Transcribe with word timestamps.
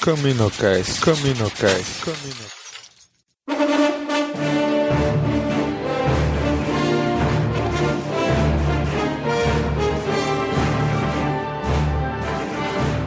Caminocast, 0.00 1.00
Caminocast, 1.00 2.04
Camino. 2.04 2.62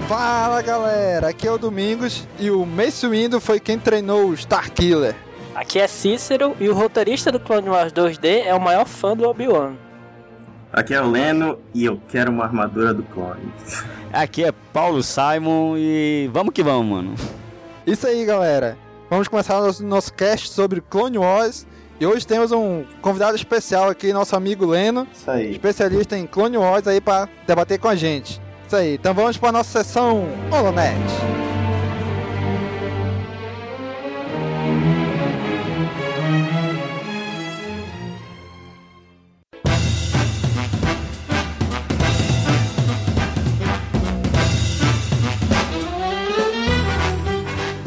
Fala 0.07 0.61
galera, 0.61 1.29
aqui 1.29 1.47
é 1.47 1.52
o 1.52 1.57
Domingos 1.57 2.27
e 2.39 2.50
o 2.50 2.66
Mace 2.66 3.07
Windu 3.07 3.41
foi 3.41 3.59
quem 3.59 3.77
treinou 3.77 4.29
o 4.29 4.34
Starkiller. 4.34 5.16
Aqui 5.55 5.79
é 5.79 5.87
Cícero 5.87 6.55
e 6.59 6.67
o 6.67 6.73
roteirista 6.73 7.31
do 7.31 7.39
Clone 7.39 7.69
Wars 7.69 7.93
2D 7.93 8.43
é 8.45 8.54
o 8.54 8.59
maior 8.59 8.85
fã 8.85 9.15
do 9.15 9.27
Obi-Wan. 9.27 9.73
Aqui 10.71 10.93
é 10.93 11.01
o 11.01 11.09
Leno 11.09 11.57
e 11.73 11.86
eu 11.86 12.01
quero 12.09 12.29
uma 12.29 12.43
armadura 12.43 12.93
do 12.93 13.04
clone. 13.04 13.54
Aqui 14.11 14.43
é 14.43 14.51
Paulo 14.73 15.01
Simon 15.01 15.75
e 15.77 16.29
vamos 16.33 16.54
que 16.54 16.61
vamos, 16.61 16.86
mano. 16.86 17.15
Isso 17.87 18.05
aí 18.05 18.25
galera, 18.25 18.77
vamos 19.10 19.29
começar 19.29 19.61
nosso, 19.61 19.82
nosso 19.86 20.13
cast 20.13 20.49
sobre 20.49 20.82
Clone 20.82 21.18
Wars 21.18 21.65
e 22.01 22.05
hoje 22.05 22.27
temos 22.27 22.51
um 22.51 22.83
convidado 23.01 23.37
especial 23.37 23.87
aqui, 23.89 24.11
nosso 24.11 24.35
amigo 24.35 24.65
Leno, 24.65 25.07
Isso 25.13 25.32
aí. 25.32 25.51
especialista 25.51 26.18
em 26.18 26.27
Clone 26.27 26.57
Wars 26.57 26.85
aí 26.85 26.99
para 26.99 27.29
debater 27.47 27.79
com 27.79 27.87
a 27.87 27.96
gente. 27.96 28.41
Isso 28.68 28.75
aí, 28.75 28.96
então 28.96 29.13
vamos 29.13 29.37
para 29.37 29.54
nossa 29.54 29.82
sessão 29.82 30.27
Holonet. 30.51 30.97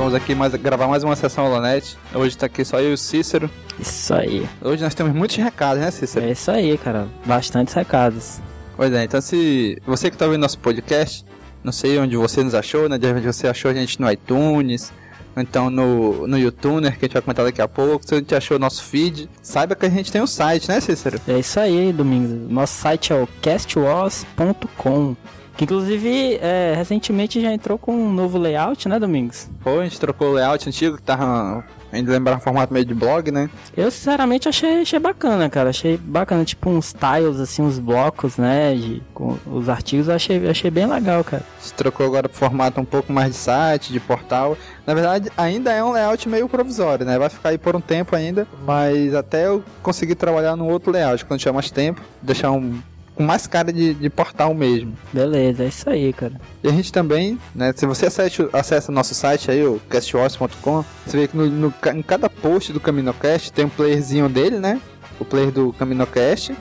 Vamos 0.08 0.22
aqui 0.22 0.34
mais, 0.34 0.54
gravar 0.54 0.88
mais 0.88 1.04
uma 1.04 1.14
sessão 1.14 1.44
Holonet. 1.44 1.94
Hoje 2.14 2.34
tá 2.34 2.46
aqui 2.46 2.64
só 2.64 2.80
eu 2.80 2.92
e 2.92 2.94
o 2.94 2.96
Cícero. 2.96 3.50
Isso 3.78 4.14
aí. 4.14 4.48
Hoje 4.62 4.82
nós 4.82 4.94
temos 4.94 5.14
muitos 5.14 5.36
recados, 5.36 5.82
né, 5.82 5.90
Cícero? 5.90 6.24
É 6.24 6.30
isso 6.30 6.50
aí, 6.50 6.78
cara. 6.78 7.06
Bastantes 7.26 7.74
recados. 7.74 8.40
Pois 8.74 8.90
é, 8.90 9.04
então 9.04 9.20
se 9.20 9.76
você 9.86 10.08
que 10.08 10.16
está 10.16 10.24
ouvindo 10.24 10.40
nosso 10.40 10.58
podcast, 10.60 11.26
não 11.62 11.72
sei 11.72 11.98
onde 11.98 12.16
você 12.16 12.42
nos 12.42 12.54
achou, 12.54 12.88
né? 12.88 12.96
De 12.96 13.06
repente 13.06 13.26
você 13.26 13.48
achou 13.48 13.70
a 13.70 13.74
gente 13.74 14.00
no 14.00 14.10
iTunes, 14.10 14.90
então 15.36 15.68
no, 15.68 16.26
no 16.26 16.38
YouTuner, 16.38 16.92
que 16.92 17.04
a 17.04 17.06
gente 17.06 17.12
vai 17.12 17.20
comentar 17.20 17.44
daqui 17.44 17.60
a 17.60 17.68
pouco. 17.68 18.08
Se 18.08 18.14
a 18.14 18.16
gente 18.16 18.34
achou 18.34 18.56
o 18.56 18.60
nosso 18.60 18.84
feed, 18.84 19.28
saiba 19.42 19.74
que 19.74 19.84
a 19.84 19.90
gente 19.90 20.10
tem 20.10 20.22
um 20.22 20.26
site, 20.26 20.70
né, 20.70 20.80
Cícero? 20.80 21.20
É 21.28 21.38
isso 21.38 21.60
aí, 21.60 21.92
Domingos. 21.92 22.50
Nosso 22.50 22.80
site 22.80 23.12
é 23.12 23.14
o 23.14 23.28
castwars.com. 23.42 25.14
Que 25.58 25.64
inclusive 25.64 26.38
é, 26.40 26.72
recentemente 26.76 27.40
já 27.40 27.52
entrou 27.52 27.76
com 27.76 27.92
um 27.92 28.12
novo 28.12 28.38
layout, 28.38 28.88
né, 28.88 28.96
Domingos? 28.96 29.50
Pô, 29.60 29.80
a 29.80 29.82
gente 29.82 29.98
trocou 29.98 30.28
o 30.28 30.32
layout 30.34 30.68
antigo, 30.68 30.96
que 30.96 31.02
tava. 31.02 31.64
Ainda 31.90 32.12
lembrar 32.12 32.36
um 32.36 32.40
formato 32.40 32.72
meio 32.72 32.84
de 32.84 32.94
blog, 32.94 33.32
né? 33.32 33.50
Eu 33.76 33.90
sinceramente 33.90 34.48
achei, 34.48 34.82
achei 34.82 35.00
bacana, 35.00 35.50
cara. 35.50 35.70
Achei 35.70 35.96
bacana, 35.96 36.44
tipo 36.44 36.70
uns 36.70 36.92
tiles, 36.92 37.40
assim, 37.40 37.62
uns 37.62 37.80
blocos, 37.80 38.36
né? 38.36 38.72
De, 38.74 39.02
com 39.12 39.36
os 39.46 39.68
artigos, 39.68 40.08
achei, 40.08 40.48
achei 40.48 40.70
bem 40.70 40.86
legal, 40.86 41.24
cara. 41.24 41.42
Gente 41.60 41.74
trocou 41.74 42.06
agora 42.06 42.28
pro 42.28 42.38
formato 42.38 42.80
um 42.80 42.84
pouco 42.84 43.12
mais 43.12 43.30
de 43.30 43.36
site, 43.36 43.92
de 43.92 43.98
portal. 43.98 44.56
Na 44.86 44.94
verdade, 44.94 45.28
ainda 45.36 45.72
é 45.72 45.82
um 45.82 45.90
layout 45.90 46.28
meio 46.28 46.48
provisório, 46.48 47.04
né? 47.04 47.18
Vai 47.18 47.30
ficar 47.30 47.48
aí 47.48 47.58
por 47.58 47.74
um 47.74 47.80
tempo 47.80 48.14
ainda, 48.14 48.46
mas 48.64 49.12
até 49.12 49.48
eu 49.48 49.64
conseguir 49.82 50.14
trabalhar 50.14 50.54
num 50.54 50.68
outro 50.68 50.92
layout, 50.92 51.24
quando 51.24 51.40
tiver 51.40 51.52
mais 51.52 51.70
tempo, 51.70 52.00
deixar 52.22 52.52
um 52.52 52.78
com 53.18 53.24
mais 53.24 53.48
cara 53.48 53.72
de, 53.72 53.94
de 53.94 54.08
portal 54.08 54.54
mesmo. 54.54 54.96
Beleza, 55.12 55.64
é 55.64 55.66
isso 55.66 55.90
aí, 55.90 56.12
cara. 56.12 56.40
E 56.62 56.68
a 56.68 56.70
gente 56.70 56.92
também, 56.92 57.36
né, 57.52 57.72
se 57.74 57.84
você 57.84 58.06
acessa, 58.06 58.48
acessa 58.52 58.92
nosso 58.92 59.12
site 59.12 59.50
aí, 59.50 59.66
o 59.66 59.80
castwars.com, 59.88 60.84
você 61.04 61.16
vê 61.16 61.26
que 61.26 61.36
no, 61.36 61.46
no, 61.46 61.74
em 61.92 62.02
cada 62.02 62.30
post 62.30 62.72
do 62.72 62.78
CaminoCast 62.78 63.52
tem 63.52 63.64
um 63.64 63.68
playerzinho 63.68 64.28
dele, 64.28 64.60
né? 64.60 64.80
O 65.18 65.24
player 65.24 65.50
do 65.50 65.72
CaminoCast. 65.72 66.56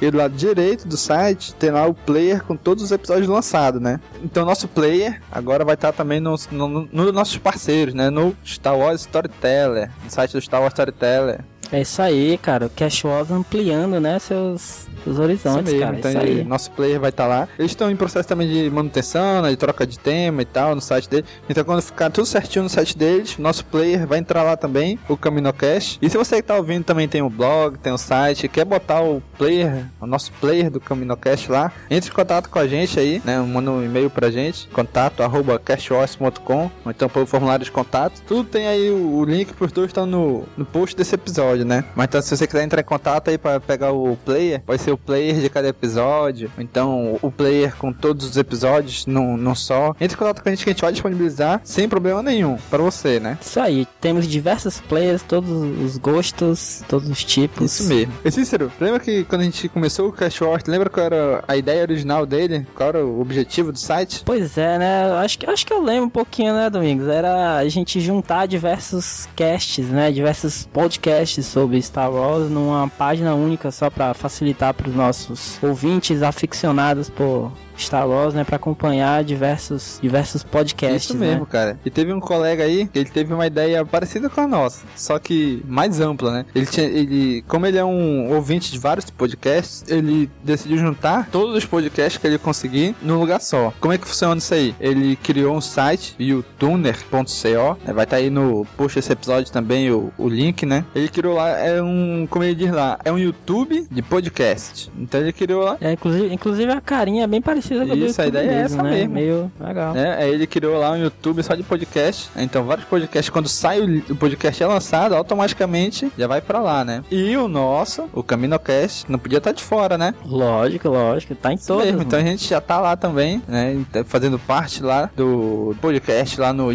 E 0.00 0.10
do 0.10 0.18
lado 0.18 0.34
direito 0.34 0.86
do 0.86 0.96
site 0.96 1.54
tem 1.54 1.70
lá 1.70 1.86
o 1.86 1.94
player 1.94 2.42
com 2.42 2.54
todos 2.56 2.84
os 2.84 2.92
episódios 2.92 3.28
lançados, 3.28 3.80
né? 3.80 3.98
Então 4.22 4.44
nosso 4.44 4.68
player 4.68 5.22
agora 5.32 5.64
vai 5.64 5.74
estar 5.74 5.92
também 5.92 6.20
nos 6.20 6.48
no, 6.50 6.68
no, 6.68 6.88
no 6.92 7.12
nossos 7.12 7.38
parceiros, 7.38 7.94
né? 7.94 8.10
No 8.10 8.36
Star 8.44 8.76
Wars 8.76 9.02
Storyteller, 9.02 9.90
no 10.02 10.10
site 10.10 10.32
do 10.32 10.40
Star 10.40 10.60
Wars 10.60 10.74
Storyteller. 10.74 11.40
É 11.72 11.80
isso 11.80 12.00
aí, 12.00 12.38
cara. 12.38 12.66
O 12.66 12.70
Cash 12.70 13.04
Wars 13.04 13.30
ampliando, 13.30 14.00
né, 14.00 14.18
seus, 14.18 14.86
seus 15.02 15.18
horizontes, 15.18 15.72
Isso 15.72 15.78
mesmo, 15.78 15.80
cara. 15.80 15.96
então 15.98 16.24
isso 16.24 16.44
nosso 16.48 16.70
player 16.70 17.00
vai 17.00 17.10
estar 17.10 17.26
lá. 17.26 17.48
Eles 17.58 17.72
estão 17.72 17.90
em 17.90 17.96
processo 17.96 18.28
também 18.28 18.48
de 18.48 18.70
manutenção, 18.70 19.42
né, 19.42 19.50
de 19.50 19.56
troca 19.56 19.86
de 19.86 19.98
tema 19.98 20.42
e 20.42 20.44
tal 20.44 20.74
no 20.74 20.80
site 20.80 21.08
dele. 21.08 21.24
Então 21.48 21.64
quando 21.64 21.82
ficar 21.82 22.10
tudo 22.10 22.26
certinho 22.26 22.62
no 22.62 22.68
site 22.68 22.96
deles, 22.96 23.38
nosso 23.38 23.64
player 23.64 24.06
vai 24.06 24.18
entrar 24.18 24.42
lá 24.42 24.56
também, 24.56 24.98
o 25.08 25.16
CaminoCast. 25.16 25.98
E 26.00 26.08
se 26.08 26.16
você 26.16 26.36
que 26.36 26.42
tá 26.42 26.56
ouvindo 26.56 26.84
também 26.84 27.08
tem 27.08 27.22
o 27.22 27.30
blog, 27.30 27.78
tem 27.78 27.92
o 27.92 27.98
site, 27.98 28.48
quer 28.48 28.64
botar 28.64 29.02
o 29.02 29.22
player, 29.38 29.86
o 30.00 30.06
nosso 30.06 30.32
player 30.32 30.70
do 30.70 30.80
CaminoCast 30.80 31.50
lá, 31.50 31.72
entre 31.90 32.10
em 32.10 32.12
contato 32.12 32.48
com 32.48 32.58
a 32.58 32.66
gente 32.66 32.98
aí, 32.98 33.20
né, 33.24 33.38
manda 33.40 33.70
um 33.70 33.84
e-mail 33.84 34.10
pra 34.10 34.30
gente, 34.30 34.68
contato 34.68 35.22
arroba 35.22 35.58
castwars.com, 35.58 36.70
ou 36.84 36.90
então 36.90 37.08
pelo 37.08 37.26
formulário 37.26 37.64
de 37.64 37.70
contato. 37.70 38.20
Tudo 38.26 38.44
tem 38.44 38.66
aí 38.66 38.90
o, 38.90 39.18
o 39.18 39.24
link 39.24 39.52
pros 39.52 39.72
dois 39.72 39.88
estão 39.88 40.06
no, 40.06 40.44
no 40.56 40.64
post 40.64 40.96
desse 40.96 41.14
episódio, 41.14 41.53
né? 41.62 41.84
Mas 41.94 42.06
então 42.06 42.22
se 42.22 42.34
você 42.34 42.46
quiser 42.46 42.64
entrar 42.64 42.80
em 42.80 42.84
contato 42.84 43.28
aí 43.28 43.36
para 43.36 43.60
pegar 43.60 43.92
o 43.92 44.16
player, 44.16 44.62
vai 44.66 44.78
ser 44.78 44.92
o 44.92 44.96
player 44.96 45.40
de 45.40 45.50
cada 45.50 45.68
episódio, 45.68 46.50
então 46.58 47.18
o 47.20 47.30
player 47.30 47.76
com 47.76 47.92
todos 47.92 48.26
os 48.30 48.36
episódios 48.38 49.04
num, 49.06 49.36
num 49.36 49.54
só. 49.54 49.94
Entre 50.00 50.16
em 50.16 50.18
contato 50.18 50.42
com 50.42 50.48
a 50.48 50.52
gente 50.52 50.64
que 50.64 50.70
a 50.70 50.72
gente 50.72 50.82
vai 50.82 50.92
disponibilizar 50.92 51.60
sem 51.62 51.88
problema 51.88 52.22
nenhum 52.22 52.56
para 52.70 52.82
você, 52.82 53.20
né? 53.20 53.38
Isso 53.40 53.60
aí. 53.60 53.86
Temos 54.00 54.26
diversos 54.26 54.80
players, 54.80 55.22
todos 55.22 55.50
os 55.50 55.98
gostos, 55.98 56.82
todos 56.88 57.08
os 57.08 57.22
tipos. 57.22 57.78
Isso 57.78 57.88
mesmo. 57.88 58.12
E 58.24 58.30
Cícero, 58.30 58.72
lembra 58.80 59.00
que 59.00 59.24
quando 59.24 59.42
a 59.42 59.44
gente 59.44 59.68
começou 59.68 60.08
o 60.08 60.12
Cash 60.12 60.40
lembra 60.66 60.88
qual 60.88 61.06
era 61.06 61.44
a 61.46 61.56
ideia 61.56 61.82
original 61.82 62.24
dele? 62.24 62.66
Qual 62.74 62.88
era 62.88 63.04
o 63.04 63.20
objetivo 63.20 63.72
do 63.72 63.78
site? 63.78 64.22
Pois 64.24 64.56
é, 64.56 64.78
né? 64.78 65.12
Acho 65.16 65.38
que, 65.38 65.50
acho 65.50 65.66
que 65.66 65.72
eu 65.72 65.82
lembro 65.82 66.06
um 66.06 66.10
pouquinho, 66.10 66.54
né, 66.54 66.70
Domingos? 66.70 67.08
Era 67.08 67.56
a 67.56 67.68
gente 67.68 68.00
juntar 68.00 68.46
diversos 68.46 69.28
casts, 69.36 69.86
né? 69.86 70.10
Diversos 70.10 70.68
podcasts 70.72 71.43
sobre 71.44 71.78
Star 71.78 72.10
Wars 72.12 72.50
numa 72.50 72.88
página 72.88 73.34
única 73.34 73.70
só 73.70 73.90
para 73.90 74.14
facilitar 74.14 74.74
para 74.74 74.88
os 74.88 74.94
nossos 74.94 75.62
ouvintes 75.62 76.22
aficionados 76.22 77.08
por 77.08 77.52
Star 77.76 78.08
Wars, 78.08 78.34
né, 78.34 78.44
para 78.44 78.56
acompanhar 78.56 79.22
diversos 79.24 79.98
diversos 80.00 80.42
podcasts, 80.42 81.10
Isso 81.10 81.16
mesmo, 81.18 81.40
né? 81.40 81.46
cara. 81.50 81.78
E 81.84 81.90
teve 81.90 82.12
um 82.12 82.20
colega 82.20 82.64
aí 82.64 82.86
que 82.86 82.98
ele 82.98 83.08
teve 83.10 83.32
uma 83.32 83.46
ideia 83.46 83.84
parecida 83.84 84.28
com 84.28 84.40
a 84.40 84.46
nossa, 84.46 84.84
só 84.96 85.18
que 85.18 85.62
mais 85.66 86.00
ampla, 86.00 86.32
né? 86.32 86.46
Ele 86.54 86.66
tinha, 86.66 86.86
ele, 86.86 87.42
como 87.48 87.66
ele 87.66 87.78
é 87.78 87.84
um 87.84 88.32
ouvinte 88.32 88.70
de 88.72 88.78
vários 88.78 89.10
podcasts, 89.10 89.84
ele 89.88 90.30
decidiu 90.42 90.78
juntar 90.78 91.28
todos 91.30 91.56
os 91.56 91.64
podcasts 91.64 92.20
que 92.20 92.26
ele 92.26 92.38
conseguir 92.38 92.94
num 93.02 93.18
lugar 93.18 93.40
só. 93.40 93.72
Como 93.80 93.92
é 93.92 93.98
que 93.98 94.06
funciona 94.06 94.38
isso 94.38 94.54
aí? 94.54 94.74
Ele 94.80 95.16
criou 95.16 95.56
um 95.56 95.60
site, 95.60 96.14
youtuner.co, 96.18 97.78
né? 97.84 97.92
vai 97.92 98.04
estar 98.04 98.16
aí 98.16 98.30
no 98.30 98.66
post 98.76 98.98
desse 98.98 99.12
episódio 99.12 99.52
também 99.52 99.90
o, 99.90 100.12
o 100.18 100.28
link, 100.28 100.64
né? 100.66 100.84
Ele 100.94 101.08
criou 101.08 101.34
lá, 101.34 101.50
é 101.50 101.82
um, 101.82 102.26
como 102.28 102.44
ele 102.44 102.54
diz 102.54 102.70
lá, 102.70 102.98
é 103.04 103.12
um 103.12 103.18
YouTube 103.18 103.86
de 103.90 104.02
podcast. 104.02 104.90
Então 104.98 105.20
ele 105.20 105.32
criou 105.32 105.64
lá 105.64 105.76
É, 105.80 105.92
inclusive, 105.92 106.32
inclusive 106.32 106.72
a 106.72 106.80
carinha 106.80 107.24
é 107.24 107.26
bem 107.26 107.40
parecida 107.40 107.63
com 107.68 107.74
a 107.80 107.84
do 107.84 108.06
Isso, 108.06 108.20
a 108.20 108.24
YouTube 108.24 108.28
ideia 108.28 108.50
é 108.50 108.62
essa 108.62 108.82
né? 108.82 108.90
mesmo. 108.90 109.14
Meio 109.14 109.52
legal. 109.60 109.94
né? 109.94 110.16
Aí 110.18 110.30
ele 110.32 110.46
criou 110.46 110.78
lá 110.78 110.92
um 110.92 110.96
YouTube 110.96 111.42
só 111.42 111.54
de 111.54 111.62
podcast. 111.62 112.30
Então, 112.36 112.64
vários 112.64 112.86
podcasts, 112.86 113.30
quando 113.30 113.48
sai 113.48 113.80
o, 113.80 114.16
podcast 114.16 114.62
é 114.62 114.66
lançado, 114.66 115.14
automaticamente 115.14 116.10
já 116.16 116.26
vai 116.26 116.40
pra 116.40 116.60
lá, 116.60 116.84
né? 116.84 117.02
E 117.10 117.36
o 117.36 117.48
nosso, 117.48 118.08
o 118.12 118.22
CaminoCast, 118.22 119.10
não 119.10 119.18
podia 119.18 119.38
estar 119.38 119.52
de 119.52 119.62
fora, 119.62 119.96
né? 119.98 120.14
Lógico, 120.24 120.88
lógico. 120.88 121.34
Tá 121.34 121.52
em 121.52 121.56
Isso 121.56 121.66
todas. 121.66 121.86
mesmo. 121.86 122.02
Então 122.02 122.18
a 122.18 122.22
gente 122.22 122.48
já 122.48 122.60
tá 122.60 122.80
lá 122.80 122.96
também, 122.96 123.42
né? 123.46 123.84
Tá 123.92 124.04
Fazendo 124.04 124.38
parte 124.38 124.82
lá 124.82 125.10
do 125.16 125.74
podcast 125.80 126.40
lá 126.40 126.52
no 126.52 126.72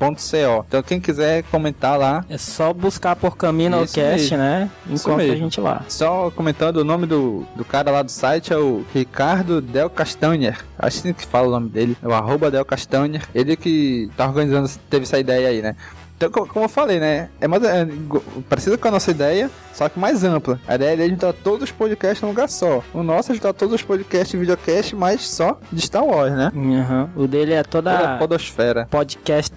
youtuner.co. 0.00 0.64
Então, 0.68 0.82
quem 0.82 1.00
quiser 1.00 1.42
comentar 1.44 1.98
lá, 1.98 2.24
É 2.28 2.38
só 2.38 2.72
buscar 2.72 3.16
por 3.16 3.36
Camino 3.36 3.82
Isso 3.84 3.94
Cast, 3.94 4.30
mesmo. 4.30 4.36
né? 4.38 4.70
Encontra 4.88 5.32
a 5.32 5.36
gente 5.36 5.60
lá. 5.60 5.82
Só 5.88 6.30
comentando 6.30 6.78
o 6.78 6.84
nome 6.84 7.06
do, 7.06 7.46
do 7.56 7.64
cara 7.64 7.90
lá 7.90 8.02
do 8.02 8.10
site 8.10 8.52
é 8.52 8.56
o 8.56 8.84
Ricardo 8.94 9.60
Del 9.60 9.88
Castanher. 9.90 10.58
Acho 10.78 10.98
assim 10.98 11.12
que 11.12 11.26
fala 11.26 11.48
o 11.48 11.50
nome 11.50 11.68
dele. 11.68 11.96
É 12.02 12.06
o 12.08 12.12
arroba 12.12 12.50
Del 12.50 12.64
Castanher. 12.64 13.22
Ele 13.34 13.56
que 13.56 14.10
tá 14.16 14.26
organizando, 14.26 14.68
teve 14.90 15.04
essa 15.04 15.18
ideia 15.18 15.48
aí, 15.48 15.62
né? 15.62 15.76
Então, 16.26 16.30
co- 16.46 16.52
como 16.52 16.64
eu 16.64 16.68
falei, 16.68 16.98
né? 17.00 17.28
É 17.40 17.46
mais, 17.48 17.62
é, 17.64 17.86
parecido 18.48 18.78
com 18.78 18.88
a 18.88 18.90
nossa 18.90 19.10
ideia, 19.10 19.50
só 19.72 19.88
que 19.88 19.98
mais 19.98 20.24
ampla. 20.24 20.58
A 20.66 20.74
ideia 20.76 21.04
é 21.04 21.08
juntar 21.08 21.32
todos 21.32 21.64
os 21.64 21.70
podcasts 21.72 22.22
num 22.22 22.28
lugar 22.28 22.48
só. 22.48 22.82
O 22.92 23.02
nosso 23.02 23.32
é 23.32 23.34
juntar 23.34 23.52
todos 23.52 23.74
os 23.74 23.82
podcasts 23.82 24.32
e 24.34 24.36
videocast, 24.36 24.94
mas 24.94 25.26
só 25.28 25.58
de 25.72 25.80
Star 25.82 26.04
Wars, 26.04 26.32
né? 26.32 26.50
Aham. 26.54 27.10
O 27.16 27.26
dele 27.26 27.52
é 27.52 27.62
Toda 27.62 28.14
a 28.14 28.18
podosfera. 28.18 28.86
podcast 28.90 29.52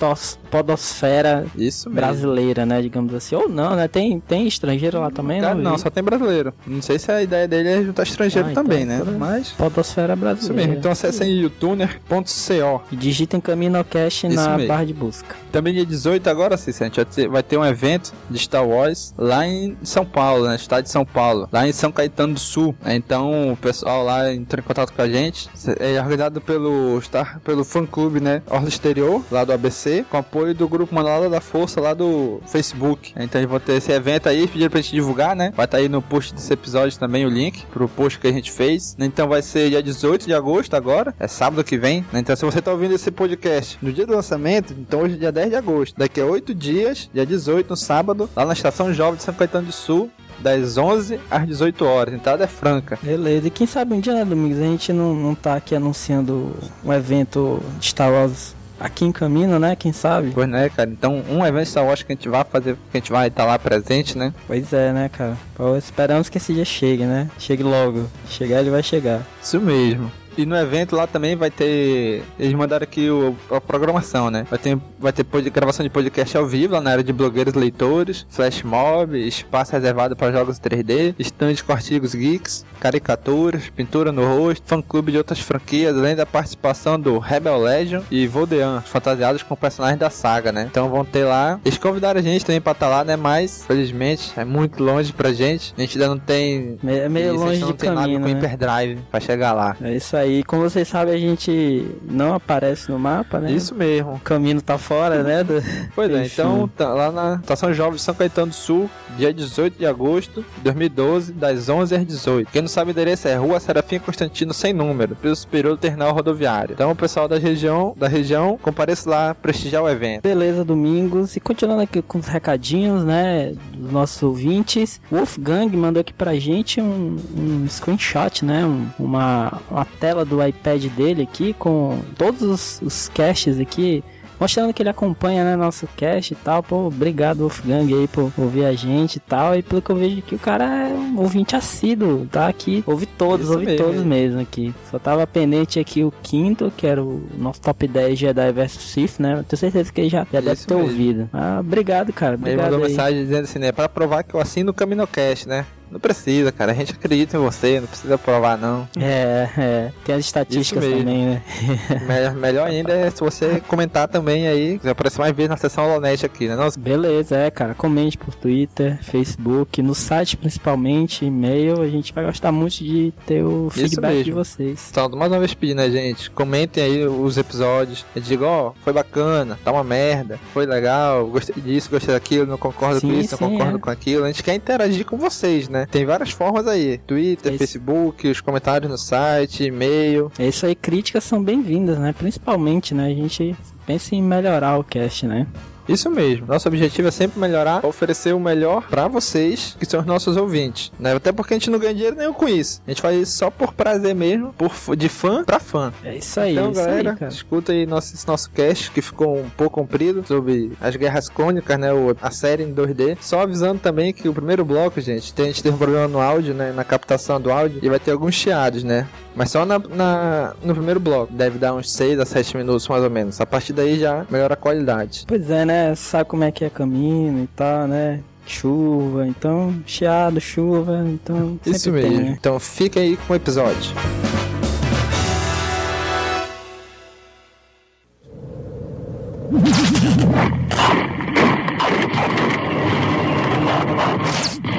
podosfera 0.50 1.46
Isso 1.56 1.90
mesmo. 1.90 2.02
brasileira, 2.02 2.66
né? 2.66 2.82
Digamos 2.82 3.14
assim. 3.14 3.36
Ou 3.36 3.48
não, 3.50 3.76
né? 3.76 3.88
Tem, 3.88 4.20
tem 4.20 4.48
estrangeiro 4.48 5.00
lá 5.00 5.12
também, 5.12 5.42
não? 5.42 5.54
não, 5.56 5.76
vi. 5.76 5.82
só 5.82 5.90
tem 5.90 6.04
brasileiro. 6.04 6.54
Não 6.66 6.82
sei 6.82 6.98
se 7.00 7.12
a 7.12 7.22
ideia 7.22 7.48
dele 7.48 7.70
é 7.70 7.84
juntar 7.84 8.04
estrangeiro 8.04 8.48
Ah, 8.48 8.52
então 8.52 8.64
também, 8.64 8.86
né? 8.86 9.00
toda- 9.00 9.12
Mas. 9.18 9.50
Podosfera 9.52 10.14
Isso 10.14 10.20
brasileira. 10.22 10.68
mesmo. 10.68 10.80
Então 10.80 10.92
acessem 10.92 11.30
youtuner.co. 11.42 12.82
E 12.92 12.96
digitem 12.96 13.40
CaminoCast 13.40 14.28
Isso 14.28 14.36
na 14.36 14.56
mesmo. 14.58 14.68
barra 14.68 14.86
de 14.86 14.94
busca. 14.94 15.36
Também 15.52 15.74
dia 15.74 15.86
18 15.86 16.28
agora, 16.30 16.57
sim, 16.58 16.72
a 16.72 16.88
gente 16.88 16.96
vai 16.96 17.06
ter, 17.06 17.28
vai 17.28 17.44
ter 17.44 17.58
um 17.58 17.66
evento 17.66 18.14
de 18.30 18.40
Star 18.40 18.68
Wars 18.68 19.14
lá 19.18 19.48
em 19.48 19.78
São 19.84 20.06
Paulo, 20.06 20.48
né? 20.48 20.56
Estado 20.56 20.84
de 20.84 20.90
São 20.90 21.06
Paulo, 21.06 21.48
lá 21.52 21.68
em 21.68 21.72
São 21.72 21.92
Caetano 21.92 22.34
do 22.34 22.40
Sul. 22.40 22.76
Então 22.86 23.52
o 23.52 23.58
pessoal 23.58 24.04
lá 24.04 24.34
entrou 24.34 24.64
em 24.64 24.68
contato 24.68 24.94
com 24.94 25.02
a 25.02 25.08
gente. 25.08 25.50
É 25.80 26.00
organizado 26.00 26.42
pelo 26.42 27.00
Star, 27.02 27.40
pelo 27.42 27.64
fã 27.64 27.86
clube, 27.86 28.20
né? 28.20 28.42
Orla 28.50 28.68
Exterior, 28.68 29.24
lá 29.32 29.44
do 29.44 29.54
ABC, 29.54 30.06
com 30.10 30.18
apoio 30.18 30.54
do 30.54 30.68
grupo 30.68 30.94
Manolada 30.94 31.30
da 31.30 31.42
Força 31.42 31.80
lá 31.80 31.94
do 31.94 32.42
Facebook. 32.48 33.14
Então 33.18 33.40
eles 33.40 33.50
vão 33.50 33.60
ter 33.60 33.74
esse 33.74 33.92
evento 33.92 34.28
aí, 34.28 34.48
pediram 34.48 34.70
pra 34.70 34.82
gente 34.82 34.94
divulgar, 34.94 35.36
né? 35.36 35.52
Vai 35.56 35.66
estar 35.66 35.78
aí 35.78 35.90
no 35.90 36.02
post 36.02 36.34
desse 36.34 36.52
episódio 36.52 36.98
também 36.98 37.26
o 37.26 37.30
link 37.30 37.66
pro 37.68 37.88
post 37.88 38.20
que 38.20 38.28
a 38.28 38.32
gente 38.32 38.52
fez. 38.52 38.96
Então 39.00 39.28
vai 39.28 39.42
ser 39.42 39.70
dia 39.70 39.84
18 39.84 40.26
de 40.26 40.34
agosto 40.34 40.76
agora, 40.76 41.14
é 41.20 41.28
sábado 41.28 41.64
que 41.64 41.78
vem. 41.78 42.06
Então 42.14 42.36
se 42.36 42.46
você 42.46 42.62
tá 42.62 42.72
ouvindo 42.72 42.94
esse 42.96 43.12
podcast 43.12 43.78
no 43.82 43.92
dia 43.92 44.06
do 44.06 44.14
lançamento, 44.14 44.74
então 44.78 45.02
hoje 45.02 45.16
é 45.16 45.18
dia 45.18 45.32
10 45.32 45.50
de 45.50 45.56
agosto. 45.56 45.98
Daqui 45.98 46.22
a 46.22 46.26
8 46.26 46.47
dias, 46.54 47.10
dia 47.14 47.26
18, 47.26 47.70
no 47.70 47.78
sábado, 47.78 48.30
lá 48.36 48.46
na 48.46 48.54
Estação 48.54 48.94
Jovem 48.94 49.18
de 49.18 49.24
São 49.24 49.34
Caetano 49.34 49.68
do 49.68 49.74
Sul, 49.74 50.10
das 50.40 50.78
11 50.78 51.20
às 51.30 51.48
18 51.48 51.86
horas. 51.86 52.14
Entrada 52.14 52.44
é 52.44 52.48
franca. 52.48 52.98
Beleza. 53.02 53.48
E 53.48 53.50
quem 53.50 53.66
sabe 53.68 53.94
um 53.94 54.00
dia, 54.00 54.14
né, 54.14 54.26
Domingos, 54.26 54.60
a 54.60 54.64
gente 54.64 54.94
não, 54.94 55.14
não 55.14 55.36
tá 55.36 55.56
aqui 55.56 55.76
anunciando 55.76 56.56
um 56.84 56.94
evento 56.94 57.62
de 57.80 57.88
Star 57.88 58.12
Wars 58.12 58.56
aqui 58.80 59.06
em 59.06 59.12
Camino, 59.12 59.58
né? 59.60 59.76
Quem 59.76 59.92
sabe? 59.92 60.32
Pois 60.34 60.48
né, 60.48 60.70
cara? 60.70 60.90
Então, 60.90 61.24
um 61.30 61.46
evento 61.46 61.70
Star 61.70 61.86
Wars 61.86 62.04
que 62.04 62.12
a 62.12 62.16
gente 62.16 62.30
vai 62.30 62.44
fazer, 62.44 62.76
que 62.92 62.98
a 62.98 63.00
gente 63.00 63.12
vai 63.12 63.28
estar 63.28 63.46
lá 63.46 63.58
presente, 63.58 64.18
né? 64.18 64.34
Pois 64.46 64.72
é, 64.74 64.94
né, 64.94 65.10
cara? 65.10 65.38
Pô, 65.56 65.76
esperamos 65.76 66.30
que 66.30 66.38
esse 66.38 66.54
dia 66.54 66.66
chegue, 66.66 67.04
né? 67.06 67.30
Chegue 67.40 67.64
logo. 67.64 68.08
Chegar, 68.30 68.60
ele 68.60 68.70
vai 68.70 68.84
chegar. 68.84 69.22
Isso 69.42 69.60
mesmo. 69.60 70.12
E 70.38 70.46
no 70.46 70.56
evento 70.56 70.96
lá 70.96 71.08
também 71.08 71.36
vai 71.36 71.50
ter. 71.50 72.24
Eles 72.40 72.54
mandaram 72.54 72.84
aqui 72.84 73.10
o, 73.10 73.36
a 73.50 73.60
programação, 73.60 74.30
né? 74.30 74.46
Vai 74.50 74.60
ter, 74.60 74.78
vai 75.00 75.12
ter 75.12 75.24
pod- 75.24 75.50
gravação 75.50 75.84
de 75.84 75.90
podcast 75.90 76.38
ao 76.38 76.46
vivo 76.46 76.74
lá 76.76 76.82
na 76.82 76.92
área 76.92 77.04
de 77.04 77.12
blogueiros 77.12 77.54
leitores, 77.56 78.26
flash 78.30 78.62
mob, 78.64 79.18
espaço 79.18 79.72
reservado 79.72 80.16
para 80.16 80.32
jogos 80.32 80.60
3D, 80.60 81.16
stand 81.20 81.56
com 81.66 81.72
artigos 81.74 82.14
geeks, 82.14 82.66
caricaturas, 82.80 83.70
pintura 83.76 84.12
no 84.12 84.26
rosto, 84.38 84.64
fã 84.66 84.82
clube 84.82 85.12
de 85.12 85.18
outras 85.18 85.40
franquias, 85.40 85.96
além 85.98 86.16
da 86.16 86.26
participação 86.26 87.00
do 87.00 87.18
Rebel 87.18 87.58
Legion 87.58 88.02
e 88.12 88.28
Voldean, 88.28 88.82
fantasiados 88.82 89.42
com 89.44 89.56
personagens 89.56 90.00
da 90.00 90.10
saga, 90.10 90.52
né? 90.52 90.68
Então 90.70 90.90
vão 90.90 91.04
ter 91.04 91.24
lá. 91.26 91.60
Eles 91.66 91.78
convidaram 91.78 92.20
a 92.20 92.24
gente 92.24 92.46
também 92.46 92.62
pra 92.62 92.74
estar 92.74 92.88
lá, 92.90 93.04
né? 93.04 93.16
Mas, 93.16 93.64
felizmente, 93.66 94.32
é 94.38 94.46
muito 94.46 94.84
longe 94.84 95.12
pra 95.14 95.32
gente. 95.34 95.74
A 95.78 95.82
gente 95.82 95.98
ainda 95.98 96.10
não 96.10 96.20
tem. 96.20 96.78
É 96.86 97.10
meio 97.10 97.34
longe 97.36 97.64
de 97.64 97.74
tem 97.74 97.90
nada 97.90 98.02
caminho, 98.02 98.20
com 98.22 98.28
né? 98.28 98.34
Hyperdrive 98.34 99.02
pra 99.10 99.20
chegar 99.20 99.54
lá. 99.54 99.76
É 99.82 99.96
isso 99.96 100.16
aí. 100.16 100.27
Como 100.46 100.64
vocês 100.64 100.88
sabem, 100.88 101.14
a 101.14 101.18
gente 101.18 101.86
não 102.10 102.34
aparece 102.34 102.90
no 102.92 103.00
mapa, 103.00 103.40
né? 103.40 103.52
Isso 103.52 103.74
mesmo. 103.76 104.14
O 104.14 104.20
caminho 104.20 104.62
tá 104.62 104.78
fora, 104.78 105.24
né? 105.24 105.44
do- 105.44 105.62
Pois 105.96 106.12
é, 106.12 106.26
então 106.28 106.68
tá 106.76 106.90
lá 106.94 107.12
na 107.12 107.36
Estação 107.36 107.74
Jovem 107.74 107.96
de 107.96 108.02
São 108.02 108.14
Caetano 108.16 108.48
do 108.48 108.56
Sul, 108.56 108.90
dia 109.18 109.34
18 109.34 109.78
de 109.78 109.86
agosto 109.86 110.42
de 110.58 110.64
2012, 110.64 111.34
das 111.34 111.70
11 111.70 111.96
às 111.96 112.06
18. 112.06 112.50
Quem 112.52 112.62
não 112.62 112.70
sabe 112.70 112.92
o 112.92 112.94
endereço 112.94 113.28
é 113.28 113.36
Rua 113.36 113.60
Serafim 113.60 114.00
Constantino 114.00 114.54
sem 114.54 114.74
número, 114.74 115.16
piso 115.16 115.36
superior 115.38 115.76
do 115.76 115.80
terminal 115.80 116.14
rodoviário. 116.14 116.74
Então 116.74 116.92
o 116.92 116.96
pessoal 116.96 117.28
da 117.28 117.38
região, 117.38 117.94
da 117.98 118.08
região, 118.08 118.58
compareça 118.62 119.10
lá 119.10 119.34
prestigiar 119.36 119.84
o 119.84 119.90
evento. 119.90 120.24
Beleza, 120.24 120.64
Domingos. 120.64 121.36
E 121.36 121.40
continuando 121.40 121.82
aqui 121.82 122.02
com 122.02 122.20
os 122.20 122.28
recadinhos, 122.28 123.04
né? 123.04 123.54
Dos 123.74 123.92
nossos 123.92 124.22
ouvintes. 124.24 125.00
O 125.12 125.16
Wolfgang 125.16 125.76
mandou 125.76 126.02
aqui 126.02 126.14
pra 126.14 126.36
gente 126.36 126.82
um, 126.82 127.18
um 127.36 127.66
screenshot, 127.68 128.44
né? 128.46 128.66
um- 128.66 128.88
uma, 129.00 129.62
uma 129.70 129.86
tela 129.86 130.17
do 130.26 130.46
iPad 130.46 130.86
dele 130.92 131.24
aqui 131.24 131.54
com 131.54 132.00
todos 132.18 132.42
os, 132.42 132.82
os 132.82 133.10
caches 133.10 133.60
aqui. 133.60 134.04
Mostrando 134.40 134.72
que 134.72 134.84
ele 134.84 134.90
acompanha, 134.90 135.44
né, 135.44 135.56
nosso 135.56 135.88
cast 135.98 136.32
e 136.32 136.36
tal. 136.36 136.62
Pô, 136.62 136.86
obrigado, 136.86 137.40
Wolfgang, 137.40 137.92
aí, 137.92 138.08
por 138.08 138.32
ouvir 138.38 138.66
a 138.66 138.74
gente 138.74 139.16
e 139.16 139.20
tal. 139.20 139.56
E 139.56 139.64
pelo 139.64 139.82
que 139.82 139.90
eu 139.90 139.96
vejo 139.96 140.20
aqui, 140.20 140.36
o 140.36 140.38
cara 140.38 140.90
é 140.90 140.94
um 140.94 141.18
ouvinte 141.18 141.56
assíduo, 141.56 142.28
tá 142.32 142.48
aqui. 142.48 142.84
Ouve 142.86 143.08
todos, 143.08 143.46
Isso 143.48 143.54
ouve 143.54 143.66
mesmo, 143.66 143.84
todos 143.84 144.04
mesmo 144.04 144.40
aqui. 144.40 144.72
Só 144.92 145.00
tava 145.00 145.26
pendente 145.26 145.80
aqui 145.80 146.04
o 146.04 146.14
quinto, 146.22 146.72
que 146.78 146.86
era 146.86 147.04
o 147.04 147.28
nosso 147.36 147.60
top 147.62 147.88
10 147.88 148.20
Jedi 148.20 148.52
vs 148.52 148.72
Sith, 148.74 149.20
né? 149.20 149.40
Eu 149.40 149.44
tenho 149.44 149.60
certeza 149.60 149.92
que 149.92 150.02
ele 150.02 150.10
já, 150.10 150.28
já 150.32 150.40
deve 150.40 150.64
ter 150.64 150.76
mesmo. 150.76 150.88
ouvido. 150.88 151.30
Ah, 151.34 151.58
obrigado, 151.60 152.14
cara. 152.14 152.36
Ele 152.36 152.42
Obrigado 152.44 152.64
mandou 152.74 152.86
aí. 152.86 152.92
mensagem 152.92 153.24
dizendo 153.24 153.44
assim, 153.46 153.58
né? 153.58 153.72
Pra 153.72 153.90
provar 153.90 154.22
que 154.22 154.36
eu 154.36 154.40
assino 154.40 154.70
o 154.70 154.74
CaminoCast, 154.74 155.48
né? 155.50 155.66
Não 155.92 156.00
precisa, 156.00 156.52
cara. 156.52 156.72
A 156.72 156.76
gente 156.76 156.94
acredita 156.94 157.38
em 157.38 157.40
você, 157.40 157.80
não 157.80 157.88
precisa 157.88 158.18
provar, 158.18 158.58
não. 158.58 158.88
É, 159.00 159.50
é. 159.58 159.92
Tem 160.06 160.16
as 160.16 160.26
estatísticas 160.26 160.84
também, 160.84 161.04
né? 161.04 161.42
melhor, 162.08 162.36
melhor 162.36 162.68
ainda 162.68 162.94
é 162.94 163.10
se 163.10 163.22
você 163.22 163.62
comentar 163.68 164.08
também 164.08 164.48
aí, 164.48 164.78
quiser 164.78 164.92
aparecer 164.92 165.20
mais 165.20 165.36
vezes 165.36 165.50
na 165.50 165.58
sessão 165.58 165.88
Lonete 165.88 166.26
aqui, 166.26 166.48
né? 166.48 166.56
Nossa, 166.56 166.80
Beleza, 166.80 167.38
é, 167.38 167.50
cara. 167.52 167.74
Comente 167.74 168.18
por 168.18 168.34
Twitter, 168.36 169.00
Facebook, 169.04 169.82
no 169.82 169.96
site 169.96 170.38
principalmente, 170.38 171.26
e-mail. 171.26 171.82
A 171.82 171.88
gente 171.88 172.14
vai 172.14 172.26
gostar 172.26 172.52
muito 172.52 172.84
de 172.84 173.14
ter 173.26 173.44
o 173.44 173.70
feedback 173.70 174.24
de 174.24 174.32
vocês. 174.32 174.88
Então, 174.92 175.10
mais 175.10 175.32
uma 175.32 175.40
vez 175.40 175.54
pedindo, 175.54 175.78
né, 175.78 175.90
gente? 175.90 176.30
Comentem 176.32 176.84
aí 176.84 177.06
os 177.06 177.38
episódios. 177.38 178.06
Eu 178.16 178.22
digo, 178.22 178.46
ó, 178.46 178.74
foi 178.84 178.94
bacana, 178.94 179.58
tá 179.64 179.72
uma 179.72 179.84
merda, 179.84 180.40
foi 180.54 180.66
legal, 180.66 181.28
gostei 181.28 181.62
disso, 181.62 181.90
gostei 181.90 182.14
daquilo, 182.14 182.46
não 182.46 182.58
concordo 182.58 183.02
com 183.02 183.08
Sim, 183.08 183.20
isso, 183.20 183.38
sim, 183.38 183.44
não 183.44 183.52
concordo 183.52 183.78
é. 183.78 183.80
com 183.80 183.90
aquilo. 183.90 184.24
A 184.24 184.28
gente 184.28 184.44
quer 184.44 184.56
interagir 184.56 185.06
com 185.06 185.18
vocês, 185.18 185.70
né? 185.70 185.77
Tem 185.86 186.06
várias 186.06 186.32
formas 186.32 186.68
aí: 186.68 186.98
Twitter, 187.00 187.54
Isso. 187.54 187.60
Facebook, 187.60 188.28
os 188.28 188.42
comentários 188.42 188.90
no 188.90 188.98
site, 188.98 189.66
e-mail. 189.66 190.32
É 190.40 190.48
isso 190.48 190.66
aí, 190.66 190.76
críticas 190.76 191.24
são 191.24 191.44
bem-vindas, 191.44 191.98
né? 192.00 192.14
Principalmente, 192.18 192.94
né? 192.94 193.08
A 193.08 193.14
gente 193.14 193.56
pensa 193.86 194.16
em 194.16 194.22
melhorar 194.22 194.78
o 194.78 194.84
cast, 194.84 195.26
né? 195.28 195.48
Isso 195.88 196.10
mesmo. 196.10 196.46
Nosso 196.48 196.68
objetivo 196.68 197.08
é 197.08 197.12
sempre 197.12 197.40
melhorar, 197.40 197.86
oferecer 197.86 198.34
o 198.34 198.40
melhor 198.40 198.88
pra 198.90 199.08
vocês, 199.08 199.76
que 199.80 199.86
são 199.86 200.00
os 200.02 200.06
nossos 200.06 200.36
ouvintes, 200.38 200.92
né? 201.00 201.14
Até 201.16 201.32
porque 201.32 201.54
a 201.54 201.58
gente 201.58 201.70
não 201.70 201.80
ganha 201.80 201.94
dinheiro 201.94 202.16
nenhum 202.16 202.34
com 202.34 202.48
isso. 202.48 202.82
A 202.86 202.92
gente 202.92 203.02
faz 203.02 203.18
isso 203.22 203.38
só 203.38 203.50
por 203.50 203.74
prazer 203.74 204.14
mesmo, 204.16 204.54
por 204.54 204.72
de 204.96 205.10
fã 205.10 205.44
pra 205.44 205.60
fã. 205.60 205.94
É 206.04 206.16
isso 206.16 206.40
aí, 206.40 206.54
Então, 206.54 206.72
isso 206.72 206.82
galera, 206.82 207.18
aí, 207.22 207.28
escuta 207.30 207.72
aí 207.72 207.86
nosso, 207.86 208.14
esse 208.14 208.28
nosso 208.28 208.50
cast 208.52 208.92
que 208.92 209.02
ficou 209.02 209.38
um 209.40 209.50
pouco 209.50 209.76
comprido 209.78 210.24
sobre 210.28 210.72
as 210.82 210.96
guerras 210.96 211.30
crônicas, 211.30 211.78
né? 211.80 211.94
o- 211.94 212.16
a 212.22 212.32
série 212.32 212.64
em 212.64 212.74
2D. 212.74 213.18
Só 213.22 213.42
avisando 213.42 213.80
também 213.80 214.12
que 214.14 214.28
o 214.28 214.34
primeiro 214.34 214.66
bloco, 214.66 215.00
gente, 215.00 215.34
tem, 215.34 215.46
a 215.46 215.48
gente 215.50 215.64
teve 215.64 215.76
um 215.76 215.78
problema 215.78 216.08
no 216.08 216.20
áudio, 216.20 216.54
né? 216.54 216.74
Na 216.76 216.84
captação 216.84 217.40
do 217.40 217.52
áudio 217.52 217.80
e 217.82 217.90
vai 217.90 218.00
ter 218.00 218.12
alguns 218.12 218.36
chiados, 218.36 218.84
né? 218.84 219.08
Mas 219.38 219.52
só 219.52 219.64
na, 219.68 219.78
na- 219.78 220.54
no 220.64 220.74
primeiro 220.74 221.00
bloco. 221.00 221.32
Deve 221.32 221.60
dar 221.60 221.76
uns 221.76 221.92
6 221.92 222.20
a 222.20 222.26
7 222.26 222.58
minutos 222.58 222.88
mais 222.88 223.04
ou 223.04 223.10
menos. 223.10 223.40
A 223.40 223.46
partir 223.46 223.72
daí 223.72 224.00
já 224.00 224.26
melhora 224.32 224.56
a 224.56 224.58
qualidade. 224.58 225.26
Pois 225.28 225.48
é, 225.52 225.64
né? 225.64 225.94
Sabe 225.94 226.28
como 226.28 226.44
é 226.44 226.52
que 226.52 226.66
é 226.66 226.70
caminho 226.72 227.44
e 227.44 227.48
tal, 227.56 227.88
né? 227.88 228.20
Chuva, 228.48 229.28
então, 229.28 229.76
chiado, 229.86 230.40
chuva, 230.42 231.04
então. 231.06 231.60
Isso 231.66 231.80
sempre 231.82 232.02
tem, 232.02 232.12
mesmo. 232.12 232.26
né? 232.28 232.36
Então 232.40 232.60
fica 232.60 233.00
aí 233.00 233.16
com 233.28 233.34
o 233.34 233.36
episódio. 233.36 233.92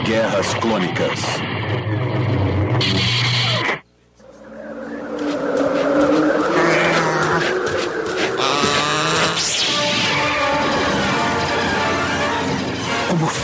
Guerras 0.04 0.54
Clônicas. 0.54 1.20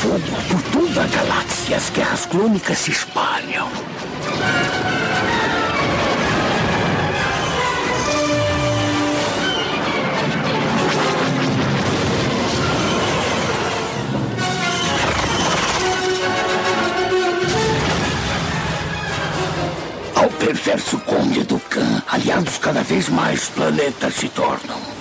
Fogo 0.04 0.18
por 0.50 0.62
toda 0.70 1.02
a 1.02 1.06
galáxia, 1.06 1.76
as 1.78 1.88
guerras 1.88 2.26
clônicas 2.26 2.78
se 2.78 2.90
espalham. 2.90 3.68
Ao 20.14 20.28
perverso 20.28 20.98
Conde 20.98 21.44
do 21.44 21.58
Khan, 21.60 22.02
aliados 22.08 22.58
cada 22.58 22.82
vez 22.82 23.08
mais 23.08 23.48
planetas 23.48 24.14
se 24.14 24.28
tornam. 24.28 24.93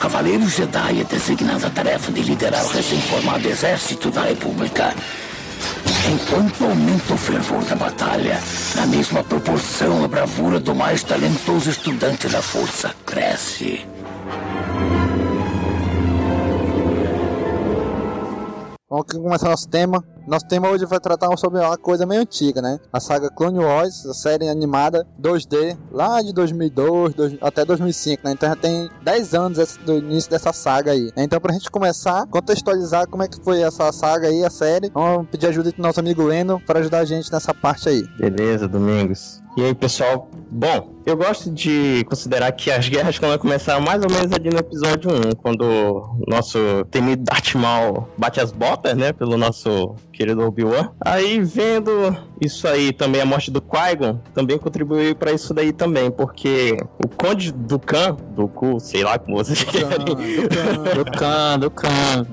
Cavaleiro 0.00 0.48
Jedi 0.48 1.02
é 1.02 1.04
designado 1.04 1.66
a 1.66 1.70
tarefa 1.70 2.10
de 2.10 2.22
liderar 2.22 2.64
o 2.64 2.68
recém-formado 2.68 3.46
exército 3.46 4.10
da 4.10 4.22
República. 4.22 4.94
Enquanto 6.12 6.64
aumenta 6.64 7.14
o 7.14 7.16
fervor 7.16 7.64
da 7.64 7.76
batalha, 7.76 8.40
na 8.74 8.86
mesma 8.86 9.22
proporção 9.22 10.02
a 10.04 10.08
bravura 10.08 10.58
do 10.58 10.74
mais 10.74 11.02
talentoso 11.04 11.70
estudante 11.70 12.28
da 12.28 12.42
força 12.42 12.94
cresce. 13.06 13.86
Vamos 18.88 19.06
começar 19.12 19.48
nosso 19.50 19.68
tema. 19.68 20.02
Nosso 20.30 20.46
tema 20.46 20.68
hoje 20.70 20.86
vai 20.86 21.00
tratar 21.00 21.36
sobre 21.36 21.58
uma 21.58 21.76
coisa 21.76 22.06
meio 22.06 22.20
antiga, 22.20 22.62
né? 22.62 22.78
A 22.92 23.00
saga 23.00 23.28
Clone 23.30 23.58
Wars, 23.58 24.06
a 24.06 24.14
série 24.14 24.48
animada 24.48 25.04
2D, 25.20 25.76
lá 25.90 26.22
de 26.22 26.32
2002 26.32 27.14
dois- 27.14 27.36
até 27.40 27.64
2005, 27.64 28.22
né? 28.24 28.30
Então 28.30 28.48
já 28.48 28.54
tem 28.54 28.88
10 29.02 29.34
anos 29.34 29.58
esse- 29.58 29.80
do 29.80 29.98
início 29.98 30.30
dessa 30.30 30.52
saga 30.52 30.92
aí. 30.92 31.10
Então 31.16 31.40
pra 31.40 31.52
gente 31.52 31.68
começar, 31.68 32.28
contextualizar 32.28 33.08
como 33.08 33.24
é 33.24 33.28
que 33.28 33.42
foi 33.42 33.60
essa 33.60 33.90
saga 33.90 34.28
aí, 34.28 34.44
a 34.44 34.50
série, 34.50 34.88
vamos 34.94 35.26
pedir 35.28 35.48
ajuda 35.48 35.72
do 35.72 35.82
nosso 35.82 35.98
amigo 35.98 36.22
Leno 36.22 36.60
para 36.64 36.78
ajudar 36.78 37.00
a 37.00 37.04
gente 37.04 37.32
nessa 37.32 37.52
parte 37.52 37.88
aí. 37.88 38.06
Beleza, 38.16 38.68
Domingos. 38.68 39.42
E 39.56 39.64
aí, 39.64 39.74
pessoal? 39.74 40.28
Bom, 40.48 40.94
eu 41.04 41.16
gosto 41.16 41.50
de 41.50 42.04
considerar 42.08 42.52
que 42.52 42.70
as 42.70 42.88
guerras 42.88 43.18
quando 43.18 43.38
começaram 43.38 43.80
mais 43.80 44.02
ou 44.02 44.08
menos 44.08 44.32
ali 44.32 44.48
no 44.48 44.58
episódio 44.58 45.10
1, 45.10 45.36
quando 45.42 45.62
o 45.62 46.24
nosso 46.28 46.58
temido 46.90 47.24
Darth 47.24 47.54
Maul 47.54 48.08
bate 48.16 48.40
as 48.40 48.52
botas, 48.52 48.96
né, 48.96 49.12
pelo 49.12 49.36
nosso 49.36 49.94
querido 50.12 50.46
Obi-Wan. 50.46 50.90
Aí, 51.00 51.40
vendo 51.40 52.16
isso 52.40 52.66
aí, 52.66 52.92
também 52.92 53.20
a 53.20 53.26
morte 53.26 53.50
do 53.50 53.60
Qui-Gon, 53.60 54.18
também 54.34 54.58
contribuiu 54.58 55.14
pra 55.14 55.32
isso 55.32 55.52
daí 55.52 55.72
também, 55.72 56.10
porque 56.10 56.76
o 57.04 57.08
Conde 57.08 57.52
do 57.52 57.78
Khan, 57.78 58.16
do 58.34 58.48
Ku, 58.48 58.80
sei 58.80 59.02
lá 59.02 59.18
como 59.18 59.36
vocês 59.36 59.62
querem, 59.62 60.04
Do 60.94 61.04
Khan, 61.18 61.58
do 61.58 61.70
Khan. 61.70 62.26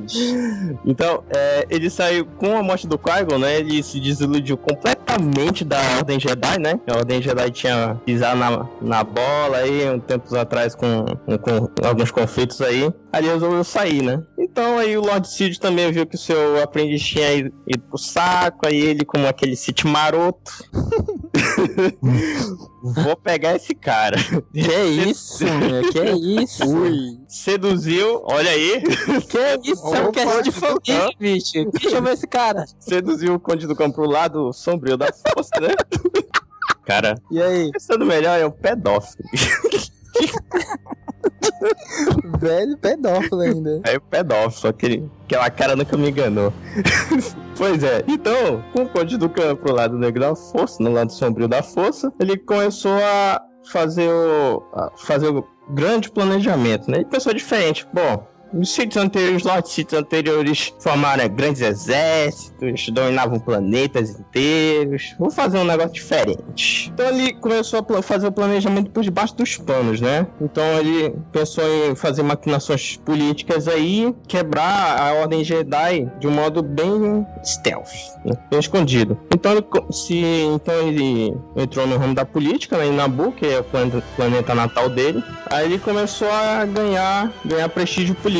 então, 0.85 1.23
é, 1.29 1.65
ele 1.69 1.89
saiu 1.89 2.25
com 2.25 2.55
a 2.55 2.63
morte 2.63 2.87
do 2.87 2.97
Qui-Gon, 2.97 3.37
né? 3.37 3.59
Ele 3.59 3.83
se 3.83 3.99
desiludiu 3.99 4.57
completamente 4.57 5.63
da 5.65 5.79
Ordem 5.97 6.19
Jedi, 6.19 6.59
né? 6.59 6.79
A 6.89 6.97
Ordem 6.97 7.21
Jedi 7.21 7.51
tinha 7.51 7.99
pisado 8.05 8.39
na, 8.39 8.65
na 8.81 9.03
bola 9.03 9.57
aí, 9.57 9.89
um 9.89 9.99
tempos 9.99 10.33
atrás 10.33 10.73
com, 10.75 11.05
com, 11.41 11.85
alguns 11.85 12.11
conflitos 12.11 12.61
aí. 12.61 12.89
Ele 13.13 13.27
resolveu 13.27 13.63
sair, 13.63 14.03
né? 14.03 14.21
Então 14.37 14.77
aí 14.77 14.95
o 14.97 15.01
Lord 15.01 15.27
Sid 15.27 15.59
também 15.59 15.91
viu 15.91 16.05
que 16.05 16.15
o 16.15 16.19
seu 16.19 16.61
aprendiz 16.61 17.01
tinha 17.03 17.33
ido, 17.33 17.51
ido 17.67 17.83
pro 17.83 17.97
saco, 17.97 18.67
aí 18.67 18.77
ele 18.77 19.03
como 19.05 19.27
aquele 19.27 19.55
Sith 19.55 19.83
maroto. 19.97 20.51
Vou 22.83 23.15
pegar 23.17 23.55
esse 23.55 23.73
cara. 23.73 24.15
Que 24.53 24.83
isso, 24.83 25.43
meu? 25.43 25.91
Que 25.91 26.43
isso? 26.43 26.63
Ui. 26.67 27.17
Seduziu, 27.27 28.21
olha 28.23 28.51
aí, 28.51 28.83
Que 29.27 29.71
isso? 29.71 29.95
É 29.95 30.07
um 30.07 30.11
cast 30.11 30.43
de 30.43 30.51
família, 30.51 31.09
bicho. 31.19 31.57
Eu 31.57 32.01
ver 32.01 32.13
esse 32.13 32.27
cara. 32.27 32.65
seduziu 32.79 33.33
o 33.33 33.39
Conde 33.39 33.65
do 33.65 33.75
Campo 33.75 33.95
pro 33.95 34.09
lado 34.09 34.53
sombrio 34.53 34.97
da 34.97 35.07
força, 35.11 35.59
né? 35.59 35.73
Cara, 36.85 37.19
E 37.29 37.41
aí, 37.41 37.69
pensando 37.71 38.05
melhor, 38.05 38.39
é 38.39 38.45
um 38.45 38.51
pedófilo. 38.51 39.25
velho 42.39 42.77
pedófilo 42.77 43.41
ainda. 43.41 43.81
É 43.83 43.99
pedófilo, 43.99 44.73
que 44.73 45.03
aquela 45.25 45.49
cara 45.49 45.75
nunca 45.75 45.97
me 45.97 46.09
enganou. 46.09 46.53
pois 47.57 47.83
é, 47.83 48.03
então, 48.07 48.63
com 48.73 48.83
o 48.83 48.89
Conde 48.89 49.17
do 49.17 49.29
Campo 49.29 49.63
pro 49.63 49.75
lado 49.75 49.97
negro 49.97 50.21
da 50.21 50.35
força, 50.35 50.81
no 50.81 50.91
lado 50.91 51.11
sombrio 51.11 51.47
da 51.47 51.63
força, 51.63 52.11
ele 52.19 52.37
começou 52.37 52.97
a 53.03 53.41
fazer 53.71 54.09
o. 54.09 54.63
a 54.73 54.91
fazer 54.97 55.29
o 55.29 55.45
grande 55.69 56.09
planejamento, 56.09 56.89
né? 56.89 56.97
Ele 56.97 57.05
pensou 57.05 57.33
diferente. 57.33 57.87
Bom. 57.93 58.25
Os 58.53 58.73
sítios 58.73 59.03
anteriores, 59.03 59.43
os 59.45 59.73
sítios 59.73 59.99
anteriores 59.99 60.73
formaram 60.79 61.23
né, 61.23 61.27
grandes 61.27 61.61
exércitos, 61.61 62.89
dominavam 62.89 63.39
planetas 63.39 64.11
inteiros. 64.11 65.15
Vou 65.19 65.29
fazer 65.29 65.57
um 65.57 65.65
negócio 65.65 65.93
diferente. 65.93 66.91
Então 66.93 67.07
ele 67.09 67.33
começou 67.33 67.85
a 67.97 68.01
fazer 68.01 68.27
o 68.27 68.31
planejamento 68.31 68.89
por 68.91 69.03
debaixo 69.03 69.35
dos 69.35 69.57
panos, 69.57 69.99
né? 69.99 70.27
Então 70.41 70.63
ele 70.79 71.15
pensou 71.31 71.63
em 71.89 71.95
fazer 71.95 72.23
maquinações 72.23 72.97
políticas 72.97 73.67
aí, 73.67 74.13
quebrar 74.27 74.99
a 74.99 75.13
Ordem 75.13 75.43
Jedi 75.43 76.09
de 76.19 76.27
um 76.27 76.31
modo 76.31 76.61
bem 76.61 77.25
stealth, 77.43 77.91
né? 78.23 78.33
bem 78.49 78.59
escondido. 78.59 79.19
Então 79.33 79.51
ele, 79.51 79.65
se, 79.91 80.15
então 80.53 80.73
ele 80.87 81.35
entrou 81.55 81.85
no 81.85 81.97
ramo 81.97 82.13
da 82.13 82.25
política, 82.25 82.77
né, 82.77 82.87
em 82.87 82.93
Nabu, 82.93 83.31
que 83.31 83.45
é 83.45 83.59
o 83.59 83.63
planeta, 83.63 84.03
planeta 84.15 84.55
natal 84.55 84.89
dele. 84.89 85.23
Aí 85.49 85.65
ele 85.65 85.79
começou 85.79 86.29
a 86.29 86.65
ganhar, 86.65 87.31
ganhar 87.45 87.69
prestígio 87.69 88.15
político 88.15 88.36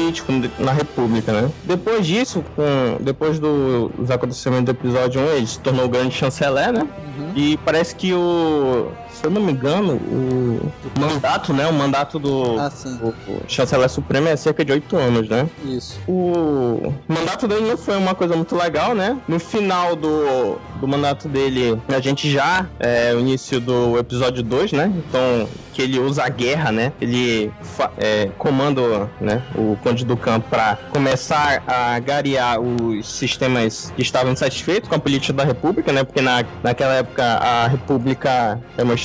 na 0.60 0.72
República, 0.72 1.32
né? 1.32 1.50
Depois 1.64 2.06
disso, 2.06 2.44
com, 2.56 2.98
depois 3.04 3.40
do- 3.40 3.90
dos 3.98 4.10
acontecimentos 4.12 4.66
do 4.66 4.72
episódio 4.72 5.22
1, 5.22 5.26
ele 5.34 5.48
se 5.48 5.60
tornou 5.60 5.86
o 5.86 5.90
grande 5.90 6.14
chanceler, 6.16 6.72
né? 6.72 6.88
E 7.36 7.58
parece 7.66 7.96
que 7.96 8.14
o. 8.14 8.88
Se 9.12 9.26
eu 9.26 9.32
não 9.32 9.42
me 9.42 9.52
engano, 9.52 9.94
o 9.96 11.00
mandato, 11.00 11.52
né? 11.54 11.66
O 11.68 11.74
mandato 11.74 12.20
do, 12.20 12.60
Ah, 12.60 12.70
do 12.70 13.14
chanceler 13.48 13.90
supremo 13.90 14.28
é 14.28 14.36
cerca 14.36 14.64
de 14.64 14.72
8 14.72 14.96
anos, 14.96 15.28
né? 15.28 15.50
Isso. 15.66 16.00
O 16.08 16.94
mandato 17.08 17.48
dele 17.48 17.68
não 17.68 17.78
foi 17.78 17.98
uma 17.98 18.14
coisa 18.14 18.36
muito 18.36 18.56
legal, 18.56 18.94
né? 18.94 19.18
No 19.28 19.40
final 19.40 19.96
do, 19.96 20.58
do 20.80 20.88
mandato 20.88 21.28
dele, 21.28 21.80
a 21.88 22.00
gente 22.00 22.30
já 22.30 22.68
é 22.80 23.14
o 23.16 23.20
início 23.20 23.60
do 23.60 23.98
episódio 23.98 24.44
2, 24.44 24.72
né? 24.74 24.92
Então, 24.96 25.48
que 25.78 25.84
ele 25.84 26.00
usa 26.00 26.24
a 26.24 26.30
guerra, 26.30 26.72
né? 26.72 26.92
Ele 27.00 27.54
é, 28.00 28.32
comanda 28.36 29.08
né, 29.22 29.44
o 29.54 29.78
Conde 29.84 30.04
do 30.04 30.18
Campo 30.18 30.50
para 30.50 30.76
começar 30.92 31.62
a 31.68 32.00
garear 32.00 32.60
os 32.60 33.08
sistemas 33.08 33.94
que 33.96 34.02
estavam 34.02 34.34
insatisfeitos 34.34 34.90
com 34.90 34.96
a 34.96 35.00
política 35.00 35.34
da 35.34 35.44
República, 35.44 35.94
né? 35.94 36.04
Porque 36.04 36.20
na, 36.20 36.44
naquela 36.64 36.96
época 36.96 37.24
a 37.24 37.68
República 37.68 38.60
é 38.76 38.84
uma 38.84 38.96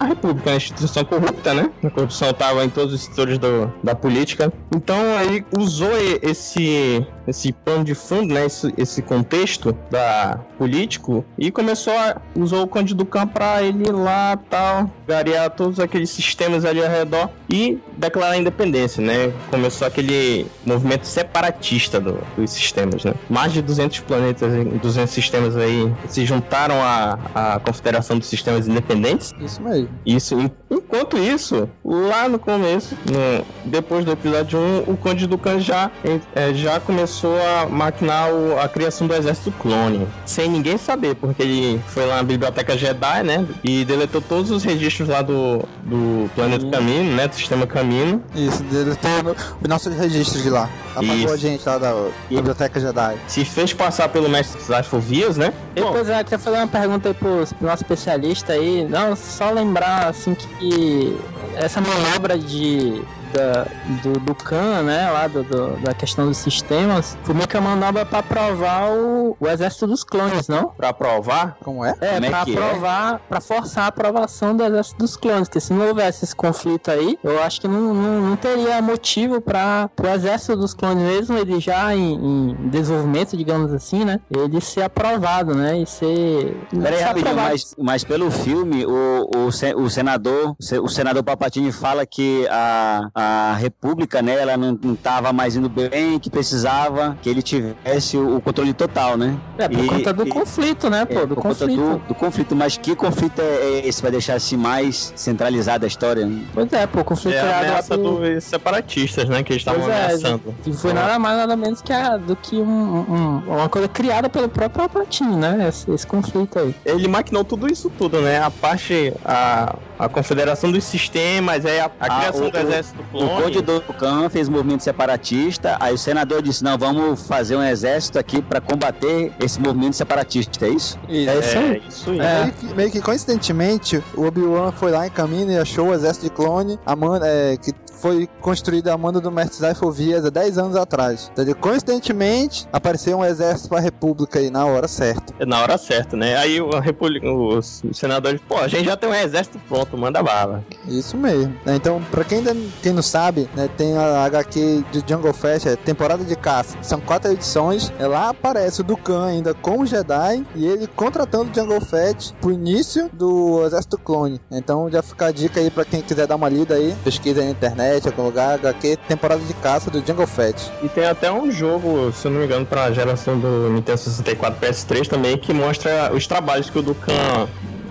a 0.00 0.04
República 0.04 0.50
é 0.50 0.52
uma 0.54 0.56
instituição 0.56 1.04
corrupta, 1.04 1.54
né? 1.54 1.70
A 1.84 1.90
corrupção 1.90 2.30
estava 2.30 2.64
em 2.64 2.68
todos 2.68 2.92
os 2.92 3.04
setores 3.04 3.38
do, 3.38 3.72
da 3.84 3.94
política. 3.94 4.52
Então 4.74 4.98
ele 5.20 5.46
usou 5.56 5.92
esse 6.22 7.06
esse 7.26 7.52
pano 7.52 7.84
de 7.84 7.94
fundo, 7.94 8.34
né? 8.34 8.46
Esse, 8.46 8.72
esse 8.76 9.02
contexto 9.02 9.76
da 9.90 10.40
político 10.58 11.24
e 11.38 11.50
começou 11.50 11.92
a 11.92 12.20
usou 12.34 12.62
o 12.62 12.66
Conde 12.66 12.94
do 12.94 13.04
Campo 13.04 13.34
para 13.34 13.62
ele 13.62 13.90
lá 13.90 14.36
tal 14.48 14.90
garear 15.06 15.50
todos 15.50 15.78
aqueles 15.78 16.15
sistemas 16.16 16.64
ali 16.64 16.82
ao 16.82 16.90
redor 16.90 17.28
e 17.48 17.78
declarar 17.96 18.32
a 18.32 18.36
independência, 18.38 19.02
né? 19.02 19.32
Começou 19.50 19.86
aquele 19.86 20.46
movimento 20.64 21.04
separatista 21.06 22.00
do- 22.00 22.18
dos 22.36 22.50
sistemas, 22.50 23.04
né? 23.04 23.14
Mais 23.28 23.52
de 23.52 23.62
200 23.62 24.00
planetas, 24.00 24.50
200 24.82 25.12
sistemas 25.14 25.56
aí 25.56 25.92
se 26.08 26.24
juntaram 26.26 26.76
à, 26.82 27.18
à 27.34 27.60
Confederação 27.60 28.18
dos 28.18 28.28
Sistemas 28.28 28.66
Independentes 28.66 29.32
Isso 29.40 29.62
mesmo. 29.62 29.88
isso, 30.04 30.34
en- 30.40 30.50
enquanto 30.70 31.18
isso, 31.18 31.68
lá 31.84 32.28
no 32.28 32.38
começo, 32.38 32.96
no- 33.04 33.44
depois 33.64 34.04
do 34.04 34.12
episódio 34.12 34.58
1, 34.58 34.84
o 34.92 34.96
Conde 34.96 35.26
do 35.26 35.36
Khan 35.38 35.60
já, 35.60 35.90
eh, 36.34 36.54
já 36.54 36.80
começou 36.80 37.36
a 37.40 37.66
maquinar 37.66 38.32
o- 38.32 38.58
a 38.58 38.68
criação 38.68 39.06
do 39.06 39.14
exército 39.14 39.50
clone. 39.60 40.06
Sem 40.24 40.48
ninguém 40.48 40.78
saber, 40.78 41.14
porque 41.16 41.42
ele 41.42 41.80
foi 41.88 42.06
lá 42.06 42.16
na 42.16 42.22
biblioteca 42.22 42.76
Jedi, 42.76 43.22
né? 43.22 43.44
E 43.62 43.84
deletou 43.84 44.20
todos 44.20 44.50
os 44.50 44.62
registros 44.64 45.08
lá 45.08 45.22
do, 45.22 45.62
do 45.82 46.05
planeta 46.34 46.66
Caminho, 46.70 47.14
né? 47.14 47.28
Do 47.28 47.34
sistema 47.34 47.66
Caminho. 47.66 48.22
Isso, 48.34 48.64
ele 48.72 48.94
tem 48.96 49.22
no- 49.22 49.32
os 49.32 49.68
nossos 49.68 49.94
registros 49.96 50.42
de 50.42 50.50
lá. 50.50 50.68
Apagou 50.94 51.14
Isso. 51.16 51.32
a 51.32 51.36
gente 51.36 51.66
lá 51.68 51.78
da 51.78 51.94
Biblioteca 52.28 52.80
Jedi. 52.80 53.16
Se 53.28 53.44
fez 53.44 53.72
passar 53.72 54.08
pelo 54.08 54.28
mestre 54.28 54.60
Zasfovias, 54.62 55.36
né? 55.36 55.52
E, 55.74 55.80
pois 55.82 56.08
é, 56.08 56.20
eu 56.20 56.24
queria 56.24 56.38
fazer 56.38 56.56
uma 56.56 56.66
pergunta 56.66 57.08
aí 57.08 57.14
pro, 57.14 57.44
pro 57.58 57.66
nosso 57.68 57.82
especialista 57.82 58.52
aí. 58.54 58.86
Não, 58.88 59.14
só 59.14 59.50
lembrar, 59.50 60.08
assim, 60.08 60.34
que 60.34 61.16
essa 61.54 61.80
manobra 61.80 62.38
de... 62.38 63.02
Da, 63.32 63.66
do, 64.02 64.20
do 64.20 64.34
Khan, 64.34 64.82
né, 64.82 65.10
lá 65.10 65.26
do, 65.26 65.42
do- 65.42 65.76
da 65.80 65.92
questão 65.94 66.26
dos 66.26 66.36
sistemas, 66.38 67.16
foi 67.24 67.34
meio 67.34 67.48
que 67.48 67.56
uma 67.56 67.70
manobra 67.76 68.04
pra 68.06 68.22
provar 68.22 68.90
o, 68.90 69.36
o 69.38 69.48
exército 69.48 69.86
dos 69.86 70.04
clones, 70.04 70.48
não? 70.48 70.68
Pra 70.68 70.92
provar. 70.92 71.56
Como 71.64 71.84
é? 71.84 71.94
É, 72.00 72.14
Como 72.14 72.26
é 72.26 72.28
pra 72.30 72.38
é? 72.38 72.42
aprovar, 72.42 73.20
pra 73.28 73.40
forçar 73.40 73.84
a 73.84 73.86
aprovação 73.88 74.56
do 74.56 74.62
exército 74.64 74.98
dos 74.98 75.16
clones, 75.16 75.48
porque 75.48 75.60
se 75.60 75.72
não 75.72 75.88
houvesse 75.88 76.24
esse 76.24 76.34
conflito 76.36 76.90
aí, 76.90 77.18
eu 77.22 77.42
acho 77.42 77.60
que 77.60 77.68
não, 77.68 77.92
não, 77.94 78.20
não 78.20 78.36
teria 78.36 78.80
motivo 78.80 79.40
para 79.40 79.90
o 80.02 80.06
exército 80.06 80.56
dos 80.56 80.72
clones 80.74 81.02
mesmo, 81.02 81.36
ele 81.36 81.58
já 81.60 81.94
em, 81.94 82.14
em 82.14 82.68
desenvolvimento, 82.68 83.36
digamos 83.36 83.72
assim, 83.72 84.04
né, 84.04 84.20
ele 84.30 84.60
ser 84.60 84.82
aprovado, 84.82 85.54
né, 85.54 85.78
e 85.78 85.86
ser... 85.86 86.56
Peraí, 86.70 87.00
rapidinho, 87.02 87.34
mas, 87.36 87.74
mas 87.78 88.04
pelo 88.04 88.30
filme, 88.30 88.86
o, 88.86 89.30
o, 89.34 89.46
o 89.82 89.90
senador, 89.90 90.54
o 90.58 90.62
se- 90.62 90.78
o 90.78 90.88
senador 90.88 91.22
Papatini 91.22 91.72
fala 91.72 92.06
que 92.06 92.46
a, 92.50 93.08
a 93.18 93.54
República, 93.58 94.20
né, 94.20 94.38
ela 94.38 94.58
não, 94.58 94.78
não 94.82 94.94
tava 94.94 95.32
mais 95.32 95.56
indo 95.56 95.70
bem, 95.70 96.18
que 96.18 96.28
precisava 96.28 97.16
que 97.22 97.30
ele 97.30 97.40
tivesse 97.40 98.18
o, 98.18 98.38
controle 98.42 98.74
total, 98.74 99.16
né? 99.16 99.34
É, 99.56 99.66
por 99.66 99.82
E- 99.82 99.86
conta 99.86 100.12
do 100.12 100.26
e- 100.26 100.30
conflito, 100.30 100.90
né, 100.90 101.06
pô? 101.06 101.20
É, 101.20 101.26
do 101.26 101.34
por 101.34 101.42
conta 101.42 101.60
conflito. 101.66 101.80
do, 101.80 101.98
do 102.08 102.14
conflito, 102.14 102.54
mas 102.54 102.76
que 102.76 102.94
conflito 102.94 103.40
é 103.40 103.86
esse? 103.86 104.02
Vai 104.02 104.10
deixar 104.10 104.34
assim 104.34 104.58
mais 104.58 105.14
centralizada 105.16 105.86
a 105.86 105.88
história? 105.88 106.26
né? 106.26 106.44
Pois 106.52 106.70
é, 106.74 106.86
pô, 106.86 107.00
o 107.00 107.04
conflito 107.04 107.34
É 107.36 107.40
a 107.40 107.42
criado 107.44 107.62
lá 107.62 107.68
ameaça 107.70 107.98
por- 107.98 108.20
dos 108.20 108.44
separatistas, 108.44 109.28
né? 109.30 109.42
Que 109.42 109.52
eles 109.54 109.62
estavam 109.62 109.90
é, 109.90 110.04
ameaçando. 110.04 110.54
Que 110.62 110.72
foi 110.74 110.92
nada 110.92 111.18
mais 111.18 111.38
nada 111.38 111.56
menos 111.56 111.80
que 111.80 111.94
a, 111.94 112.18
do 112.18 112.36
que 112.36 112.56
um, 112.56 112.62
um- 112.66 113.42
uma 113.46 113.68
coisa 113.70 113.88
criada 113.88 114.28
pelo 114.28 114.46
próprio 114.48 114.88
Palpatine, 114.88 115.36
né? 115.36 115.66
Esse, 115.68 115.90
esse 115.90 116.06
conflito 116.06 116.58
aí. 116.58 116.74
Ele 116.84 117.08
maquinou 117.08 117.44
tudo 117.44 117.66
isso 117.66 117.88
tudo, 117.88 118.20
né? 118.20 118.42
A 118.42 118.50
parte, 118.50 119.14
a, 119.24 119.74
a 119.98 120.06
confederação 120.06 120.70
dos 120.70 120.84
sistemas, 120.84 121.64
aí 121.64 121.80
a, 121.80 121.86
a 121.86 121.90
Ah, 122.00 122.18
criação 122.18 122.46
o- 122.48 122.50
do 122.50 122.58
exército 122.58 123.05
O 123.12 123.18
clone. 123.18 123.42
Conde 123.42 123.60
do 123.62 123.80
Khan 123.80 124.28
fez 124.28 124.48
um 124.48 124.52
movimento 124.52 124.82
separatista, 124.82 125.76
aí 125.80 125.94
o 125.94 125.98
senador 125.98 126.42
disse: 126.42 126.62
não, 126.62 126.76
vamos 126.76 127.26
fazer 127.26 127.56
um 127.56 127.62
exército 127.62 128.18
aqui 128.18 128.42
para 128.42 128.60
combater 128.60 129.32
esse 129.40 129.60
movimento 129.60 129.94
separatista, 129.94 130.66
é 130.66 130.70
isso? 130.70 130.98
Isso. 131.08 131.30
É 131.30 131.38
isso 131.38 131.58
aí. 131.58 131.64
É, 131.64 131.82
isso 131.88 132.10
aí. 132.10 132.20
É. 132.20 132.40
Meio, 132.42 132.52
que, 132.52 132.74
meio 132.74 132.90
que 132.90 133.00
coincidentemente, 133.00 134.02
o 134.14 134.26
Obi-Wan 134.26 134.72
foi 134.72 134.90
lá 134.90 135.06
em 135.06 135.10
caminho 135.10 135.50
e 135.50 135.58
achou 135.58 135.88
o 135.88 135.94
exército 135.94 136.26
de 136.26 136.30
clone, 136.30 136.78
a 136.84 136.96
man, 136.96 137.20
é, 137.22 137.56
que 137.56 137.72
foi 138.00 138.28
construída 138.40 138.92
a 138.92 138.98
mando 138.98 139.20
do 139.20 139.30
Mestre 139.30 139.58
Zyphel 139.66 139.90
Vias 139.90 140.24
há 140.24 140.30
10 140.30 140.58
anos 140.58 140.76
atrás. 140.76 141.30
Então, 141.32 141.44
coincidentemente, 141.54 142.66
apareceu 142.72 143.16
um 143.18 143.24
exército 143.24 143.68
pra 143.68 143.80
República 143.80 144.38
aí 144.38 144.50
na 144.50 144.66
hora 144.66 144.88
certa. 144.88 145.32
Na 145.46 145.60
hora 145.62 145.78
certa, 145.78 146.16
né? 146.16 146.36
Aí 146.36 146.60
o, 146.60 146.74
a 146.74 146.80
República- 146.80 147.30
os 147.30 147.82
senadores, 147.92 148.40
pô, 148.48 148.56
a 148.58 148.68
gente 148.68 148.84
já 148.86 148.96
tem 148.96 149.08
um 149.08 149.14
exército 149.14 149.58
pronto, 149.68 149.96
manda 149.96 150.22
bala. 150.22 150.64
Isso 150.88 151.16
mesmo. 151.16 151.54
né? 151.64 151.76
Então, 151.76 152.02
pra 152.10 152.24
quem, 152.24 152.38
ainda, 152.38 152.56
quem 152.82 152.92
não 152.92 153.02
sabe, 153.02 153.48
né, 153.54 153.68
tem 153.76 153.96
a 153.96 154.24
HQ 154.24 154.84
de 154.92 155.02
Jungle 155.08 155.32
Fest, 155.32 155.66
é 155.66 155.76
temporada 155.76 156.24
de 156.24 156.36
caça. 156.36 156.76
São 156.82 157.00
quatro 157.00 157.30
edições. 157.32 157.92
É, 157.98 158.06
lá 158.06 158.28
aparece 158.30 158.80
o 158.80 158.84
Dukan 158.84 159.24
ainda 159.26 159.54
como 159.54 159.86
Jedi 159.86 160.44
e 160.54 160.66
ele 160.66 160.86
contratando 160.86 161.50
o 161.50 161.54
Jungle 161.54 161.80
Fett 161.80 162.34
pro 162.40 162.52
início 162.52 163.08
do 163.12 163.64
Exército 163.64 163.98
Clone. 163.98 164.40
Então 164.50 164.90
já 164.90 165.02
fica 165.02 165.26
a 165.26 165.32
dica 165.32 165.60
aí 165.60 165.70
pra 165.70 165.84
quem 165.84 166.00
quiser 166.02 166.26
dar 166.26 166.36
uma 166.36 166.48
lida 166.48 166.74
aí. 166.74 166.94
Pesquisa 167.04 167.40
aí 167.40 167.46
na 167.46 167.52
internet, 167.52 167.85
algum 168.06 168.22
lugar, 168.24 168.54
HQ, 168.54 168.98
temporada 169.08 169.40
de 169.42 169.54
caça 169.54 169.90
do 169.90 170.04
Jungle 170.06 170.26
Fett. 170.26 170.70
E 170.82 170.88
tem 170.88 171.06
até 171.06 171.30
um 171.30 171.50
jogo, 171.50 172.12
se 172.12 172.26
eu 172.26 172.30
não 172.30 172.40
me 172.40 172.46
engano, 172.46 172.66
pra 172.66 172.90
geração 172.92 173.38
do 173.38 173.70
Nintendo 173.70 173.98
64 173.98 174.60
PS3 174.60 175.06
também, 175.08 175.36
que 175.38 175.52
mostra 175.54 176.12
os 176.14 176.26
trabalhos 176.26 176.68
que 176.70 176.78
o 176.78 176.82
Dukan 176.82 177.48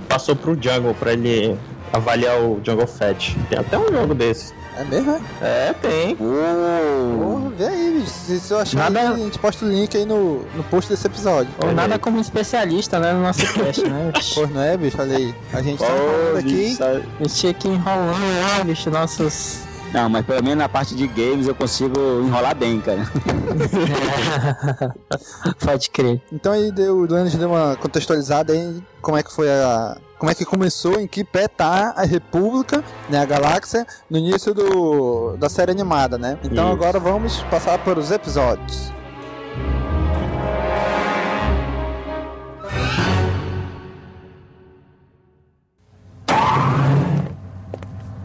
passou 0.07 0.35
pro 0.35 0.53
Jungle 0.61 0.93
pra 0.93 1.13
ele 1.13 1.57
avaliar 1.93 2.39
o 2.41 2.59
Jungle 2.63 2.87
Fett. 2.87 3.37
Tem 3.49 3.57
até 3.59 3.77
um 3.77 3.87
jogo 3.91 4.13
desse. 4.13 4.53
É 4.77 4.83
mesmo, 4.83 5.11
é? 5.41 5.69
É, 5.69 5.73
tem. 5.81 6.17
Porra, 6.17 7.49
vê 7.57 7.65
aí, 7.65 7.97
bicho. 8.01 8.09
Se, 8.09 8.39
se 8.41 8.53
eu 8.53 8.59
achar 8.59 8.77
Nada- 8.77 8.99
aí, 8.99 9.07
a 9.07 9.17
gente 9.17 9.39
posta 9.39 9.63
o 9.63 9.69
link 9.69 9.95
aí 9.95 10.05
no, 10.05 10.41
no 10.53 10.63
post 10.65 10.89
desse 10.91 11.07
episódio. 11.07 11.49
Ou 11.63 11.71
nada 11.71 11.97
como 11.97 12.19
especialista, 12.19 12.99
né, 12.99 13.13
no 13.13 13.21
nosso 13.21 13.39
cast, 13.53 13.87
né? 13.87 14.11
Pô, 14.33 14.45
não 14.47 14.61
é, 14.61 14.75
bicho? 14.75 14.97
Olha 14.99 15.15
aí. 15.15 15.33
A 15.53 15.61
gente 15.61 15.79
tá 15.79 15.85
falando 15.85 16.37
aqui. 16.39 16.77
A 16.81 17.23
gente 17.23 17.35
tinha 17.35 17.53
que 17.53 17.69
enrolando 17.69 18.19
lá, 18.57 18.63
bicho, 18.65 18.89
nossos. 18.91 19.59
Não, 19.95 20.09
mas 20.09 20.25
pelo 20.25 20.43
menos 20.43 20.57
na 20.57 20.67
parte 20.67 20.93
de 20.93 21.07
games 21.07 21.47
eu 21.47 21.55
consigo 21.55 21.97
enrolar 22.21 22.53
bem, 22.53 22.81
cara. 22.81 23.09
Pode 25.63 25.89
crer. 25.89 26.21
Então 26.33 26.51
aí 26.51 26.69
deu, 26.69 26.97
o 26.97 27.05
Leandro 27.09 27.37
deu 27.37 27.49
uma 27.49 27.77
contextualizada 27.77 28.51
aí 28.51 28.83
como 29.01 29.15
é 29.17 29.23
que 29.23 29.31
foi 29.31 29.49
a. 29.49 29.95
Como 30.19 30.29
é 30.29 30.35
que 30.35 30.43
começou, 30.43 30.99
em 30.99 31.07
que 31.07 31.23
pé 31.23 31.47
tá 31.47 31.93
a 31.95 32.03
República, 32.03 32.83
né, 33.09 33.19
a 33.19 33.25
galáxia, 33.25 33.87
no 34.09 34.17
início 34.17 34.53
do, 34.53 35.37
da 35.37 35.47
série 35.47 35.71
animada, 35.71 36.17
né? 36.17 36.37
Então 36.43 36.65
Isso. 36.65 36.73
agora 36.73 36.99
vamos 36.99 37.41
passar 37.43 37.79
para 37.79 37.97
os 37.97 38.11
episódios. 38.11 38.91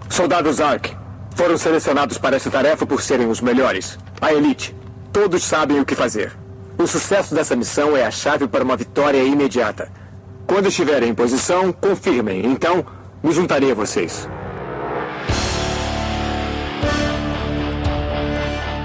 Soldados 0.09 0.61
Ark 0.61 1.00
foram 1.41 1.57
selecionados 1.57 2.19
para 2.19 2.37
essa 2.37 2.51
tarefa 2.51 2.85
por 2.85 3.01
serem 3.01 3.27
os 3.27 3.41
melhores. 3.41 3.99
A 4.21 4.31
elite. 4.31 4.77
Todos 5.11 5.43
sabem 5.43 5.81
o 5.81 5.87
que 5.87 5.95
fazer. 5.95 6.37
O 6.77 6.87
sucesso 6.87 7.35
dessa 7.35 7.57
missão 7.57 7.97
é 7.97 8.05
a 8.05 8.11
chave 8.11 8.47
para 8.47 8.63
uma 8.63 8.77
vitória 8.77 9.25
imediata. 9.25 9.91
Quando 10.47 10.69
estiverem 10.69 11.09
em 11.09 11.15
posição, 11.15 11.73
confirmem. 11.73 12.45
Então, 12.45 12.85
me 13.23 13.33
juntarei 13.33 13.73
a 13.73 13.75
vocês. 13.75 14.29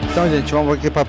Então, 0.09 0.29
gente, 0.29 0.53
vamos 0.53 0.75
aqui 0.75 0.89
para 0.89 1.05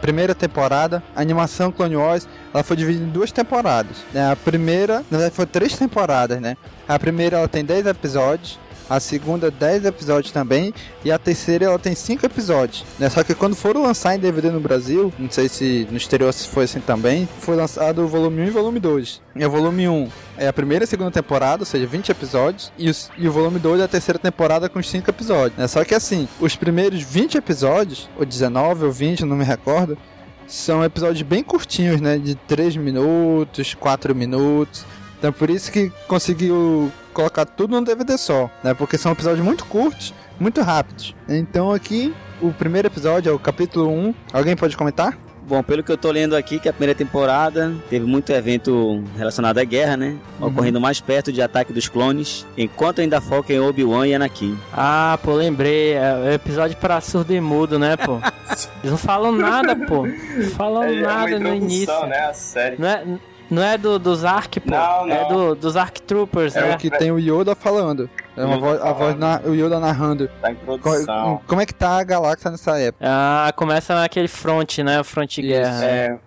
primeira 0.00 0.34
temporada. 0.34 1.00
A 1.14 1.20
animação 1.20 1.70
Clone 1.70 1.94
Wars, 1.94 2.26
ela 2.52 2.64
foi 2.64 2.76
dividida 2.76 3.04
em 3.04 3.10
duas 3.10 3.30
temporadas. 3.30 3.98
né? 4.12 4.32
A 4.32 4.34
primeira, 4.34 5.04
na 5.08 5.18
verdade, 5.18 5.36
foi 5.36 5.46
três 5.46 5.78
temporadas, 5.78 6.40
né? 6.40 6.56
A 6.88 6.98
primeira 6.98 7.36
ela 7.36 7.46
tem 7.46 7.64
10 7.64 7.86
episódios. 7.86 8.58
A 8.90 8.98
segunda, 9.00 9.50
10 9.50 9.84
episódios 9.84 10.32
também. 10.32 10.72
E 11.04 11.12
a 11.12 11.18
terceira, 11.18 11.66
ela 11.66 11.78
tem 11.78 11.94
5 11.94 12.24
episódios. 12.24 12.84
Né? 12.98 13.10
Só 13.10 13.22
que 13.22 13.34
quando 13.34 13.54
foram 13.54 13.82
lançar 13.82 14.14
em 14.14 14.18
DVD 14.18 14.50
no 14.50 14.60
Brasil, 14.60 15.12
não 15.18 15.30
sei 15.30 15.48
se 15.48 15.86
no 15.90 15.96
exterior 15.96 16.32
se 16.32 16.48
foi 16.48 16.64
assim 16.64 16.80
também, 16.80 17.28
foi 17.40 17.54
lançado 17.56 18.02
o 18.02 18.08
volume 18.08 18.42
1 18.42 18.46
e 18.46 18.50
volume 18.50 18.80
2. 18.80 19.20
E 19.36 19.44
o 19.44 19.50
volume 19.50 19.86
1 19.88 20.08
é 20.38 20.48
a 20.48 20.52
primeira 20.52 20.84
e 20.84 20.88
segunda 20.88 21.10
temporada, 21.10 21.62
ou 21.62 21.66
seja, 21.66 21.86
20 21.86 22.08
episódios. 22.10 22.72
E, 22.78 22.88
os- 22.88 23.10
e 23.18 23.28
o 23.28 23.32
volume 23.32 23.58
2 23.58 23.80
é 23.80 23.84
a 23.84 23.88
terceira 23.88 24.18
temporada 24.18 24.68
com 24.68 24.78
os 24.78 24.88
5 24.88 25.10
episódios. 25.10 25.58
Né? 25.58 25.68
Só 25.68 25.84
que 25.84 25.94
assim, 25.94 26.26
os 26.40 26.56
primeiros 26.56 27.02
20 27.02 27.36
episódios, 27.36 28.08
ou 28.18 28.24
19 28.24 28.86
ou 28.86 28.90
20, 28.92 29.24
não 29.24 29.36
me 29.36 29.44
recordo, 29.44 29.98
são 30.46 30.82
episódios 30.82 31.20
bem 31.22 31.42
curtinhos, 31.44 32.00
né? 32.00 32.16
De 32.16 32.34
3 32.34 32.74
minutos, 32.74 33.74
4 33.74 34.14
minutos. 34.14 34.84
Então 35.18 35.30
por 35.32 35.50
isso 35.50 35.70
que 35.70 35.92
conseguiu 36.06 36.90
colocar 37.18 37.44
tudo 37.44 37.72
num 37.72 37.82
DVD 37.82 38.16
só, 38.16 38.48
né? 38.62 38.74
Porque 38.74 38.96
são 38.96 39.10
episódios 39.10 39.44
muito 39.44 39.64
curtos, 39.64 40.14
muito 40.38 40.60
rápidos. 40.62 41.16
Então 41.28 41.72
aqui, 41.72 42.14
o 42.40 42.52
primeiro 42.52 42.86
episódio 42.86 43.28
é 43.30 43.32
o 43.32 43.38
capítulo 43.40 43.88
1. 43.90 44.14
Alguém 44.32 44.54
pode 44.54 44.76
comentar? 44.76 45.18
Bom, 45.48 45.60
pelo 45.62 45.82
que 45.82 45.90
eu 45.90 45.96
tô 45.96 46.10
lendo 46.12 46.36
aqui, 46.36 46.58
que 46.60 46.68
a 46.68 46.72
primeira 46.72 46.94
temporada 46.94 47.74
teve 47.88 48.04
muito 48.06 48.30
evento 48.32 49.02
relacionado 49.16 49.56
à 49.58 49.64
guerra, 49.64 49.96
né? 49.96 50.16
Ocorrendo 50.38 50.78
mais 50.80 51.00
perto 51.00 51.32
de 51.32 51.40
ataque 51.42 51.72
dos 51.72 51.88
clones, 51.88 52.46
enquanto 52.56 53.00
ainda 53.00 53.18
foca 53.20 53.52
em 53.52 53.58
Obi-Wan 53.58 54.06
e 54.06 54.14
Anakin. 54.14 54.56
Ah, 54.72 55.18
pô, 55.22 55.32
lembrei. 55.34 55.94
É 55.94 56.14
o 56.14 56.32
episódio 56.34 56.76
pra 56.76 57.00
surdo 57.00 57.32
e 57.32 57.40
mudo, 57.40 57.78
né, 57.78 57.96
pô? 57.96 58.18
Eles 58.84 58.90
não 58.92 58.98
falam 58.98 59.32
nada, 59.32 59.74
pô. 59.74 60.06
Não 60.06 60.50
falam 60.50 60.84
É, 60.84 61.00
nada 61.00 61.38
no 61.40 61.54
início. 61.54 62.06
né? 62.06 62.18
A 62.26 62.34
série. 62.34 62.76
Não 62.78 62.86
é, 62.86 63.04
não 63.50 63.62
é 63.62 63.76
do, 63.78 63.98
dos 63.98 64.24
Ark, 64.24 64.60
pô. 64.60 64.70
Não, 64.70 65.08
É 65.08 65.22
não. 65.22 65.28
do, 65.28 65.54
dos 65.54 65.76
Ark 65.76 66.00
Troopers, 66.02 66.54
É 66.56 66.62
né? 66.62 66.74
o 66.74 66.78
que 66.78 66.90
tem 66.90 67.10
o 67.10 67.18
Yoda 67.18 67.54
falando. 67.54 68.08
É 68.36 68.44
uma 68.44 68.58
voz, 68.58 68.80
a 68.80 68.92
voz 68.92 68.98
falando. 69.16 69.18
na, 69.18 69.40
o 69.44 69.54
Yoda 69.54 69.80
narrando. 69.80 70.30
Da 70.40 70.52
introdução. 70.52 71.36
Co- 71.38 71.42
Como 71.48 71.60
é 71.60 71.66
que 71.66 71.74
tá 71.74 71.98
a 71.98 72.04
galáxia 72.04 72.50
nessa 72.50 72.78
época? 72.78 73.04
Ah, 73.08 73.52
começa 73.56 73.94
naquele 73.94 74.28
front, 74.28 74.78
né? 74.78 75.00
O 75.00 75.04
front 75.04 75.28
de 75.34 75.42
guerra. 75.42 75.84
É, 75.84 76.18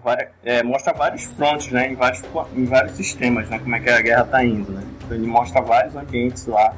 é, 0.44 0.64
mostra 0.64 0.92
vários 0.94 1.24
frontes, 1.34 1.72
né? 1.72 1.90
Em 1.90 1.96
vários, 1.96 2.22
em 2.56 2.66
vários 2.66 2.94
sistemas, 2.94 3.48
né? 3.50 3.60
Como 3.60 3.76
é 3.76 3.80
que 3.80 3.90
a 3.90 4.02
guerra 4.02 4.24
tá 4.26 4.44
indo, 4.44 4.72
né? 4.72 4.84
Então 5.06 5.16
ele 5.18 5.28
mostra 5.28 5.62
vários 5.62 5.96
ambientes 5.96 6.46
lá. 6.48 6.74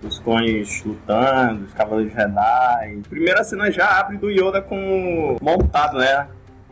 Os 0.00 0.20
clones 0.20 0.84
lutando, 0.84 1.64
os 1.64 1.72
cavaleiros 1.74 2.12
Jedi. 2.14 3.02
Primeira 3.10 3.42
cena 3.42 3.68
já 3.72 3.98
abre 3.98 4.16
do 4.16 4.30
Yoda 4.30 4.62
com 4.62 5.36
montado, 5.42 5.98
né? 5.98 6.28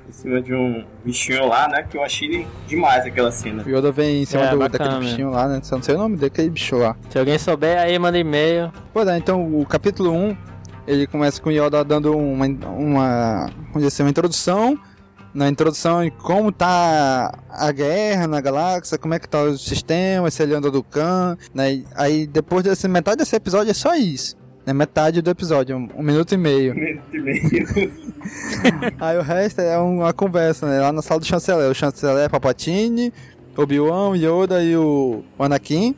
Em 0.09 0.13
cima 0.13 0.41
de 0.41 0.55
um 0.55 0.85
bichinho 1.05 1.47
lá, 1.49 1.69
né? 1.69 1.83
Que 1.83 1.97
eu 1.97 2.03
achei 2.05 2.47
demais 2.69 3.05
aquela 3.05 3.31
cena. 3.33 3.63
O 3.65 3.69
Yoda 3.69 3.91
vem 3.91 4.23
em 4.23 4.25
cima 4.25 4.45
É, 4.45 4.51
do, 4.51 4.59
bacana 4.59 4.69
daquele 4.79 4.95
mesmo. 5.01 5.11
bichinho 5.11 5.31
lá, 5.31 5.49
né? 5.49 5.61
Só 5.63 5.77
não 5.77 5.83
sei 5.83 5.95
o 5.95 5.99
nome 5.99 6.17
daquele 6.17 6.51
bicho 6.51 6.77
lá. 6.77 6.97
Se 7.11 7.19
alguém 7.19 7.39
souber, 7.39 7.79
aí 7.79 7.99
manda 7.99 8.17
e-mail. 8.19 8.73
Pois 8.93 9.09
é, 9.09 9.17
então 9.19 9.45
o 9.61 9.67
capítulo 9.67 10.13
1, 10.13 10.37
ele 10.87 11.07
começa 11.07 11.43
com 11.43 11.49
o 11.49 11.53
Yoda 11.53 11.83
dando 11.85 12.17
uma, 12.17 12.47
uma, 12.47 13.51
assim, 13.85 14.03
uma 14.05 14.11
introdução, 14.11 14.79
na 15.35 15.49
introdução 15.49 16.03
em 16.03 16.11
como 16.11 16.51
tá 16.53 17.37
a 17.51 17.71
guerra 17.73 18.27
na 18.27 18.41
galáxia, 18.41 18.97
como 18.97 19.13
é 19.13 19.19
que 19.19 19.29
tá 19.29 19.43
os 19.43 19.65
sistemas, 19.67 20.33
se 20.33 20.43
ele 20.43 20.55
anda 20.55 20.71
do 20.71 20.83
Khan, 20.83 21.37
né? 21.53 21.83
Aí 21.95 22.27
depois 22.27 22.63
desse, 22.65 22.87
metade 22.89 23.19
desse 23.19 23.35
episódio 23.37 23.71
é 23.71 23.75
só 23.75 23.95
isso. 23.97 24.37
Né, 24.67 24.73
metade 24.73 25.23
do 25.23 25.31
episódio, 25.31 25.77
um, 25.77 25.89
um 25.95 26.03
minuto 26.03 26.35
e 26.35 26.37
meio. 26.37 26.75
Aí 28.99 29.17
o 29.17 29.23
resto 29.23 29.61
é 29.61 29.79
uma 29.79 30.13
conversa, 30.13 30.67
né? 30.67 30.81
Lá 30.81 30.91
na 30.91 31.03
sala 31.03 31.21
do 31.21 31.27
chanceler. 31.27 31.71
O 31.71 31.75
chanceler 31.75 32.25
é 32.25 32.29
Papatini, 32.29 33.13
Obi-Wan, 33.57 34.17
Yoda 34.17 34.65
e 34.65 34.77
o 34.77 35.23
o 35.39 35.45
Anakin. 35.45 35.95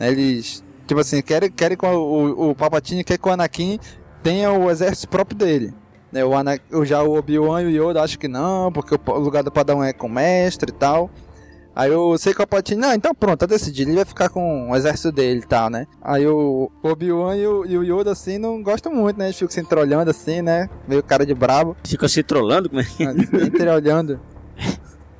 né, 0.00 0.10
Eles, 0.10 0.64
tipo 0.84 1.00
assim, 1.00 1.22
querem, 1.22 1.48
querem 1.48 1.76
que 1.76 1.86
o, 1.86 2.50
o, 2.50 2.54
Palpatine 2.56 3.04
quer 3.04 3.18
que 3.18 3.28
o 3.28 3.30
Anakin 3.30 3.78
tenha 4.20 4.50
o 4.50 4.68
exército 4.68 5.08
próprio 5.08 5.38
dele. 5.38 5.72
Né? 6.10 6.24
O 6.24 6.34
Ana, 6.34 6.58
já 6.84 7.04
o 7.04 7.16
Obi-Wan 7.16 7.62
e 7.62 7.66
o 7.66 7.90
Yoda 7.90 8.02
acham 8.02 8.18
que 8.18 8.26
não, 8.26 8.72
porque 8.72 8.96
o, 8.96 9.00
o 9.12 9.18
lugar 9.20 9.44
do 9.44 9.52
Padawan 9.52 9.86
é 9.86 9.92
com 9.92 10.08
o 10.08 10.10
mestre 10.10 10.70
e 10.70 10.74
tal. 10.74 11.08
Aí 11.78 11.92
o 11.92 12.18
Seiko 12.18 12.38
Palpatine, 12.38 12.80
não, 12.80 12.92
então 12.92 13.14
pronto, 13.14 13.38
tá 13.38 13.46
decidido, 13.46 13.88
ele 13.90 13.98
vai 13.98 14.04
ficar 14.04 14.28
com 14.28 14.68
o 14.70 14.74
exército 14.74 15.12
dele 15.12 15.42
e 15.44 15.46
tal, 15.46 15.70
né? 15.70 15.86
Aí 16.02 16.26
o 16.26 16.68
Obi-Wan 16.82 17.36
e, 17.36 17.46
o- 17.46 17.64
e 17.64 17.78
o 17.78 17.84
Yoda, 17.84 18.10
assim, 18.10 18.36
não 18.36 18.60
gostam 18.60 18.92
muito, 18.92 19.16
né? 19.16 19.26
Eles 19.26 19.36
ficam 19.38 19.52
se 19.52 19.60
entreolhando 19.60 20.10
assim, 20.10 20.42
né? 20.42 20.68
Meio 20.88 21.04
cara 21.04 21.24
de 21.24 21.34
brabo, 21.34 21.76
Fica 21.86 22.08
se 22.08 22.20
trollando, 22.24 22.68
como 22.68 22.80
é 22.80 22.84
que 22.84 23.04
entreolhando. 23.04 24.18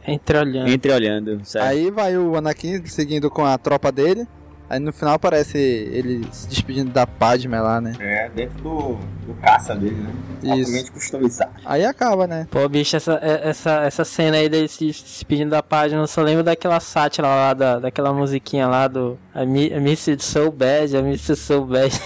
Entre 0.05 0.39
olhando. 0.39 0.69
Entre 0.69 0.91
olhando, 0.93 1.41
certo? 1.45 1.65
Aí 1.67 1.91
vai 1.91 2.17
o 2.17 2.35
Anakin 2.37 2.85
seguindo 2.87 3.31
com 3.31 3.45
a 3.45 3.57
tropa 3.59 3.93
dele. 3.93 4.27
Aí 4.71 4.79
no 4.79 4.93
final 4.93 5.15
aparece 5.15 5.57
ele 5.57 6.27
se 6.31 6.47
despedindo 6.49 6.91
da 6.91 7.07
Padme 7.07 7.59
lá, 7.59 7.81
né? 7.81 7.95
É, 7.99 8.29
dentro 8.29 8.59
do, 8.63 8.79
do 9.27 9.35
caça 9.41 9.75
dele, 9.75 9.97
né? 9.97 10.57
Isso. 10.59 10.93
Customizado. 10.93 11.53
Aí 11.65 11.85
acaba, 11.87 12.27
né? 12.27 12.47
Pô, 12.51 12.69
bicho, 12.69 12.95
essa, 12.95 13.15
é- 13.23 13.49
essa, 13.49 13.81
essa 13.81 14.05
cena 14.05 14.37
aí 14.37 14.49
dele 14.49 14.69
se, 14.69 14.93
se 14.93 15.25
pedindo 15.25 15.51
da 15.51 15.63
página, 15.63 16.03
eu 16.03 16.07
só 16.07 16.21
lembro 16.21 16.45
daquela 16.45 16.81
sátira 16.81 17.27
lá, 17.27 17.55
da, 17.55 17.79
daquela 17.79 18.13
musiquinha 18.13 18.67
lá 18.69 18.87
do 18.89 19.19
I, 19.35 19.47
mi- 19.47 19.69
I 19.73 19.81
Miss 19.81 20.07
You 20.07 20.21
So 20.21 20.51
Bad, 20.53 20.95
I 20.95 21.03
Miss 21.03 21.27
You 21.29 21.37
So 21.37 21.65
Bad. 21.65 21.99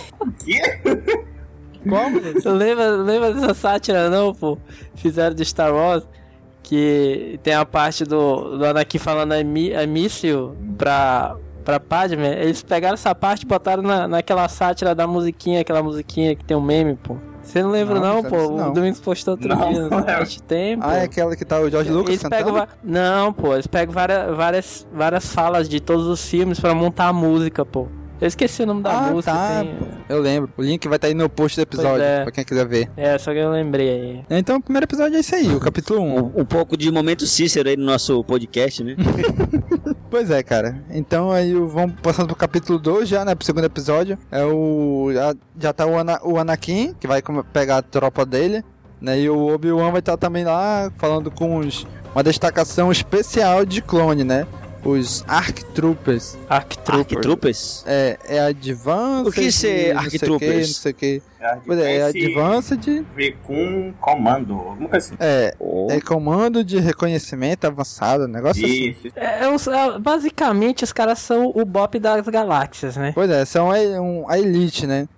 Qual, 1.88 2.10
menino? 2.10 2.40
Você 2.40 2.48
lembra, 2.50 2.90
lembra 2.90 3.32
dessa 3.34 3.54
sátira 3.54 4.08
não, 4.08 4.32
pô? 4.34 4.56
Fizeram 4.94 5.34
de 5.34 5.44
Star 5.44 5.74
Wars, 5.74 6.04
que 6.62 7.40
tem 7.42 7.54
a 7.54 7.64
parte 7.64 8.04
do, 8.04 8.56
do 8.56 8.64
Anakin 8.64 8.98
falando 8.98 9.34
I, 9.34 9.42
mi, 9.42 9.72
I 9.72 9.86
Miss 9.86 10.22
You 10.22 10.56
pra, 10.78 11.36
pra 11.62 11.80
Padme. 11.80 12.26
Eles 12.26 12.62
pegaram 12.62 12.94
essa 12.94 13.14
parte 13.14 13.42
e 13.42 13.46
botaram 13.46 13.82
na, 13.82 14.06
naquela 14.08 14.48
sátira 14.48 14.94
da 14.94 15.06
musiquinha, 15.06 15.60
aquela 15.60 15.82
musiquinha 15.82 16.34
que 16.36 16.44
tem 16.44 16.56
um 16.56 16.60
meme, 16.60 16.96
pô. 16.96 17.16
Você 17.42 17.60
não 17.62 17.70
lembra 17.70 17.98
Não, 17.98 18.22
não, 18.22 18.30
pô? 18.30 18.36
não. 18.56 18.70
O 18.70 18.72
Domingos 18.72 19.00
postou 19.00 19.32
outro 19.34 19.48
Não, 19.48 19.56
dia 19.72 19.80
no 19.82 19.90
não 19.90 19.96
lembro. 19.98 20.12
site, 20.14 20.42
tem, 20.44 20.78
pô. 20.78 20.86
Ah, 20.86 20.96
é 20.98 21.02
aquela 21.04 21.34
que 21.34 21.44
tá 21.44 21.58
o 21.60 21.68
George 21.68 21.90
Lucas 21.90 22.10
Eles 22.10 22.22
pegam 22.22 22.54
cantando? 22.54 22.58
va- 22.58 22.68
Não, 22.84 23.32
pô, 23.32 23.52
eles 23.54 23.66
pegam 23.66 23.92
várias, 23.92 24.36
várias, 24.36 24.86
várias 24.92 25.26
falas 25.34 25.68
de 25.68 25.80
todos 25.80 26.06
os 26.06 26.24
filmes 26.24 26.60
pra 26.60 26.72
montar 26.72 27.08
a 27.08 27.12
música, 27.12 27.64
pô. 27.64 27.88
Eu 28.20 28.28
esqueci 28.28 28.62
o 28.62 28.66
nome 28.66 28.82
da 28.84 28.92
Ah, 28.96 29.10
música. 29.10 29.32
tá, 29.32 29.60
tem- 29.64 29.74
pô. 29.74 29.84
Eu 30.08 30.20
lembro. 30.20 30.52
O 30.56 30.62
link 30.62 30.86
vai 30.86 30.94
estar 30.94 31.08
aí 31.08 31.14
no 31.14 31.28
post 31.28 31.58
do 31.58 31.62
episódio, 31.62 31.90
Pois 31.96 32.02
é. 32.02 32.22
pra 32.22 32.30
quem 32.30 32.44
quiser 32.44 32.68
ver. 32.68 32.88
É, 32.96 33.18
só 33.18 33.32
que 33.32 33.38
eu 33.38 33.50
lembrei 33.50 33.88
aí. 33.90 34.38
Então 34.38 34.58
o 34.58 34.62
primeiro 34.62 34.84
episódio 34.84 35.16
é 35.16 35.18
esse 35.20 35.34
aí, 35.34 35.48
o 35.52 35.58
capítulo 35.58 36.00
1. 36.00 36.04
Um, 36.36 36.42
um 36.42 36.44
pouco 36.44 36.76
de 36.76 36.88
momento 36.92 37.26
Cícero 37.26 37.68
aí 37.68 37.76
no 37.76 37.84
nosso 37.84 38.22
podcast, 38.22 38.84
né? 38.84 38.94
Pois 40.12 40.30
é, 40.30 40.42
cara. 40.42 40.76
Então 40.90 41.32
aí 41.32 41.54
vamos 41.54 41.98
passando 42.02 42.26
pro 42.26 42.36
capítulo 42.36 42.78
2 42.78 43.08
já, 43.08 43.24
né? 43.24 43.34
Pro 43.34 43.46
segundo 43.46 43.64
episódio. 43.64 44.18
É 44.30 44.44
o. 44.44 45.10
Já, 45.10 45.34
já 45.58 45.72
tá 45.72 45.86
o, 45.86 45.96
Ana, 45.96 46.20
o 46.22 46.38
Anakin, 46.38 46.92
que 47.00 47.06
vai 47.06 47.22
pegar 47.50 47.78
a 47.78 47.82
tropa 47.82 48.26
dele. 48.26 48.62
Né? 49.00 49.20
E 49.20 49.30
o 49.30 49.54
Obi-Wan 49.54 49.90
vai 49.90 50.00
estar 50.00 50.18
também 50.18 50.44
lá 50.44 50.92
falando 50.98 51.30
com 51.30 51.56
os, 51.56 51.86
uma 52.14 52.22
destacação 52.22 52.92
especial 52.92 53.64
de 53.64 53.80
clone, 53.80 54.22
né? 54.22 54.46
Os 54.84 55.24
Arc 55.28 55.62
Troopers. 55.74 56.36
Arc 56.48 56.76
Trooper. 56.78 57.00
Arquitroopers? 57.00 57.84
É, 57.86 58.18
é 58.24 58.40
Advanced. 58.40 59.28
O 59.28 59.32
que 59.32 59.52
ser 59.52 59.94
não 59.94 60.02
sei 60.02 60.06
Arc 60.06 60.18
Troopers? 60.18 60.50
que, 60.50 60.56
Não 60.56 60.64
sei 60.66 60.92
o 60.92 60.94
que. 60.94 61.22
É, 61.40 61.56
Pois 61.64 61.78
é, 61.78 61.96
é 61.98 62.02
Advanced. 62.04 63.06
Recon 63.16 63.92
Comando, 64.00 64.54
alguma 64.54 64.88
coisa 64.88 65.06
assim. 65.06 65.16
É, 65.20 65.54
Oh. 65.60 65.86
é 65.90 66.00
comando 66.00 66.64
de 66.64 66.78
reconhecimento 66.80 67.64
avançado, 67.64 68.26
negócio 68.26 68.64
assim. 68.64 68.90
Isso, 68.90 69.08
É, 69.14 69.44
é 69.44 69.48
os- 69.54 69.68
é, 69.68 69.98
basicamente, 70.00 70.82
os 70.82 70.92
caras 70.92 71.20
são 71.20 71.52
o 71.54 71.64
Bop 71.64 71.96
das 72.00 72.26
galáxias, 72.26 72.96
né? 72.96 73.12
Pois 73.14 73.30
é, 73.30 73.44
são 73.44 73.70
a, 73.70 73.76
um, 74.00 74.28
a 74.28 74.36
elite, 74.38 74.84
né? 74.86 75.08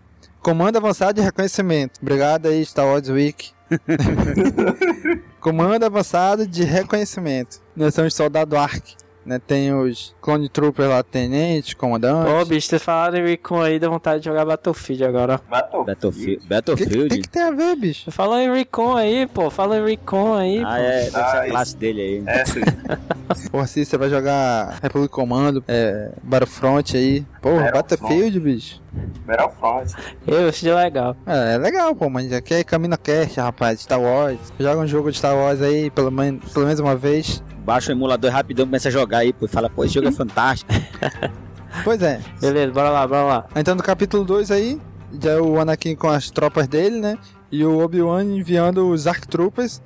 Comando 0.43 0.77
avançado 0.77 1.15
de 1.15 1.23
reconhecimento. 1.23 1.99
Obrigado 2.03 2.49
aí, 2.49 2.63
Star 2.67 2.85
Wars 2.87 3.09
Week. 3.09 3.51
Comando 5.41 5.85
avançado 5.85 6.47
de 6.47 6.65
reconhecimento. 6.65 7.61
Nós 7.75 7.95
somos 7.95 8.15
soldado 8.15 8.57
Ark. 8.57 8.95
Né? 9.25 9.39
Tem 9.39 9.73
os 9.75 10.15
Clone 10.21 10.49
Troopers 10.49 10.89
lá, 10.89 11.03
tenente, 11.03 11.75
comandante. 11.75 12.31
Ô, 12.31 12.45
bicho, 12.45 12.67
vocês 12.69 12.83
falaram 12.83 13.19
em 13.19 13.25
Recon 13.27 13.61
aí, 13.63 13.79
dá 13.79 13.89
vontade 13.89 14.21
de 14.21 14.27
jogar 14.29 14.45
Battlefield 14.45 15.05
agora. 15.05 15.41
Battlefield. 15.49 15.87
Battlefield. 15.87 16.37
O 16.37 16.41
que, 16.41 16.49
Battlefield. 16.49 17.09
que, 17.09 17.23
que 17.23 17.29
tem 17.29 17.43
a 17.43 17.51
ver, 17.51 17.75
bicho? 17.77 18.11
Falou 18.11 18.39
em 18.39 18.53
Recon 18.53 18.95
aí, 18.97 19.27
pô. 19.27 19.49
Fala 19.51 19.79
em 19.79 19.85
Recon 19.85 20.35
aí, 20.35 20.59
Ah, 20.59 20.67
pô. 20.67 20.75
é, 20.75 20.99
deve 20.99 21.11
ser 21.11 21.17
Ah, 21.19 21.41
a 21.43 21.49
classe 21.49 21.77
dele 21.77 22.01
aí. 22.03 22.23
É, 22.27 22.45
sim. 22.45 22.61
Porra, 23.51 23.67
se 23.67 23.85
você 23.85 23.97
vai 23.97 24.11
jogar 24.11 24.79
Republic 24.83 25.11
Comando, 25.11 25.65
é, 25.67 26.11
Battlefront 26.23 26.95
aí. 26.97 27.25
Porra, 27.41 27.71
Battlefront. 27.73 28.01
Battlefield, 28.01 28.41
bicho. 28.41 28.83
Battlefront. 29.27 29.93
Eu, 30.27 30.49
esse 30.49 30.69
é 30.69 30.75
legal. 30.75 31.17
É, 31.27 31.55
é 31.55 31.59
legal, 31.59 31.95
pô, 31.97 32.11
mas 32.11 32.33
aqui 32.33 32.55
é 32.55 32.63
Camino 32.65 32.97
Cast, 32.99 33.41
rapaz, 33.41 33.81
Star 33.81 34.01
Wars. 34.01 34.39
Joga 34.59 34.81
um 34.83 34.87
jogo 34.87 35.11
de 35.11 35.17
Star 35.19 35.35
Wars 35.35 35.63
aí, 35.63 35.91
pelo, 35.91 36.11
men 36.11 36.39
pelo 36.53 36.67
menos 36.67 36.81
uma 36.81 36.95
vez. 36.95 37.43
Baixa 37.65 37.91
o 37.93 37.95
emulador 37.95 38.31
rapidão, 38.31 38.67
começa 38.67 38.89
a 38.89 38.93
jogar 38.93 39.19
aí, 39.19 39.33
pô. 39.33 39.47
e 39.47 39.49
Fala, 39.49 39.71
pô, 39.71 39.85
esse 39.85 39.95
jogo 39.95 40.09
é 40.09 40.13
fantástico. 40.13 40.71
Pois 41.83 42.01
é, 42.03 42.21
Beleza, 42.41 42.73
bora 42.73 42.89
lá, 42.89 43.05
bora 43.05 43.23
lá. 43.25 43.47
Então 43.57 43.75
no 43.75 43.83
capítulo 43.83 44.25
2 44.25 44.53
aí, 44.53 44.81
já 45.21 45.33
é 45.33 45.41
o 45.41 45.59
Anakin 45.59 45.97
com 45.97 46.07
as 46.09 46.31
tropas 46.31 46.69
dele, 46.69 47.01
né? 47.01 47.19
E 47.51 47.65
o 47.65 47.81
Obi-Wan 47.83 48.23
enviando 48.23 48.89
os 48.89 49.09
Arc 49.09 49.27
Troopers 49.27 49.83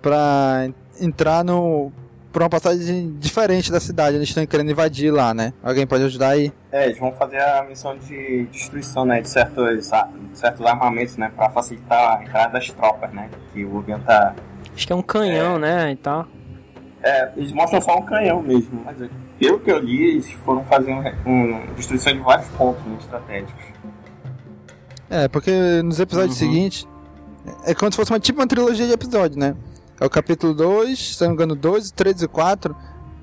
pra 0.00 0.68
entrar 1.00 1.44
no. 1.44 1.90
Por 2.32 2.42
uma 2.42 2.48
passagem 2.48 3.14
diferente 3.18 3.72
da 3.72 3.80
cidade. 3.80 4.16
Eles 4.16 4.28
estão 4.28 4.46
querendo 4.46 4.70
invadir 4.70 5.12
lá, 5.12 5.34
né? 5.34 5.52
Alguém 5.64 5.84
pode 5.84 6.04
ajudar 6.04 6.28
aí? 6.28 6.52
É, 6.70 6.86
eles 6.86 6.98
vão 7.00 7.12
fazer 7.12 7.38
a 7.42 7.64
missão 7.68 7.98
de 7.98 8.44
destruição, 8.52 9.04
né, 9.04 9.20
de 9.20 9.28
certos, 9.28 9.92
a- 9.92 10.08
certos 10.32 10.64
armamentos, 10.64 11.16
né, 11.16 11.30
pra 11.36 11.50
facilitar 11.50 12.18
a 12.18 12.22
entrada 12.22 12.52
das 12.52 12.70
tropas, 12.70 13.12
né, 13.12 13.28
que 13.52 13.64
o 13.64 13.76
Obi 13.76 13.92
tá... 14.06 14.32
Acho 14.74 14.86
que 14.86 14.92
é 14.92 14.96
um 14.96 15.02
canhão, 15.02 15.58
né, 15.58 15.90
e 15.90 15.96
tal. 15.96 16.26
É, 17.02 17.32
eles 17.36 17.52
mostram 17.52 17.80
só 17.80 17.98
um 17.98 18.02
canhão 18.02 18.40
mesmo, 18.42 18.80
mas 18.84 19.00
é, 19.02 19.08
pelo 19.38 19.58
que 19.60 19.70
eu 19.70 19.78
li, 19.78 20.10
eles 20.12 20.30
foram 20.44 20.62
fazer 20.64 20.92
um, 20.92 21.30
um- 21.30 21.74
destruição 21.74 22.12
de 22.12 22.20
vários 22.20 22.46
pontos 22.50 22.82
muito 22.84 23.00
estratégicos. 23.00 23.64
É, 25.10 25.28
porque 25.28 25.50
nos 25.82 25.98
episódios 26.00 26.36
seguintes. 26.36 26.86
É 27.64 27.74
como 27.74 27.90
se 27.90 27.96
fosse 27.96 28.12
uma, 28.12 28.20
tipo 28.20 28.38
uma 28.40 28.46
trilogia 28.46 28.86
de 28.86 28.92
episódios, 28.92 29.36
né? 29.36 29.56
É 30.00 30.04
o 30.06 30.10
capítulo 30.10 30.54
2, 30.54 31.16
se 31.16 31.20
não 31.22 31.30
me 31.30 31.34
engano, 31.34 31.56
2, 31.56 31.90
3 31.90 32.22
e 32.22 32.28
4. 32.28 32.74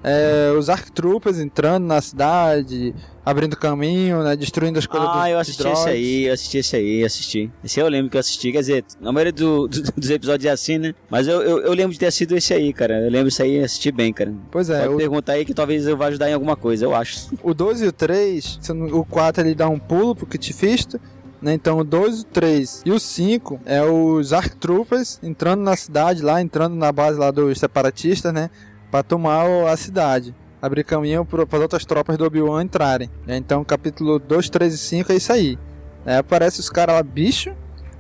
É, 0.04 0.52
os 0.58 0.70
Arc 0.70 0.90
Troopers 0.92 1.40
entrando 1.40 1.86
na 1.86 2.00
cidade, 2.02 2.96
abrindo 3.26 3.58
caminho, 3.58 4.24
né? 4.24 4.36
Destruindo 4.36 4.80
as 4.80 4.86
coisas 4.88 5.10
Ah, 5.10 5.24
dos- 5.24 5.30
eu 5.32 5.40
assisti 5.40 5.68
esse 5.68 5.90
aí, 5.90 6.26
eu 6.28 6.34
assisti 6.34 6.58
esse 6.58 6.76
aí, 6.76 7.04
assisti. 7.04 7.52
Esse 7.64 7.80
aí 7.80 7.86
eu 7.86 7.90
lembro 7.90 8.10
que 8.10 8.16
eu 8.16 8.20
assisti, 8.20 8.52
quer 8.52 8.60
dizer, 8.62 8.86
na 9.02 9.12
maioria 9.12 9.34
do- 9.34 9.68
do- 9.68 9.92
dos 9.98 10.10
episódios 10.10 10.46
é 10.46 10.52
assim, 10.52 10.78
né? 10.78 10.94
Mas 11.10 11.28
eu, 11.28 11.42
eu, 11.42 11.60
eu 11.60 11.74
lembro 11.74 11.92
de 11.94 12.00
ter 12.00 12.12
sido 12.12 12.36
esse 12.38 12.54
aí, 12.54 12.72
cara. 12.72 13.02
Eu 13.02 13.12
lembro 13.12 13.28
isso 13.28 13.42
aí 13.44 13.60
e 13.60 13.64
assisti 13.64 13.92
bem, 13.92 14.14
cara. 14.14 14.34
Pois 14.50 14.70
é, 14.70 14.84
Pode 14.84 14.94
o, 14.94 14.98
perguntar 14.98 15.34
aí 15.34 15.44
que 15.46 15.54
talvez 15.54 15.86
eu 15.86 15.98
vá 15.98 16.08
ajudar 16.08 16.30
em 16.30 16.34
alguma 16.34 16.56
coisa, 16.56 16.86
eu 16.86 16.96
acho. 16.96 17.30
O 17.44 17.54
2 17.54 17.82
e 17.82 17.88
o 17.88 17.92
3, 17.92 18.58
se 18.62 18.72
não- 18.74 18.88
o 19.00 19.04
4 19.06 19.44
ele 19.46 19.54
dá 19.56 19.68
um 19.68 19.80
pulo 19.80 20.16
pro 20.16 20.26
Kit 20.26 20.54
Fisto, 20.54 21.00
né? 21.42 21.54
Então 21.54 21.78
o 21.80 21.84
2, 21.84 22.22
o 22.22 22.26
3 22.26 22.82
e 22.86 22.92
o 22.92 23.00
5 23.00 23.60
é 23.66 23.82
os 23.84 24.34
Arc 24.34 24.56
Troopers 24.56 25.20
entrando 25.24 25.62
na 25.62 25.76
cidade 25.76 26.22
lá, 26.22 26.42
entrando 26.42 26.76
na 26.76 26.92
base 26.92 27.18
lá 27.20 27.32
dos 27.32 27.58
separatistas, 27.60 28.34
né? 28.34 28.50
Pra 28.91 29.04
tomar 29.04 29.45
a 29.71 29.78
cidade. 29.78 30.36
Abrir 30.62 30.84
caminho 30.84 31.23
para 31.25 31.43
as 31.43 31.54
outras 31.62 31.86
tropas 31.86 32.17
do 32.17 32.25
Obi-Wan 32.25 32.63
entrarem. 32.63 33.10
né? 33.25 33.38
Então 33.38 33.63
capítulo 33.63 34.19
2, 34.19 34.49
3 34.49 34.73
e 34.73 34.78
5 34.78 35.12
é 35.12 35.15
isso 35.15 35.32
aí. 35.32 35.58
É, 36.06 36.17
aparece 36.17 36.60
os 36.60 36.69
caras 36.69 36.95
lá, 36.95 37.04
bicho. 37.04 37.52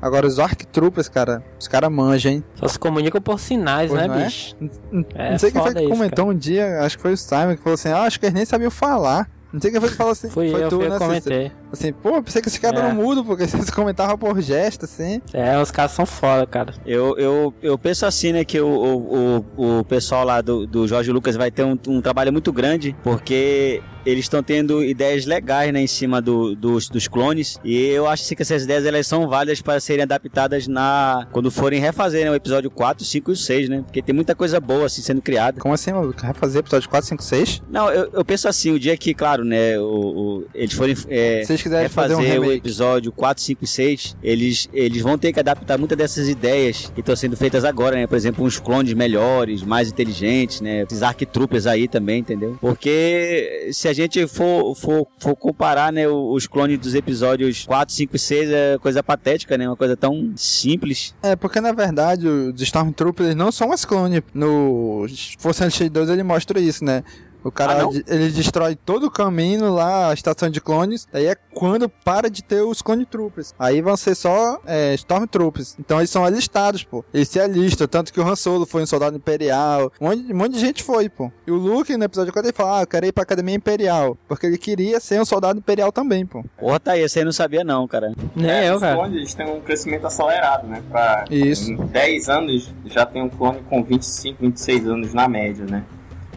Agora 0.01 0.25
os 0.25 0.39
Arc 0.39 0.61
Troopers, 0.65 1.09
cara, 1.09 1.43
os 1.59 1.67
caras 1.67 1.91
manjam, 1.91 2.31
hein? 2.31 2.43
Só 2.55 2.67
se 2.69 2.79
comunicam 2.79 3.21
por 3.21 3.37
sinais, 3.37 3.89
Pois 3.91 4.01
né, 4.01 4.07
não 4.07 4.15
é? 4.15 4.23
bicho? 4.23 4.55
Não, 4.91 5.05
É 5.13 5.31
não 5.31 5.37
sei 5.37 5.51
quem 5.51 5.61
foi 5.61 5.73
que 5.73 5.79
isso, 5.81 5.89
comentou 5.89 6.29
um 6.29 6.33
dia, 6.33 6.79
acho 6.81 6.95
que 6.95 7.01
foi 7.01 7.11
o 7.13 7.17
Simon, 7.17 7.55
que 7.57 7.61
falou 7.61 7.73
assim: 7.73 7.89
ah, 7.89 8.03
acho 8.03 8.17
que 8.17 8.25
eles 8.25 8.33
nem 8.33 8.45
sabiam 8.45 8.71
falar. 8.71 9.29
Não 9.51 9.59
sei 9.59 9.71
quem 9.71 9.79
foi 9.79 9.89
que 9.89 9.95
falou 9.95 10.11
assim. 10.11 10.29
Fui 10.29 10.51
foi 10.51 10.63
eu, 10.63 10.69
tu, 10.69 10.75
fui 10.77 10.85
eu 10.85 10.89
né, 10.91 10.97
comentei. 10.97 11.51
Assim, 11.71 11.91
pô, 11.91 12.21
pensei 12.21 12.41
que 12.41 12.47
esse 12.47 12.59
cara 12.59 12.79
É. 12.79 12.81
não 12.83 12.93
mudo, 12.93 13.25
porque 13.25 13.45
vocês 13.47 13.69
comentavam 13.69 14.17
por 14.17 14.39
gesto, 14.41 14.85
assim. 14.85 15.21
É, 15.33 15.59
os 15.59 15.71
caras 15.71 15.91
são 15.91 16.05
foda, 16.05 16.45
cara. 16.45 16.73
Eu, 16.85 17.17
eu, 17.17 17.53
eu 17.61 17.77
penso 17.77 18.05
assim, 18.05 18.31
né, 18.31 18.45
que 18.45 18.59
o, 18.59 18.67
o, 18.67 19.45
o, 19.57 19.79
o 19.79 19.85
pessoal 19.85 20.23
lá 20.23 20.41
do, 20.41 20.67
do 20.67 20.87
Jorge 20.87 21.11
Lucas 21.11 21.35
vai 21.35 21.49
ter 21.49 21.63
um, 21.63 21.77
um 21.87 22.01
trabalho 22.01 22.31
muito 22.31 22.53
grande, 22.53 22.95
porque 23.03 23.81
eles 24.05 24.25
estão 24.25 24.41
tendo 24.41 24.83
ideias 24.83 25.25
legais, 25.25 25.71
né, 25.73 25.81
em 25.81 25.87
cima 25.87 26.21
do, 26.21 26.55
dos, 26.55 26.89
dos 26.89 27.07
clones, 27.07 27.57
e 27.63 27.75
eu 27.87 28.07
acho 28.07 28.23
assim, 28.23 28.35
que 28.35 28.41
essas 28.41 28.63
ideias 28.63 28.85
elas 28.85 29.05
são 29.07 29.27
válidas 29.27 29.61
para 29.61 29.79
serem 29.79 30.03
adaptadas 30.03 30.67
na 30.67 31.27
quando 31.31 31.51
forem 31.51 31.79
refazer, 31.79 32.25
né, 32.25 32.31
o 32.31 32.35
episódio 32.35 32.69
4, 32.71 33.03
5 33.05 33.31
e 33.31 33.35
6, 33.35 33.69
né, 33.69 33.81
porque 33.85 34.01
tem 34.01 34.13
muita 34.15 34.33
coisa 34.35 34.59
boa, 34.59 34.85
assim, 34.85 35.01
sendo 35.01 35.21
criada. 35.21 35.59
Como 35.59 35.73
assim, 35.73 35.91
maluco? 35.91 36.21
Vai 36.21 36.33
fazer 36.33 36.59
episódio 36.59 36.89
4, 36.89 37.07
5, 37.09 37.23
6? 37.23 37.61
Não, 37.69 37.89
eu, 37.91 38.09
eu 38.13 38.25
penso 38.25 38.47
assim, 38.47 38.71
o 38.71 38.79
dia 38.79 38.95
que, 38.97 39.13
claro, 39.13 39.43
né, 39.43 39.77
o, 39.79 39.83
o- 39.83 40.45
eles 40.53 40.73
forem 40.73 40.95
é, 41.07 41.41
Se 41.41 41.47
vocês 41.47 41.61
quiserem 41.61 41.89
fazer 41.89 42.15
refazer 42.15 42.41
um 42.41 42.45
o 42.45 42.51
episódio 42.51 43.11
4, 43.11 43.43
5 43.43 43.63
e 43.63 43.67
6, 43.67 44.17
eles, 44.23 44.69
eles 44.73 45.01
vão 45.01 45.17
ter 45.17 45.31
que 45.33 45.39
adaptar 45.39 45.77
muitas 45.77 45.97
dessas 45.97 46.27
ideias 46.27 46.91
que 46.93 46.99
estão 47.01 47.15
sendo 47.15 47.35
feitas 47.35 47.63
agora, 47.65 47.95
né? 47.95 48.07
Por 48.07 48.15
exemplo, 48.15 48.45
uns 48.45 48.59
clones 48.59 48.93
melhores, 48.93 49.63
mais 49.63 49.89
inteligentes, 49.89 50.61
né? 50.61 50.83
Esses 50.83 51.01
Troopers 51.31 51.65
aí 51.67 51.87
também, 51.87 52.19
entendeu? 52.19 52.57
Porque 52.59 53.69
se 53.71 53.87
a 53.87 53.93
gente 54.03 54.27
for, 54.27 54.75
for, 54.75 55.07
for 55.19 55.35
comparar, 55.35 55.91
né, 55.91 56.07
os 56.07 56.47
clones 56.47 56.79
dos 56.79 56.95
episódios 56.95 57.65
4, 57.65 57.93
5 57.93 58.15
e 58.15 58.19
6 58.19 58.49
é 58.51 58.77
coisa 58.77 59.03
patética, 59.03 59.57
né? 59.57 59.67
Uma 59.67 59.75
coisa 59.75 59.95
tão 59.95 60.33
simples. 60.35 61.13
É, 61.21 61.35
porque 61.35 61.59
na 61.59 61.71
verdade 61.71 62.27
os 62.27 62.61
Stormtroopers 62.61 63.35
não 63.35 63.51
são 63.51 63.71
as 63.71 63.85
clones. 63.85 64.21
No 64.33 65.05
Força 65.37 65.63
Unleashed 65.63 65.89
2 65.89 66.09
ele 66.09 66.23
mostra 66.23 66.59
isso, 66.59 66.83
né? 66.83 67.03
O 67.43 67.51
cara, 67.51 67.83
Ah, 67.85 67.89
ele 68.07 68.29
destrói 68.31 68.75
todo 68.75 69.05
o 69.07 69.11
caminho 69.11 69.73
lá, 69.73 70.09
a 70.09 70.13
estação 70.13 70.49
de 70.49 70.59
clones. 70.59 71.07
Daí 71.11 71.25
é 71.27 71.35
quando 71.53 71.87
para 71.87 72.29
de 72.29 72.43
ter 72.43 72.61
os 72.61 72.81
clone 72.81 73.05
troopers. 73.05 73.53
Aí 73.57 73.81
vão 73.81 73.95
ser 73.95 74.15
só 74.15 74.59
é, 74.65 74.93
Stormtroopers. 74.95 75.75
Então 75.79 75.99
eles 75.99 76.09
são 76.09 76.25
alistados, 76.25 76.83
pô. 76.83 77.03
Eles 77.13 77.27
se 77.29 77.39
alistam. 77.39 77.87
Tanto 77.87 78.11
que 78.13 78.19
o 78.19 78.27
Han 78.27 78.35
Solo 78.35 78.65
foi 78.65 78.83
um 78.83 78.85
soldado 78.85 79.15
imperial. 79.15 79.91
Um 80.01 80.07
monte, 80.07 80.33
um 80.33 80.37
monte 80.37 80.53
de 80.53 80.59
gente 80.59 80.83
foi, 80.83 81.07
pô. 81.09 81.31
E 81.47 81.51
o 81.51 81.55
Luke, 81.55 81.95
no 81.95 82.03
episódio 82.03 82.33
4, 82.33 82.49
ele 82.49 82.55
fala: 82.55 82.79
Ah, 82.79 82.83
eu 82.83 82.87
quero 82.87 83.05
ir 83.05 83.11
pra 83.11 83.23
academia 83.23 83.55
imperial. 83.55 84.17
Porque 84.27 84.45
ele 84.45 84.57
queria 84.57 84.99
ser 84.99 85.21
um 85.21 85.25
soldado 85.25 85.59
imperial 85.59 85.91
também, 85.91 86.25
pô. 86.25 86.43
Porra, 86.57 86.79
tá 86.79 86.91
aí, 86.93 87.01
esse 87.01 87.19
aí 87.19 87.21
eu 87.23 87.25
não 87.25 87.31
sabia 87.33 87.63
não, 87.63 87.87
cara. 87.87 88.13
Nem 88.35 88.49
É, 88.49 88.69
eu, 88.69 88.75
os 88.75 88.81
cara. 88.81 88.95
clones 88.95 89.15
eles 89.15 89.33
têm 89.33 89.47
um 89.49 89.61
crescimento 89.61 90.05
acelerado, 90.07 90.67
né? 90.67 90.83
Pra, 90.89 91.25
Isso. 91.29 91.71
Em 91.71 91.75
10 91.77 92.29
anos 92.29 92.69
já 92.85 93.05
tem 93.05 93.21
um 93.23 93.29
clone 93.29 93.61
com 93.69 93.83
25, 93.83 94.41
26 94.41 94.87
anos 94.87 95.13
na 95.13 95.27
média, 95.27 95.65
né? 95.65 95.83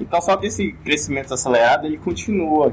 Então 0.03 0.21
só 0.21 0.37
que 0.37 0.47
esse 0.47 0.73
crescimento 0.85 1.33
acelerado 1.33 1.87
ele 1.87 1.97
continua. 1.99 2.73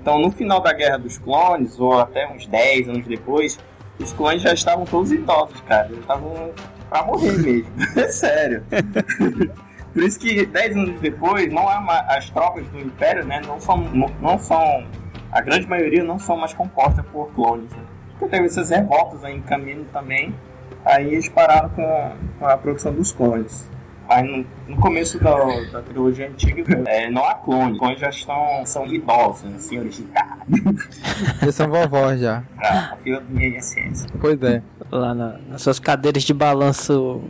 Então 0.00 0.18
no 0.18 0.30
final 0.30 0.60
da 0.60 0.72
Guerra 0.72 0.98
dos 0.98 1.18
Clones, 1.18 1.78
ou 1.78 1.98
até 1.98 2.26
uns 2.32 2.46
10 2.46 2.88
anos 2.88 3.06
depois, 3.06 3.58
os 3.98 4.12
clones 4.12 4.40
já 4.42 4.52
estavam 4.54 4.84
todos 4.84 5.10
idosos, 5.12 5.60
cara. 5.62 5.88
Já 5.92 6.00
estavam 6.00 6.50
pra 6.88 7.02
morrer 7.02 7.36
mesmo. 7.38 7.72
É 7.96 8.08
sério. 8.08 8.62
Por 9.92 10.02
isso 10.04 10.18
que 10.20 10.46
10 10.46 10.76
anos 10.76 11.00
depois, 11.00 11.52
não 11.52 11.68
há 11.68 11.80
ma- 11.80 12.04
as 12.08 12.30
tropas 12.30 12.64
do 12.68 12.78
Império, 12.78 13.24
né? 13.24 13.40
Não 13.46 13.58
são, 13.60 13.76
não, 13.78 14.08
não 14.20 14.38
são. 14.38 14.86
A 15.32 15.40
grande 15.40 15.66
maioria 15.66 16.04
não 16.04 16.18
são 16.18 16.36
mais 16.36 16.54
compostas 16.54 17.04
por 17.06 17.32
clones. 17.34 17.70
Né? 17.72 17.82
Porque 18.18 18.28
teve 18.36 18.46
essas 18.46 18.70
revoltas 18.70 19.24
aí 19.24 19.34
em 19.36 19.40
caminho 19.42 19.84
também. 19.92 20.32
Aí 20.84 21.06
eles 21.14 21.28
pararam 21.28 21.68
com 21.70 21.82
a, 21.82 22.12
com 22.38 22.46
a 22.46 22.56
produção 22.56 22.92
dos 22.92 23.12
clones. 23.12 23.68
Aí 24.08 24.22
no, 24.22 24.46
no 24.66 24.80
começo 24.80 25.18
da, 25.22 25.34
da 25.70 25.82
trilogia 25.82 26.28
antiga, 26.28 26.82
é, 26.86 27.10
não 27.10 27.22
há 27.24 27.34
clones. 27.34 27.72
Os 27.74 27.78
clones 27.78 28.00
já 28.00 28.08
estão, 28.08 28.62
são 28.64 28.86
idosos, 28.86 29.42
né? 29.50 29.58
senhores 29.58 29.96
de 29.96 30.02
idade. 30.02 30.40
Eles 31.42 31.54
são 31.54 31.68
vovós 31.68 32.18
já. 32.20 32.42
pra 32.56 32.92
a 32.92 32.96
fila 32.96 33.20
do 33.20 33.40
INSS. 33.40 34.06
Pois 34.20 34.42
é. 34.42 34.62
Lá 34.90 35.14
na- 35.14 35.38
nas 35.48 35.60
suas 35.62 35.78
cadeiras 35.78 36.22
de 36.22 36.32
balanço 36.32 37.22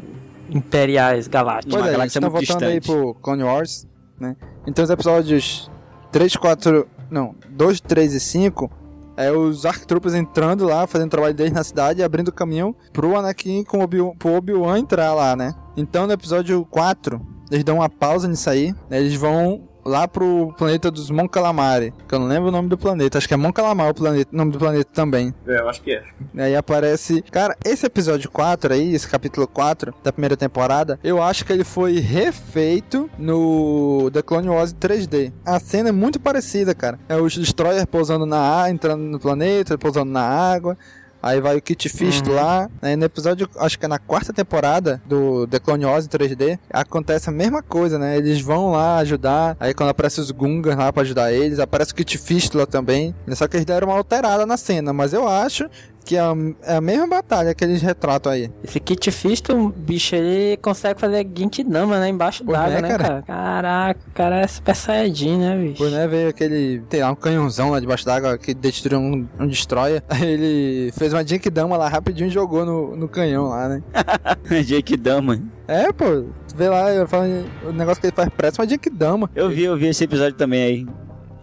imperiais 0.49 1.27
galácticos. 1.29 1.75
Pois 1.77 1.87
é, 1.89 1.93
galáxia 1.93 2.19
então 2.19 2.31
muito 2.31 2.47
voltando 2.47 2.69
aí 2.71 2.79
distante. 2.81 2.97
pro 3.01 3.15
Clone 3.15 3.43
Wars, 3.43 3.87
né? 4.19 4.37
Então 4.67 4.85
os 4.85 4.91
episódios 4.91 5.71
3, 6.13 6.37
4, 6.37 6.87
não, 7.11 7.35
2, 7.51 7.81
3 7.81 8.15
e 8.15 8.21
5 8.21 8.71
é 9.19 9.33
os 9.33 9.67
Arc 9.67 9.85
Troopers 9.85 10.15
entrando 10.15 10.65
lá, 10.65 10.87
fazendo 10.87 11.11
trabalho 11.11 11.35
deles 11.35 11.53
na 11.53 11.65
cidade 11.65 12.05
abrindo 12.05 12.29
o 12.29 12.33
caminho 12.33 12.75
pro 12.93 13.17
Anakin 13.17 13.65
com 13.65 13.79
o 13.79 13.83
Obi 13.83 13.99
pro 14.17 14.35
Obi-Wan 14.35 14.79
entrar 14.79 15.13
lá, 15.13 15.35
né? 15.35 15.53
Então 15.77 16.07
no 16.07 16.13
episódio 16.13 16.65
4, 16.67 17.21
eles 17.51 17.65
dão 17.65 17.77
uma 17.77 17.89
pausa 17.89 18.29
nisso 18.29 18.49
aí, 18.49 18.73
né? 18.89 19.01
Eles 19.01 19.15
vão 19.15 19.69
lá 19.89 20.07
pro 20.07 20.55
planeta 20.57 20.91
dos 20.91 21.11
Mon 21.11 21.29
Calamari, 21.29 21.93
que 22.07 22.15
eu 22.15 22.19
não 22.19 22.29
lembro 22.29 22.49
o 22.49 22.53
nome 22.53 22.69
do 22.69 22.77
planeta, 22.77 23.19
acho 23.19 23.27
que 23.27 23.35
é 23.35 23.37
Mon 23.37 23.53
Calamar 23.53 23.91
o 23.91 23.95
planeta, 23.95 24.31
o 24.33 24.37
nome 24.37 24.53
do 24.53 24.59
planeta 24.59 24.89
também. 24.93 25.35
É, 25.47 25.59
eu 25.59 25.69
acho 25.69 25.83
que 25.83 25.93
é. 25.93 26.03
Aí 26.37 26.55
aparece. 26.55 27.23
Cara, 27.31 27.57
esse 27.65 27.87
episódio 27.87 28.31
4 28.31 28.75
aí, 28.75 28.95
esse 28.95 29.09
capítulo 29.09 29.47
4 29.47 29.95
da 30.05 30.13
primeira 30.13 30.37
temporada, 30.37 30.99
eu 31.03 31.23
acho 31.23 31.45
que 31.45 31.53
ele 31.53 31.65
foi 31.65 31.99
refeito 31.99 33.11
no 33.19 34.11
The 34.13 34.23
Clone 34.23 34.49
Wars 34.49 34.73
em 34.73 34.77
3D. 34.77 35.33
A 35.45 35.59
cena 35.59 35.89
é 35.89 35.93
muito 35.93 36.21
parecida, 36.21 36.75
cara. 36.75 36.99
É 37.09 37.17
os 37.17 37.35
Destroyer 37.35 37.87
pousando 37.87 38.27
na 38.27 38.71
entrando 38.71 39.03
no 39.03 39.19
planeta, 39.19 39.79
pousando 39.79 40.11
na 40.11 40.23
água. 40.23 40.77
Aí 41.23 41.41
vai 41.41 41.57
o 41.57 41.63
Kit 41.63 41.89
Fish 41.89 42.23
lá. 42.27 42.69
Aí 42.81 42.97
no 42.97 43.05
episódio, 43.05 43.49
acho 43.59 43.79
que 43.79 43.85
é 43.85 43.89
na 43.89 43.99
quarta 43.99 44.33
temporada 44.33 45.01
do 45.07 45.47
The 45.47 45.59
Clone 45.59 45.85
Wars 45.85 46.07
em 46.07 46.09
3D, 46.09 46.59
acontece 46.71 47.29
a 47.29 47.33
mesma 47.33 47.63
coisa, 47.63 47.99
né? 47.99 48.17
Eles 48.17 48.41
vão 48.41 48.73
lá 48.73 48.99
ajudar. 48.99 49.57
Aí 49.59 49.75
quando 49.75 49.91
aparece 49.91 50.21
os 50.21 50.31
Gungans 50.31 50.77
lá 50.77 50.93
pra 50.93 51.03
ajudar 51.03 51.33
eles, 51.33 51.59
aparece 51.59 51.93
o 51.93 51.95
Kit 51.95 52.19
Fistula 52.19 52.67
também. 52.67 53.15
Só 53.35 53.47
que 53.49 53.57
eles 53.57 53.67
deram 53.67 53.89
uma 53.89 53.97
alterada 53.97 54.47
na 54.47 54.57
cena, 54.57 54.93
mas 54.93 55.13
eu 55.13 55.27
acho 55.29 55.69
que 56.09 56.17
é 56.17 56.21
a, 56.21 56.35
é 56.63 56.77
a 56.77 56.81
mesma 56.81 57.07
batalha 57.07 57.55
que 57.55 57.63
eles 57.63 57.83
retratam 57.83 58.33
aí. 58.33 58.51
Esse 58.65 58.81
Kit 58.81 59.11
Fisto, 59.11 59.55
o 59.55 59.69
bicho, 59.69 60.15
ele 60.15 60.57
consegue 60.57 60.99
fazer 60.99 61.29
Genkidama, 61.37 62.01
né? 62.01 62.09
Embaixo 62.09 62.43
d'água, 62.43 62.79
é, 62.79 62.81
né, 62.81 62.89
cara? 62.89 63.05
cara? 63.05 63.23
Caraca, 63.27 64.01
o 64.09 64.11
cara 64.13 64.41
é 64.41 64.47
super 64.47 64.75
saiyajin, 64.75 65.37
né, 65.37 65.59
bicho? 65.59 65.75
Pois 65.77 65.93
né, 65.93 66.09
veio 66.09 66.31
aquele, 66.31 66.81
tem 66.89 67.03
lá 67.03 67.11
um 67.11 67.15
canhãozão 67.15 67.73
lá 67.73 67.79
debaixo 67.79 68.07
d'água 68.07 68.39
que 68.39 68.55
destruiu 68.55 69.01
um, 69.01 69.29
um 69.39 69.47
destroyer. 69.47 70.03
Aí 70.09 70.27
ele 70.27 70.93
fez 70.93 71.13
uma 71.13 71.23
Jinkidama 71.23 71.77
lá 71.77 71.91
rapidinho 71.91 72.29
e 72.29 72.31
jogou 72.31 72.65
no, 72.65 72.97
no 72.97 73.07
canhão 73.07 73.51
lá, 73.51 73.69
né? 73.69 73.83
Jake 74.65 74.97
Dama. 74.97 75.39
É, 75.67 75.93
pô, 75.93 76.25
tu 76.49 76.57
vê 76.57 76.71
lá, 76.71 76.91
eu 76.91 77.07
falo, 77.07 77.25
o 77.67 77.73
negócio 77.73 78.01
que 78.01 78.07
ele 78.07 78.17
faz 78.17 78.31
parece 78.35 78.59
uma 78.59 78.67
Jinkidama. 78.67 79.29
Eu 79.35 79.51
vi, 79.51 79.65
eu 79.65 79.77
vi 79.77 79.89
esse 79.89 80.05
episódio 80.05 80.39
também 80.39 80.63
aí. 80.63 80.87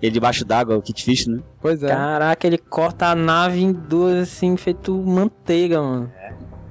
Ele 0.06 0.12
debaixo 0.14 0.46
d'água, 0.46 0.76
o 0.78 0.82
Kit 0.82 1.04
Fish, 1.04 1.28
né? 1.28 1.40
Pois 1.62 1.82
é. 1.84 1.88
Caraca, 1.88 2.46
ele 2.48 2.58
corta 2.58 3.08
a 3.08 3.16
nave 3.16 3.62
em 3.62 3.72
duas, 3.74 4.24
assim, 4.24 4.56
feito 4.58 4.94
manteiga, 4.94 5.82
mano. 5.82 6.12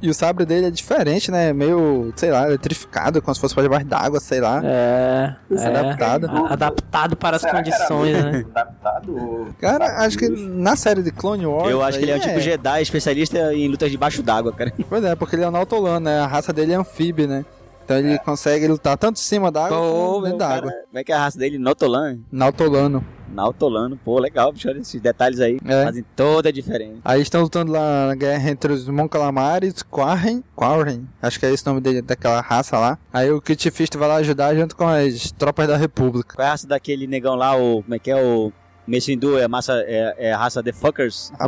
E 0.03 0.11
o 0.11 0.13
sabre 0.13 0.45
dele 0.45 0.67
é 0.67 0.71
diferente, 0.71 1.31
né? 1.31 1.51
Meio, 1.55 2.13
sei 2.15 2.31
lá, 2.31 2.47
eletrificado, 2.47 3.23
como 3.23 3.35
se 3.35 3.41
fosse 3.41 3.55
pra 3.55 3.63
debaixo 3.63 3.87
d'água, 3.87 4.21
sei 4.21 4.39
lá. 4.39 4.61
É, 4.63 5.35
é. 5.51 5.67
Adaptado. 5.67 6.27
A- 6.29 6.53
Adaptado 6.53 7.17
para 7.17 7.37
as 7.37 7.43
Será 7.43 7.63
que 7.63 7.71
era 7.71 7.79
condições, 7.89 8.23
né? 8.23 8.45
Adaptado? 8.55 9.17
ou- 9.17 9.47
Cara, 9.59 10.05
acho 10.05 10.19
que 10.19 10.29
na 10.29 10.77
série 10.77 11.03
de 11.03 11.11
Clone 11.11 11.47
Wars. 11.47 11.71
Eu 11.71 11.83
acho 11.83 11.99
que 11.99 12.05
ele 12.05 12.11
é 12.13 12.17
um 12.17 12.21
tipo 12.21 12.39
Jedi 12.39 12.83
especialista 12.83 13.55
em 13.55 13.67
lutas 13.67 13.91
debaixo 13.91 14.23
d'água, 14.23 14.53
cara. 14.53 14.71
Pois 14.91 15.03
é, 15.03 15.15
porque 15.17 15.37
ele 15.37 15.45
é 15.45 15.49
um 15.49 15.53
Nautolano, 15.53 16.01
né? 16.05 16.21
A 16.21 16.27
raça 16.27 16.53
dele 16.53 16.73
é 16.73 16.77
anfíbio, 16.77 17.27
né? 17.27 17.43
Então 17.85 17.99
ele 17.99 18.19
consegue 18.19 18.67
lutar 18.67 18.97
tanto 18.97 19.17
em 19.17 19.23
cima 19.23 19.53
da 19.53 19.67
água 19.67 19.79
Pô, 19.79 19.85
como 19.85 20.23
dentro 20.23 20.29
meu 20.31 20.39
da 20.39 20.49
cara, 20.49 20.59
água. 20.59 20.73
Como 20.87 20.99
é 20.99 21.05
que 21.05 21.13
é 21.13 21.15
a 21.15 21.19
raça 21.19 21.39
dele? 21.39 21.59
Notolan? 21.59 22.19
Nautolano. 22.33 23.05
Nautolano. 23.29 23.99
Pô, 24.03 24.19
legal, 24.19 24.53
bicho. 24.53 24.69
Olha 24.69 24.79
esses 24.79 25.01
detalhes 25.01 25.41
aí. 25.41 25.59
É. 25.65 25.85
Fazem 25.85 26.05
toda 26.17 26.49
a 26.49 26.53
diferença. 26.53 27.01
Aí 27.05 27.21
estão 27.21 27.43
lutando 27.43 27.73
lá 27.73 28.07
na 28.09 28.15
guerra 28.15 28.51
entre 28.51 28.73
os 28.73 28.89
Mon 28.89 29.09
Calamares, 29.09 29.83
Quarren, 29.83 30.43
Quarren, 30.55 31.07
acho 31.21 31.39
que 31.39 31.47
é 31.47 31.53
esse 31.53 31.67
o 31.67 31.69
nome 31.71 31.81
dele, 31.81 32.01
daquela 32.01 32.41
raça 32.41 32.79
lá. 32.79 32.99
Aí 33.13 33.31
o 33.31 33.41
Kit 33.41 33.71
Fist 33.71 33.95
vai 33.97 34.09
lá 34.09 34.17
ajudar 34.17 34.55
junto 34.55 34.77
com 34.77 34.87
as 34.87 35.33
tropas 35.33 35.67
da 35.69 35.77
República. 35.77 36.37
Qual 36.37 36.45
é 36.45 36.49
a 36.49 36.53
raça 36.53 36.67
daquele 36.67 37.07
negão 37.07 37.35
lá, 37.35 37.57
o. 37.57 37.83
Como 37.83 37.95
é 37.95 37.99
que 37.99 38.11
é 38.11 38.17
o. 38.17 38.53
Mace 38.87 39.11
Windu 39.11 39.39
é 39.39 39.45
a 39.45 39.49
massa. 39.49 39.83
É, 39.87 40.15
é 40.19 40.33
a 40.33 40.39
raça 40.39 40.63
The 40.63 40.73
Fuckers? 40.73 41.33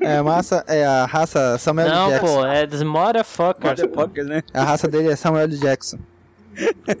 É 0.00 0.18
a 0.18 0.22
massa, 0.22 0.64
é 0.68 0.86
a 0.86 1.04
raça 1.04 1.58
Samuel. 1.58 1.88
Não, 1.88 2.10
Jackson. 2.10 2.26
pô, 2.26 2.46
é 2.46 2.64
dos 2.64 2.80
Motherfuckers. 2.80 3.80
The 3.80 3.88
Fuckers, 3.88 4.28
né? 4.28 4.42
A 4.54 4.62
raça 4.62 4.86
dele 4.86 5.08
é 5.08 5.16
Samuel 5.16 5.44
L. 5.44 5.58
Jackson. 5.58 5.98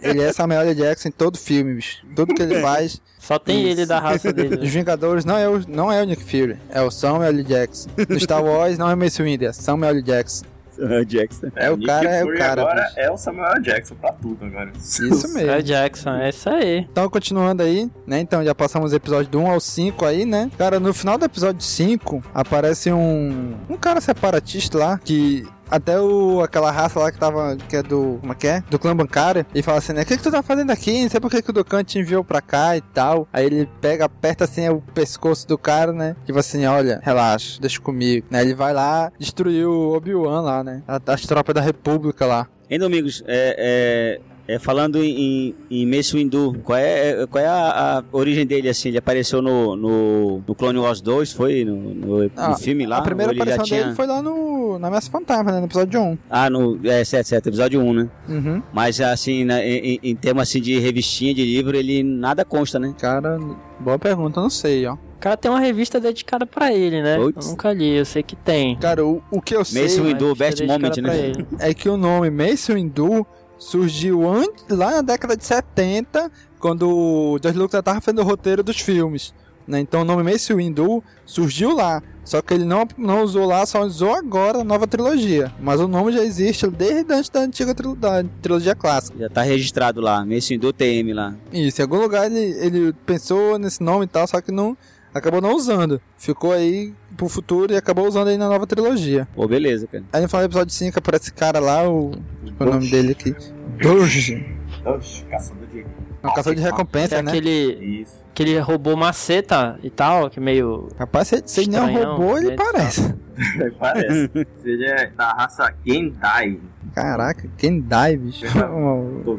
Ele 0.02 0.22
é 0.22 0.32
Samuel 0.32 0.62
L. 0.62 0.74
Jackson 0.74 1.08
em 1.08 1.12
todo 1.12 1.38
filme, 1.38 1.74
bicho. 1.74 2.04
Tudo 2.16 2.34
que 2.34 2.42
ele 2.42 2.60
faz. 2.60 3.00
Só 3.18 3.38
tem 3.38 3.60
Isso. 3.60 3.68
ele 3.68 3.86
da 3.86 4.00
raça 4.00 4.32
dele. 4.32 4.54
Os 4.56 4.60
né? 4.60 4.66
Vingadores 4.66 5.24
não 5.24 5.36
é 5.36 5.48
o, 5.48 5.62
não 5.68 5.92
é 5.92 6.02
o 6.02 6.04
Nick 6.04 6.22
Fury, 6.22 6.56
é 6.70 6.80
o 6.80 6.90
Samuel 6.90 7.28
L. 7.28 7.44
Jackson. 7.44 7.90
No 8.08 8.18
Star 8.18 8.42
Wars 8.42 8.78
não 8.78 8.90
é 8.90 8.94
o 8.94 8.96
Mace 8.96 9.22
Windu, 9.22 9.44
é 9.44 9.52
Samuel 9.52 9.90
L. 9.90 10.02
Jackson. 10.02 10.44
Samuel 10.78 11.04
Jackson. 11.06 11.46
É 11.56 11.70
o 11.70 11.76
Nick 11.76 11.86
cara, 11.86 12.08
é 12.08 12.24
o 12.24 12.36
cara. 12.36 12.60
Agora 12.62 12.82
bicho. 12.84 12.94
é 13.00 13.10
o 13.10 13.16
Samuel 13.16 13.60
Jackson 13.62 13.94
pra 13.96 14.12
tudo 14.12 14.44
agora. 14.44 14.72
Isso 14.76 15.02
É 15.02 15.34
mesmo. 15.34 15.62
Jackson, 15.62 16.10
é 16.14 16.28
isso 16.28 16.48
aí. 16.48 16.78
Então, 16.90 17.08
continuando 17.10 17.62
aí, 17.62 17.90
né? 18.06 18.20
Então, 18.20 18.44
já 18.44 18.54
passamos 18.54 18.92
o 18.92 18.96
episódio 18.96 19.30
do 19.30 19.40
1 19.40 19.50
ao 19.50 19.60
5 19.60 20.04
aí, 20.04 20.24
né? 20.24 20.50
Cara, 20.56 20.78
no 20.78 20.94
final 20.94 21.18
do 21.18 21.24
episódio 21.24 21.62
5, 21.62 22.22
aparece 22.34 22.92
um... 22.92 23.54
Um 23.68 23.76
cara 23.76 24.00
separatista 24.00 24.78
lá, 24.78 24.98
que... 24.98 25.46
Até 25.70 26.00
o, 26.00 26.40
aquela 26.42 26.70
raça 26.70 26.98
lá 26.98 27.12
que 27.12 27.18
tava, 27.18 27.56
que 27.68 27.76
é 27.76 27.82
do, 27.82 28.18
como 28.20 28.32
é 28.32 28.34
que 28.34 28.46
é? 28.46 28.62
Do 28.70 28.78
clã 28.78 28.96
bancário, 28.96 29.44
e 29.54 29.62
fala 29.62 29.78
assim, 29.78 29.92
né, 29.92 30.02
o 30.02 30.06
que 30.06 30.16
que 30.16 30.22
tu 30.22 30.30
tá 30.30 30.42
fazendo 30.42 30.70
aqui? 30.70 31.02
Não 31.02 31.10
sei 31.10 31.20
por 31.20 31.30
que 31.30 31.42
que 31.42 31.50
o 31.50 31.52
Dukan 31.52 31.84
te 31.84 31.98
enviou 31.98 32.24
pra 32.24 32.40
cá 32.40 32.76
e 32.76 32.80
tal. 32.80 33.28
Aí 33.32 33.46
ele 33.46 33.68
pega, 33.80 34.06
aperta 34.06 34.44
assim 34.44 34.68
o 34.68 34.80
pescoço 34.94 35.46
do 35.46 35.58
cara, 35.58 35.92
né, 35.92 36.16
tipo 36.24 36.38
assim, 36.38 36.64
olha, 36.66 37.00
relaxa, 37.02 37.60
deixa 37.60 37.80
comigo. 37.80 38.26
Né, 38.30 38.40
ele 38.40 38.54
vai 38.54 38.72
lá, 38.72 39.12
destruiu 39.18 39.70
o 39.70 39.96
Obi-Wan 39.96 40.40
lá, 40.40 40.64
né, 40.64 40.82
as 41.06 41.22
tropas 41.22 41.54
da 41.54 41.60
República 41.60 42.26
lá. 42.26 42.46
Hein, 42.70 42.78
Domingos, 42.78 43.22
é, 43.26 43.56
é, 43.58 44.20
é, 44.48 44.58
falando 44.58 44.96
em, 45.04 45.54
em 45.70 45.84
Mace 45.86 46.14
Windu, 46.16 46.56
qual 46.64 46.78
é, 46.78 47.10
é- 47.22 47.26
qual 47.26 47.44
é 47.44 47.46
a, 47.46 47.98
a 47.98 48.04
origem 48.16 48.46
dele, 48.46 48.68
assim? 48.68 48.88
Ele 48.88 48.96
apareceu 48.98 49.42
no, 49.42 49.76
no, 49.76 50.42
no 50.46 50.54
Clone 50.54 50.78
Wars 50.78 51.00
2, 51.02 51.32
foi? 51.32 51.64
No, 51.66 51.76
no, 51.76 52.22
no 52.24 52.30
Ah, 52.34 52.56
filme 52.56 52.86
lá? 52.86 52.96
a 52.98 53.02
primeira 53.02 53.32
aparição 53.32 53.64
tinha... 53.64 53.82
dele 53.84 53.94
foi 53.94 54.06
lá 54.06 54.22
no, 54.22 54.78
na 54.78 54.88
Ameaça 54.88 55.10
Fantasma, 55.10 55.52
né, 55.52 55.60
no 55.60 55.66
episódio 55.66 56.00
1. 56.00 56.18
Ah, 56.30 56.48
no... 56.48 56.80
É, 56.84 57.04
certo, 57.04 57.26
certo, 57.26 57.46
episódio 57.48 57.80
1, 57.80 57.92
né? 57.92 58.08
Uhum. 58.28 58.62
Mas, 58.72 59.00
assim, 59.00 59.44
né, 59.44 59.68
em, 59.68 60.00
em- 60.02 60.16
termos, 60.16 60.42
assim, 60.44 60.60
de 60.62 60.78
revistinha, 60.78 61.34
de 61.34 61.44
livro, 61.44 61.76
ele 61.76 62.02
nada 62.02 62.42
consta, 62.44 62.78
né? 62.78 62.94
Cara, 62.98 63.38
boa 63.78 63.98
pergunta, 63.98 64.40
não 64.40 64.50
sei, 64.50 64.86
ó. 64.86 64.94
O 64.94 65.20
cara 65.20 65.36
tem 65.36 65.50
uma 65.50 65.58
revista 65.60 65.98
dedicada 65.98 66.46
pra 66.46 66.72
ele, 66.72 67.02
né? 67.02 67.16
Putz. 67.16 67.44
Eu 67.46 67.50
nunca 67.50 67.72
li, 67.72 67.96
eu 67.96 68.04
sei 68.04 68.22
que 68.22 68.36
tem. 68.36 68.76
Cara, 68.78 69.04
o, 69.04 69.20
o 69.32 69.42
que 69.42 69.54
eu 69.56 69.64
sei 69.64 69.82
Mace 69.82 70.00
Windu, 70.00 70.32
revista 70.32 70.44
best 70.44 70.64
moment, 70.64 70.96
né? 71.02 71.32
é 71.58 71.74
que 71.74 71.88
o 71.88 71.96
nome 71.96 72.30
Mace 72.30 72.72
Windu 72.72 73.26
surgiu 73.58 74.28
antes, 74.28 74.64
lá 74.70 74.90
na 74.92 75.02
década 75.02 75.36
de 75.36 75.44
70, 75.44 76.30
quando 76.58 76.88
o 76.88 77.38
George 77.42 77.58
Lucas 77.58 77.78
já 77.78 77.82
tava 77.82 78.00
fazendo 78.00 78.20
o 78.20 78.24
roteiro 78.24 78.62
dos 78.62 78.78
filmes. 78.80 79.34
Né? 79.66 79.80
Então 79.80 80.00
o 80.00 80.04
nome 80.04 80.22
Mace 80.22 80.54
Windu 80.54 81.02
surgiu 81.26 81.74
lá. 81.74 82.02
Só 82.24 82.40
que 82.42 82.52
ele 82.54 82.64
não, 82.64 82.86
não 82.96 83.22
usou 83.22 83.46
lá, 83.46 83.64
só 83.66 83.82
usou 83.84 84.14
agora 84.14 84.60
a 84.60 84.64
nova 84.64 84.86
trilogia. 84.86 85.52
Mas 85.60 85.78
o 85.80 85.88
nome 85.88 86.12
já 86.12 86.22
existe 86.22 86.66
desde 86.68 87.12
antes 87.12 87.28
da 87.30 87.40
antiga 87.40 87.74
trilo- 87.74 87.94
da 87.96 88.22
trilogia 88.42 88.74
clássica. 88.74 89.18
Já 89.18 89.28
tá 89.28 89.42
registrado 89.42 90.00
lá, 90.00 90.24
Mace 90.24 90.54
Windu 90.54 90.72
TM 90.72 91.12
lá. 91.12 91.34
Isso, 91.52 91.80
em 91.80 91.84
algum 91.84 91.98
lugar 92.00 92.30
ele, 92.30 92.54
ele 92.64 92.92
pensou 93.04 93.58
nesse 93.58 93.82
nome 93.82 94.04
e 94.04 94.08
tal, 94.08 94.26
só 94.26 94.40
que 94.40 94.50
não 94.52 94.76
acabou 95.14 95.40
não 95.40 95.54
usando. 95.54 96.00
Ficou 96.16 96.52
aí 96.52 96.92
pro 97.16 97.28
futuro 97.28 97.72
e 97.72 97.76
acabou 97.76 98.06
usando 98.06 98.28
aí 98.28 98.36
na 98.36 98.48
nova 98.48 98.66
trilogia. 98.66 99.26
Pô, 99.34 99.46
beleza, 99.46 99.86
cara. 99.86 100.04
Aí 100.12 100.22
no 100.22 100.28
final 100.28 100.42
do 100.42 100.46
episódio 100.46 100.72
5 100.74 100.98
aparece 100.98 101.24
esse 101.24 101.32
cara 101.32 101.58
lá, 101.60 101.88
o, 101.88 102.12
qual 102.56 102.68
é 102.68 102.72
o 102.72 102.74
nome 102.74 102.90
dele 102.90 103.12
aqui? 103.12 103.34
Doge. 103.80 104.46
Oxi, 104.84 105.24
caçador 105.24 105.66
de. 105.66 105.80
É 105.80 106.26
um 106.26 106.30
caçador 106.30 106.54
de 106.56 106.62
recompensa, 106.62 107.16
É 107.16 107.22
né? 107.22 107.30
aquele, 107.30 108.00
Isso. 108.02 108.16
aquele 108.32 108.58
robô 108.58 108.96
maceta 108.96 109.78
e 109.82 109.90
tal, 109.90 110.28
que 110.28 110.40
meio. 110.40 110.88
Rapaz, 110.98 111.28
se, 111.28 111.42
se 111.46 111.60
ele 111.60 111.70
não 111.70 111.88
é 111.88 112.06
um 112.08 112.16
robô, 112.16 112.36
ele 112.38 112.48
né? 112.48 112.56
parece. 112.56 113.14
Parece. 113.78 114.28
Ele 114.64 114.84
é 114.84 115.10
da 115.16 115.30
raça 115.30 115.72
Gendai. 115.86 116.58
Caraca, 116.92 117.48
quem 117.56 117.80
dai, 117.80 118.16
bicho. 118.16 118.44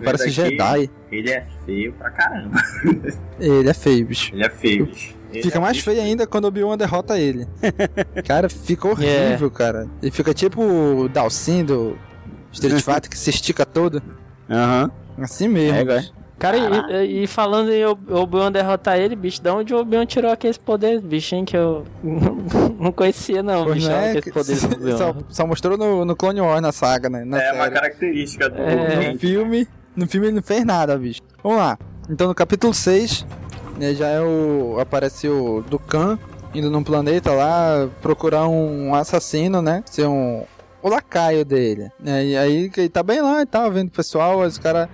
Parece 0.06 0.24
aqui. 0.24 0.32
Jedi. 0.32 0.90
Ele 1.12 1.30
é 1.30 1.46
feio 1.66 1.92
pra 1.94 2.10
caramba. 2.10 2.58
Ele 3.38 3.70
é 3.70 3.74
feio, 3.74 4.06
bicho. 4.06 4.34
Ele 4.34 4.46
é 4.46 4.50
feio, 4.50 4.86
bicho. 4.86 5.19
Ele 5.32 5.44
Fica 5.44 5.58
é 5.58 5.62
mais 5.62 5.80
feio 5.80 6.02
ainda 6.02 6.26
quando 6.26 6.46
o 6.46 6.48
Obi-Wan 6.48 6.78
derrota 6.78 7.18
ele. 7.20 7.48
Cara, 8.26 8.50
fica 8.50 8.88
horrível, 8.88 9.52
cara. 9.52 9.88
Ele 10.02 10.12
fica 10.12 10.34
tipo 10.34 10.62
o 10.62 11.08
Dalsin 11.10 11.64
do 11.64 11.98
Street 12.52 12.82
Fighter 12.82 13.10
que 13.10 13.18
se 13.18 13.30
estica 13.30 13.66
todo. 13.66 14.02
Aham. 14.50 14.90
Assim 15.20 15.48
mesmo. 15.48 15.78
É, 15.78 15.86
cara. 15.86 16.06
Cara, 16.40 16.58
e, 17.04 17.24
e- 17.24 17.28
falando 17.28 17.70
em 17.70 17.86
Ob- 17.86 18.10
Obi-Wan 18.14 18.50
derrotar 18.50 18.98
ele, 18.98 19.14
bicho, 19.14 19.42
de 19.42 19.50
onde 19.50 19.74
o 19.74 19.78
Obi-Wan 19.80 20.06
tirou 20.06 20.32
aqueles 20.32 20.58
poderes, 20.58 21.02
bicho, 21.02 21.36
hein, 21.36 21.44
que 21.44 21.58
eu 21.58 21.84
não 22.80 22.94
conhecia 22.94 23.44
não, 23.44 23.66
Pois 23.66 23.76
bicho, 23.76 23.90
não 23.90 23.96
é, 23.98 24.22
que- 24.22 24.32
poderes 24.32 24.62
só, 24.98 25.16
só 25.28 25.46
mostrou 25.46 25.78
no, 25.78 26.06
no 26.06 26.16
Clone 26.16 26.40
Wars 26.40 26.62
na 26.62 26.72
saga, 26.72 27.10
né? 27.10 27.26
Na 27.26 27.42
É 27.42 27.52
uma 27.52 27.64
série. 27.66 27.76
característica 27.76 28.50
do. 28.50 28.58
É. 28.62 29.12
No 29.14 29.20
filme, 29.20 29.68
no 29.96 30.08
filme 30.08 30.28
ele 30.28 30.36
não 30.38 30.42
fez 30.44 30.64
nada, 30.66 30.98
bicho. 30.98 31.22
Vamos 31.44 31.58
lá. 31.60 31.78
Então 32.10 32.28
no 32.30 32.34
capítulo 32.34 32.74
6, 32.74 33.26
né, 33.80 33.94
já 33.96 34.08
é 34.08 34.22
o. 34.22 34.78
Aparece 34.80 35.28
o 35.28 35.62
Dukan 35.62 36.20
indo 36.54 36.70
num 36.70 36.84
planeta 36.84 37.32
lá 37.32 37.88
procurar 38.02 38.48
um 38.48 38.94
assassino, 38.94 39.62
né? 39.62 39.84
Ser 39.86 40.08
um. 40.08 40.44
O 40.82 40.90
lacaio 40.90 41.44
dele. 41.44 41.92
né, 42.00 42.26
E 42.26 42.38
aí 42.38 42.72
ele 42.76 42.90
tá 42.90 43.04
bem 43.04 43.22
lá 43.22 43.42
e 43.42 43.46
tal, 43.46 43.70
vendo 43.72 43.88
o 43.88 43.92
pessoal, 43.92 44.40
os 44.40 44.58
caras. 44.58 44.88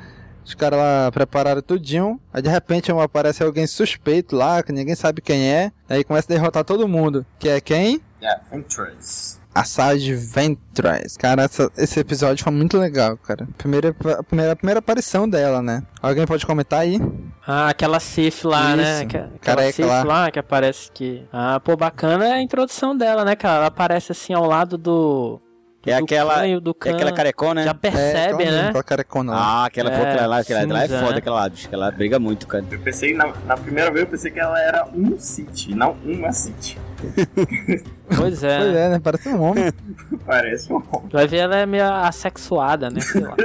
Os 0.43 0.53
caras 0.53 0.77
lá 0.77 1.11
prepararam 1.11 1.59
tudinho. 1.59 2.19
Aí 2.31 2.39
de 2.39 2.49
repente 2.49 2.91
aparece 2.91 3.41
alguém 3.41 3.65
suspeito 3.65 4.35
lá, 4.35 4.61
que 4.61 4.71
ninguém 4.71 4.93
sabe 4.93 5.19
quem 5.19 5.49
é. 5.51 5.71
Aí 5.89 6.03
começa 6.03 6.31
a 6.31 6.35
derrotar 6.35 6.63
todo 6.63 6.87
mundo. 6.87 7.25
Que 7.39 7.49
é 7.49 7.59
quem? 7.59 7.99
É, 8.21 8.37
Ventress. 8.51 9.39
Assage 9.55 10.13
Ventress. 10.13 11.17
Cara, 11.17 11.43
essa- 11.43 11.71
esse 11.77 11.97
episódio 11.99 12.43
foi 12.43 12.51
muito 12.51 12.77
legal, 12.77 13.15
cara. 13.17 13.47
Primeira, 13.57 13.89
a 13.89 14.21
primeira, 14.23 14.51
a 14.51 14.55
primeira 14.55 14.79
aparição 14.79 15.27
dela, 15.29 15.61
né? 15.61 15.81
Alguém 16.01 16.25
pode 16.25 16.45
comentar 16.45 16.81
aí? 16.81 16.99
Ah, 17.47 17.69
aquela 17.69 17.99
Sif 18.01 18.43
lá, 18.45 18.75
né? 18.75 18.83
Isso, 18.83 19.03
Aquela 19.03 19.25
aquela 19.25 19.39
careca 19.39 19.71
Sif 19.73 19.87
lá. 19.87 20.03
lá. 20.03 20.31
que 20.31 20.39
aparece 20.39 20.91
que. 20.91 21.23
Ah, 21.31 21.59
pô, 21.59 21.77
bacana 21.77 22.27
é 22.27 22.33
a 22.33 22.41
introdução 22.41 22.95
dela, 22.97 23.23
né, 23.23 23.35
cara? 23.35 23.57
Ela 23.59 23.67
aparece 23.67 24.11
assim 24.11 24.33
ao 24.33 24.45
lado 24.45 24.77
do. 24.77 25.39
do 25.83 25.89
É 25.89 25.93
aquela- 25.93 26.33
Dukan 26.33 26.47
e 26.47 26.55
o 26.57 26.75
É 26.85 26.89
aquela 26.95 27.11
carecona, 27.13 27.63
Já 27.63 27.73
né? 27.73 27.79
percebe, 27.81 28.33
é, 28.33 28.45
mesmo, 28.45 28.51
né? 28.61 28.67
Aquela 28.69 28.83
carecona 28.83 29.31
lá. 29.31 29.37
Ah, 29.37 29.65
aquela, 29.67 29.89
É, 29.89 29.95
aquela 29.95 30.27
lá, 30.27 30.37
aquela 30.39 30.73
lá 30.73 30.79
é 30.83 30.87
cinza, 30.87 30.99
foda, 30.99 31.11
né? 31.13 31.17
aquela 31.19 31.35
lá, 31.37 31.49
bicho. 31.49 31.67
Aquela 31.67 31.91
briga 31.91 32.19
muito, 32.19 32.47
cara. 32.47 32.65
Eu 32.69 32.79
pensei, 32.79 33.13
na, 33.13 33.31
na 33.45 33.55
primeira 33.55 33.89
vez, 33.91 34.03
eu 34.05 34.11
pensei 34.11 34.31
que 34.31 34.39
ela 34.39 34.59
era 34.59 34.85
um 34.93 35.17
City, 35.17 35.73
não 35.75 35.95
uma 36.03 36.31
City. 36.33 36.77
Pois 38.17 38.43
é. 38.43 38.59
Pois 38.59 38.75
é, 38.75 38.89
né? 38.89 38.99
Parece 39.03 39.29
um 39.29 39.41
homem. 39.41 39.73
Parece 40.25 40.71
um 40.71 40.75
homem. 40.75 41.09
Vai 41.11 41.27
ver, 41.27 41.37
ela 41.37 41.57
é 41.57 41.65
meio 41.65 41.91
assexuada, 41.91 42.89
né? 42.89 42.99
Sei 43.01 43.21
lá. 43.21 43.35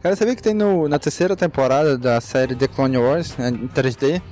Cara, 0.00 0.14
você 0.14 0.24
viu 0.24 0.36
que 0.36 0.42
tem 0.42 0.54
no, 0.54 0.88
na 0.88 0.98
terceira 0.98 1.34
temporada 1.34 1.98
da 1.98 2.20
série 2.20 2.54
The 2.54 2.68
Clone 2.68 2.98
Wars, 2.98 3.36
né, 3.36 3.48
em 3.48 3.68
3D, 3.68 4.22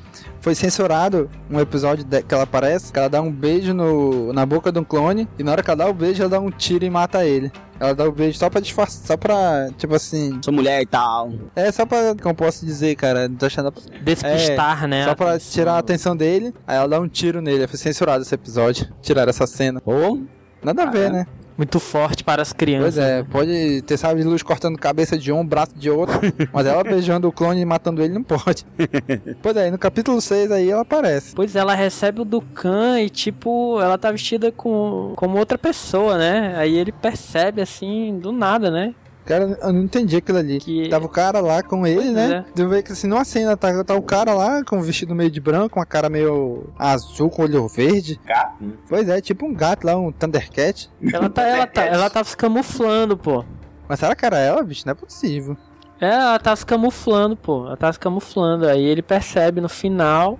foi 0.44 0.54
censurado 0.54 1.30
um 1.50 1.58
episódio 1.58 2.04
de- 2.04 2.22
que 2.22 2.34
ela 2.34 2.44
aparece, 2.44 2.92
que 2.92 2.98
ela 2.98 3.08
dá 3.08 3.22
um 3.22 3.32
beijo 3.32 3.72
no, 3.72 4.30
na 4.30 4.44
boca 4.44 4.70
de 4.70 4.78
um 4.78 4.84
clone, 4.84 5.26
e 5.38 5.42
na 5.42 5.50
hora 5.52 5.62
que 5.62 5.70
ela 5.70 5.78
dá 5.84 5.88
o 5.88 5.94
beijo, 5.94 6.20
ela 6.22 6.28
dá 6.28 6.38
um 6.38 6.50
tiro 6.50 6.84
e 6.84 6.90
mata 6.90 7.24
ele. 7.24 7.50
Ela 7.80 7.94
dá 7.94 8.04
o 8.06 8.12
beijo 8.12 8.38
só 8.38 8.50
pra 8.50 8.60
disfarçar, 8.60 9.06
só 9.06 9.16
pra, 9.16 9.70
tipo 9.78 9.94
assim... 9.94 10.38
Sou 10.44 10.52
mulher 10.52 10.82
e 10.82 10.86
tal. 10.86 11.32
É 11.56 11.72
só 11.72 11.86
pra, 11.86 12.14
como 12.14 12.30
eu 12.32 12.34
posso 12.34 12.64
dizer, 12.66 12.94
cara, 12.94 13.26
deixando 13.26 13.72
Despistar, 14.02 14.86
né? 14.86 15.04
Só 15.06 15.14
pra 15.14 15.30
atenção. 15.30 15.52
tirar 15.52 15.72
a 15.72 15.78
atenção 15.78 16.14
dele, 16.14 16.54
aí 16.66 16.76
ela 16.76 16.88
dá 16.88 17.00
um 17.00 17.08
tiro 17.08 17.40
nele. 17.40 17.66
Foi 17.66 17.78
censurado 17.78 18.22
esse 18.22 18.34
episódio. 18.34 18.86
Tiraram 19.00 19.30
essa 19.30 19.46
cena. 19.46 19.80
Ô, 19.84 20.18
Nada 20.62 20.82
a 20.84 20.86
ver, 20.90 21.10
né? 21.10 21.26
Muito 21.56 21.78
forte 21.78 22.24
para 22.24 22.42
as 22.42 22.52
Pois 22.52 22.58
crianças. 22.58 22.98
é, 22.98 23.22
pode 23.22 23.82
ter 23.82 23.96
sabe 23.96 24.22
de 24.22 24.26
luz 24.26 24.42
cortando 24.42 24.76
cabeça 24.76 25.16
de 25.16 25.30
um, 25.30 25.46
braço 25.46 25.72
de 25.76 25.88
outro, 25.88 26.18
mas 26.52 26.66
ela 26.66 26.82
beijando 26.82 27.28
o 27.28 27.32
clone 27.32 27.60
e 27.60 27.64
matando 27.64 28.02
ele 28.02 28.12
não 28.14 28.22
pode. 28.22 28.64
Pois 29.40 29.56
é, 29.56 29.70
no 29.70 29.78
capítulo 29.78 30.20
6 30.20 30.50
aí 30.50 30.70
ela 30.70 30.82
aparece. 30.82 31.34
Pois 31.34 31.54
ela 31.54 31.74
recebe 31.74 32.20
o 32.20 32.24
Dukan 32.24 33.00
e, 33.00 33.08
tipo, 33.08 33.80
ela 33.80 33.96
tá 33.96 34.10
vestida 34.10 34.50
com, 34.50 35.12
como 35.16 35.38
outra 35.38 35.56
pessoa, 35.58 36.16
né? 36.18 36.54
Aí 36.56 36.74
ele 36.76 36.90
percebe, 36.92 37.60
assim, 37.62 38.18
do 38.18 38.32
nada, 38.32 38.70
né? 38.70 38.94
Cara, 39.24 39.58
eu 39.62 39.72
não 39.72 39.82
entendi 39.82 40.16
aquilo 40.16 40.38
ali. 40.38 40.58
Que- 40.60 40.88
Tava 40.88 41.06
o 41.06 41.08
cara 41.08 41.40
lá 41.40 41.62
com 41.62 41.86
ele, 41.86 41.96
Pois 42.02 42.12
né? 42.12 42.44
Deu 42.54 42.68
ver 42.68 42.82
que 42.82 42.92
assim, 42.92 43.06
numa 43.06 43.24
cena 43.24 43.56
tá, 43.56 43.82
tá 43.82 43.94
o 43.94 44.02
cara 44.02 44.34
lá 44.34 44.62
com 44.62 44.78
o 44.78 44.82
vestido 44.82 45.14
meio 45.14 45.30
de 45.30 45.40
branco, 45.40 45.78
uma 45.78 45.86
cara 45.86 46.08
meio 46.10 46.64
azul 46.78 47.30
com 47.30 47.42
olho 47.42 47.66
verde. 47.68 48.20
Gato. 48.24 48.62
né? 48.62 48.72
Pois 48.88 49.08
é, 49.08 49.20
tipo 49.20 49.46
um 49.46 49.54
gato 49.54 49.84
lá, 49.86 49.96
um 49.96 50.12
Thundercat. 50.12 50.90
Ela 51.12 51.30
tá, 51.30 51.42
ela 51.42 51.66
tá, 51.66 51.84
ela 51.86 52.10
tá 52.10 52.22
se 52.22 52.36
camuflando, 52.36 53.16
pô. 53.16 53.44
Mas 53.88 53.98
será 54.00 54.14
que 54.14 54.24
era 54.26 54.38
ela, 54.38 54.62
bicho? 54.62 54.82
Não 54.86 54.92
é 54.92 54.94
possível. 54.94 55.56
É, 56.00 56.08
ela 56.08 56.38
tá 56.38 56.54
se 56.54 56.66
camuflando, 56.66 57.36
pô. 57.36 57.66
Ela 57.66 57.76
tá 57.76 57.92
se 57.92 57.98
camuflando. 57.98 58.66
Aí 58.68 58.82
ele 58.84 59.00
percebe 59.02 59.60
no 59.60 59.68
final. 59.68 60.38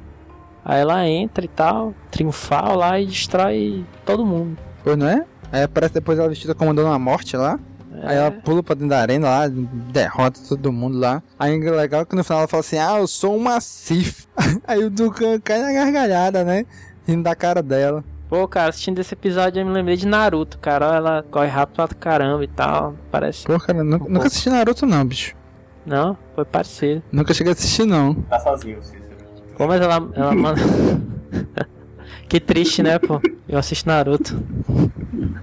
Aí 0.65 0.81
ela 0.81 1.07
entra 1.07 1.45
e 1.45 1.49
tal, 1.49 1.95
triunfal 2.11 2.77
lá 2.77 2.99
e 2.99 3.07
destrói 3.07 3.85
todo 4.05 4.25
mundo. 4.25 4.57
Pois 4.83 4.97
não 4.97 5.07
é? 5.09 5.25
Aí 5.53 5.63
aparece 5.63 5.93
depois 5.95 6.19
ela 6.19 6.29
vestida 6.29 6.55
comandando 6.55 6.89
a 6.89 6.99
morte 6.99 7.37
lá. 7.37 7.59
Aí 8.03 8.17
ela 8.17 8.31
pula 8.31 8.63
pra 8.63 8.75
dentro 8.75 8.89
da 8.91 8.99
arena 9.01 9.29
lá, 9.29 9.49
derrota 9.49 10.41
todo 10.49 10.73
mundo 10.73 10.99
lá. 10.99 11.23
Aí 11.39 11.55
é 11.55 11.71
legal 11.71 12.05
que 12.05 12.17
no 12.17 12.25
final 12.25 12.41
ela 12.41 12.49
fala 12.49 12.61
assim: 12.61 12.79
Ah, 12.79 12.99
eu 12.99 13.07
sou 13.07 13.37
uma 13.37 13.61
Sif. 13.61 14.27
Aí 14.67 14.83
o 14.85 14.91
Dukan 14.91 15.39
cai 15.41 15.61
na 15.63 15.73
gargalhada, 15.73 16.43
né? 16.45 16.67
Rindo 17.07 17.23
da 17.23 17.35
cara 17.35 17.63
dela. 17.63 18.03
Pô, 18.29 18.49
cara, 18.49 18.71
assistindo 18.71 18.99
esse 18.99 19.15
episódio 19.15 19.61
eu 19.61 19.67
me 19.67 19.73
lembrei 19.73 19.97
de 19.97 20.07
Naruto, 20.07 20.59
cara. 20.59 20.97
Ela 20.97 21.25
corre 21.31 21.47
rápido 21.49 21.77
pra 21.77 21.89
caramba 21.89 22.43
e 22.43 22.49
tal. 22.49 22.95
Parece. 23.11 23.45
Pô, 23.45 23.59
cara, 23.61 23.85
nu- 23.85 23.99
nunca 24.09 24.27
assisti 24.27 24.51
Naruto, 24.51 24.87
não, 24.87 25.05
bicho. 25.05 25.37
Não, 25.87 26.17
foi 26.35 26.45
parecido. 26.45 27.03
Nunca 27.13 27.33
cheguei 27.35 27.53
a 27.53 27.55
assistir, 27.55 27.85
não. 27.85 28.15
Tá 28.15 28.41
sozinho, 28.41 28.83
Cícero. 28.83 29.05
Pô, 29.57 29.67
mas 29.67 29.81
ela, 29.81 30.09
ela 30.15 30.35
manda. 30.35 30.61
que 32.35 32.41
triste, 32.41 32.83
né, 32.83 32.99
pô? 32.99 33.21
Eu 33.49 33.57
assisto 33.59 33.89
Naruto. 33.89 34.43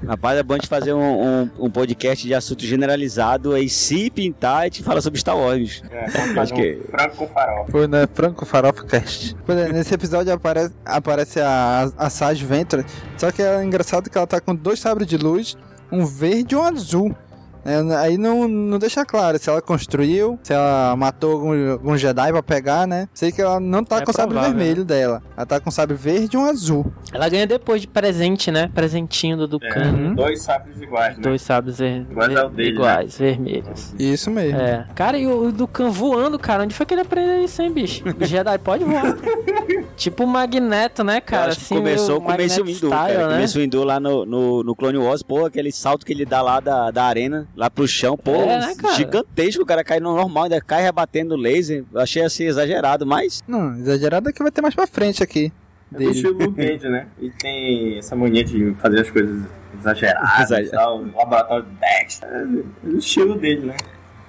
rapaz, 0.05 0.37
é 0.37 0.43
bom 0.43 0.57
de 0.57 0.67
fazer 0.67 0.91
um, 0.93 0.99
um, 1.43 1.49
um 1.59 1.69
podcast 1.71 2.27
de 2.27 2.33
assunto 2.33 2.65
generalizado 2.65 3.53
aí, 3.53 3.69
se 3.69 4.09
pintar, 4.09 4.67
e 4.67 4.71
te 4.71 4.83
fala 4.83 4.99
sobre 4.99 5.17
Star 5.17 5.37
Wars. 5.37 5.81
É, 5.89 6.39
Acho 6.39 6.53
que- 6.53 6.81
frango 6.91 7.15
com 7.15 7.27
farol. 7.27 7.65
Foi, 7.69 7.87
né? 7.87 8.05
Franco 8.13 8.45
Farofa 8.45 8.83
Cast. 8.85 9.37
Pois 9.45 9.57
é, 9.57 9.71
nesse 9.71 9.93
episódio 9.93 10.33
aparece, 10.33 10.73
aparece 10.83 11.39
a, 11.39 11.89
a 11.97 12.09
Sage 12.09 12.43
Ventra. 12.45 12.83
Só 13.17 13.31
que 13.31 13.41
é 13.41 13.63
engraçado 13.63 14.09
que 14.09 14.17
ela 14.17 14.27
tá 14.27 14.41
com 14.41 14.53
dois 14.53 14.79
sabres 14.81 15.07
de 15.07 15.15
luz, 15.15 15.55
um 15.89 16.05
verde 16.05 16.55
e 16.55 16.57
um 16.57 16.63
azul. 16.63 17.15
É, 17.63 17.95
aí 17.97 18.17
não, 18.17 18.47
não 18.47 18.79
deixa 18.79 19.05
claro 19.05 19.37
se 19.37 19.49
ela 19.49 19.61
construiu, 19.61 20.39
se 20.43 20.53
ela 20.53 20.95
matou 20.95 21.31
algum, 21.33 21.71
algum 21.71 21.97
Jedi 21.97 22.31
pra 22.31 22.43
pegar, 22.43 22.87
né? 22.87 23.07
Sei 23.13 23.31
que 23.31 23.41
ela 23.41 23.59
não 23.59 23.83
tá 23.83 23.97
É 23.99 24.01
com 24.05 24.11
o 24.11 24.13
sabre 24.13 24.39
vermelho 24.39 24.83
dela. 24.83 25.21
Ela 25.37 25.45
tá 25.45 25.59
com 25.59 25.69
o 25.69 25.71
sabre 25.71 25.95
verde 25.95 26.35
e 26.35 26.39
um 26.39 26.45
azul. 26.45 26.91
Ela 27.13 27.29
ganha 27.29 27.45
depois 27.45 27.81
de 27.81 27.87
presente, 27.87 28.49
né? 28.51 28.69
Presentinho 28.73 29.37
do 29.37 29.43
É, 29.43 29.47
Dukan. 29.47 29.91
Uhum. 29.91 30.15
Dois 30.15 30.41
sabres 30.41 30.81
iguais, 30.81 31.17
né? 31.17 31.23
Dois 31.23 31.41
sabres 31.41 31.77
ver... 31.77 32.01
Iguais 32.09 32.35
ao 32.35 32.49
dele, 32.49 32.69
né? 32.69 32.75
iguais, 32.75 33.17
vermelhos. 33.17 33.93
Isso 33.99 34.31
mesmo. 34.31 34.59
É. 34.59 34.87
Cara, 34.95 35.17
e 35.17 35.27
o, 35.27 35.45
o 35.45 35.51
Dukan 35.51 35.89
voando, 35.89 36.39
cara? 36.39 36.63
Onde 36.63 36.73
foi 36.73 36.85
que 36.85 36.93
ele 36.93 37.01
aprendeu 37.01 37.43
isso, 37.43 37.61
hein, 37.61 37.71
bicho? 37.71 38.03
O 38.19 38.25
Jedi 38.25 38.57
pode 38.59 38.83
voar. 38.83 39.15
tipo 39.95 40.23
o 40.23 40.27
Magneto, 40.27 41.03
né, 41.03 41.21
cara? 41.21 41.49
acho 41.51 41.59
que 41.59 41.65
Assim, 41.65 41.75
começou 41.75 42.21
com 42.21 42.27
o 42.31 42.37
Mace 42.37 42.61
Windu, 42.61 42.89
cara. 42.89 43.27
né? 43.27 43.33
Começou 43.35 43.59
o 43.59 43.63
Windu 43.63 43.83
lá 43.83 43.99
no, 43.99 44.25
no, 44.25 44.63
no 44.63 44.75
Clone 44.75 44.97
Wars, 44.97 45.21
pô, 45.21 45.45
aquele 45.45 45.71
salto 45.71 46.05
que 46.05 46.11
ele 46.13 46.25
dá 46.25 46.41
lá 46.41 46.59
da, 46.59 46.91
da 46.91 47.03
arena, 47.03 47.47
lá 47.55 47.69
pro 47.69 47.87
chão, 47.87 48.17
pô, 48.17 48.31
É, 48.35 48.59
né, 48.59 48.75
cara? 48.75 48.95
gigantesco, 48.95 49.63
o 49.63 49.65
cara 49.65 49.83
cai 49.83 49.99
no 49.99 50.15
normal, 50.15 50.43
ainda 50.45 50.61
cai 50.61 50.81
rebatendo 50.83 51.35
laser. 51.35 51.83
Eu 51.93 51.99
achei 52.01 52.23
assim 52.23 52.45
exagerado, 52.45 53.05
mas 53.05 53.41
Não, 53.47 53.75
exagerado 53.77 54.29
é 54.29 54.33
que 54.33 54.41
vai 54.41 54.51
ter 54.51 54.61
mais 54.61 54.73
pra 54.75 54.87
frente 54.87 55.21
aqui. 55.23 55.51
É 55.93 55.97
Dele. 55.97 56.11
estilo 56.11 56.37
Luke 56.37 56.55
Cage, 56.61 56.87
né? 56.87 57.07
Ele 57.19 57.33
tem 57.39 57.97
essa 57.97 58.15
mania 58.15 58.43
de 58.43 58.73
fazer 58.75 59.01
as 59.01 59.11
coisas 59.11 59.43
exageradas 59.77 60.39
Exager- 60.41 60.67
e 60.67 60.71
tal. 60.71 61.03
Laboratório 61.13 61.65
de 61.65 61.71
Dexter. 61.79 62.29
É 62.29 62.45
do 62.45 62.97
estilo 62.97 63.37
dele, 63.37 63.67
né? 63.67 63.77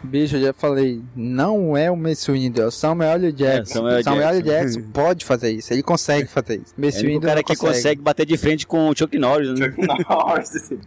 Bicho, 0.05 0.36
eu 0.36 0.42
já 0.42 0.53
falei, 0.53 1.00
não 1.14 1.76
é 1.76 1.90
o 1.90 1.96
Mace 1.96 2.30
Windu, 2.30 2.61
é 2.61 2.66
o 2.66 2.70
Samuel 2.70 3.12
L. 3.12 3.32
Jackson. 3.32 3.74
Samuel 3.74 4.03
Samuel 4.03 4.28
L. 4.28 4.42
Jackson. 4.42 4.78
Jackson 4.80 4.90
pode 4.92 5.24
fazer 5.24 5.50
isso, 5.50 5.72
ele 5.72 5.82
consegue 5.82 6.28
fazer 6.28 6.57
isso. 6.57 6.74
Mace 6.76 6.98
É 6.98 7.00
o 7.00 7.03
único 7.05 7.14
Windu 7.14 7.26
cara 7.26 7.42
que 7.42 7.57
consegue. 7.57 8.03
bater 8.03 8.26
de 8.26 8.36
frente 8.36 8.66
com 8.66 8.88
o 8.88 8.96
Chuck 8.96 9.16
Norris, 9.18 9.59
né? 9.59 9.66
Chuck 9.66 10.05
Norris. 10.09 10.70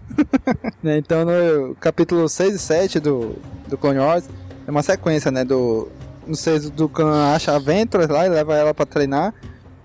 Né, 0.84 0.98
Então, 0.98 1.26
no 1.26 1.76
capítulo 1.76 2.28
6 2.30 2.56
e 2.56 2.60
7 2.60 3.00
do, 3.00 3.36
do 3.68 3.78
Clone 3.78 4.00
Wars, 4.00 4.26
é 4.68 4.72
uma 4.72 4.84
sequência, 4.84 5.32
né, 5.32 5.44
do... 5.44 5.88
No 6.28 6.36
6 6.36 6.70
do 6.72 6.90
Khan 6.90 7.34
acha 7.34 7.56
a 7.56 7.60
Ventress 7.60 8.12
lá 8.12 8.26
e 8.26 8.30
leva 8.30 8.56
ela 8.56 8.74
pra 8.74 8.86
treinar. 8.86 9.34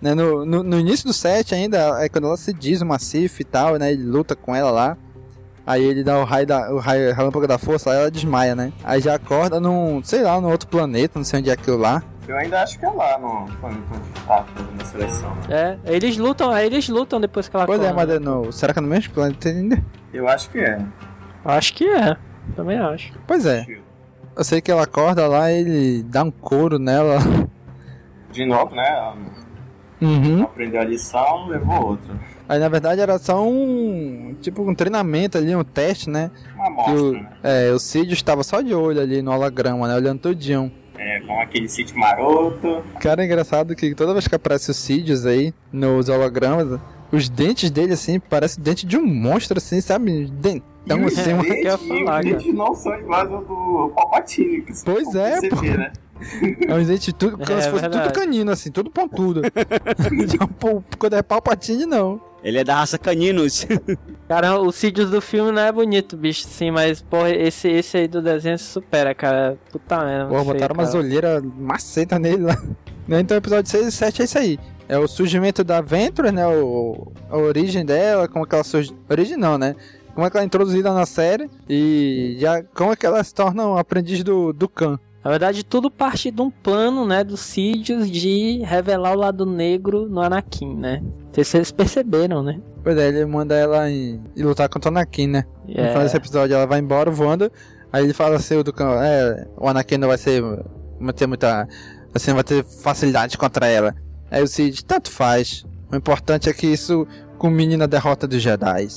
Né, 0.01 0.15
no, 0.15 0.45
no, 0.45 0.63
no 0.63 0.81
início 0.81 1.07
do 1.07 1.13
7 1.13 1.55
ainda, 1.55 2.03
é 2.03 2.09
quando 2.09 2.27
ela 2.27 2.37
se 2.37 2.53
diz 2.53 2.81
uma 2.81 2.99
Sith 2.99 3.41
e 3.41 3.45
tal, 3.45 3.77
né, 3.77 3.93
ele 3.93 4.03
luta 4.05 4.35
com 4.35 4.55
ela 4.57 4.71
lá. 4.71 4.99
Aí 5.67 5.85
ele 5.85 6.03
dá 6.03 6.19
o 6.19 6.25
raio 6.25 6.47
da, 6.47 6.73
o 6.73 6.79
raio 6.79 7.15
relâmpago 7.15 7.47
da 7.47 7.59
força, 7.59 7.91
aí 7.91 7.99
ela 7.99 8.11
desmaia, 8.11 8.55
né? 8.57 8.73
Aí 8.83 9.01
já 9.01 9.15
acorda 9.15 9.61
num, 9.61 10.03
sei 10.03 10.23
lá, 10.23 10.41
num 10.41 10.51
outro 10.51 10.69
planeta, 10.69 11.19
não 11.19 11.25
sei 11.25 11.41
onde 11.41 11.51
é 11.51 11.53
aquilo 11.53 11.77
lá. 11.77 12.03
Eu 12.27 12.37
ainda 12.37 12.63
acho 12.63 12.79
que 12.79 12.85
é 12.85 12.91
lá 12.91 13.19
no, 13.19 13.47
quando, 13.61 13.89
quando 13.89 14.27
tá 14.27 14.45
fazendo 14.55 14.81
a 14.81 14.85
seleção. 14.85 15.33
É, 15.49 15.79
eles 15.85 16.17
lutam, 16.17 16.51
aí 16.51 16.67
eles 16.67 16.89
lutam 16.89 17.21
depois 17.21 17.49
que 17.49 17.57
ela 17.57 17.67
Pois 17.67 17.81
é, 17.81 17.85
come. 17.89 17.97
mas 17.97 18.11
é 18.11 18.19
no, 18.19 18.53
será 18.53 18.73
que 18.73 18.79
é 18.79 18.83
no 18.83 18.89
mesmo 18.89 19.13
planeta 19.13 19.49
ainda? 19.49 19.83
Eu 20.13 20.29
acho 20.29 20.49
que 20.51 20.59
é. 20.61 20.79
Acho 21.45 21.75
que 21.75 21.89
é. 21.89 22.17
Também 22.57 22.79
acho. 22.79 23.13
Pois 23.27 23.47
é, 23.47 23.67
eu 24.37 24.45
sei 24.45 24.61
que 24.61 24.71
ela 24.71 24.85
acorda 24.85 25.27
lá 25.27 25.51
e 25.53 25.61
ele 25.61 26.03
dá 26.05 26.23
um 26.23 26.31
couro 26.31 26.79
nela. 26.79 27.19
De 28.33 28.47
novo, 28.47 28.75
né? 28.75 29.13
Uhum. 30.01 30.43
Aprendeu 30.45 30.81
a 30.81 30.85
lição, 30.85 31.47
levou 31.49 31.89
outra. 31.89 32.15
Aí 32.51 32.59
na 32.59 32.69
verdade 32.69 33.01
era 33.01 33.17
só 33.17 33.47
um, 33.47 34.35
tipo 34.41 34.69
um 34.69 34.75
treinamento 34.75 35.39
ali, 35.39 35.55
um 35.55 35.63
teste, 35.63 36.11
né? 36.11 36.33
Uma 36.57 36.65
Que 36.65 36.69
amostra, 36.91 37.01
o, 37.01 37.13
né? 37.13 37.29
é, 37.45 37.71
o 37.71 37.79
Cid 37.79 38.13
estava 38.13 38.43
só 38.43 38.61
de 38.61 38.75
olho 38.75 39.01
ali 39.01 39.23
no 39.23 39.31
holograma, 39.31 39.87
né? 39.87 39.95
Olhando 39.95 40.19
tudinho. 40.19 40.73
É, 40.99 41.21
com 41.21 41.41
aquele 41.41 41.69
sítio 41.69 41.97
maroto. 41.97 42.83
Cara, 42.99 43.23
é 43.23 43.27
engraçado 43.27 43.77
que 43.77 43.95
toda 43.95 44.13
vez 44.13 44.27
que 44.27 44.35
aparece 44.35 44.69
o 44.69 44.75
Sidious 44.75 45.25
aí, 45.27 45.55
nos 45.73 46.09
hologramas, 46.09 46.81
os 47.13 47.29
dentes 47.29 47.71
dele, 47.71 47.93
assim, 47.93 48.19
parece 48.19 48.61
dente 48.61 48.85
de 48.85 48.97
um 48.99 49.07
monstro, 49.07 49.59
assim, 49.59 49.81
sabe? 49.81 50.27
Dentão, 50.27 51.07
assim, 51.07 51.33
uma... 51.33 51.45
que 51.45 51.53
ia 51.63 51.79
falar, 51.79 52.25
e 52.25 52.33
os 52.33 52.43
dentes 52.43 52.53
não 52.55 52.75
são 52.75 52.99
iguais 52.99 53.31
ao 53.31 53.45
do 53.45 53.93
Palpatine. 53.95 54.63
Que 54.63 54.73
Pois 54.85 55.15
é, 55.15 55.37
você 55.41 55.49
pô. 55.51 55.57
vê, 55.57 55.77
né? 55.77 55.93
É 56.67 56.75
um 56.75 56.83
dente 56.85 57.13
tudo, 57.15 57.39
como 57.39 57.51
É 57.53 57.61
se 57.63 57.71
fosse 57.71 57.83
verdade. 57.83 58.09
tudo 58.09 58.13
canino, 58.21 58.51
assim, 58.51 58.73
tudo 58.73 58.91
pontudo. 58.91 59.41
Quando 60.99 61.15
é 61.15 61.23
palpatine, 61.23 61.87
não. 61.87 62.21
Ele 62.43 62.59
é 62.59 62.65
da 62.65 62.77
raça 62.77 62.99
caninos. 62.99 63.67
Cara, 64.29 64.59
o 64.59 64.71
Sidious 64.71 65.11
do 65.11 65.21
filme 65.21 65.51
não 65.51 65.63
é 65.63 65.73
bonito, 65.73 66.17
bicho, 66.17 66.47
sim, 66.47 66.71
mas, 66.71 67.03
porra, 67.03 67.31
esse, 67.31 67.69
esse 67.69 67.97
aí 67.97 68.09
do 68.09 68.23
desenho 68.23 68.59
se 68.59 68.65
supera, 68.65 69.15
cara. 69.15 69.59
Puta 69.73 70.05
merda. 70.05 70.29
Pô, 70.29 70.35
feio, 70.37 70.45
botaram 70.45 70.75
umas 70.75 70.91
cara. 70.91 71.05
olheiras 71.05 71.43
maceta 71.59 72.19
nele 72.19 72.45
lá. 72.45 72.57
Então, 73.09 73.37
episódio 73.37 73.69
6 73.69 73.89
e 73.89 73.93
7 73.93 74.23
é 74.23 74.25
isso 74.25 74.39
aí. 74.39 74.59
É 74.89 74.97
o 74.97 75.09
surgimento 75.09 75.65
da 75.65 75.81
Venture, 75.81 76.31
né? 76.31 76.47
O, 76.47 77.13
a 77.29 77.37
origem 77.37 77.85
dela, 77.85 78.29
como 78.29 78.45
é 78.45 78.49
que 78.49 78.55
ela 78.55 78.63
surge. 78.63 78.95
Origem 79.09 79.37
não, 79.37 79.59
né? 79.59 79.75
Como 80.15 80.25
é 80.25 80.31
que 80.31 80.37
ela 80.37 80.45
é 80.45 80.47
introduzida 80.47 80.93
na 80.93 81.07
série 81.07 81.51
e 81.69 82.37
já 82.39 82.63
como 82.75 82.93
é 82.93 82.97
que 82.97 83.07
ela 83.07 83.23
se 83.23 83.35
torna 83.35 83.67
um 83.67 83.77
aprendiz 83.77 84.23
do, 84.23 84.53
do 84.53 84.69
Khan. 84.69 84.99
Na 85.23 85.31
verdade, 85.31 85.63
tudo 85.65 85.91
parte 85.91 86.31
de 86.31 86.41
um 86.41 86.51
plano, 86.51 87.07
né, 87.07 87.23
do 87.23 87.37
Sidious 87.37 88.11
de 88.11 88.61
revelar 88.65 89.13
o 89.13 89.19
lado 89.19 89.45
negro 89.45 90.09
no 90.09 90.21
Anakin, 90.23 90.75
né? 90.75 91.01
Não 91.03 91.35
sei 91.35 91.45
se 91.45 91.51
vocês 91.51 91.71
perceberam, 91.73 92.43
né? 92.43 92.59
Pois 92.83 92.97
é, 92.97 93.09
ele 93.09 93.27
manda 93.27 93.55
ela 93.55 93.91
em, 93.91 94.19
ir 94.35 94.43
lutar 94.43 94.69
contra 94.71 94.91
o 94.91 94.93
Anakin, 94.97 95.27
né? 95.27 95.45
No 95.69 95.79
É. 95.79 95.89
final 95.89 96.03
desse 96.05 96.17
episódio 96.17 96.55
ela 96.55 96.67
vai 96.67 96.79
embora 96.81 97.11
voando. 97.11 97.53
Aí 97.93 98.05
ele 98.05 98.15
fala 98.15 98.37
assim, 98.37 98.57
o 98.57 98.65
do 98.65 98.73
Khan, 98.73 98.95
é, 99.03 99.47
o 99.59 99.69
Anakin 99.69 99.99
não 99.99 100.09
vai 100.09 100.17
ser. 100.17 100.43
Vai 100.99 101.13
ter 101.13 101.27
muita. 101.27 101.69
Assim, 102.15 102.33
vai 102.33 102.43
ter 102.45 102.65
facilidade 102.65 103.37
contra 103.37 103.67
ela. 103.67 103.95
Aí 104.31 104.43
o 104.43 104.47
Cid, 104.47 104.85
tanto 104.85 105.11
faz. 105.11 105.65
O 105.93 105.97
importante 105.97 106.49
é 106.49 106.53
que 106.53 106.67
isso 106.67 107.07
culmine 107.37 107.77
na 107.77 107.87
derrota 107.87 108.27
dos 108.27 108.41
Jedi. 108.41 108.89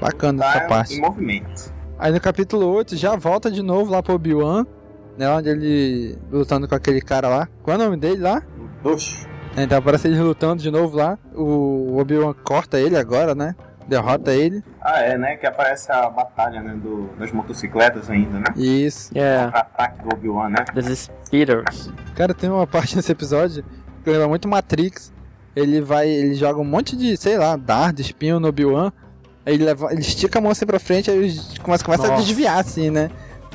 Bacana 0.00 0.44
essa 0.44 0.60
parte. 0.66 0.94
Em 0.94 1.00
movimento. 1.00 1.72
Aí 1.98 2.12
no 2.12 2.20
capítulo 2.20 2.66
8 2.66 2.96
já 2.96 3.16
volta 3.16 3.50
de 3.50 3.62
novo 3.62 3.90
lá 3.90 4.02
pro 4.02 4.14
Obi-Wan, 4.14 4.66
né? 5.16 5.28
Onde 5.30 5.48
ele 5.48 6.18
lutando 6.30 6.68
com 6.68 6.74
aquele 6.74 7.00
cara 7.00 7.28
lá. 7.28 7.48
Qual 7.62 7.76
é 7.76 7.80
o 7.80 7.84
nome 7.84 7.96
dele 7.96 8.22
lá? 8.22 8.42
Dois. 8.82 9.26
Então 9.56 9.78
aparece 9.78 10.08
ele 10.08 10.18
lutando 10.20 10.62
de 10.62 10.70
novo 10.70 10.96
lá. 10.96 11.18
O 11.34 11.98
Obi-Wan 11.98 12.34
corta 12.42 12.78
ele 12.78 12.96
agora, 12.96 13.34
né? 13.34 13.54
Derrota 13.86 14.32
ele. 14.32 14.62
Ah, 14.80 15.00
é, 15.00 15.18
né? 15.18 15.36
Que 15.36 15.46
aparece 15.46 15.90
a 15.92 16.08
batalha, 16.08 16.62
né? 16.62 16.74
Do, 16.74 17.10
das 17.18 17.32
motocicletas 17.32 18.08
ainda, 18.08 18.38
né? 18.38 18.46
Isso. 18.56 19.10
É, 19.14 19.50
Ataque 19.52 20.02
do 20.02 20.14
Obi-Wan, 20.14 20.48
né? 20.48 20.64
dos 20.72 21.10
Speeders. 21.26 21.90
Cara, 22.14 22.32
tem 22.32 22.48
uma 22.48 22.66
parte 22.66 22.96
nesse 22.96 23.12
episódio 23.12 23.64
que 24.02 24.10
lembra 24.10 24.28
muito 24.28 24.48
Matrix. 24.48 25.12
Ele 25.54 25.80
vai, 25.82 26.08
ele 26.08 26.34
joga 26.34 26.60
um 26.60 26.64
monte 26.64 26.96
de, 26.96 27.16
sei 27.16 27.36
lá, 27.36 27.56
dardo, 27.56 28.00
espinho 28.00 28.40
no 28.40 28.48
Obi-Wan. 28.48 28.90
Aí 29.44 29.54
ele, 29.54 29.64
leva, 29.64 29.92
ele 29.92 30.00
estica 30.00 30.38
a 30.38 30.42
mão 30.42 30.52
assim 30.52 30.64
pra 30.64 30.78
frente, 30.78 31.10
aí 31.10 31.18
ele 31.18 31.40
começa, 31.62 31.84
começa 31.84 32.12
a 32.12 32.16
desviar 32.16 32.58
assim, 32.58 32.90
né? 32.90 33.10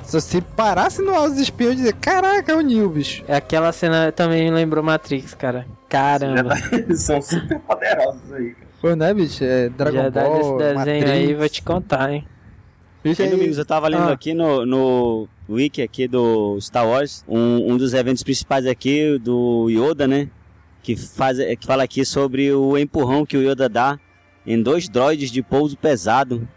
Se 0.08 0.22
você 0.22 0.42
parasse 0.42 1.02
no 1.02 1.14
alto 1.14 1.32
dos 1.32 1.42
espinhos 1.42 1.74
e 1.74 1.78
dizer, 1.78 1.94
caraca, 1.96 2.52
é 2.52 2.56
o 2.56 2.62
Neo, 2.62 2.90
bicho. 2.90 3.24
É 3.28 3.36
aquela 3.36 3.74
cena 3.74 4.10
também 4.12 4.46
me 4.46 4.52
lembrou 4.52 4.82
Matrix, 4.84 5.34
cara. 5.34 5.68
Caramba. 5.90 6.56
Eles 6.72 7.02
são 7.04 7.22
super 7.22 7.60
poderosos 7.60 8.32
aí, 8.32 8.52
cara. 8.54 8.68
Pô, 8.82 8.96
né, 8.96 9.14
bicho? 9.14 9.44
É 9.44 9.68
Dragon 9.70 9.98
Já 9.98 10.10
dá 10.10 10.24
Ball, 10.24 10.38
desse 10.38 10.58
desenho 10.58 10.76
Matrix. 10.78 11.10
aí, 11.12 11.34
vou 11.34 11.50
te 11.50 11.62
contar, 11.62 12.14
hein? 12.14 12.26
Bicho, 13.04 13.22
E 13.22 13.26
aí- 13.26 13.32
Domingos, 13.32 13.58
eu 13.58 13.66
tava 13.66 13.88
lendo 13.90 14.04
Ah. 14.10 14.14
aqui 14.14 14.34
no, 14.34 14.66
no 14.66 15.28
wiki 15.50 15.82
aqui 15.82 16.08
do 16.08 16.58
Star 16.62 16.88
Wars, 16.88 17.24
um, 17.28 17.74
um 17.74 17.78
dos 17.78 17.94
eventos 17.94 18.24
principais 18.24 18.66
aqui 18.66 19.20
do 19.20 19.68
Yoda, 19.70 20.08
né? 20.08 20.30
Que, 20.84 20.96
faz, 20.96 21.38
que 21.38 21.66
fala 21.68 21.84
aqui 21.84 22.06
sobre 22.06 22.50
o 22.54 22.78
empurrão 22.78 23.26
que 23.26 23.36
o 23.36 23.42
Yoda 23.42 23.68
dá 23.68 24.00
em 24.46 24.62
dois 24.62 24.88
droids 24.88 25.30
de 25.32 25.44
pouso 25.44 25.78
pesado, 25.78 26.48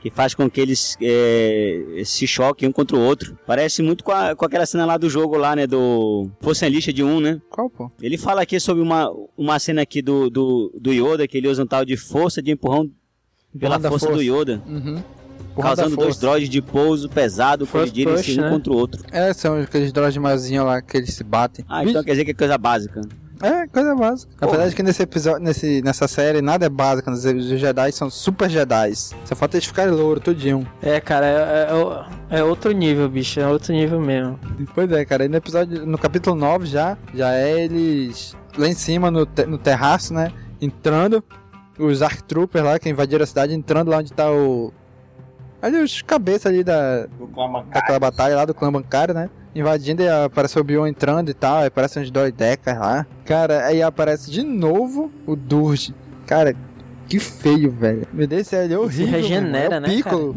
que 0.00 0.10
faz 0.10 0.34
com 0.34 0.48
que 0.48 0.60
eles 0.60 0.96
é, 1.00 2.02
se 2.04 2.26
choquem 2.26 2.68
um 2.68 2.72
contra 2.72 2.96
o 2.96 3.00
outro. 3.00 3.36
Parece 3.46 3.82
muito 3.82 4.04
com, 4.04 4.12
a- 4.12 4.34
com 4.36 4.44
aquela 4.44 4.64
cena 4.64 4.84
lá 4.86 4.96
do 4.96 5.10
jogo 5.10 5.36
lá, 5.36 5.56
né? 5.56 5.66
Do 5.66 6.30
Força 6.40 6.66
em 6.66 6.70
Lixa 6.70 6.92
de 6.92 7.02
um, 7.02 7.20
né? 7.20 7.40
Qual, 7.50 7.68
pô? 7.68 7.90
Ele 8.00 8.16
fala 8.16 8.42
aqui 8.42 8.60
sobre 8.60 8.82
uma, 8.82 9.10
uma 9.36 9.58
cena 9.58 9.82
aqui 9.82 10.00
do, 10.00 10.30
do, 10.30 10.72
do 10.80 10.92
Yoda, 10.92 11.26
que 11.26 11.36
ele 11.36 11.48
usa 11.48 11.62
um 11.62 11.66
tal 11.66 11.84
de 11.84 11.96
força 11.96 12.40
de 12.40 12.52
empurrão 12.52 12.90
pela 13.58 13.76
Empurrão 13.76 13.80
da 13.80 13.88
força, 13.90 14.12
do 14.12 14.22
Yoda. 14.22 14.62
Uhum. 14.66 15.02
Causando 15.60 15.96
dois 15.96 16.08
força. 16.10 16.20
droids 16.20 16.48
de 16.48 16.62
pouso 16.62 17.08
pesado 17.08 17.66
Force 17.66 17.90
colidirem 17.90 18.14
push, 18.14 18.28
um 18.38 18.40
né? 18.42 18.50
contra 18.50 18.72
o 18.72 18.76
outro. 18.76 19.02
É, 19.10 19.32
são 19.32 19.60
aqueles 19.60 19.90
droids 19.92 20.16
maiorzinhos 20.16 20.64
lá 20.64 20.80
que 20.80 20.96
eles 20.96 21.12
se 21.12 21.24
batem. 21.24 21.64
Ah, 21.68 21.82
então 21.84 22.04
quer 22.04 22.12
dizer 22.12 22.24
que 22.24 22.30
é 22.30 22.34
coisa 22.34 22.56
básica. 22.56 23.00
É, 23.42 23.66
coisa 23.68 23.94
básica. 23.94 24.32
Porra. 24.38 24.52
Apesar 24.52 24.68
de 24.70 24.74
que 24.76 24.82
nesse 24.82 25.02
episódio, 25.02 25.40
nesse, 25.44 25.80
nessa 25.82 26.08
série, 26.08 26.42
nada 26.42 26.66
é 26.66 26.68
básico. 26.68 27.10
Os 27.10 27.22
Jedi 27.22 27.92
são 27.92 28.10
super 28.10 28.50
Jedi. 28.50 28.94
Só 28.96 29.34
falta 29.36 29.56
eles 29.56 29.66
ficarem 29.66 29.92
louro, 29.94 30.18
tudinho. 30.20 30.66
É, 30.82 31.00
cara, 31.00 31.26
é, 31.26 31.68
é- 32.32 32.38
é 32.40 32.44
outro 32.44 32.72
nível, 32.72 33.08
bicho. 33.08 33.38
É 33.40 33.46
outro 33.46 33.72
nível 33.72 34.00
mesmo. 34.00 34.38
Pois 34.74 34.90
é, 34.90 35.04
cara. 35.04 35.24
E 35.24 35.28
no 35.28 35.36
episódio, 35.36 35.86
no 35.86 35.96
capítulo 35.98 36.34
9 36.36 36.66
já, 36.66 36.96
já 37.14 37.32
é 37.34 37.60
eles 37.64 38.36
lá 38.56 38.66
em 38.68 38.74
cima 38.74 39.10
no, 39.10 39.24
te- 39.24 39.46
no 39.46 39.56
terraço, 39.58 40.12
né? 40.12 40.32
Entrando. 40.60 41.22
Os 41.78 42.02
Arc 42.02 42.22
Troopers 42.22 42.64
lá 42.64 42.76
que 42.78 42.88
invadiram 42.88 43.22
a 43.22 43.26
cidade, 43.26 43.54
entrando 43.54 43.88
lá 43.88 43.98
onde 43.98 44.12
tá 44.12 44.28
o. 44.32 44.72
Ali 45.60 45.76
os 45.78 46.02
cabeças 46.02 46.46
ali 46.46 46.62
da, 46.62 47.06
Do 47.06 47.26
clã 47.28 47.46
bancário. 47.50 47.72
daquela 47.74 47.98
batalha 47.98 48.36
lá 48.36 48.44
do 48.44 48.54
clã 48.54 48.70
bancário, 48.72 49.14
né? 49.14 49.28
Invadindo 49.54 50.02
e 50.02 50.08
aparece 50.08 50.56
o 50.56 50.60
Obi-Wan 50.60 50.88
entrando 50.88 51.30
e 51.30 51.34
tal, 51.34 51.58
aí 51.58 51.66
aparece 51.66 51.98
uns 51.98 52.10
droidecas 52.10 52.78
lá. 52.78 53.06
Cara, 53.24 53.66
aí 53.66 53.82
aparece 53.82 54.30
de 54.30 54.42
novo 54.44 55.10
o 55.26 55.34
Durge. 55.34 55.94
Cara, 56.26 56.54
que 57.08 57.18
feio, 57.18 57.70
velho. 57.72 58.06
Meu 58.12 58.26
Deus, 58.26 58.52
ele 58.52 58.74
é 58.74 58.78
horrível. 58.78 59.06
regenera, 59.20 59.80
meu 59.80 59.90
irmão. 59.90 60.12
é 60.12 60.22
o 60.24 60.32
né, 60.32 60.36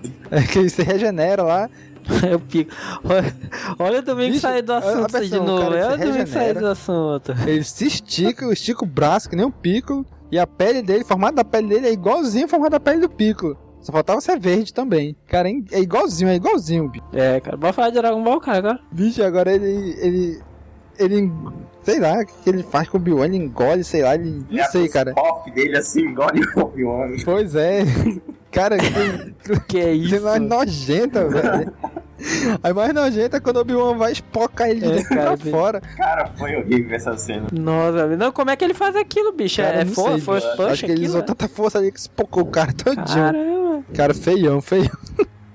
É 0.30 0.42
que 0.42 0.58
ele 0.58 0.68
se 0.68 0.82
regenera 0.82 1.42
lá. 1.42 1.70
Eu 2.30 2.38
pico. 2.40 2.70
Olha, 3.04 3.34
olha 3.78 3.98
o 4.00 4.02
domingo 4.02 4.30
Bicho, 4.32 4.40
sair 4.40 4.60
do 4.62 4.72
olha 4.72 4.78
assunto 4.86 5.06
de 5.06 5.18
versão, 5.20 5.42
o 5.42 5.46
novo. 5.46 5.70
cara 5.70 5.74
Olha 5.74 5.88
se 5.88 5.94
o 5.94 5.98
domingo 6.06 6.26
sair 6.26 6.38
regenera. 6.40 6.60
do 6.60 6.66
assunto. 6.66 7.32
Ele 7.46 7.64
se 7.64 7.86
estica, 7.86 8.52
estica 8.52 8.84
o 8.84 8.86
braço 8.86 9.28
que 9.30 9.36
nem 9.36 9.44
um 9.46 9.50
Piccolo. 9.50 10.04
E 10.30 10.38
a 10.38 10.46
pele 10.46 10.82
dele, 10.82 11.02
o 11.02 11.06
formato 11.06 11.36
da 11.36 11.44
pele 11.44 11.68
dele 11.68 11.86
é 11.88 11.92
igualzinho 11.92 12.44
ao 12.44 12.48
formato 12.50 12.72
da 12.72 12.80
pele 12.80 13.00
do 13.00 13.08
Piccolo. 13.08 13.56
Só 13.88 13.92
faltava 13.92 14.20
ser 14.20 14.38
verde 14.38 14.70
também. 14.70 15.16
Cara, 15.26 15.48
é 15.48 15.80
igualzinho, 15.80 16.28
é 16.28 16.34
igualzinho, 16.34 16.90
bicho. 16.90 17.06
É, 17.10 17.40
cara, 17.40 17.56
bora 17.56 17.72
falar 17.72 17.88
de 17.88 17.94
Dragon 17.94 18.22
Ball, 18.22 18.38
cara, 18.38 18.58
agora. 18.58 18.80
Bicho, 18.92 19.22
agora 19.22 19.50
ele. 19.50 19.96
ele. 19.98 20.42
ele. 20.98 21.32
sei 21.84 21.98
lá, 21.98 22.20
o 22.20 22.26
que 22.26 22.50
ele 22.50 22.62
faz 22.62 22.86
com 22.86 22.98
o 22.98 23.00
Obi-Wan, 23.00 23.24
ele 23.24 23.38
engole, 23.38 23.82
sei 23.82 24.02
lá, 24.02 24.14
ele. 24.14 24.44
Não 24.50 24.64
sei, 24.66 24.90
cara. 24.90 25.14
puff 25.14 25.50
dele 25.52 25.78
assim, 25.78 26.00
igual 26.00 26.28
o 26.54 26.60
Obi-Wan. 26.60 27.16
Pois 27.24 27.54
é. 27.54 27.80
Cara, 28.50 28.76
que, 28.78 29.58
Que 29.68 29.78
é 29.78 29.84
que 29.84 29.90
isso? 29.92 30.20
mais 30.22 30.40
nojenta, 30.40 31.28
velho. 31.28 31.72
A 32.64 32.74
mais 32.74 32.92
nojenta 32.92 33.36
é 33.36 33.40
quando 33.40 33.58
o 33.58 33.60
Obi-Wan 33.60 33.96
vai 33.96 34.10
espocar 34.10 34.68
ele 34.68 34.80
de 34.80 34.86
É, 34.86 34.90
dentro 34.96 35.08
cara, 35.10 35.22
pra 35.22 35.36
bicho. 35.36 35.50
fora. 35.50 35.80
Cara, 35.80 36.32
foi 36.36 36.56
horrível 36.56 36.96
essa 36.96 37.16
cena. 37.16 37.46
Nossa, 37.52 38.08
não, 38.16 38.32
como 38.32 38.50
é 38.50 38.56
que 38.56 38.64
ele 38.64 38.74
faz 38.74 38.96
aquilo, 38.96 39.30
bicho? 39.32 39.62
Cara, 39.62 39.82
é 39.82 39.84
não 39.84 39.92
for, 39.92 40.10
sei, 40.10 40.20
force 40.20 40.46
bicho. 40.46 40.56
push 40.56 40.66
Acho 40.72 40.86
que 40.86 40.92
ele 40.92 41.06
usou 41.06 41.20
é? 41.20 41.22
tanta 41.22 41.46
força 41.48 41.78
ali 41.78 41.92
que 41.92 41.98
espocou 42.00 42.42
o 42.42 42.46
cara 42.46 42.72
todinho. 42.72 43.04
Caramba. 43.06 43.84
Cara, 43.94 44.14
feião, 44.14 44.60
feião. 44.60 44.90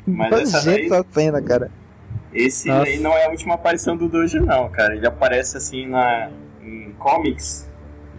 Mas 0.08 0.54
essa 0.54 0.66
daí, 0.66 0.84
Nojenta 0.84 0.96
essa 0.96 1.06
cena, 1.12 1.42
cara. 1.42 1.72
Esse 2.34 2.68
Nossa. 2.70 2.88
aí 2.88 3.00
não 3.00 3.12
é 3.12 3.26
a 3.26 3.30
última 3.30 3.56
aparição 3.56 3.98
do 3.98 4.08
Doji, 4.08 4.40
não, 4.40 4.70
cara. 4.70 4.96
Ele 4.96 5.06
aparece 5.06 5.58
assim 5.58 5.86
na, 5.88 6.30
em 6.62 6.94
comics 6.98 7.70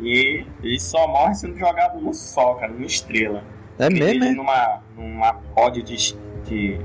e 0.00 0.44
ele 0.62 0.78
só 0.80 1.06
morre 1.08 1.34
sendo 1.34 1.56
jogado 1.58 1.98
no 1.98 2.12
sol, 2.12 2.56
cara, 2.56 2.72
numa 2.72 2.84
estrela. 2.86 3.42
É 3.78 3.90
mesmo, 3.90 4.04
ele 4.04 4.28
é? 4.28 4.32
numa, 4.32 4.80
numa 4.96 5.32
pod 5.54 5.82
de, 5.82 5.94
de, 6.44 6.78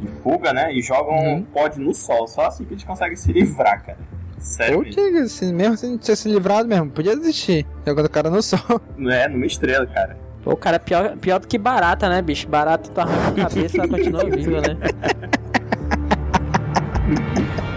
de 0.00 0.08
fuga, 0.22 0.52
né? 0.52 0.72
E 0.72 0.80
jogam 0.82 1.14
Uhum. 1.14 1.34
um 1.36 1.42
pod 1.42 1.78
no 1.80 1.92
sol. 1.94 2.26
Só 2.26 2.46
assim 2.46 2.64
que 2.64 2.74
eles 2.74 2.84
conseguem 2.84 3.16
se 3.16 3.32
livrar, 3.32 3.84
cara. 3.84 3.98
Sério 4.38 4.80
mesmo. 4.80 4.94
que, 4.94 5.18
assim, 5.18 5.52
mesmo 5.52 5.76
sem 5.76 5.98
ter 5.98 6.16
se 6.16 6.26
livrado 6.28 6.66
mesmo, 6.66 6.88
podia 6.90 7.14
desistir. 7.14 7.66
Jogando 7.86 8.06
o 8.06 8.10
cara 8.10 8.30
no 8.30 8.42
sol. 8.42 8.80
Não 8.96 9.10
é, 9.10 9.28
numa 9.28 9.44
estrela, 9.46 9.86
cara. 9.86 10.16
Pô, 10.42 10.52
o 10.52 10.56
cara 10.56 10.76
é 10.76 10.78
pior, 10.78 11.16
pior 11.18 11.38
do 11.38 11.46
que 11.46 11.58
barata, 11.58 12.08
né, 12.08 12.22
bicho? 12.22 12.48
Barata 12.48 12.90
tu 12.90 12.98
arranca 12.98 13.42
a 13.42 13.44
cabeça 13.48 13.76
e 13.76 13.80
ela 13.80 13.88
continua 13.88 14.24
viva, 14.24 14.60
né? 14.62 14.76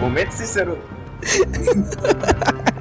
Momento 0.00 0.30
Cícero. 0.30 0.78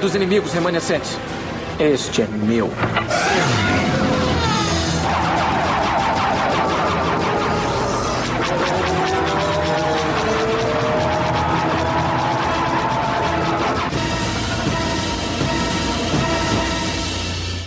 dos 0.00 0.14
inimigos 0.14 0.52
remanescentes. 0.52 1.18
Este 1.78 2.22
é 2.22 2.26
meu. 2.26 2.70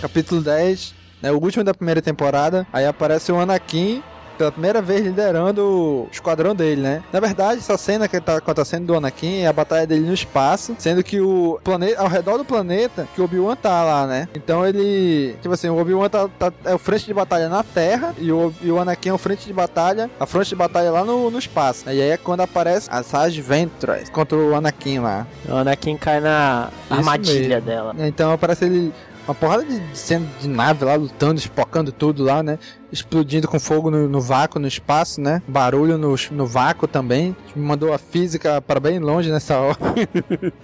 Capítulo 0.00 0.42
10, 0.42 0.94
né, 1.22 1.30
o 1.30 1.38
último 1.38 1.64
da 1.64 1.72
primeira 1.72 2.02
temporada. 2.02 2.66
Aí 2.72 2.84
aparece 2.84 3.30
o 3.32 3.38
Anakin 3.38 4.02
pela 4.38 4.52
primeira 4.52 4.80
vez 4.82 5.02
liderando 5.02 5.62
o 5.62 6.08
esquadrão 6.10 6.54
dele, 6.54 6.80
né? 6.82 7.02
Na 7.12 7.20
verdade, 7.20 7.58
essa 7.60 7.76
cena 7.76 8.08
que 8.08 8.20
tá 8.20 8.36
acontecendo 8.36 8.86
do 8.86 8.94
Anakin 8.96 9.40
é 9.42 9.46
a 9.46 9.52
batalha 9.52 9.86
dele 9.86 10.06
no 10.06 10.14
espaço, 10.14 10.74
sendo 10.78 11.02
que 11.02 11.20
o 11.20 11.58
planeta, 11.62 12.00
ao 12.00 12.08
redor 12.08 12.38
do 12.38 12.44
planeta, 12.44 13.06
que 13.14 13.20
o 13.20 13.24
Obi-Wan 13.24 13.56
tá 13.56 13.82
lá, 13.82 14.06
né? 14.06 14.28
Então 14.34 14.66
ele, 14.66 15.36
tipo 15.40 15.52
assim, 15.54 15.68
o 15.68 15.78
Obi-Wan 15.78 16.08
tá, 16.08 16.28
tá- 16.38 16.52
é 16.64 16.74
o 16.74 16.78
frente 16.78 17.06
de 17.06 17.14
batalha 17.14 17.48
na 17.48 17.62
Terra 17.62 18.14
e 18.18 18.30
o, 18.32 18.52
e 18.62 18.70
o 18.70 18.78
Anakin 18.80 19.10
é 19.10 19.12
o 19.12 19.18
frente 19.18 19.46
de 19.46 19.52
batalha, 19.52 20.10
a 20.18 20.26
frente 20.26 20.48
de 20.48 20.56
batalha 20.56 20.90
lá 20.90 21.04
no, 21.04 21.30
no 21.30 21.38
espaço. 21.38 21.84
E 21.86 21.90
aí 21.90 22.10
é 22.10 22.16
quando 22.16 22.40
aparece 22.40 22.88
as 22.90 23.06
Sage 23.06 23.40
Ventress 23.40 24.10
contra 24.10 24.36
o 24.36 24.54
Anakin 24.54 25.00
lá. 25.00 25.26
O 25.48 25.54
Anakin 25.56 25.96
cai 25.96 26.20
na 26.20 26.68
Isso 26.86 26.94
armadilha 26.98 27.56
mesmo. 27.56 27.62
dela. 27.66 27.94
Então 27.98 28.32
aparece 28.32 28.64
ele. 28.64 28.92
Uma 29.26 29.34
porrada 29.34 29.64
de 29.64 29.80
cena 29.96 30.26
de 30.40 30.48
nave 30.48 30.84
lá, 30.84 30.94
lutando, 30.94 31.38
espocando 31.38 31.92
tudo 31.92 32.24
lá, 32.24 32.42
né? 32.42 32.58
Explodindo 32.90 33.46
com 33.46 33.58
fogo 33.60 33.90
no, 33.90 34.08
no 34.08 34.20
vácuo, 34.20 34.58
no 34.58 34.66
espaço, 34.66 35.20
né? 35.20 35.40
Barulho 35.46 35.96
no, 35.96 36.14
no 36.32 36.46
vácuo 36.46 36.88
também. 36.88 37.36
Me 37.54 37.64
mandou 37.64 37.92
a 37.92 37.98
física 37.98 38.60
para 38.60 38.80
bem 38.80 38.98
longe 38.98 39.30
nessa 39.30 39.56
hora. 39.60 39.78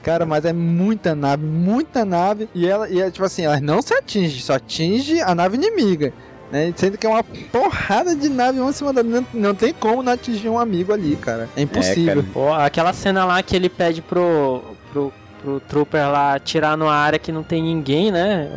Cara, 0.03 0.27
mas 0.27 0.45
é 0.45 0.53
muita 0.53 1.15
nave, 1.15 1.45
muita 1.45 2.05
nave. 2.05 2.49
E 2.53 2.67
ela, 2.67 2.89
e 2.89 3.01
é 3.01 3.11
tipo 3.11 3.25
assim, 3.25 3.43
ela 3.43 3.61
não 3.61 3.81
se 3.81 3.95
atinge, 3.95 4.43
só 4.43 4.55
atinge 4.55 5.21
a 5.21 5.35
nave 5.35 5.57
inimiga. 5.57 6.13
Né? 6.51 6.73
Sendo 6.77 6.97
que 6.97 7.07
é 7.07 7.11
uma 7.11 7.23
porrada 7.23 8.17
de 8.17 8.29
nave 8.29 8.59
uma 8.59 8.73
cima 8.73 8.93
da 8.93 9.03
não, 9.03 9.25
não 9.35 9.55
tem 9.55 9.73
como 9.73 10.03
não 10.03 10.13
atingir 10.13 10.49
um 10.49 10.59
amigo 10.59 10.93
ali, 10.93 11.15
cara. 11.17 11.49
É 11.55 11.63
impossível. 11.63 12.25
Pô, 12.33 12.53
aquela 12.53 12.93
cena 12.93 13.25
lá 13.25 13.43
que 13.43 13.55
ele 13.55 13.69
pede 13.69 14.01
pro, 14.01 14.63
pro, 14.91 15.13
pro 15.43 15.61
Trooper 15.61 16.11
lá 16.11 16.35
atirar 16.35 16.77
numa 16.77 16.95
área 16.95 17.19
que 17.19 17.33
não 17.33 17.43
tem 17.43 17.63
ninguém, 17.63 18.11
né? 18.11 18.51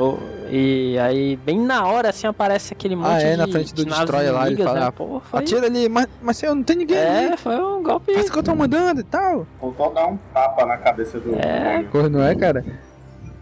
E 0.50 0.98
aí, 1.00 1.38
bem 1.38 1.60
na 1.60 1.86
hora, 1.88 2.10
assim, 2.10 2.28
aparece 2.28 2.74
aquele 2.74 2.96
monte 2.96 3.08
ah, 3.08 3.22
é, 3.22 3.32
de 3.32 3.38
na 3.38 3.48
frente 3.48 3.74
do 3.74 3.86
de 3.86 3.90
Destroyer 3.92 4.34
lá, 4.34 4.48
ele 4.48 4.62
fala, 4.62 4.80
né? 4.82 4.86
ah, 4.88 4.92
Pô, 4.92 5.22
foi... 5.22 5.40
atira 5.40 5.66
ali, 5.68 5.88
mas, 5.88 6.08
mas 6.22 6.36
senhor, 6.38 6.54
não 6.54 6.64
tem 6.64 6.76
ninguém 6.76 6.98
É, 6.98 7.28
ali. 7.28 7.38
foi 7.38 7.56
um 7.56 7.82
golpe... 7.82 8.14
Faz 8.14 8.28
o 8.28 8.32
que 8.34 8.40
eu 8.40 8.44
tô 8.44 8.54
mandando 8.54 9.00
e 9.00 9.04
tal. 9.04 9.48
Faltou 9.60 9.94
dar 9.94 10.08
um 10.08 10.18
tapa 10.34 10.66
na 10.66 10.78
cabeça 10.78 11.20
do. 11.20 11.36
É. 11.36 11.84
Coisa, 11.90 12.10
não 12.10 12.22
é, 12.22 12.36
cara? 12.36 12.66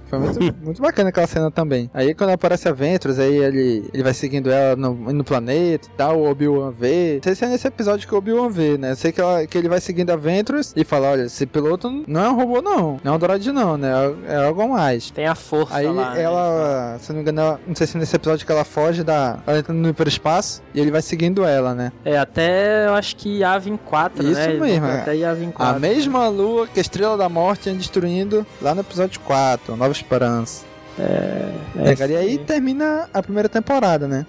Foi 0.10 0.20
muito, 0.20 0.39
muito 0.64 0.82
bacana 0.82 1.10
aquela 1.10 1.28
cena 1.28 1.51
também. 1.51 1.89
Aí 1.93 2.14
quando 2.14 2.32
aparece 2.32 2.68
a 2.68 2.72
Ventress, 2.72 3.20
aí 3.20 3.36
ele, 3.38 3.89
ele 3.93 4.03
vai 4.03 4.14
seguindo 4.14 4.49
ela 4.51 4.76
no, 4.76 4.93
no 5.14 5.24
planeta 5.24 5.88
e 5.88 5.97
tal, 5.97 6.20
o 6.20 6.30
Obi-Wan 6.30 6.72
vê. 6.72 7.16
Não 7.16 7.24
sei 7.24 7.36
se 7.36 7.45
é 7.45 7.47
nesse 7.47 7.68
episódio 7.68 8.07
que 8.07 8.14
o 8.14 8.18
Obi-Wan 8.18 8.49
vê, 8.49 8.78
né? 8.78 8.91
Eu 8.91 8.95
sei 8.95 9.12
que, 9.12 9.22
ela- 9.22 9.45
que 9.45 9.57
ele 9.57 9.70
vai 9.70 9.80
seguindo 9.80 10.10
a 10.12 10.16
Ventress 10.16 10.74
e 10.76 10.84
fala, 10.84 11.10
olha, 11.12 11.24
esse 11.24 11.45
piloto 11.45 12.03
não 12.07 12.22
é 12.24 12.30
um 12.30 12.36
robô 12.36 12.62
não, 12.62 12.99
não 13.03 13.14
é 13.14 13.16
um 13.16 13.20
droid 13.20 13.51
não, 13.51 13.78
né? 13.78 13.89
É, 14.28 14.34
é 14.34 14.45
algo 14.47 14.68
mais. 14.70 15.12
Tem 15.12 15.26
a 15.28 15.36
força 15.36 15.76
Aí 15.76 15.88
lá, 15.88 16.14
né? 16.14 16.22
ela, 16.22 16.97
se 16.99 17.10
não 17.10 17.18
me 17.18 17.22
engano, 17.22 17.41
ela- 17.41 17.60
não 17.68 17.76
sei 17.76 17.88
se 17.88 17.95
é 17.97 17.99
nesse 17.99 18.16
episódio 18.16 18.45
que 18.45 18.51
ela 18.51 18.64
foge 18.64 19.03
da. 19.03 19.39
Ela 19.45 19.60
entra 19.60 19.74
no 19.74 19.89
hiperespaço 19.89 20.62
e 20.74 20.80
ele 20.80 20.91
vai 20.91 21.01
seguindo 21.01 21.43
ela, 21.43 21.74
né? 21.74 21.91
É, 22.03 22.18
até 22.18 22.88
eu 22.88 22.93
acho 22.95 23.16
que 23.16 23.39
Yavin 23.39 23.78
4, 23.78 24.24
Isso 24.24 24.34
né? 24.39 24.45
Eles 24.49 24.62
mesmo, 24.62 24.86
é. 24.88 25.01
Até 25.01 25.16
Yavin 25.16 25.51
4. 25.51 25.76
A 25.76 25.80
mesma 25.80 26.28
lua 26.30 26.68
que 26.68 26.80
a 26.80 26.82
Estrela 26.82 27.18
da 27.18 27.30
Morte 27.30 27.70
ia 27.70 27.76
destruindo 27.76 28.45
lá 28.62 28.74
no 28.74 28.82
episódio 28.82 29.20
4, 29.22 29.76
Nova 29.76 29.91
Esperança. 30.02 30.66
É, 30.97 31.95
cara, 31.95 32.12
e 32.12 32.16
aí 32.18 32.38
termina 32.38 33.08
a 33.14 33.22
primeira 33.24 33.47
temporada, 33.47 34.08
né? 34.08 34.26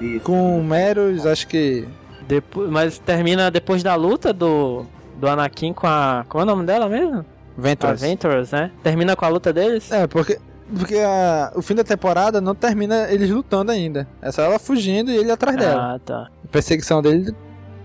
Isso. 0.00 0.20
Com 0.20 0.62
Meros, 0.62 1.24
acho 1.26 1.46
que. 1.48 1.86
Depois, 2.26 2.68
mas 2.70 2.98
termina 2.98 3.50
depois 3.50 3.82
da 3.82 3.94
luta 3.94 4.32
do, 4.32 4.84
do 5.18 5.26
Anakin 5.26 5.72
com 5.72 5.86
a... 5.86 6.26
Como 6.28 6.42
é 6.42 6.44
o 6.44 6.46
nome 6.46 6.64
dela 6.66 6.88
mesmo? 6.88 7.24
Ventress. 7.56 8.04
Adventures, 8.04 8.50
né? 8.52 8.70
Termina 8.82 9.16
com 9.16 9.24
a 9.24 9.28
luta 9.28 9.52
deles? 9.52 9.90
É, 9.90 10.06
porque. 10.06 10.38
Porque 10.78 10.96
a- 10.98 11.50
o 11.56 11.62
fim 11.62 11.74
da 11.74 11.82
temporada 11.82 12.38
não 12.42 12.54
termina 12.54 13.10
eles 13.10 13.30
lutando 13.30 13.72
ainda. 13.72 14.06
É 14.20 14.30
só 14.30 14.42
ela 14.42 14.58
fugindo 14.58 15.10
e 15.10 15.16
ele 15.16 15.32
atrás 15.32 15.56
dela. 15.56 15.94
Ah, 15.94 15.98
tá. 15.98 16.28
A 16.44 16.48
perseguição 16.52 17.00
dele 17.00 17.34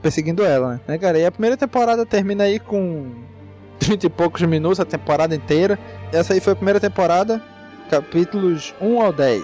perseguindo 0.01 0.43
ela, 0.43 0.73
né? 0.73 0.79
né, 0.89 0.97
cara? 0.97 1.17
E 1.17 1.25
a 1.25 1.31
primeira 1.31 1.55
temporada 1.55 2.05
termina 2.05 2.43
aí 2.43 2.59
com 2.59 3.05
30 3.83 4.05
e 4.05 4.09
poucos 4.09 4.41
minutos, 4.43 4.79
a 4.79 4.85
temporada 4.85 5.35
inteira. 5.35 5.77
Essa 6.11 6.33
aí 6.33 6.39
foi 6.39 6.53
a 6.53 6.55
primeira 6.55 6.79
temporada, 6.79 7.41
capítulos 7.89 8.73
1 8.79 9.01
ao 9.01 9.11
10. 9.11 9.43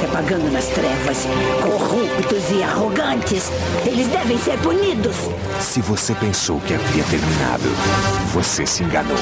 Se 0.00 0.06
apagando 0.06 0.50
nas 0.50 0.66
trevas. 0.68 1.26
Corruptos 1.62 2.50
e 2.50 2.62
arrogantes. 2.62 3.50
Eles 3.84 4.08
devem 4.08 4.38
ser 4.38 4.58
punidos. 4.58 5.16
Se 5.60 5.82
você 5.82 6.14
pensou 6.14 6.58
que 6.60 6.74
havia 6.74 7.04
terminado, 7.04 7.68
você 8.32 8.66
se 8.66 8.82
enganou. 8.82 9.18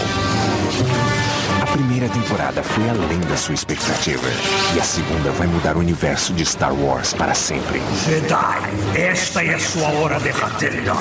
A 1.60 1.66
primeira 1.66 2.08
temporada 2.08 2.62
foi 2.62 2.88
além 2.88 3.18
da 3.28 3.36
sua 3.36 3.54
expectativa. 3.54 4.28
E 4.76 4.80
a 4.80 4.84
segunda 4.84 5.32
vai 5.32 5.48
mudar 5.48 5.76
o 5.76 5.80
universo 5.80 6.32
de 6.32 6.46
Star 6.46 6.72
Wars 6.72 7.12
para 7.12 7.34
sempre. 7.34 7.82
Jedi, 8.06 8.58
esta 8.94 9.42
é 9.42 9.54
a 9.54 9.58
sua 9.58 9.88
hora 9.88 10.20
derradeira. 10.20 10.94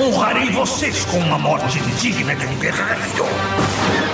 Honrarei 0.00 0.50
vocês 0.52 1.04
com 1.06 1.18
uma 1.18 1.38
morte 1.38 1.80
digna 2.00 2.34
de 2.36 2.46
um 2.46 2.54
guerreiro. 2.58 4.07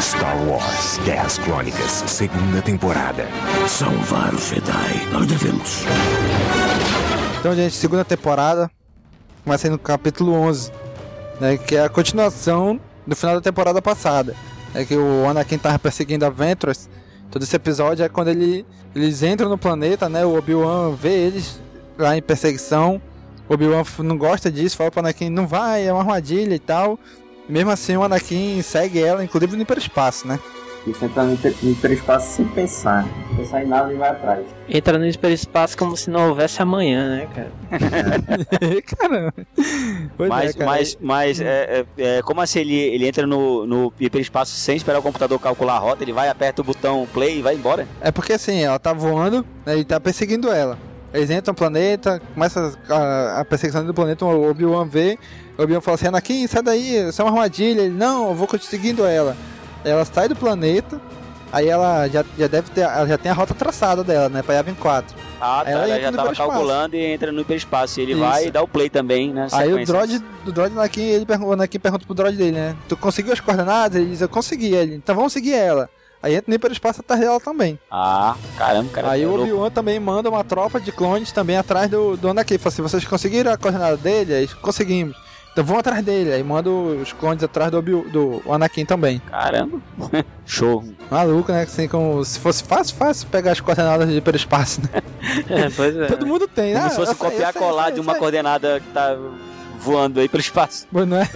Star 0.00 0.36
Wars 0.46 0.98
Guerras 1.04 1.38
Crônicas, 1.38 2.04
segunda 2.06 2.62
temporada. 2.62 3.26
Salvar 3.66 4.32
os 4.32 4.48
Jedi, 4.48 5.06
nós 5.12 5.26
devemos. 5.26 5.82
Então, 7.40 7.54
gente, 7.54 7.74
segunda 7.74 8.04
temporada. 8.04 8.70
Ser 9.58 9.70
no 9.70 9.78
capítulo 9.78 10.32
11. 10.32 10.70
Né, 11.40 11.56
que 11.56 11.74
é 11.74 11.84
a 11.84 11.88
continuação 11.88 12.78
do 13.06 13.16
final 13.16 13.34
da 13.34 13.40
temporada 13.40 13.82
passada. 13.82 14.36
É 14.72 14.84
que 14.84 14.96
o 14.96 15.26
Anakin 15.26 15.58
tava 15.58 15.78
perseguindo 15.80 16.24
a 16.24 16.30
Ventress. 16.30 16.88
Todo 17.30 17.42
esse 17.42 17.56
episódio 17.56 18.04
é 18.04 18.08
quando 18.08 18.28
ele, 18.28 18.64
eles 18.94 19.22
entram 19.24 19.48
no 19.48 19.58
planeta, 19.58 20.08
né? 20.08 20.24
O 20.24 20.38
Obi-Wan 20.38 20.94
vê 20.94 21.26
eles 21.26 21.60
lá 21.98 22.16
em 22.16 22.22
perseguição. 22.22 23.02
O 23.48 23.54
Obi-Wan 23.54 23.82
não 23.98 24.16
gosta 24.16 24.50
disso, 24.50 24.76
fala 24.76 24.90
pro 24.90 25.00
Anakin, 25.00 25.28
não 25.28 25.46
vai, 25.46 25.86
é 25.86 25.92
uma 25.92 26.02
armadilha 26.02 26.54
e 26.54 26.58
tal. 26.60 26.98
Mesmo 27.48 27.70
assim, 27.70 27.96
o 27.96 28.02
Anakin 28.02 28.60
segue 28.62 29.02
ela, 29.02 29.24
inclusive 29.24 29.56
no 29.56 29.62
hiperespaço, 29.62 30.26
né? 30.26 30.38
Isso 30.86 31.04
entra 31.04 31.24
no, 31.24 31.34
hiper- 31.34 31.54
no 31.62 31.70
hiperespaço 31.72 32.36
sem 32.36 32.44
pensar. 32.46 33.04
Sem 33.28 33.36
pensar 33.36 33.62
em 33.62 33.66
nada 33.66 33.92
e 33.92 33.96
vai 33.96 34.08
atrás. 34.10 34.46
Entra 34.68 34.98
no 34.98 35.06
hiperespaço 35.06 35.76
como 35.76 35.96
se 35.96 36.08
não 36.08 36.28
houvesse 36.28 36.62
amanhã, 36.62 37.16
né, 37.16 37.28
cara? 37.34 37.52
Caramba. 38.96 39.34
Pois 40.16 40.28
mas, 40.30 40.50
é, 40.50 40.52
cara. 40.58 40.70
mas, 40.70 40.98
mas 41.00 41.40
é, 41.40 41.84
é, 41.98 42.16
é, 42.18 42.22
como 42.22 42.40
assim 42.40 42.60
ele, 42.60 42.74
ele 42.74 43.06
entra 43.06 43.26
no, 43.26 43.66
no 43.66 43.92
hiperespaço 44.00 44.52
sem 44.52 44.76
esperar 44.76 44.98
o 44.98 45.02
computador 45.02 45.38
calcular 45.38 45.74
a 45.74 45.78
rota? 45.78 46.04
Ele 46.04 46.12
vai, 46.12 46.28
aperta 46.28 46.62
o 46.62 46.64
botão 46.64 47.06
play 47.12 47.38
e 47.38 47.42
vai 47.42 47.54
embora? 47.54 47.86
É 48.00 48.10
porque 48.10 48.32
assim, 48.32 48.62
ela 48.62 48.78
tá 48.78 48.92
voando, 48.92 49.44
né, 49.66 49.76
e 49.78 49.84
tá 49.84 49.98
perseguindo 50.00 50.50
ela. 50.50 50.78
Eles 51.12 51.30
entram 51.30 51.52
no 51.52 51.56
planeta, 51.56 52.20
começa 52.34 52.78
a, 52.88 53.40
a 53.40 53.44
perseguição 53.44 53.84
do 53.84 53.94
planeta, 53.94 54.24
o 54.24 54.50
Obi-Wan 54.50 54.86
vê, 54.86 55.18
o 55.56 55.62
Obi-Wan 55.62 55.80
fala 55.80 55.94
assim, 55.94 56.06
Anakin, 56.08 56.46
sai 56.46 56.62
daí, 56.62 57.08
isso 57.08 57.22
é 57.22 57.24
uma 57.24 57.30
armadilha. 57.30 57.80
Ele, 57.82 57.94
não, 57.94 58.28
eu 58.28 58.34
vou 58.34 58.48
seguindo 58.60 59.06
ela. 59.06 59.36
Ela 59.84 60.04
sai 60.04 60.28
do 60.28 60.36
planeta, 60.36 61.00
aí 61.50 61.66
ela 61.66 62.06
já, 62.08 62.22
já 62.36 62.46
deve 62.46 62.70
ter, 62.70 62.82
ela 62.82 63.06
já 63.06 63.16
tem 63.16 63.32
a 63.32 63.34
rota 63.34 63.54
traçada 63.54 64.04
dela, 64.04 64.28
né, 64.28 64.42
pra 64.42 64.56
Yavin 64.56 64.74
4. 64.74 65.16
Ah, 65.40 65.62
tá, 65.64 65.70
Ela 65.70 65.88
ela, 65.88 66.00
já 66.00 66.12
tava 66.12 66.34
calculando 66.34 66.96
e 66.96 67.04
entra 67.04 67.32
no 67.32 67.40
hiperespaço. 67.40 68.00
E 68.00 68.02
ele 68.02 68.12
Isso. 68.12 68.20
vai 68.20 68.46
e 68.46 68.50
dá 68.50 68.60
o 68.60 68.68
play 68.68 68.90
também, 68.90 69.32
né? 69.32 69.46
Aí 69.52 69.72
o 69.72 69.86
droid, 69.86 70.22
o 70.44 70.52
droid 70.52 70.76
Anakin, 70.76 71.00
ele 71.00 71.24
pergunta, 71.24 71.48
o 71.48 71.52
Anakin 71.52 71.78
pergunta 71.78 72.04
pro 72.04 72.14
droid 72.14 72.36
dele, 72.36 72.52
né, 72.52 72.76
tu 72.86 72.96
conseguiu 72.98 73.32
as 73.32 73.40
coordenadas? 73.40 73.98
Ele 73.98 74.10
diz, 74.10 74.20
eu 74.20 74.28
consegui. 74.28 74.74
Ele, 74.74 74.96
então 74.96 75.14
vamos 75.14 75.32
seguir 75.32 75.54
ela. 75.54 75.88
Aí 76.22 76.34
entra 76.34 76.44
no 76.48 76.54
hiperespaço 76.54 77.00
atrás 77.00 77.20
dela 77.20 77.38
também. 77.38 77.78
Ah, 77.90 78.36
caramba, 78.56 78.90
cara. 78.90 79.10
Aí 79.10 79.22
é 79.22 79.26
o. 79.26 79.40
Obi-Wan 79.40 79.70
também 79.70 80.00
manda 80.00 80.28
uma 80.28 80.42
tropa 80.42 80.80
de 80.80 80.90
clones 80.90 81.30
também 81.30 81.56
atrás 81.56 81.88
do, 81.90 82.16
do 82.16 82.28
Anakin. 82.30 82.58
Fala 82.58 82.72
assim, 82.72 82.82
vocês 82.82 83.04
conseguiram 83.04 83.52
a 83.52 83.56
coordenada 83.56 83.96
dele? 83.96 84.34
Aí 84.34 84.48
conseguimos. 84.48 85.16
Então 85.52 85.64
vão 85.64 85.78
atrás 85.78 86.04
dele. 86.04 86.32
Aí 86.32 86.42
manda 86.42 86.70
os 86.70 87.12
clones 87.12 87.42
atrás 87.42 87.70
do, 87.70 87.82
do 87.82 88.42
Anakin 88.52 88.84
também. 88.84 89.20
Caramba. 89.30 89.80
Show. 90.44 90.84
Maluco, 91.10 91.52
né? 91.52 91.62
Assim, 91.62 91.88
como 91.88 92.24
se 92.24 92.38
fosse 92.38 92.62
fácil, 92.64 92.96
fácil 92.96 93.28
pegar 93.28 93.52
as 93.52 93.60
coordenadas 93.60 94.08
de 94.08 94.16
hiperespaço, 94.16 94.80
né? 94.82 95.02
É, 95.50 95.68
pois 95.68 95.96
é. 95.96 96.06
Todo 96.06 96.26
mundo 96.26 96.46
tem, 96.48 96.72
né? 96.72 96.80
Como 96.80 96.90
se 96.90 96.96
fosse 96.96 97.14
copiar 97.14 97.52
sei, 97.52 97.60
colar 97.60 97.90
eu 97.90 97.94
de 97.96 98.00
uma 98.00 98.14
coordenada 98.14 98.80
que 98.80 98.86
tá 98.92 99.16
voando 99.78 100.20
aí 100.20 100.28
pelo 100.28 100.40
espaço. 100.40 100.86
Pois 100.90 101.06
não 101.06 101.18
é? 101.18 101.28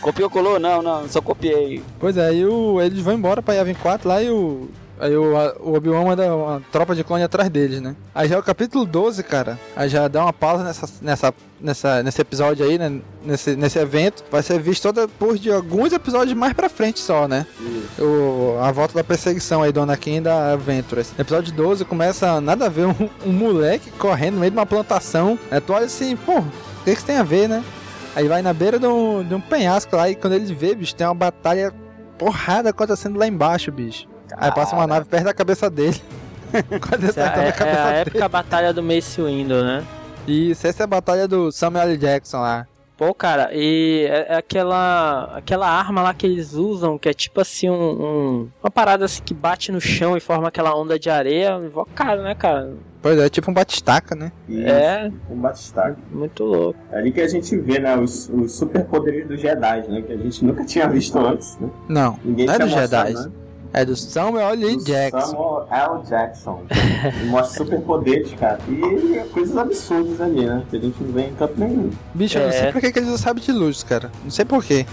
Copiou, 0.00 0.30
colou? 0.30 0.58
Não, 0.58 0.80
não, 0.82 1.08
só 1.08 1.20
copiei. 1.20 1.82
Pois 1.98 2.16
é, 2.16 2.28
aí 2.28 2.44
o, 2.46 2.80
eles 2.80 3.00
vão 3.00 3.14
embora 3.14 3.42
pra 3.42 3.54
Yavin 3.54 3.74
4 3.74 4.08
lá 4.08 4.22
e 4.22 4.30
o. 4.30 4.68
Aí 4.98 5.16
o, 5.16 5.34
a- 5.34 5.54
o 5.60 5.74
Obi-Wan 5.76 6.04
manda 6.04 6.34
uma 6.36 6.62
tropa 6.70 6.94
de 6.94 7.02
clone 7.02 7.22
atrás 7.22 7.48
deles, 7.48 7.80
né? 7.80 7.96
Aí 8.14 8.28
já 8.28 8.36
é 8.36 8.38
o 8.38 8.42
capítulo 8.42 8.84
12, 8.84 9.22
cara. 9.22 9.58
Aí 9.74 9.88
já 9.88 10.06
dá 10.08 10.22
uma 10.22 10.32
pausa 10.32 10.62
nessa, 10.62 10.86
nessa, 11.00 11.34
nessa, 11.58 12.02
nesse 12.02 12.20
episódio 12.20 12.66
aí, 12.66 12.76
né? 12.76 13.00
Nesse, 13.24 13.56
nesse 13.56 13.78
evento. 13.78 14.22
Vai 14.30 14.42
ser 14.42 14.58
visto 14.60 14.82
toda 14.82 15.08
por 15.08 15.38
de 15.38 15.50
alguns 15.50 15.94
episódios 15.94 16.36
mais 16.36 16.52
pra 16.52 16.68
frente 16.68 17.00
só, 17.00 17.26
né? 17.26 17.46
O, 17.98 18.58
a 18.60 18.70
volta 18.72 18.92
da 18.94 19.02
perseguição 19.02 19.62
aí 19.62 19.72
do 19.72 19.80
Anakin 19.80 20.20
da 20.20 20.54
Ventress. 20.56 21.12
Episódio 21.18 21.50
12 21.54 21.84
começa 21.86 22.38
nada 22.38 22.66
a 22.66 22.68
ver 22.68 22.86
um, 22.86 23.08
um 23.24 23.32
moleque 23.32 23.90
correndo 23.92 24.34
no 24.34 24.40
meio 24.40 24.50
de 24.52 24.58
uma 24.58 24.66
plantação. 24.66 25.38
Né? 25.50 25.60
Tu 25.60 25.72
olha 25.72 25.86
assim, 25.86 26.14
pô, 26.14 26.40
o 26.40 26.44
que 26.84 26.84
que 26.84 26.90
isso 26.90 27.06
tem 27.06 27.16
a 27.16 27.22
ver, 27.22 27.48
né? 27.48 27.64
Aí 28.14 28.26
vai 28.28 28.42
na 28.42 28.52
beira 28.52 28.78
de 28.78 28.86
um, 28.86 29.22
de 29.22 29.34
um 29.34 29.40
penhasco 29.40 29.94
lá 29.96 30.10
e 30.10 30.14
quando 30.16 30.32
ele 30.34 30.52
vê, 30.54 30.74
bicho, 30.74 30.94
tem 30.94 31.06
uma 31.06 31.14
batalha 31.14 31.72
porrada 32.18 32.70
acontecendo 32.70 33.18
lá 33.18 33.26
embaixo, 33.26 33.70
bicho. 33.70 34.06
Aí 34.36 34.52
passa 34.52 34.74
uma 34.76 34.86
nave 34.86 35.06
perto 35.06 35.24
da 35.24 35.34
cabeça 35.34 35.68
dele. 35.70 36.00
Essa 36.52 36.96
acertando 36.96 37.46
é, 37.46 37.48
a 37.48 37.52
cabeça 37.52 37.78
é 37.78 37.82
a 37.82 37.86
dele. 37.90 38.00
época 38.10 38.28
batalha 38.28 38.72
do 38.72 38.82
Mace 38.82 39.20
Windu, 39.22 39.62
né? 39.62 39.84
Isso, 40.26 40.66
essa 40.66 40.82
é 40.82 40.84
a 40.84 40.86
batalha 40.86 41.26
do 41.28 41.50
Samuel 41.52 41.84
L. 41.88 41.96
Jackson 41.96 42.38
lá. 42.40 42.66
Pô, 42.96 43.14
cara, 43.14 43.50
e 43.54 44.06
é, 44.10 44.34
é 44.34 44.36
aquela 44.36 45.30
aquela 45.34 45.66
arma 45.68 46.02
lá 46.02 46.12
que 46.12 46.26
eles 46.26 46.52
usam, 46.52 46.98
que 46.98 47.08
é 47.08 47.14
tipo 47.14 47.40
assim, 47.40 47.70
um, 47.70 47.74
um- 47.74 48.48
uma 48.62 48.70
parada 48.70 49.06
assim 49.06 49.22
que 49.22 49.32
bate 49.32 49.72
no 49.72 49.80
chão 49.80 50.16
e 50.16 50.20
forma 50.20 50.48
aquela 50.48 50.74
onda 50.76 50.98
de 50.98 51.08
areia, 51.08 51.52
invocado, 51.64 52.20
né, 52.22 52.34
cara? 52.34 52.74
Pois 53.02 53.18
é, 53.18 53.28
tipo 53.30 53.50
um 53.50 53.54
batistaca, 53.54 54.14
né? 54.14 54.30
É. 54.50 55.10
Um 55.30 55.36
batistaca. 55.36 55.96
Muito 56.12 56.44
louco. 56.44 56.78
É 56.92 56.98
ali 56.98 57.10
que 57.10 57.20
a 57.20 57.28
gente 57.28 57.56
vê, 57.56 57.78
né, 57.78 57.96
os, 57.96 58.28
os 58.28 58.52
superpoderes 58.56 59.26
dos 59.26 59.40
Jedi, 59.40 59.88
né? 59.88 60.02
Que 60.02 60.12
a 60.12 60.16
gente 60.18 60.44
nunca 60.44 60.64
tinha 60.64 60.86
visto 60.88 61.18
antes, 61.18 61.56
né? 61.58 61.68
Não, 61.88 62.18
Ninguém 62.24 62.46
não 62.46 62.54
é 62.54 62.56
tinha 62.58 62.68
do 62.68 62.76
mostrado, 62.76 63.08
Jedi. 63.08 63.24
né? 63.26 63.32
É 63.72 63.84
do 63.84 63.94
Samuel 63.94 64.48
L. 64.50 64.76
Do 64.76 64.84
Jackson. 64.84 65.20
Samuel 65.30 65.68
L. 65.70 66.02
Jackson. 66.08 66.62
Ele 67.20 67.30
mostra 67.30 67.64
superpoderes, 67.64 68.32
cara. 68.34 68.58
E 68.68 69.20
coisas 69.32 69.56
absurdas 69.56 70.20
ali, 70.20 70.44
né? 70.44 70.64
Que 70.68 70.76
a 70.76 70.80
gente 70.80 71.00
não 71.02 71.12
vê 71.12 71.22
em 71.22 71.34
canto 71.36 71.54
nenhum. 71.56 71.88
Bicho, 72.12 72.36
eu 72.36 72.46
não 72.46 72.52
sei 72.52 72.60
É. 72.66 72.72
por 72.72 72.80
que 72.80 72.90
que 72.92 72.98
eles 72.98 73.08
usam 73.08 73.18
sabe 73.22 73.40
de 73.40 73.52
luz, 73.52 73.84
cara. 73.84 74.10
Não 74.24 74.30
sei 74.30 74.44
por 74.44 74.64
quê. 74.64 74.84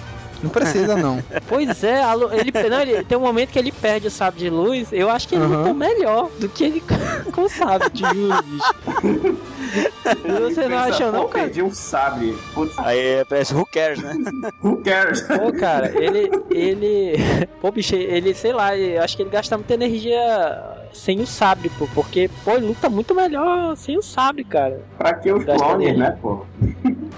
Não 0.44 0.50
precisa, 0.50 0.96
não. 0.96 1.22
Pois 1.48 1.84
é, 1.84 2.14
lu- 2.14 2.30
ele, 2.34 2.52
não, 2.70 2.82
ele 2.82 3.04
tem 3.04 3.18
um 3.18 3.22
momento 3.22 3.50
que 3.50 3.60
ele 3.60 3.72
perde 3.72 4.08
o 4.08 4.12
sabre 4.12 4.40
de 4.40 4.50
luz. 4.50 4.90
Eu 4.92 5.10
acho 5.10 5.28
que 5.28 5.36
ele 5.36 5.44
Aham. 5.46 5.58
luta 5.60 5.74
melhor 5.74 6.30
do 6.40 6.48
que 6.50 6.64
ele 6.64 6.84
com 7.34 7.42
o 7.42 7.50
sabre 7.50 7.90
de 7.90 8.04
luz, 8.06 8.42
bicho. 8.42 9.38
Você 10.24 10.62
não 10.68 10.70
Pensa, 10.70 10.96
acha, 10.96 11.12
não, 11.12 11.28
cara? 11.28 11.44
perdi 11.46 11.62
um 11.62 11.72
sabre. 11.74 12.38
Putz, 12.54 12.78
Aí 12.80 13.24
parece 13.28 13.54
who 13.54 13.66
cares, 13.66 14.02
né? 14.02 14.14
who 14.64 14.78
cares? 14.78 15.22
Pô, 15.22 15.52
cara, 15.52 15.92
ele. 16.02 16.30
ele. 16.50 17.48
Pô, 17.62 17.72
bicho, 17.72 17.96
ele, 17.96 18.34
sei 18.34 18.54
lá, 18.54 18.76
eu 18.78 19.02
acho 19.04 19.16
que 19.18 19.24
ele 19.24 19.30
gasta 19.30 19.58
muita 19.58 19.74
energia 19.74 20.20
sem 20.94 21.20
o 21.20 21.28
sabre, 21.28 21.70
pô. 21.78 21.88
Porque, 21.94 22.30
pô, 22.46 22.52
ele 22.52 22.68
luta 22.68 22.90
muito 22.90 23.14
melhor 23.14 23.76
sem 23.76 23.98
o 23.98 24.02
sabre, 24.02 24.44
cara. 24.44 24.80
pra 24.98 25.14
que 25.14 25.32
os 25.32 25.44
clones, 25.44 25.98
né, 25.98 26.18
pô? 26.22 26.46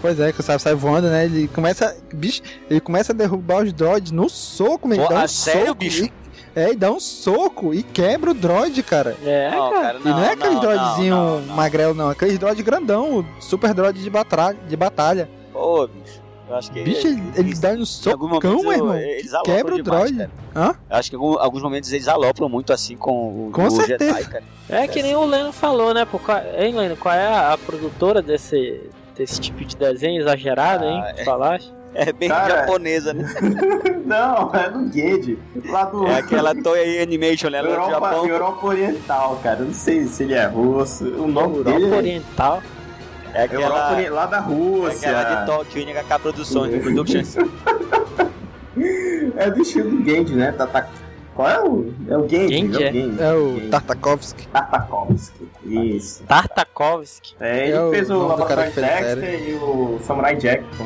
Pois 0.01 0.19
é, 0.19 0.31
que 0.31 0.39
o 0.39 0.43
Sabe 0.43 0.61
sai 0.61 0.73
voando, 0.75 1.07
né? 1.09 1.25
Ele 1.25 1.47
começa. 1.49 1.95
Bicho, 2.13 2.41
ele 2.69 2.79
começa 2.79 3.11
a 3.11 3.15
derrubar 3.15 3.63
os 3.63 3.73
droids 3.73 4.11
no 4.11 4.29
soco, 4.29 4.87
mesmo. 4.87 5.07
Dá 5.09 5.15
um 5.15 5.17
a 5.19 5.27
sério, 5.27 5.67
soco 5.67 5.79
bicho? 5.79 6.05
e- 6.05 6.19
é, 6.55 6.71
e 6.71 6.75
dá 6.75 6.91
um 6.91 6.99
soco 6.99 7.73
e 7.73 7.83
quebra 7.83 8.31
o 8.31 8.33
droid, 8.33 8.81
cara. 8.81 9.15
É, 9.23 9.51
Não, 9.51 9.69
cara. 9.71 9.81
cara, 9.81 9.99
e 10.03 10.09
não 10.09 10.19
é 10.23 10.31
aquele 10.33 10.55
não, 10.55 10.61
droidzinho 10.61 11.15
não, 11.15 11.41
não. 11.41 11.55
magrelo, 11.55 11.93
não. 11.93 12.09
Aquele 12.09 12.37
droid 12.37 12.61
grandão, 12.63 13.19
o 13.19 13.25
super 13.41 13.73
droid 13.73 14.01
de 14.01 14.09
batalha. 14.09 14.57
De 14.67 14.75
batalha. 14.75 15.29
Pô, 15.53 15.87
bicho. 15.87 16.19
Eu 16.49 16.55
acho 16.55 16.71
que. 16.71 16.81
Bicho, 16.81 17.05
ele, 17.07 17.21
ele 17.35 17.53
dá 17.55 17.69
um 17.73 17.85
socão, 17.85 18.27
momentos 18.27 18.63
meu 18.63 18.71
irmão. 18.71 18.95
eles 18.95 19.31
Quebra 19.45 19.75
o 19.75 19.83
demais, 19.83 20.11
droid. 20.11 20.31
Hã? 20.55 20.73
Eu 20.89 20.95
acho 20.97 21.09
que 21.11 21.15
em 21.15 21.19
alguns 21.19 21.61
momentos 21.61 21.93
eles 21.93 22.07
alopram 22.07 22.49
muito 22.49 22.73
assim 22.73 22.97
com 22.97 23.47
o, 23.47 23.51
Com 23.53 23.65
o 23.67 23.71
certeza. 23.71 24.13
Jedi, 24.15 24.29
cara. 24.29 24.43
É 24.67 24.87
que 24.87 25.03
nem 25.03 25.15
o 25.15 25.25
Leno 25.25 25.51
falou, 25.51 25.93
né? 25.93 26.05
Pô, 26.05 26.17
qual, 26.17 26.39
hein, 26.57 26.73
Leno? 26.73 26.97
Qual 26.97 27.13
é 27.13 27.27
a, 27.27 27.53
a 27.53 27.57
produtora 27.59 28.21
desse, 28.23 28.81
desse 29.19 29.39
tipo 29.41 29.63
de 29.65 29.75
desenho 29.75 30.21
exagerado, 30.21 30.85
hein? 30.85 31.01
Ah, 31.03 31.13
é. 31.17 31.23
Falaste? 31.25 31.73
É 31.93 32.13
bem 32.13 32.29
Cara, 32.29 32.57
japonesa, 32.61 33.13
né? 33.13 33.25
Não, 34.05 34.51
é 34.53 34.69
do 34.69 34.79
Guede. 34.89 35.37
Lá 35.65 35.85
do. 35.85 36.05
É 36.07 36.19
aquela 36.19 36.55
Toei 36.55 37.01
Animation, 37.01 37.49
né? 37.49 37.61
Lá 37.61 37.67
do 37.67 37.73
Europa, 37.73 37.91
Japão. 37.91 38.27
Europa 38.27 38.67
Oriental, 38.67 39.39
cara. 39.43 39.59
Eu 39.59 39.65
não 39.65 39.73
sei 39.73 40.05
se 40.05 40.23
ele 40.23 40.35
é 40.35 40.45
russo. 40.45 41.03
O 41.05 41.27
nome 41.27 41.57
Europa 41.57 41.71
dele 41.79 41.93
é 41.93 41.97
Oriental. 41.97 42.63
É 43.33 43.43
Europa 43.45 43.55
aquela, 43.55 43.91
Ori- 43.95 44.09
lá 44.09 44.25
da 44.27 44.37
é 44.37 44.39
Rússia. 44.39 45.09
aquela 45.19 45.35
de 45.41 45.45
Tóquio, 45.47 45.81
NHK 45.83 46.19
Produções, 46.19 46.81
Productions. 46.83 47.35
É 49.37 49.49
do 49.51 49.61
estilo 49.61 49.89
do 49.91 50.03
Genji, 50.05 50.35
né? 50.35 50.51
Tá, 50.51 50.65
tá- 50.67 50.87
Qual 51.39 51.49
é 51.49 51.63
o. 51.63 51.93
É 52.09 52.17
o 52.17 52.27
Genji. 52.27 52.53
Genji, 52.53 52.83
é 52.83 52.87
é. 52.87 52.89
o 52.89 52.93
Genji. 52.93 53.21
É 53.23 53.33
o 53.33 53.53
Genji. 53.55 53.69
Tartakovsky. 53.69 54.47
Tartakovsky. 54.47 55.47
Isso. 55.63 56.23
Tartakovsky. 56.23 57.35
É, 57.39 57.63
ele 57.63 57.71
É 57.77 57.81
o 57.81 57.91
fez 57.91 58.09
o 58.09 58.13
cara 58.13 58.27
Laboratório 58.27 58.73
Dexter 58.73 59.49
e 59.49 59.53
o 59.53 59.99
Samurai 60.03 60.35
Jack. 60.35 60.65
pô. 60.77 60.83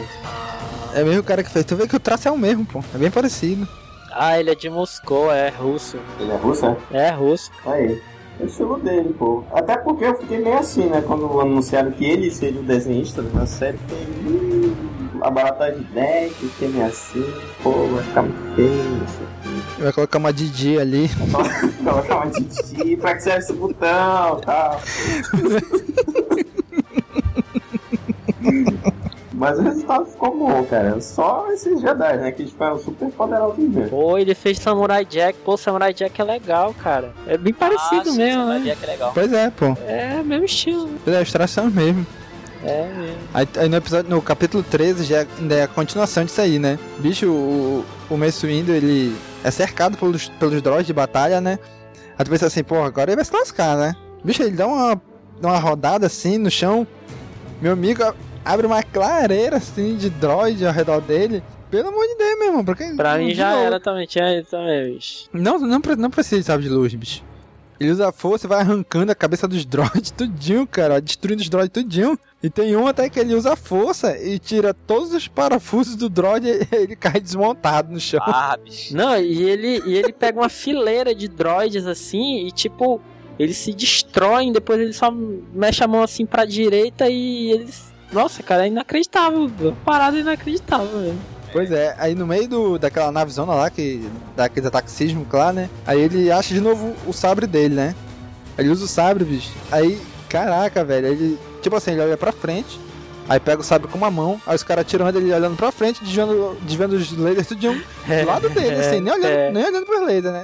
É 0.94 1.04
mesmo 1.04 1.22
o 1.22 1.24
cara 1.24 1.42
que 1.44 1.50
fez. 1.50 1.66
Tu 1.66 1.76
vê 1.76 1.88
que 1.88 1.96
o 1.96 2.00
traço 2.00 2.28
é 2.28 2.32
o 2.32 2.38
mesmo, 2.38 2.68
pô. 2.68 2.84
É 2.94 2.98
bem 3.00 3.10
parecido. 3.10 3.68
Ah, 4.12 4.40
ele 4.40 4.52
é 4.52 4.54
de 4.54 4.70
Moscou, 4.70 5.32
é 5.32 5.50
russo. 5.50 5.98
Ele 6.20 6.32
é 6.32 6.36
russo, 6.36 6.68
é? 6.68 7.08
É 7.08 7.10
russo. 7.10 7.50
Aí. 7.66 8.00
É 8.40 8.44
o 8.44 8.46
estilo 8.46 8.78
dele, 8.80 9.12
pô. 9.18 9.44
Até 9.52 9.76
porque 9.78 10.06
eu 10.06 10.14
fiquei 10.20 10.38
meio 10.38 10.60
assim, 10.60 10.86
né? 10.86 11.02
Quando 11.02 11.42
anunciaram 11.42 11.90
que 11.90 12.06
ele 12.06 12.30
seria 12.30 12.62
o 12.62 12.64
desenhista 12.64 13.24
da 13.24 13.48
série, 13.48 13.80
fiquei. 13.80 14.76
Hum, 15.24 15.26
laboratório 15.26 15.80
de 15.80 15.84
deck, 15.86 16.34
fiquei 16.36 16.68
meio 16.68 16.86
assim. 16.86 17.34
Pô, 17.62 17.72
vai 17.88 18.04
ficar 18.04 18.22
muito 18.24 18.56
feio. 18.56 19.04
isso 19.06 19.20
aqui. 19.24 19.82
Vai 19.84 19.94
colocar 19.94 20.18
uma 20.20 20.34
Didi 20.34 20.78
ali. 20.80 21.10
Colocar 21.84 22.16
uma 22.16 22.30
titi, 22.32 22.96
pra 22.98 23.16
que 23.16 23.24
serve 23.24 23.40
esse 23.40 23.54
botão 23.54 24.38
e 24.40 24.46
tal. 24.46 24.82
Mas 29.34 29.58
o 29.60 29.62
resultado 29.64 30.06
ficou 30.06 30.38
bom, 30.38 30.64
cara. 30.66 31.02
Só 31.02 31.52
esses 31.52 31.82
Jedi, 31.82 32.18
né? 32.18 32.32
Que 32.32 32.46
tipo, 32.46 32.64
é 32.64 32.72
um 32.74 32.80
super 32.80 33.10
poderoso 33.12 33.60
mesmo. 33.60 33.90
Pô, 33.90 34.18
ele 34.18 34.34
fez 34.36 34.60
Samurai 34.60 35.04
Jack. 35.06 35.40
Pô, 35.40 35.58
Samurai 35.58 35.94
Jack 35.94 36.22
é 36.22 36.24
legal, 36.24 36.74
cara. 36.82 37.12
É 37.28 37.38
bem 37.38 37.52
parecido 37.54 38.02
Ah, 38.10 38.12
sim, 38.12 38.18
mesmo, 38.18 38.42
Samurai 38.42 38.60
né? 38.60 38.66
Jack 38.66 38.84
é 38.84 38.88
legal. 38.88 39.12
Pois 39.14 39.34
é, 39.34 39.50
pô. 39.50 39.66
É, 39.88 40.24
mesmo 40.24 40.46
estilo. 40.46 40.86
né? 40.88 40.98
Pois 41.04 41.16
é, 41.18 41.22
os 41.22 41.32
traços 41.32 41.74
mesmos. 41.74 42.06
É 42.66 42.88
mesmo. 42.88 43.18
Aí, 43.34 43.48
aí 43.58 43.70
no 43.70 43.76
episódio, 43.78 44.10
no 44.10 44.22
capítulo 44.22 44.64
13, 44.64 45.04
já 45.04 45.26
ainda 45.40 45.56
é 45.56 45.64
a 45.64 45.68
continuação 45.68 46.24
disso 46.26 46.40
aí, 46.42 46.60
né? 46.60 46.80
Bicho, 47.00 47.30
o, 47.30 47.86
o 48.10 48.18
Mace 48.18 48.46
Windu, 48.46 48.72
ele 48.72 49.16
é 49.44 49.52
cercado 49.52 49.98
pelos, 49.98 50.30
pelos 50.30 50.62
droids 50.62 50.88
de 50.88 50.94
batalha, 50.94 51.42
né? 51.42 51.60
Aí 52.18 52.26
tu 52.26 52.30
pensa 52.32 52.48
assim, 52.48 52.64
pô, 52.64 52.82
agora 52.84 53.10
ele 53.12 53.16
vai 53.18 53.26
se 53.26 53.34
lascar, 53.34 53.78
né? 53.78 53.96
Bicho, 54.24 54.42
ele 54.44 54.56
dá 54.56 54.68
uma, 54.68 55.02
dá 55.42 55.50
uma 55.50 55.60
rodada 55.60 56.06
assim 56.06 56.38
no 56.38 56.50
chão. 56.50 56.88
Meu 57.62 57.74
amigo 57.74 58.04
abre 58.46 58.66
uma 58.68 58.82
clareira 58.84 59.58
assim 59.58 59.96
de 59.96 60.10
droid 60.10 60.66
ao 60.66 60.74
redor 60.74 61.02
dele. 61.02 61.44
Pelo 61.70 61.90
amor 61.90 62.06
de 62.06 62.16
Deus, 62.16 62.38
meu 62.38 62.48
irmão. 62.50 62.64
Pra, 62.64 62.76
quem, 62.76 62.96
Pra 62.96 63.18
mim 63.18 63.34
já 63.34 63.52
novo. 63.52 63.64
era 63.64 63.80
também, 63.80 64.06
tinha 64.06 64.44
também, 64.44 64.94
bicho. 64.94 65.28
Não, 65.34 65.58
não, 65.58 65.82
não 65.98 66.10
precisa 66.12 66.40
de 66.40 66.46
sabre 66.46 66.64
de 66.66 66.70
luz, 66.70 66.94
bicho. 66.94 67.24
Ele 67.84 67.92
usa 67.92 68.08
a 68.08 68.12
força 68.14 68.48
e 68.48 68.50
vai 68.50 68.62
arrancando 68.62 69.12
a 69.12 69.16
cabeça 69.16 69.46
dos 69.48 69.66
droids 69.68 70.12
tudinho, 70.12 70.66
cara. 70.66 71.02
Destruindo 71.02 71.42
os 71.42 71.50
droids 71.50 71.72
tudinho. 71.74 72.18
E 72.42 72.50
tem 72.50 72.76
um 72.76 72.88
até 72.88 73.10
que 73.10 73.20
ele 73.20 73.36
usa 73.36 73.54
a 73.54 73.56
força 73.56 74.18
e 74.18 74.40
tira 74.40 74.74
todos 74.74 75.14
os 75.14 75.28
parafusos 75.28 75.96
do 75.96 76.10
droid 76.10 76.48
e 76.48 76.68
ele 76.76 76.96
cai 76.96 77.20
desmontado 77.20 77.92
no 77.92 78.00
chão. 78.00 78.22
Ah, 78.24 78.58
bicho. 78.64 78.96
Não, 78.96 79.18
e 79.18 79.44
ele, 79.44 79.82
e 79.86 79.96
ele 79.96 80.14
pega 80.14 80.40
uma 80.40 80.50
fileira 80.50 81.14
de 81.14 81.28
droids 81.28 81.86
assim 81.86 82.48
e 82.48 82.52
tipo, 82.52 83.02
eles 83.38 83.58
se 83.58 83.74
destroem, 83.74 84.52
depois 84.52 84.80
ele 84.80 84.94
só 84.94 85.12
mexe 85.12 85.84
a 85.84 85.88
mão 85.88 86.04
assim 86.04 86.26
pra 86.26 86.46
direita 86.46 87.10
e 87.10 87.52
eles. 87.52 87.92
Nossa, 88.12 88.44
cara, 88.44 88.66
é 88.66 88.68
inacreditável. 88.68 89.52
Parada 89.84 90.18
inacreditável 90.18 91.00
mesmo. 91.00 91.33
Pois 91.54 91.72
é, 91.72 91.96
aí 92.00 92.16
no 92.16 92.26
meio 92.26 92.48
do, 92.48 92.80
daquela 92.80 93.12
navezona 93.12 93.54
lá, 93.54 93.70
que 93.70 94.10
dá 94.36 94.46
aqueles 94.46 94.68
ataques 94.68 94.92
sísmicos 94.94 95.40
lá, 95.40 95.54
né? 95.54 95.70
Aí 95.86 96.02
ele 96.02 96.32
acha 96.32 96.54
de 96.54 96.60
novo 96.60 96.96
o 97.08 97.14
sabre 97.14 97.46
dele, 97.46 97.76
né? 97.76 97.96
Ele 98.58 98.70
usa 98.70 98.86
o 98.86 98.88
sabre, 98.88 99.24
bicho. 99.24 99.52
Aí, 99.72 100.02
caraca, 100.28 100.84
velho, 100.84 101.08
ele. 101.08 101.40
Tipo 101.62 101.76
assim, 101.76 101.92
ele 101.92 102.02
olha 102.02 102.18
pra 102.18 102.32
frente, 102.32 102.80
aí 103.30 103.40
pega 103.40 103.62
o 103.62 103.64
sabre 103.64 103.88
com 103.88 103.98
uma 103.98 104.12
mão, 104.12 104.42
aí 104.46 104.56
os 104.56 104.64
caras 104.64 104.86
tiram 104.86 105.08
ele 105.08 105.34
olhando 105.34 105.56
pra 105.56 105.72
frente, 105.72 106.04
desviando, 106.04 106.58
desviando 106.62 106.96
os 106.96 107.18
lasers 107.18 107.48
tudinho 107.48 107.76
do 107.76 108.26
lado 108.28 108.50
dele, 108.50 108.76
assim, 108.76 109.00
nem 109.00 109.14
olhando, 109.14 109.32
é. 109.32 109.52
nem 109.52 109.66
olhando 109.66 109.86
pros 109.86 110.02
lasers, 110.02 110.34
né? 110.34 110.44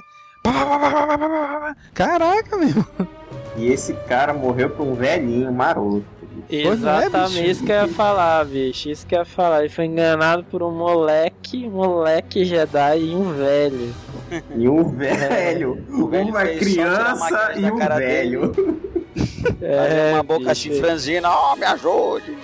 Caraca, 1.93 2.55
meu. 2.55 2.86
E 3.57 3.68
esse 3.68 3.93
cara 4.07 4.34
morreu 4.34 4.70
por 4.70 4.88
um 4.88 4.93
velhinho 4.93 5.51
maroto. 5.51 6.05
É, 6.52 6.64
Exatamente, 6.64 7.38
bicho. 7.41 7.52
isso 7.52 7.64
que 7.64 7.72
eu 7.72 7.76
ia 7.76 7.88
falar, 7.88 8.43
bicho. 8.45 8.89
Isso 8.89 9.06
que 9.06 9.14
eu 9.14 9.20
ia 9.20 9.26
falar. 9.26 9.60
Ele 9.60 9.70
foi 9.70 9.86
enganado 9.86 10.43
por 10.45 10.64
um 10.64 10.72
moleque, 10.72 11.68
um 11.68 11.72
moleque 11.72 12.43
Jedi 12.43 13.00
e 13.00 13.16
um 13.16 13.32
velho. 13.34 13.93
E 14.56 14.68
um 14.68 14.84
velho. 14.84 15.76
velho 16.10 16.30
uma 16.30 16.45
criança 16.45 17.54
e 17.56 17.66
um 17.66 17.78
cara 17.78 17.97
velho. 17.97 18.52
É, 19.62 20.14
uma 20.14 20.24
boca 20.24 20.50
bicho. 20.50 20.74
franzina, 20.76 21.30
ó, 21.30 21.56
me 21.56 21.66
ajude. 21.66 22.38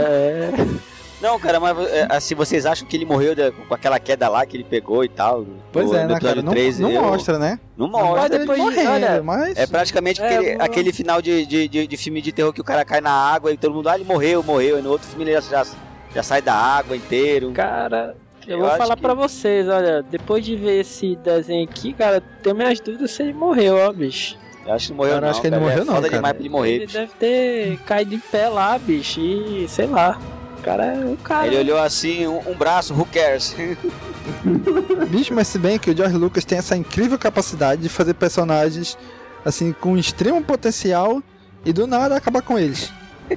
É. 0.00 0.93
Não, 1.24 1.40
cara, 1.40 1.58
mas 1.58 1.78
é, 1.90 2.06
assim, 2.10 2.34
vocês 2.34 2.66
acham 2.66 2.86
que 2.86 2.96
ele 2.96 3.04
morreu 3.06 3.34
da- 3.34 3.50
com 3.50 3.72
aquela 3.74 3.98
queda 3.98 4.28
lá 4.28 4.44
que 4.44 4.56
ele 4.56 4.64
pegou 4.64 5.02
e 5.04 5.08
tal? 5.08 5.46
Pois 5.72 5.90
no, 5.90 5.96
é, 5.96 6.02
no 6.02 6.08
né, 6.08 6.14
cara? 6.14 6.18
episódio 6.18 6.42
Não, 6.42 6.52
3, 6.52 6.78
não 6.78 6.90
eu- 6.90 7.02
mostra, 7.02 7.38
né? 7.38 7.58
Não 7.76 7.88
Não 7.88 7.98
mostra. 8.00 8.38
depois, 8.38 8.58
morrendo, 8.58 8.90
olha, 8.90 9.22
mas. 9.22 9.56
É 9.56 9.66
praticamente 9.66 10.20
É, 10.20 10.26
aquele, 10.26 10.54
eu- 10.54 10.62
aquele 10.62 10.92
final 10.92 11.22
de, 11.22 11.46
de, 11.46 11.66
de, 11.68 11.86
de 11.86 11.96
filme 11.96 12.20
de 12.20 12.30
terror 12.30 12.52
que 12.52 12.60
o 12.60 12.64
cara 12.64 12.84
cai 12.84 13.00
na 13.00 13.10
água 13.10 13.50
e 13.52 13.56
todo 13.56 13.74
mundo, 13.74 13.88
ah, 13.88 13.94
ele 13.94 14.04
morreu, 14.04 14.42
morreu. 14.42 14.78
E 14.78 14.82
no 14.82 14.90
outro 14.90 15.08
filme 15.08 15.24
ele 15.24 15.32
já, 15.32 15.40
já, 15.40 15.66
já 16.14 16.22
sai 16.22 16.42
da 16.42 16.54
água 16.54 16.94
inteiro. 16.96 17.50
Cara, 17.52 18.14
eu, 18.46 18.58
Eu 18.58 18.60
vou 18.66 18.76
falar 18.76 18.94
que- 18.94 19.00
pra 19.02 19.14
vocês, 19.14 19.66
olha, 19.66 20.02
depois 20.02 20.44
de 20.44 20.54
ver 20.56 20.80
esse 20.80 21.16
desenho 21.16 21.64
aqui, 21.64 21.94
cara, 21.94 22.20
tenho 22.42 22.54
minhas 22.54 22.78
dúvidas 22.80 23.10
se 23.12 23.22
ele 23.22 23.32
morreu, 23.32 23.76
ó, 23.78 23.90
bicho. 23.92 24.36
Eu 24.66 24.72
acho 24.74 24.86
que 24.86 24.92
não 24.92 24.96
morreu, 24.98 25.12
Cara, 25.14 25.20
não. 25.26 25.30
acho 25.30 25.40
que 25.40 25.46
ele 25.46 25.56
não 25.56 25.62
cara, 25.62 25.70
morreu, 25.70 25.82
é 25.82 25.86
não, 25.86 25.94
foda 25.94 26.06
cara. 26.08 26.18
demais 26.18 26.32
pra 26.34 26.40
ele 26.42 26.48
morrer. 26.50 26.70
Ele 26.74 26.86
bicho. 26.86 26.98
deve 26.98 27.12
ter 27.18 27.78
caído 27.86 28.14
em 28.14 28.18
pé 28.18 28.48
lá, 28.48 28.78
bicho, 28.78 29.20
e 29.20 29.66
sei 29.68 29.86
lá. 29.86 30.18
O 30.64 30.66
cara 30.66 30.84
é 30.86 31.04
o 31.04 31.16
cara. 31.18 31.46
Ele 31.46 31.58
olhou 31.58 31.78
assim, 31.78 32.26
um, 32.26 32.38
um 32.50 32.54
braço, 32.54 32.94
who 32.94 33.04
cares? 33.04 33.54
Bicho, 35.10 35.34
mas 35.34 35.48
se 35.48 35.58
bem 35.58 35.78
que 35.78 35.90
o 35.90 35.96
George 35.96 36.16
Lucas 36.16 36.42
tem 36.44 36.56
essa 36.56 36.74
incrível 36.74 37.18
capacidade 37.18 37.82
de 37.82 37.90
fazer 37.90 38.14
personagens 38.14 38.96
assim 39.44 39.72
com 39.78 39.98
extremo 39.98 40.42
potencial 40.42 41.22
e 41.66 41.72
do 41.72 41.86
nada 41.86 42.16
acabar 42.16 42.40
com 42.40 42.58
eles. 42.58 42.90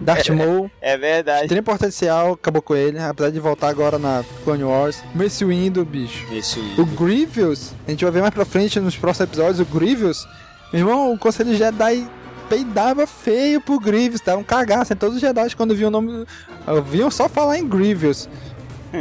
Darth 0.00 0.28
Maul, 0.30 0.68
É 0.80 0.96
verdade. 0.96 1.42
extremo 1.42 1.62
potencial, 1.64 2.32
acabou 2.32 2.60
com 2.62 2.74
ele, 2.74 2.98
apesar 2.98 3.30
de 3.30 3.38
voltar 3.40 3.68
agora 3.68 3.96
na 3.98 4.24
Clone 4.44 4.64
Wars. 4.64 5.02
Mace 5.14 5.44
Windu, 5.44 5.84
bicho. 5.84 6.26
Isso. 6.32 6.60
O 6.76 6.84
Grievous, 6.84 7.74
a 7.86 7.90
gente 7.92 8.04
vai 8.04 8.12
ver 8.12 8.22
mais 8.22 8.34
pra 8.34 8.44
frente 8.44 8.78
nos 8.80 8.96
próximos 8.96 9.28
episódios, 9.28 9.60
o 9.60 9.64
Grievous. 9.64 10.26
Meu 10.72 10.80
irmão, 10.82 11.12
o 11.12 11.18
Conselho 11.18 11.54
Jedi 11.56 12.08
peidava 12.48 13.06
feio 13.06 13.60
pro 13.60 13.78
Grievous, 13.78 14.20
tava 14.20 14.38
um 14.38 14.44
cagaço. 14.44 14.92
em 14.92 14.96
Todos 14.96 15.16
os 15.16 15.20
Jedi 15.20 15.54
quando 15.56 15.74
viam 15.74 15.88
o 15.88 15.90
nome. 15.90 16.26
Viam 16.86 17.10
só 17.10 17.28
falar 17.28 17.58
em 17.58 17.66
Grievous. 17.66 18.28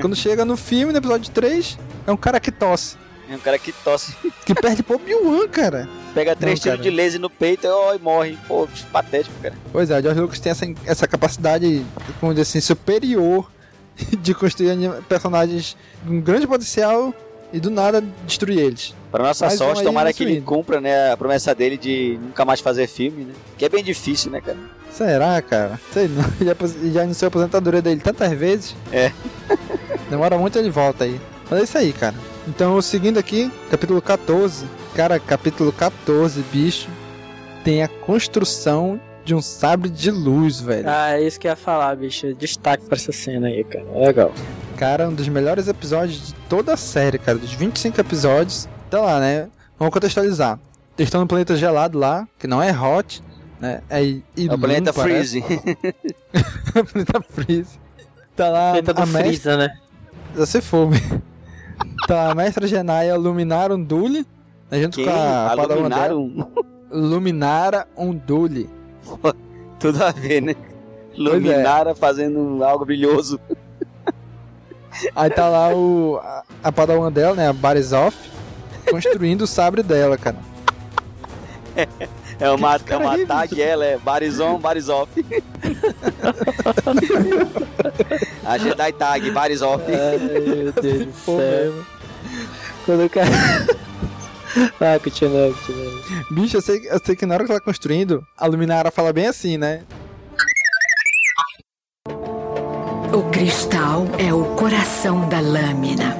Quando 0.02 0.16
chega 0.16 0.44
no 0.44 0.58
filme, 0.58 0.92
no 0.92 0.98
episódio 0.98 1.32
3, 1.32 1.78
é 2.06 2.12
um 2.12 2.18
cara 2.18 2.40
que 2.40 2.52
tosse. 2.52 2.98
É 3.30 3.36
um 3.36 3.40
cara 3.40 3.58
que 3.58 3.72
tosse, 3.72 4.16
Que 4.46 4.54
perde 4.54 4.84
pro 4.84 4.98
Obi-Wan, 4.98 5.48
cara. 5.48 5.90
pega 6.14 6.36
três 6.36 6.60
tiros 6.60 6.80
de 6.80 6.92
laser 6.92 7.20
no 7.20 7.30
peito 7.30 7.68
ó, 7.68 7.96
e 7.96 8.00
morre. 8.00 8.38
Pô, 8.48 8.68
patético, 8.92 9.34
cara. 9.42 9.56
Pois 9.72 9.90
é, 9.90 9.98
o 9.98 10.02
George 10.02 10.20
Lucas 10.20 10.40
tem 10.40 10.52
essa, 10.52 10.66
essa 10.86 11.08
capacidade, 11.08 11.84
como 12.20 12.34
dizer 12.34 12.44
assim, 12.44 12.62
superior 12.62 13.50
de 14.22 14.34
construir 14.36 14.78
personagens 15.10 15.76
com 16.06 16.22
grande 16.22 16.46
potencial 16.46 17.14
e 17.56 17.60
do 17.60 17.72
nada 17.72 18.04
destruir 18.26 18.60
eles. 18.60 18.94
Pra 19.10 19.24
nossa 19.24 19.46
Mais 19.46 19.58
sorte, 19.58 19.82
tomara 19.82 20.12
que 20.12 20.24
ele 20.24 20.42
cumpra, 20.42 20.82
né, 20.82 21.14
a 21.14 21.16
promessa 21.16 21.56
dele 21.56 21.78
de 21.78 22.20
nunca 22.22 22.44
mais 22.44 22.60
fazer 22.60 22.86
filme, 22.86 23.24
né? 23.24 23.34
Que 23.58 23.64
é 23.64 23.70
bem 23.70 23.82
difícil, 23.82 24.30
né, 24.30 24.42
cara? 24.42 24.58
Será, 24.92 25.42
cara? 25.42 25.80
Sei 25.94 26.10
não. 26.10 26.24
Já, 26.46 26.54
já 26.92 27.02
anunciou 27.04 27.28
a 27.28 27.30
aposentadoria 27.30 27.82
dele 27.82 28.02
tantas 28.02 28.32
vezes. 28.34 28.76
É. 28.92 29.12
Demora 30.10 30.38
muito 30.38 30.60
ele 30.60 30.70
volta 30.70 31.06
aí. 31.06 31.20
Mas 31.50 31.60
é 31.60 31.64
isso 31.64 31.78
aí, 31.78 31.94
cara. 31.94 32.16
Então, 32.46 32.82
seguindo 32.82 33.18
aqui, 33.18 33.50
capítulo 33.72 34.02
14. 34.02 34.66
Cara, 34.94 35.18
capítulo 35.18 35.72
14, 35.72 36.42
bicho, 36.52 36.90
tem 37.64 37.84
a 37.84 37.88
construção 37.88 39.00
de 39.24 39.34
um 39.34 39.42
sabre 39.42 39.90
de 39.90 40.12
luz, 40.12 40.60
velho. 40.60 40.86
Ah, 40.88 41.14
é 41.14 41.24
isso 41.24 41.40
que 41.40 41.48
eu 41.48 41.52
ia 41.52 41.56
falar, 41.56 41.96
bicho. 41.96 42.34
Destaque 42.36 42.86
pra 42.86 42.96
essa 42.98 43.12
cena 43.12 43.48
aí, 43.48 43.64
cara. 43.64 43.86
Legal. 43.96 44.32
Cara, 44.78 45.08
um 45.08 45.14
dos 45.14 45.28
melhores 45.28 45.68
episódios 45.68 46.28
de 46.28 46.34
toda 46.50 46.74
a 46.74 46.78
série, 46.78 47.18
cara. 47.18 47.38
Dos 47.38 47.54
25 47.54 48.00
episódios. 48.00 48.68
Tá 48.90 49.00
lá, 49.02 49.20
né? 49.20 49.48
Vamos 49.80 49.94
contextualizar. 49.94 50.60
Eles 50.98 51.08
estão 51.08 51.22
no 51.22 51.28
planeta 51.28 51.56
gelado 51.56 51.98
lá, 51.98 52.28
que 52.40 52.48
não 52.48 52.62
é 52.62 52.72
hot, 52.78 53.22
né? 53.60 53.82
É, 53.90 54.02
É 54.02 54.54
o 54.54 54.58
planeta 54.58 54.94
Freeze. 54.94 55.42
planeta 56.92 57.22
Freeze. 57.30 57.80
Tá 58.36 58.50
lá 58.50 58.72
Planeta 58.72 58.94
do 58.94 59.02
a 59.02 59.06
mestra, 59.06 59.22
Freeza, 59.24 59.58
né? 59.58 60.46
se 60.46 60.62
for. 60.62 60.90
tá 62.08 62.16
lá 62.16 62.32
a 62.32 62.36
mestra 62.36 62.68
Genaya 62.68 63.16
Luminara 63.16 63.74
Unduli, 63.74 64.26
né, 64.70 64.82
junto 64.82 64.98
Quem? 64.98 65.06
com 65.06 65.12
a 65.12 65.52
A 65.52 65.56
dela. 65.56 65.76
Luminarum? 65.76 66.46
Luminara 66.92 67.88
Unduli. 67.98 68.70
Tudo 69.80 70.04
a 70.04 70.12
ver, 70.12 70.42
né? 70.42 70.52
é. 70.52 71.18
Luminara 71.18 71.96
fazendo 71.96 72.62
algo 72.64 72.86
brilhoso. 72.86 73.40
Aí 75.16 75.30
tá 75.30 75.48
lá 75.48 75.74
o, 75.74 76.20
a, 76.24 76.44
a 76.64 76.72
padawan 76.72 77.12
dela, 77.12 77.36
né, 77.36 77.50
a 77.50 77.54
Barizoff, 77.54 78.18
construindo 78.90 79.42
o 79.42 79.48
sabre 79.48 79.84
dela, 79.84 80.18
cara. 80.18 80.38
É 82.40 82.50
uma, 82.50 82.80
Que 82.80 82.94
é 82.94 82.98
uma 82.98 83.18
tag, 83.26 83.62
ela 83.62 83.86
é 83.86 83.98
Barizon, 83.98 84.58
Barizoff. 84.60 85.12
a 88.46 88.58
Jedi 88.58 88.92
tag, 88.94 89.32
Barizoff. 89.32 89.84
Ai, 89.88 90.18
meu 90.18 90.72
Deus 90.74 91.06
do 91.06 91.14
céu. 91.14 91.74
Quando 92.86 93.06
o 93.06 93.10
cara. 93.10 93.30
ah, 94.80 95.00
continua, 95.02 95.54
continua. 95.54 95.92
Bicho, 96.32 96.58
eu 96.58 96.62
sei, 96.62 96.88
eu 96.90 97.00
sei 97.04 97.16
que 97.16 97.26
na 97.26 97.36
hora 97.36 97.46
que 97.46 97.52
ela 97.52 97.60
tá 97.60 97.66
construindo, 97.66 98.26
a 98.38 98.46
Luminara 98.46 98.92
fala 98.92 99.14
bem 99.14 99.28
assim, 99.28 99.58
né? 99.58 99.84
O 103.16 103.24
cristal 103.30 104.06
é 104.18 104.34
o 104.34 104.44
coração 104.58 105.30
da 105.30 105.40
lâmina. 105.40 106.18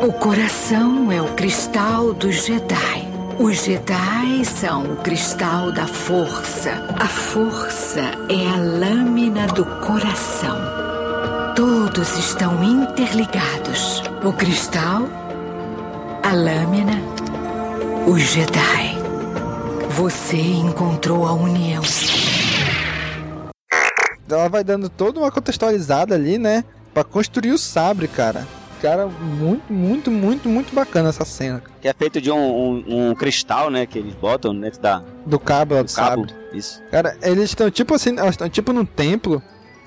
O 0.00 0.10
coração 0.14 1.12
é 1.12 1.20
o 1.20 1.34
cristal 1.34 2.14
dos 2.14 2.46
Jedi. 2.46 3.06
Os 3.38 3.64
Jedi 3.66 4.42
são 4.42 4.84
o 4.84 4.96
cristal 4.96 5.70
da 5.70 5.86
força. 5.86 6.88
A 6.98 7.06
força 7.06 8.00
é 8.30 8.46
a 8.54 8.56
lâmina 8.56 9.46
do 9.48 9.66
coração. 9.86 10.56
Todos 11.54 12.16
estão 12.16 12.64
interligados. 12.64 14.02
O 14.24 14.32
cristal, 14.32 15.02
a 16.22 16.32
lâmina, 16.32 17.02
os 18.06 18.22
Jedi. 18.22 18.96
Você 19.90 20.38
encontrou 20.38 21.26
a 21.26 21.34
união. 21.34 21.82
Ela 24.34 24.48
vai 24.48 24.64
dando 24.64 24.88
toda 24.88 25.20
uma 25.20 25.30
contextualizada 25.30 26.14
ali, 26.14 26.38
né? 26.38 26.64
Pra 26.92 27.04
construir 27.04 27.52
o 27.52 27.58
sabre, 27.58 28.06
cara. 28.08 28.46
Cara, 28.80 29.06
muito, 29.06 29.72
muito, 29.72 30.10
muito, 30.10 30.48
muito 30.48 30.74
bacana 30.74 31.10
essa 31.10 31.24
cena. 31.24 31.62
Que 31.80 31.86
é 31.86 31.94
feito 31.94 32.20
de 32.20 32.32
um, 32.32 32.36
um, 32.36 33.10
um 33.10 33.14
cristal, 33.14 33.70
né? 33.70 33.86
Que 33.86 33.98
eles 33.98 34.14
botam 34.14 34.58
dentro 34.58 34.80
da, 34.80 35.02
Do 35.24 35.38
cabo 35.38 35.76
do, 35.76 35.84
do 35.84 35.92
cabo. 35.94 36.26
sabre. 36.28 36.34
Isso. 36.52 36.82
Cara, 36.90 37.16
eles 37.22 37.44
estão 37.44 37.70
tipo 37.70 37.94
assim, 37.94 38.10
elas 38.18 38.30
estão 38.30 38.48
tipo 38.48 38.72
num 38.72 38.84
templo, 38.84 39.40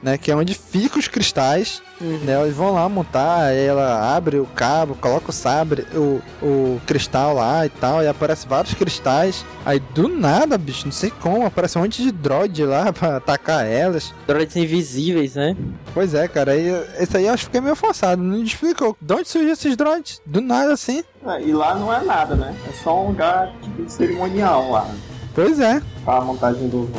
né? 0.05 0.19
Que 0.19 0.31
é 0.31 0.35
onde 0.35 0.53
ficam 0.53 0.99
os 0.99 1.07
cristais. 1.07 1.81
Né, 1.99 2.39
eles 2.41 2.53
vão 2.53 2.73
lá 2.73 2.87
montar, 2.89 3.45
aí 3.45 3.65
ela 3.65 4.15
abre 4.15 4.37
o 4.37 4.45
cabo, 4.45 4.95
coloca 4.95 5.29
o 5.29 5.33
sabre, 5.33 5.87
o, 5.93 6.21
o 6.43 6.81
cristal 6.85 7.33
lá 7.33 7.65
e 7.65 7.69
tal, 7.69 8.03
e 8.03 8.07
aparece 8.07 8.45
vários 8.45 8.73
cristais. 8.73 9.45
Aí 9.65 9.79
do 9.79 10.09
nada, 10.09 10.57
bicho, 10.57 10.85
não 10.85 10.91
sei 10.91 11.09
como, 11.09 11.45
aparece 11.45 11.77
um 11.77 11.81
monte 11.81 12.03
de 12.03 12.11
droid 12.11 12.65
lá 12.65 12.91
pra 12.93 13.15
atacar 13.15 13.65
elas. 13.65 14.13
Droids 14.27 14.55
invisíveis, 14.57 15.35
né? 15.35 15.55
Pois 15.93 16.13
é, 16.13 16.27
cara, 16.27 16.51
aí, 16.51 16.67
esse 16.99 17.15
aí 17.15 17.27
eu 17.27 17.33
acho 17.33 17.43
que 17.43 17.45
fiquei 17.45 17.61
meio 17.61 17.77
forçado, 17.77 18.21
não 18.21 18.39
me 18.39 18.43
explicou. 18.43 18.95
De 19.01 19.13
onde 19.13 19.29
surgiu 19.29 19.53
esses 19.53 19.77
droids? 19.77 20.21
Do 20.25 20.41
nada 20.41 20.73
assim. 20.73 21.01
É, 21.25 21.41
e 21.41 21.53
lá 21.53 21.75
não 21.75 21.91
é 21.91 22.03
nada, 22.03 22.35
né? 22.35 22.53
É 22.69 22.73
só 22.83 23.03
um 23.03 23.07
lugar 23.07 23.53
tipo, 23.61 23.83
de 23.83 23.91
cerimonial 23.91 24.69
lá. 24.69 24.85
Pois 25.33 25.61
é. 25.61 25.81
Pra 26.03 26.21
montagem 26.21 26.67
do. 26.67 26.89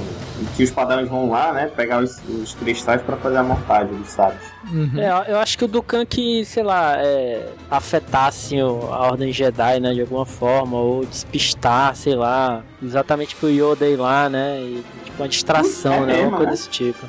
E 0.41 0.45
que 0.57 0.65
os 0.65 0.71
padrões 0.71 1.09
vão 1.09 1.31
lá, 1.31 1.53
né? 1.53 1.71
Pegar 1.75 2.03
os, 2.03 2.21
os 2.29 2.55
cristais 2.55 3.01
pra 3.03 3.17
fazer 3.17 3.39
a 3.39 3.43
montagem 3.43 3.95
dos 3.97 4.09
sábios. 4.09 4.43
Uhum. 4.71 4.91
É, 4.99 5.31
eu 5.33 5.39
acho 5.39 5.57
que 5.57 5.65
o 5.65 5.69
Dukan 5.69 6.05
que, 6.05 6.45
sei 6.45 6.63
lá, 6.63 6.97
é, 6.99 7.49
afetasse 7.71 8.59
a 8.61 8.67
Ordem 8.67 9.33
Jedi, 9.33 9.81
né, 9.81 9.95
de 9.95 10.01
alguma 10.03 10.27
forma, 10.27 10.77
ou 10.77 11.07
despistar, 11.07 11.95
sei 11.97 12.15
lá, 12.15 12.63
exatamente 12.83 13.35
pro 13.37 13.49
Yoda 13.49 13.87
ir 13.87 13.97
lá, 13.97 14.29
né, 14.29 14.59
e 14.61 14.85
tipo 15.05 15.23
uma 15.23 15.29
distração, 15.29 15.95
É 15.95 16.01
né, 16.01 16.13
mesmo, 16.15 16.29
uma 16.29 16.37
coisa 16.37 16.45
né? 16.47 16.57
desse 16.57 16.69
tipo. 16.69 17.07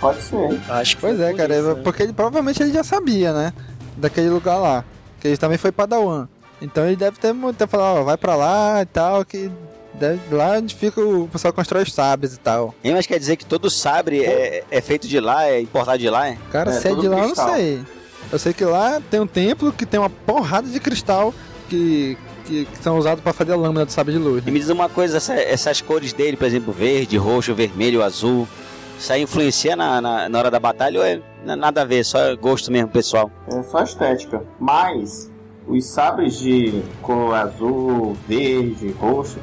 Pode 0.00 0.22
ser. 0.22 0.60
Acho 0.70 0.96
que 0.96 1.02
Pois 1.02 1.20
é, 1.20 1.34
cara, 1.34 1.54
isso, 1.58 1.74
né? 1.74 1.80
porque 1.84 2.02
ele 2.02 2.12
provavelmente 2.14 2.62
ele 2.62 2.72
já 2.72 2.82
sabia, 2.82 3.34
né? 3.34 3.52
Daquele 3.98 4.30
lugar 4.30 4.56
lá. 4.56 4.82
Que 5.20 5.28
ele 5.28 5.36
também 5.36 5.58
foi 5.58 5.70
Padawan. 5.70 6.26
Então 6.62 6.86
ele 6.86 6.96
deve 6.96 7.18
ter, 7.18 7.34
ter 7.58 7.68
falado, 7.68 7.98
ó, 7.98 8.02
vai 8.04 8.16
pra 8.16 8.34
lá 8.34 8.80
e 8.80 8.86
tal, 8.86 9.24
que 9.26 9.50
lá 10.30 10.52
onde 10.58 10.74
fica 10.74 11.00
o 11.00 11.28
pessoal 11.28 11.52
constrói 11.52 11.82
os 11.82 11.92
sabres 11.92 12.34
e 12.34 12.38
tal. 12.38 12.74
Hein, 12.84 12.92
mas 12.94 13.06
quer 13.06 13.18
dizer 13.18 13.36
que 13.36 13.44
todo 13.44 13.68
sabre 13.70 14.24
é, 14.24 14.64
é 14.70 14.80
feito 14.80 15.06
de 15.08 15.18
lá, 15.20 15.46
é 15.46 15.60
importado 15.60 15.98
de 15.98 16.08
lá, 16.10 16.28
é? 16.28 16.36
Cara, 16.50 16.70
É, 16.70 16.74
se 16.80 16.88
é 16.88 16.94
de 16.94 17.08
lá, 17.08 17.16
eu 17.16 17.20
não 17.20 17.26
cristal. 17.26 17.54
sei. 17.54 17.80
Eu 18.32 18.38
sei 18.38 18.52
que 18.52 18.64
lá 18.64 19.00
tem 19.10 19.18
um 19.20 19.26
templo 19.26 19.72
que 19.72 19.84
tem 19.86 19.98
uma 19.98 20.10
porrada 20.10 20.68
de 20.68 20.78
cristal 20.78 21.34
que, 21.68 22.16
que, 22.44 22.64
que 22.64 22.78
são 22.82 22.96
usados 22.98 23.22
pra 23.22 23.32
fazer 23.32 23.52
a 23.52 23.56
lâmina 23.56 23.84
do 23.84 23.90
sabre 23.92 24.12
de 24.12 24.18
luz. 24.18 24.42
E 24.42 24.46
né? 24.46 24.52
me 24.52 24.58
diz 24.60 24.68
uma 24.68 24.88
coisa, 24.88 25.16
essa- 25.16 25.34
essas 25.34 25.80
cores 25.80 26.12
dele, 26.12 26.36
por 26.36 26.46
exemplo, 26.46 26.72
verde, 26.72 27.16
roxo, 27.16 27.54
vermelho, 27.54 28.02
azul, 28.02 28.46
isso 28.98 29.12
aí 29.12 29.22
influencia 29.22 29.74
na, 29.74 30.00
na, 30.00 30.28
na 30.28 30.38
hora 30.38 30.50
da 30.50 30.60
batalha 30.60 31.00
ou 31.00 31.06
é 31.06 31.20
na- 31.44 31.56
nada 31.56 31.82
a 31.82 31.84
ver, 31.84 32.04
só 32.04 32.36
gosto 32.36 32.70
mesmo, 32.70 32.88
pessoal? 32.88 33.30
É 33.48 33.62
só 33.62 33.82
estética. 33.82 34.42
Mas 34.60 35.30
os 35.66 35.86
sabres 35.86 36.38
de 36.38 36.82
cor 37.02 37.34
azul, 37.34 38.16
verde, 38.28 38.94
roxo, 39.00 39.38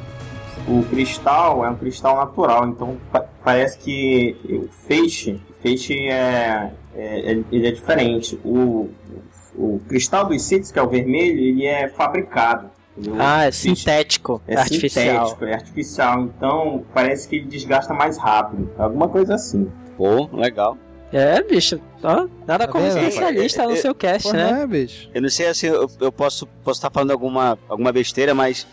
o 0.68 0.84
cristal 0.90 1.64
é 1.64 1.70
um 1.70 1.76
cristal 1.76 2.16
natural, 2.16 2.68
então 2.68 2.96
pa- 3.12 3.26
parece 3.44 3.78
que 3.78 4.36
o 4.44 4.68
feixe, 4.86 5.40
feixe 5.62 5.94
é, 6.08 6.70
é- 6.94 7.32
é- 7.32 7.44
ele 7.50 7.66
é 7.66 7.70
diferente. 7.70 8.38
O, 8.44 8.90
o 9.56 9.80
cristal 9.88 10.26
dos 10.26 10.42
Siths, 10.42 10.70
que 10.70 10.78
é 10.78 10.82
o 10.82 10.88
vermelho, 10.88 11.38
ele 11.38 11.64
é 11.66 11.88
fabricado. 11.88 12.70
entendeu? 12.96 13.16
Ah, 13.20 13.44
é 13.44 13.50
sintético, 13.52 14.42
É 14.46 14.54
é 14.54 14.58
artificial. 14.58 15.04
sintético, 15.26 15.44
é 15.44 15.54
artificial, 15.54 16.20
então 16.22 16.84
parece 16.92 17.28
que 17.28 17.36
ele 17.36 17.46
desgasta 17.46 17.94
mais 17.94 18.18
rápido. 18.18 18.70
Alguma 18.76 19.08
coisa 19.08 19.34
assim. 19.36 19.70
Pô, 19.96 20.28
legal. 20.32 20.76
É, 21.12 21.42
bicho, 21.42 21.80
ó, 22.02 22.26
nada 22.46 22.66
Tá 22.66 22.68
como 22.72 22.86
especialista 22.86 23.62
rapaz? 23.62 23.76
no 23.78 23.82
seu 23.82 23.94
cast, 23.94 24.28
Pô, 24.28 24.34
né? 24.36 24.60
é, 24.62 24.66
bicho? 24.66 25.08
Eu 25.14 25.22
não 25.22 25.30
sei 25.30 25.46
assim, 25.46 25.66
eu, 25.68 25.88
eu 26.00 26.12
posso 26.12 26.46
posso 26.62 26.78
estar 26.78 26.90
falando 26.90 27.12
alguma, 27.12 27.58
alguma 27.68 27.90
besteira, 27.90 28.34
mas 28.34 28.66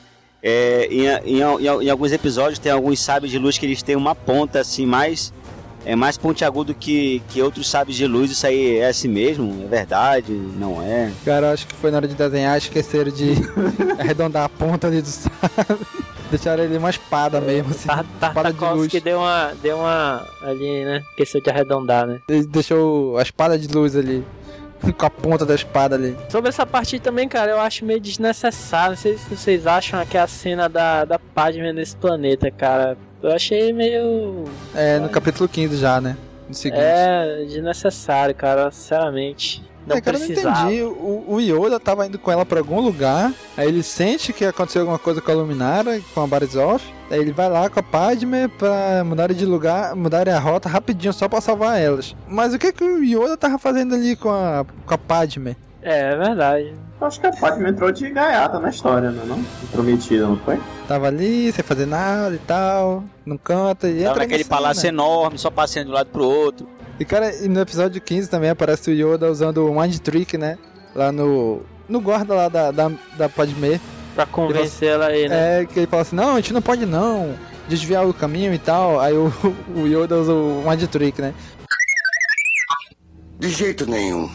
é, 0.48 0.88
em, 0.92 1.08
em, 1.38 1.40
em- 1.42 1.84
em 1.86 1.90
alguns 1.90 2.12
episódios 2.12 2.60
tem 2.60 2.72
alguns 2.72 3.00
sabres 3.02 3.32
de 3.32 3.40
luz 3.40 3.58
que 3.58 3.66
eles 3.66 3.82
têm 3.82 3.96
uma 3.96 4.14
ponta 4.14 4.60
assim 4.60 4.86
mais 4.86 5.34
é 5.88 5.96
mais 5.96 6.18
pontiagudo 6.18 6.74
que, 6.74 7.22
que 7.30 7.42
outros 7.44 7.70
sabres 7.70 7.96
de 7.96 8.08
luz. 8.08 8.32
Isso 8.32 8.48
aí 8.48 8.78
é 8.78 8.88
assim 8.88 9.08
mesmo? 9.08 9.66
É 9.66 9.68
verdade? 9.68 10.32
Não 10.32 10.82
é? 10.82 11.12
Cara, 11.24 11.52
acho 11.52 11.68
que 11.68 11.76
foi 11.76 11.92
na 11.92 11.98
hora 11.98 12.08
de 12.08 12.16
desenhar, 12.16 12.58
esqueceram 12.58 13.12
de 13.12 13.34
arredondar 14.00 14.46
a 14.46 14.50
ponta 14.50 14.88
ali 14.88 15.00
do 15.02 15.08
sabre. 15.08 15.40
Deixaram 16.32 16.64
ele 16.64 16.78
uma 16.78 16.90
espada 16.90 17.40
mesmo, 17.40 17.70
assim. 17.70 17.86
Tar- 17.88 18.04
espada 18.04 18.52
de 18.52 18.60
luz. 18.60 18.60
Tartakovsky 18.60 19.00
deu 19.00 19.20
uma, 19.20 19.52
deu 19.62 19.78
uma 19.78 20.26
ali, 20.42 20.84
né? 20.86 21.04
Esqueceu 21.12 21.40
de 21.40 21.50
arredondar, 21.52 22.08
né? 22.08 22.20
Ele 22.28 22.48
deixou 22.48 23.16
a 23.20 23.22
espada 23.22 23.56
de 23.60 23.68
luz 23.68 23.96
ali. 23.96 24.24
Com 24.98 25.06
a 25.06 25.10
ponta 25.10 25.46
da 25.46 25.56
espada 25.56 25.96
ali. 25.96 26.16
Sobre 26.30 26.50
essa 26.50 26.66
parte 26.66 27.00
também, 27.00 27.28
cara, 27.28 27.52
eu 27.52 27.60
acho 27.60 27.86
meio 27.86 28.00
desnecessário. 28.00 28.92
Não 28.92 28.98
sei 28.98 29.18
se 29.18 29.30
vocês 29.30 29.68
acham 29.68 30.06
que 30.06 30.18
a 30.18 30.28
cena 30.28 30.70
da, 30.70 31.06
da 31.06 31.20
Padme 31.20 31.72
nesse 31.74 31.96
planeta, 31.96 32.50
cara. 32.52 32.98
Eu 33.22 33.32
achei 33.32 33.74
meio. 33.74 34.46
É, 34.76 35.00
no 35.00 35.10
capítulo 35.10 35.50
15 35.50 35.78
já, 35.78 36.00
né? 36.00 36.16
Seguinte. 36.52 36.82
É, 36.82 37.46
desnecessário, 37.48 38.36
cara, 38.36 38.72
sinceramente. 38.72 39.64
Não 39.88 39.96
é, 39.96 40.02
cara, 40.02 40.18
eu 40.18 40.20
não 40.20 40.28
precisava. 40.28 40.74
entendi. 40.74 40.82
O, 40.84 41.26
o 41.28 41.40
Yoda 41.40 41.80
tava 41.80 42.08
indo 42.08 42.18
com 42.18 42.32
ela 42.32 42.46
pra 42.46 42.60
algum 42.60 42.80
lugar. 42.80 43.32
Aí 43.56 43.68
ele 43.68 43.84
sente 43.84 44.34
que 44.34 44.44
aconteceu 44.44 44.82
alguma 44.82 44.98
coisa 44.98 45.22
com 45.22 45.32
a 45.32 45.36
Luminara, 45.36 46.02
com 46.14 46.22
a 46.22 46.28
Barisov. 46.28 46.82
Aí 47.10 47.20
ele 47.20 47.32
vai 47.32 47.48
lá 47.50 47.70
com 47.70 47.80
a 47.80 47.84
Padme 47.84 48.48
pra 48.48 49.04
mudarem 49.06 49.38
de 49.38 49.46
lugar, 49.46 49.96
mudarem 49.96 50.34
a 50.34 50.40
rota 50.40 50.68
rapidinho 50.68 51.14
só 51.14 51.30
pra 51.30 51.40
salvar 51.40 51.80
elas. 51.80 52.16
Mas 52.28 52.54
o 52.54 52.58
que 52.58 52.72
que 52.72 52.84
o 52.84 53.04
Yoda 53.04 53.38
tava 53.38 53.60
fazendo 53.60 53.94
ali 53.94 54.16
com 54.16 54.30
a, 54.30 54.66
com 54.86 54.94
a 54.94 54.98
Padme? 54.98 55.56
É, 55.86 56.14
é 56.14 56.16
verdade. 56.18 56.74
Eu 57.00 57.08
acho 57.08 57.20
que 57.20 57.28
a 57.28 57.32
Padme 57.32 57.70
entrou 57.70 57.92
de 57.92 58.10
gaiata 58.10 58.60
na 58.60 58.70
história, 58.70 59.12
não 59.12 59.24
é 59.24 59.26
não? 59.28 59.44
Prometida, 59.72 60.26
não 60.26 60.38
foi? 60.38 60.60
Tava 60.88 61.08
ali, 61.08 61.52
sem 61.52 61.64
fazer 61.64 61.86
nada 61.86 62.34
e 62.34 62.40
tal, 62.40 63.04
num 63.26 63.38
canto 63.38 63.86
e 63.86 64.00
Tava 64.00 64.02
entra 64.02 64.20
naquele 64.24 64.38
na 64.40 64.44
cena. 64.44 64.50
palácio 64.58 64.88
enorme, 64.88 65.38
só 65.38 65.52
passeando 65.52 65.88
de 65.88 65.92
um 65.92 65.96
lado 65.96 66.10
pro 66.10 66.24
outro. 66.24 66.68
E 67.00 67.06
cara, 67.06 67.32
e 67.36 67.48
no 67.48 67.60
episódio 67.60 68.02
15 68.02 68.30
também 68.30 68.50
aparece 68.50 68.90
o 68.90 68.94
Yoda 68.94 69.30
usando 69.30 69.70
o 69.70 69.80
Mind 69.80 69.96
Trick, 69.98 70.38
né? 70.38 70.58
Lá 70.96 71.12
no. 71.12 71.62
No 71.88 72.02
guarda 72.02 72.34
lá 72.34 72.50
da, 72.50 72.72
da, 72.72 72.92
da 73.16 73.30
Padme. 73.30 73.80
Pra 74.16 74.26
convencer 74.26 74.90
ela 74.90 75.08
aí, 75.08 75.30
né? 75.30 75.62
É, 75.62 75.66
que 75.66 75.78
ele 75.78 75.88
fala 75.88 76.02
assim, 76.02 76.16
não, 76.16 76.32
a 76.32 76.36
gente 76.38 76.54
não 76.54 76.62
pode 76.62 76.86
não. 76.86 77.36
Desviar 77.68 78.08
o 78.08 78.14
caminho 78.14 78.54
e 78.54 78.58
tal. 78.58 79.00
Aí 79.00 79.14
o, 79.14 79.32
o 79.76 79.86
Yoda 79.86 80.16
usa 80.16 80.34
o 80.34 80.64
Mind 80.68 80.84
Trick, 80.86 81.22
né? 81.22 81.34
De 83.38 83.50
jeito 83.50 83.86
nenhum. 83.86 84.30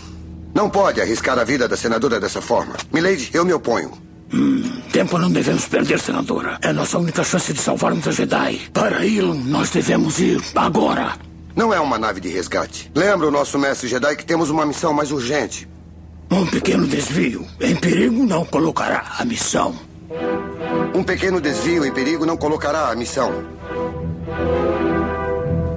Não 0.54 0.68
pode 0.68 1.00
arriscar 1.00 1.38
a 1.38 1.44
vida 1.44 1.68
da 1.68 1.76
senadora 1.76 2.18
dessa 2.18 2.40
forma. 2.40 2.74
Milady, 2.92 3.30
eu 3.32 3.44
me 3.44 3.52
oponho. 3.52 3.92
Tempo 4.92 5.18
não 5.18 5.30
devemos 5.30 5.66
perder, 5.66 5.98
senadora. 5.98 6.58
É 6.62 6.72
nossa 6.72 6.98
única 6.98 7.24
chance 7.24 7.52
de 7.52 7.60
salvarmos 7.60 8.06
a 8.06 8.12
Jedi. 8.12 8.70
Para 8.72 9.04
Ilum, 9.04 9.34
nós 9.34 9.70
devemos 9.70 10.18
ir 10.18 10.40
agora. 10.54 11.14
Não 11.54 11.74
é 11.74 11.80
uma 11.80 11.98
nave 11.98 12.20
de 12.20 12.28
resgate. 12.28 12.90
Lembra 12.94 13.28
o 13.28 13.30
nosso 13.30 13.58
mestre 13.58 13.88
Jedi 13.88 14.16
que 14.16 14.24
temos 14.24 14.50
uma 14.50 14.64
missão 14.64 14.92
mais 14.92 15.10
urgente. 15.10 15.68
Um 16.30 16.46
pequeno 16.46 16.86
desvio 16.86 17.44
em 17.60 17.74
perigo 17.74 18.24
não 18.24 18.44
colocará 18.44 19.16
a 19.18 19.24
missão. 19.24 19.74
Um 20.94 21.02
pequeno 21.02 21.40
desvio 21.40 21.84
em 21.84 21.92
perigo 21.92 22.24
não 22.24 22.36
colocará 22.36 22.88
a 22.90 22.94
missão. 22.94 23.44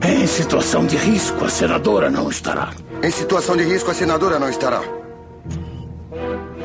Em 0.06 0.28
situação 0.28 0.86
de 0.86 0.96
risco, 0.96 1.44
a 1.44 1.50
senadora 1.50 2.10
não 2.10 2.30
estará. 2.30 2.72
Em 3.04 3.12
situação 3.12 3.58
de 3.58 3.64
risco, 3.66 3.92
a 3.92 3.94
senadora 3.94 4.40
não 4.40 4.50
estará. 4.50 4.82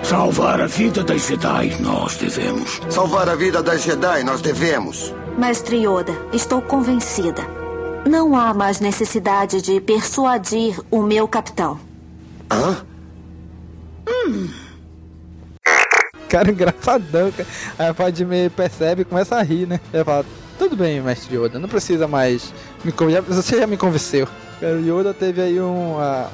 Salvar 0.05 0.61
a 0.61 0.69
vida 0.69 1.03
das 1.03 1.27
Jedi, 1.27 1.77
nós 1.81 2.17
devemos. 2.17 2.81
Salvar 2.89 3.29
a 3.29 3.35
vida 3.35 3.61
das 3.61 3.83
Jedi, 3.83 4.23
nós 4.23 4.41
devemos. 4.41 5.13
Mestre 5.37 5.79
Yoda, 5.85 6.13
estou 6.33 6.63
convencida. 6.63 7.43
Não 8.09 8.37
há 8.37 8.55
mais 8.55 8.79
necessidade 8.79 9.61
de 9.61 9.81
persuadir 9.81 10.81
o 10.93 11.03
meu 11.03 11.27
capitão. 11.27 11.81
Hã? 12.49 12.87
Cara, 16.29 16.53
engraçadão, 16.53 17.33
cara. 17.33 17.49
Aí 17.77 17.89
a 17.89 17.95
Padme 17.95 18.49
percebe 18.51 19.03
e 19.03 19.05
começa 19.05 19.35
a 19.35 19.43
rir, 19.43 19.67
né? 19.67 19.81
Ele 19.93 20.05
fala, 20.05 20.25
tudo 20.57 20.77
bem, 20.77 21.01
mestre 21.01 21.37
Yoda, 21.37 21.59
não 21.59 21.69
precisa 21.69 22.07
mais 22.07 22.55
me 22.85 22.93
convencer. 22.93 23.23
Você 23.25 23.59
já 23.59 23.67
me 23.67 23.77
convenceu. 23.77 24.29
Cara, 24.61 24.77
o 24.77 24.81
Yoda 24.81 25.15
teve 25.15 25.41
aí 25.41 25.61
um, 25.61 25.99
ah, 25.99 26.29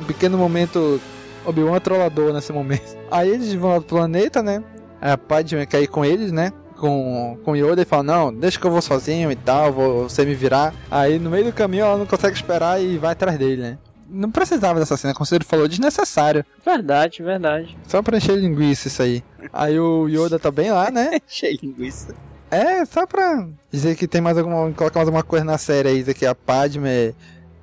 um 0.00 0.04
pequeno 0.04 0.38
momento 0.38 1.00
Obi-Wan 1.44 1.80
trollador 1.80 2.32
nesse 2.32 2.52
momento. 2.52 2.96
Aí 3.10 3.30
eles 3.30 3.52
vão 3.54 3.72
pro 3.80 3.96
planeta, 3.96 4.42
né? 4.42 4.62
A 5.00 5.18
Padme 5.18 5.66
quer 5.66 5.82
ir 5.82 5.88
com 5.88 6.04
eles, 6.04 6.32
né? 6.32 6.52
Com, 6.76 7.38
com 7.44 7.56
Yoda 7.56 7.82
e 7.82 7.84
fala, 7.84 8.02
não, 8.02 8.34
deixa 8.34 8.58
que 8.58 8.66
eu 8.66 8.70
vou 8.70 8.82
sozinho 8.82 9.30
e 9.30 9.36
tal, 9.36 9.72
vou 9.72 10.08
você 10.08 10.24
me 10.24 10.34
virar. 10.34 10.74
Aí 10.90 11.18
no 11.18 11.30
meio 11.30 11.44
do 11.46 11.52
caminho 11.52 11.84
ela 11.84 11.98
não 11.98 12.06
consegue 12.06 12.34
esperar 12.34 12.82
e 12.82 12.98
vai 12.98 13.12
atrás 13.12 13.38
dele, 13.38 13.62
né? 13.62 13.78
Não 14.08 14.30
precisava 14.30 14.78
dessa 14.78 14.96
cena, 14.96 15.14
como 15.14 15.26
ele 15.32 15.44
falou, 15.44 15.66
desnecessário. 15.66 16.44
Verdade, 16.64 17.22
verdade. 17.22 17.76
Só 17.86 18.02
pra 18.02 18.16
encher 18.16 18.36
linguiça 18.36 18.88
isso 18.88 19.02
aí. 19.02 19.24
Aí 19.52 19.78
o 19.78 20.08
Yoda 20.08 20.38
tá 20.38 20.50
bem 20.50 20.70
lá, 20.70 20.90
né? 20.90 21.18
De 21.26 21.58
linguiça. 21.62 22.14
É, 22.50 22.84
só 22.84 23.06
pra 23.06 23.48
dizer 23.70 23.96
que 23.96 24.06
tem 24.06 24.20
mais 24.20 24.38
alguma. 24.38 24.70
colocar 24.72 25.00
mais 25.00 25.08
uma 25.08 25.22
coisa 25.22 25.44
na 25.44 25.58
série 25.58 25.88
aí, 25.88 25.98
dizer 25.98 26.14
que 26.14 26.24
a 26.24 26.34
Padme 26.34 27.14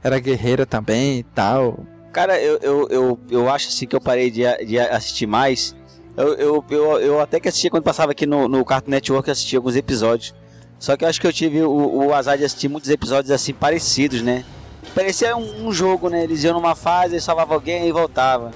era 0.04 0.20
guerreira 0.20 0.66
também 0.66 1.20
e 1.20 1.24
tal. 1.24 1.80
Cara, 2.12 2.40
eu, 2.42 2.58
eu, 2.62 2.88
eu, 2.90 3.20
eu 3.30 3.50
acho 3.50 3.70
assim 3.70 3.88
que 3.88 3.96
eu 3.96 4.02
parei 4.02 4.30
de, 4.30 4.44
de 4.66 4.80
assistir 4.80 5.28
mais. 5.28 5.76
Eu, 6.18 6.34
eu, 6.34 6.66
eu, 6.70 7.00
eu 7.00 7.20
até 7.22 7.40
que 7.40 7.48
assistia 7.48 7.70
quando 7.70 7.84
passava 7.84 8.12
aqui 8.12 8.26
no, 8.26 8.48
no 8.48 8.66
Cartoon 8.66 8.92
Network, 8.92 9.28
eu 9.28 9.32
assistia 9.32 9.60
alguns 9.60 9.76
episódios. 9.76 10.34
Só 10.78 10.98
que 10.98 11.06
eu 11.06 11.10
acho 11.10 11.22
que 11.22 11.28
eu 11.28 11.34
tive 11.34 11.62
o, 11.62 12.08
o 12.08 12.14
azar 12.14 12.38
de 12.38 12.44
assistir 12.44 12.68
muitos 12.68 12.90
episódios 12.90 13.32
assim 13.32 13.54
parecidos, 13.54 14.22
né? 14.22 14.44
parecia 14.94 15.36
um, 15.36 15.68
um 15.68 15.74
jogo, 15.74 16.10
né? 16.10 16.24
Eles 16.24 16.44
iam 16.44 16.54
numa 16.54 16.76
fase, 16.76 17.20
salvava 17.20 17.54
alguém 17.54 17.88
e 17.88 17.92
voltava. 17.92 18.52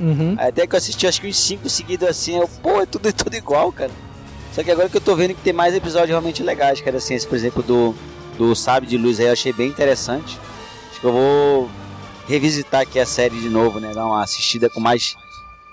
Uhum. 0.00 0.34
Até 0.38 0.66
que 0.66 0.74
eu 0.74 0.78
assisti 0.78 1.06
acho 1.06 1.20
que 1.20 1.28
uns 1.28 1.38
5 1.38 1.68
seguidos 1.68 2.08
assim, 2.08 2.36
eu, 2.36 2.48
pô, 2.62 2.80
é 2.80 2.86
tudo, 2.86 3.08
é 3.08 3.12
tudo 3.12 3.34
igual, 3.36 3.70
cara. 3.70 3.90
Só 4.52 4.62
que 4.62 4.70
agora 4.70 4.88
que 4.88 4.96
eu 4.96 5.00
tô 5.00 5.14
vendo 5.14 5.34
que 5.34 5.42
tem 5.42 5.52
mais 5.52 5.74
episódios 5.74 6.10
realmente 6.10 6.42
legais, 6.42 6.80
cara, 6.80 6.96
assim, 6.96 7.14
esse, 7.14 7.26
por 7.26 7.36
exemplo, 7.36 7.62
do, 7.62 7.94
do 8.38 8.54
Sábio 8.54 8.88
de 8.88 8.96
Luz 8.96 9.20
aí, 9.20 9.26
eu 9.26 9.32
achei 9.32 9.52
bem 9.52 9.68
interessante. 9.68 10.38
Acho 10.94 11.00
que 11.00 11.06
eu 11.08 11.12
vou 11.12 11.70
revisitar 12.28 12.82
aqui 12.82 13.00
a 13.00 13.06
série 13.06 13.40
de 13.40 13.48
novo, 13.48 13.80
né? 13.80 13.92
Dar 13.92 14.06
uma 14.06 14.22
assistida 14.22 14.70
com 14.70 14.78
mais, 14.78 15.16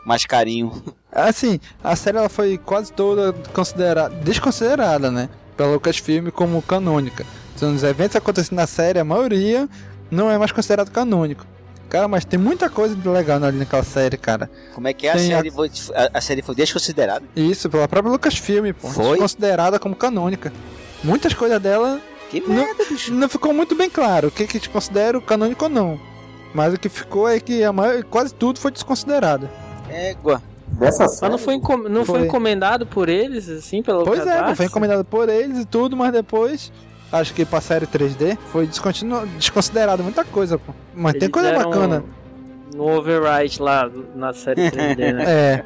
mais 0.03 0.25
carinho. 0.25 0.83
Assim, 1.13 1.59
a 1.83 1.95
série 1.95 2.17
ela 2.17 2.27
foi 2.27 2.57
quase 2.57 2.91
toda 2.91 3.31
considerada, 3.53 4.15
desconsiderada, 4.15 5.11
né? 5.11 5.29
Pela 5.55 5.73
Lucasfilm 5.73 6.29
como 6.31 6.59
canônica. 6.63 7.23
Então, 7.55 7.71
os 7.75 7.83
eventos 7.83 8.15
acontecendo 8.15 8.57
na 8.57 8.65
série, 8.65 8.97
a 8.97 9.03
maioria 9.03 9.69
não 10.09 10.31
é 10.31 10.39
mais 10.39 10.51
considerado 10.51 10.89
canônico. 10.89 11.45
Cara, 11.87 12.07
mas 12.07 12.25
tem 12.25 12.39
muita 12.39 12.67
coisa 12.67 12.97
legal 13.11 13.43
ali 13.43 13.59
naquela 13.59 13.83
série, 13.83 14.17
cara. 14.17 14.49
Como 14.73 14.87
é 14.87 14.93
que 14.93 15.05
é 15.05 15.11
a 15.11 15.17
Tem 15.17 15.27
série? 15.27 15.49
A... 15.49 16.03
A, 16.03 16.17
a 16.17 16.21
série 16.21 16.41
foi 16.41 16.55
desconsiderada? 16.55 17.25
Isso, 17.35 17.69
pela 17.69 17.87
própria 17.87 18.11
Lucasfilm, 18.11 18.71
pô. 18.73 18.87
Foi? 18.87 19.19
Considerada 19.19 19.77
como 19.77 19.95
canônica. 19.95 20.51
Muitas 21.03 21.35
coisas 21.35 21.61
dela 21.61 22.01
que 22.31 22.49
merda, 22.49 22.83
não, 22.83 22.89
bicho. 22.89 23.13
não 23.13 23.29
ficou 23.29 23.53
muito 23.53 23.75
bem 23.75 23.89
claro 23.89 24.29
o 24.29 24.31
que 24.31 24.47
que 24.47 24.59
te 24.59 24.69
considera 24.69 25.19
canônico 25.19 25.65
ou 25.65 25.69
não. 25.69 25.99
Mas 26.53 26.73
o 26.73 26.79
que 26.79 26.89
ficou 26.89 27.27
é 27.27 27.39
que 27.39 27.63
a 27.63 27.71
maior, 27.71 28.03
quase 28.03 28.33
tudo 28.33 28.59
foi 28.59 28.71
desconsiderado. 28.71 29.49
Égua. 29.89 30.41
Dessa 30.67 31.03
Mas 31.03 31.19
não 31.19 31.37
foi, 31.37 31.55
encom 31.55 31.77
não 31.77 32.05
foi. 32.05 32.19
foi 32.19 32.27
encomendado 32.27 32.85
por 32.85 33.09
eles, 33.09 33.49
assim, 33.49 33.83
pelo 33.83 34.05
Pois 34.05 34.25
é, 34.25 34.55
foi 34.55 34.65
encomendado 34.65 35.03
por 35.03 35.27
eles 35.27 35.59
e 35.59 35.65
tudo, 35.65 35.97
mas 35.97 36.13
depois 36.13 36.71
acho 37.11 37.33
que 37.33 37.43
pra 37.43 37.59
série 37.59 37.85
3D 37.85 38.37
foi 38.51 38.67
desconsiderado 39.37 40.01
muita 40.01 40.23
coisa, 40.23 40.57
pô. 40.57 40.73
Mas 40.95 41.15
Eles 41.15 41.19
tem 41.19 41.29
coisa 41.29 41.51
bacana. 41.51 42.03
No 42.73 42.97
override 42.97 43.61
lá 43.61 43.91
na 44.15 44.33
série 44.33 44.71
3D, 44.71 45.13
né? 45.13 45.23
é. 45.27 45.65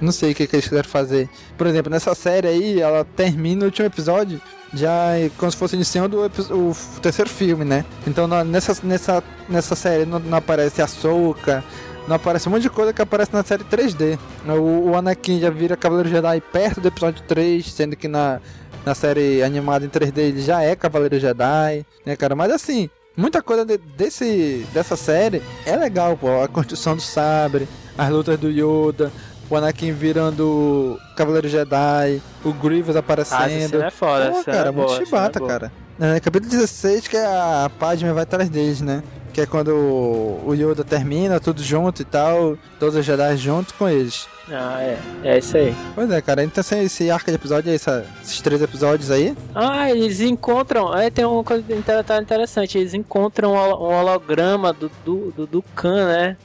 Não 0.00 0.10
sei 0.10 0.32
o 0.32 0.34
que, 0.34 0.46
que 0.46 0.56
eles 0.56 0.66
quiseram 0.66 0.88
fazer. 0.88 1.28
Por 1.58 1.66
exemplo, 1.66 1.90
nessa 1.90 2.14
série 2.14 2.48
aí, 2.48 2.80
ela 2.80 3.04
termina 3.04 3.62
o 3.62 3.64
último 3.66 3.86
episódio 3.86 4.40
já 4.72 5.12
como 5.36 5.50
se 5.50 5.56
fosse 5.56 5.74
iniciando 5.76 6.18
o, 6.18 6.70
o 6.70 7.00
terceiro 7.00 7.30
filme, 7.30 7.64
né? 7.64 7.84
Então 8.06 8.26
nessa, 8.44 8.76
nessa, 8.84 9.22
nessa 9.48 9.74
série 9.74 10.06
não, 10.06 10.18
não 10.18 10.38
aparece 10.38 10.80
a 10.80 10.86
Soca, 10.86 11.64
não 12.06 12.16
aparece 12.16 12.48
um 12.48 12.52
monte 12.52 12.62
de 12.62 12.70
coisa 12.70 12.92
que 12.92 13.02
aparece 13.02 13.32
na 13.32 13.42
série 13.42 13.64
3D. 13.64 14.18
O, 14.46 14.90
o 14.90 14.96
Anakin 14.96 15.40
já 15.40 15.50
vira 15.50 15.76
Cavaleiro 15.76 16.08
Jedi 16.08 16.40
perto 16.40 16.80
do 16.80 16.88
episódio 16.88 17.22
3, 17.26 17.64
sendo 17.64 17.96
que 17.96 18.08
na, 18.08 18.40
na 18.84 18.94
série 18.94 19.42
animada 19.42 19.84
em 19.84 19.88
3D 19.88 20.18
ele 20.18 20.42
já 20.42 20.62
é 20.62 20.74
Cavaleiro 20.74 21.18
Jedi, 21.18 21.84
né, 22.04 22.16
cara? 22.16 22.34
Mas 22.34 22.50
assim, 22.52 22.88
muita 23.16 23.42
coisa 23.42 23.64
de, 23.64 23.76
desse, 23.76 24.66
dessa 24.72 24.96
série 24.96 25.42
é 25.66 25.76
legal, 25.76 26.16
pô. 26.16 26.42
A 26.42 26.48
construção 26.48 26.96
do 26.96 27.02
sabre, 27.02 27.68
as 27.96 28.08
lutas 28.10 28.38
do 28.38 28.48
Yoda, 28.48 29.12
o 29.50 29.56
Anakin 29.56 29.92
virando 29.92 30.98
Cavaleiro 31.16 31.48
Jedi, 31.48 32.22
o 32.44 32.52
Grievous 32.52 32.96
aparecendo. 32.96 33.82
Ah, 33.82 33.86
é 33.86 33.90
foda, 33.90 34.30
Pô, 34.30 34.44
cara, 34.44 34.68
é 34.68 34.72
muito 34.72 34.86
boa, 34.86 35.04
chibata, 35.04 35.42
é 35.42 35.46
cara. 35.46 35.72
É, 36.00 36.20
capítulo 36.20 36.50
16 36.50 37.08
que 37.08 37.16
a 37.16 37.70
Padme 37.78 38.10
vai 38.12 38.22
atrás 38.22 38.48
deles, 38.48 38.80
né? 38.80 39.02
Que 39.32 39.42
é 39.42 39.46
quando 39.46 39.68
o 39.74 40.52
Yoda 40.54 40.82
termina, 40.82 41.38
tudo 41.38 41.62
junto 41.62 42.02
e 42.02 42.04
tal, 42.04 42.56
todos 42.78 42.96
os 42.96 43.04
Jedi 43.04 43.36
junto 43.36 43.74
com 43.74 43.88
eles. 43.88 44.26
Ah, 44.50 44.80
é. 44.80 44.98
É 45.22 45.38
isso 45.38 45.56
aí. 45.56 45.74
Pois 45.94 46.10
é, 46.10 46.20
cara. 46.20 46.42
Então 46.42 46.60
assim, 46.60 46.80
esse 46.80 47.10
arco 47.10 47.30
de 47.30 47.36
episódio, 47.36 47.72
essa, 47.72 48.04
esses 48.22 48.40
três 48.40 48.60
episódios 48.60 49.10
aí. 49.10 49.36
Ah, 49.54 49.90
eles 49.90 50.20
encontram. 50.20 50.96
É, 50.96 51.10
tem 51.10 51.24
uma 51.24 51.44
coisa 51.44 51.64
interessante. 52.20 52.78
Eles 52.78 52.94
encontram 52.94 53.52
um 53.52 53.94
holograma 53.94 54.72
do, 54.72 54.90
do, 55.04 55.30
do, 55.32 55.46
do 55.46 55.62
Khan, 55.74 56.06
né? 56.06 56.36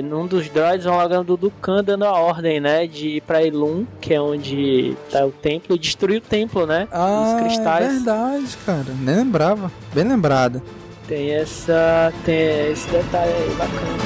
Num 0.00 0.26
dos 0.26 0.48
droids, 0.48 0.86
um 0.86 0.92
holograma 0.92 1.22
do 1.22 1.36
Dukan 1.36 1.84
dando 1.84 2.04
a 2.04 2.12
ordem, 2.12 2.58
né? 2.60 2.86
De 2.86 3.16
ir 3.16 3.20
pra 3.22 3.42
Ilum, 3.42 3.84
que 4.00 4.14
é 4.14 4.20
onde 4.20 4.96
tá 5.10 5.24
o 5.26 5.30
templo, 5.30 5.76
e 5.76 5.78
destruir 5.78 6.18
o 6.18 6.20
templo, 6.20 6.66
né? 6.66 6.88
Ah, 6.90 7.34
Os 7.36 7.42
cristais. 7.42 7.84
É 7.86 7.88
verdade, 7.90 8.56
cara. 8.64 8.86
Nem 9.00 9.16
lembrava. 9.16 9.70
Bem 9.92 10.04
lembrado. 10.04 10.62
Tem 11.06 11.30
essa. 11.32 12.12
Tem 12.24 12.70
esse 12.72 12.88
detalhe 12.88 13.32
aí 13.32 13.50
bacana. 13.50 14.02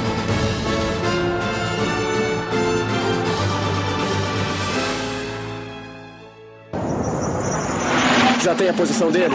Já 8.43 8.55
tem 8.55 8.69
a 8.69 8.73
posição 8.75 9.11
dele? 9.11 9.35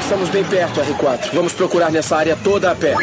Estamos 0.00 0.28
bem 0.28 0.44
perto, 0.44 0.80
R4. 0.80 1.30
Vamos 1.32 1.52
procurar 1.52 1.90
nessa 1.90 2.16
área 2.16 2.36
toda 2.42 2.70
a 2.72 2.74
pé. 2.74 2.94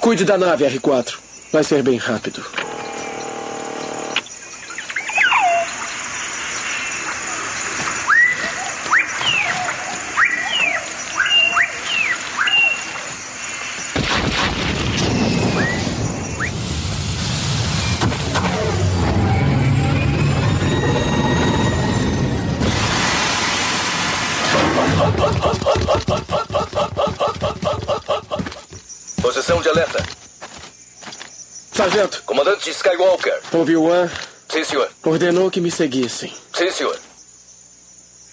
Cuide 0.00 0.24
da 0.24 0.38
nave, 0.38 0.64
R4. 0.64 1.18
Vai 1.52 1.62
ser 1.62 1.82
bem 1.82 1.98
rápido. 1.98 2.42
Obi-Wan. 33.52 34.08
Sim, 34.48 34.64
senhor. 34.64 34.88
Ordenou 35.04 35.50
que 35.50 35.60
me 35.60 35.70
seguissem. 35.70 36.32
Sim, 36.52 36.70
senhor. 36.70 36.98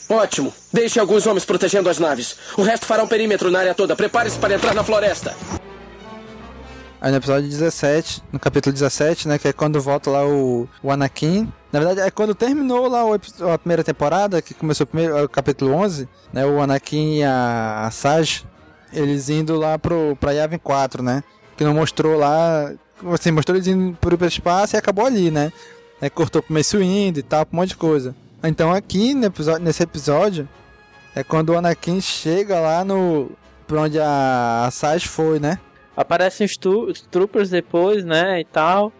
Ótimo. 0.09 0.53
Deixe 0.71 0.99
alguns 0.99 1.27
homens 1.27 1.45
protegendo 1.45 1.89
as 1.89 1.99
naves. 1.99 2.37
O 2.57 2.61
resto 2.61 2.85
fará 2.85 3.03
um 3.03 3.07
perímetro 3.07 3.51
na 3.51 3.59
área 3.59 3.75
toda. 3.75 3.95
Prepare-se 3.95 4.39
para 4.39 4.55
entrar 4.55 4.73
na 4.73 4.83
floresta. 4.83 5.35
Aí 6.99 7.11
no 7.11 7.17
episódio 7.17 7.47
17, 7.47 8.23
no 8.31 8.39
capítulo 8.39 8.73
17, 8.73 9.27
né, 9.27 9.37
que 9.37 9.47
é 9.47 9.53
quando 9.53 9.79
volta 9.79 10.09
lá 10.09 10.25
o, 10.25 10.67
o 10.81 10.91
Anakin. 10.91 11.51
Na 11.71 11.79
verdade, 11.79 12.01
é 12.01 12.09
quando 12.09 12.33
terminou 12.33 12.87
lá 12.87 13.05
o, 13.05 13.13
a 13.13 13.57
primeira 13.59 13.83
temporada, 13.83 14.41
que 14.41 14.55
começou 14.55 14.83
o, 14.83 14.87
primeiro, 14.87 15.23
o 15.23 15.29
capítulo 15.29 15.73
11, 15.73 16.09
né, 16.33 16.43
o 16.43 16.59
Anakin 16.59 17.17
e 17.17 17.23
a, 17.23 17.85
a 17.85 17.91
Saj, 17.91 18.45
eles 18.91 19.29
indo 19.29 19.55
lá 19.55 19.77
pro, 19.77 20.17
pra 20.19 20.31
Yavin 20.31 20.57
4, 20.57 21.03
né, 21.03 21.23
que 21.55 21.63
não 21.63 21.75
mostrou 21.75 22.17
lá, 22.17 22.73
assim, 23.13 23.31
mostrou 23.31 23.55
eles 23.55 23.67
indo 23.67 23.97
pro 23.97 24.25
espaço 24.25 24.75
e 24.75 24.77
acabou 24.77 25.05
ali, 25.05 25.31
né, 25.31 25.51
é, 26.01 26.09
cortou 26.09 26.41
pro 26.41 26.53
Mace 26.53 26.77
Windu 26.77 27.19
e 27.19 27.23
tal, 27.23 27.45
um 27.51 27.55
monte 27.55 27.69
de 27.69 27.77
coisa. 27.77 28.15
Então 28.43 28.71
aqui 28.71 29.13
no 29.13 29.25
episódio, 29.25 29.63
nesse 29.63 29.83
episódio, 29.83 30.47
é 31.15 31.23
quando 31.23 31.49
o 31.49 31.57
Anakin 31.57 31.99
chega 32.01 32.59
lá 32.59 32.85
no, 32.85 33.31
pra 33.67 33.81
onde 33.81 33.99
a, 33.99 34.65
a 34.65 34.71
Saj 34.71 35.05
foi, 35.05 35.39
né, 35.39 35.59
Aparecem 35.97 36.45
os, 36.45 36.59
os 36.63 37.01
troopers 37.01 37.49
depois, 37.49 38.05
né, 38.05 38.39
e 38.39 38.45
tal. 38.45 38.93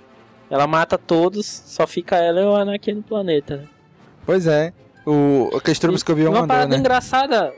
Ela 0.49 0.65
mata 0.65 0.97
todos, 0.97 1.45
só 1.45 1.85
fica 1.85 2.15
ela 2.15 2.41
e 2.41 2.43
o 2.43 2.55
Anakin 2.55 2.93
no 2.93 3.03
planeta, 3.03 3.57
né? 3.57 3.67
Pois 4.25 4.47
é. 4.47 4.73
O, 5.05 5.51
aqueles 5.55 5.77
troopers 5.77 6.01
que 6.01 6.11
eu 6.11 6.15
vi 6.15 6.23
Uma 6.23 6.31
mandou, 6.31 6.47
parada 6.47 6.69
né? 6.69 6.77
engraçada. 6.77 7.53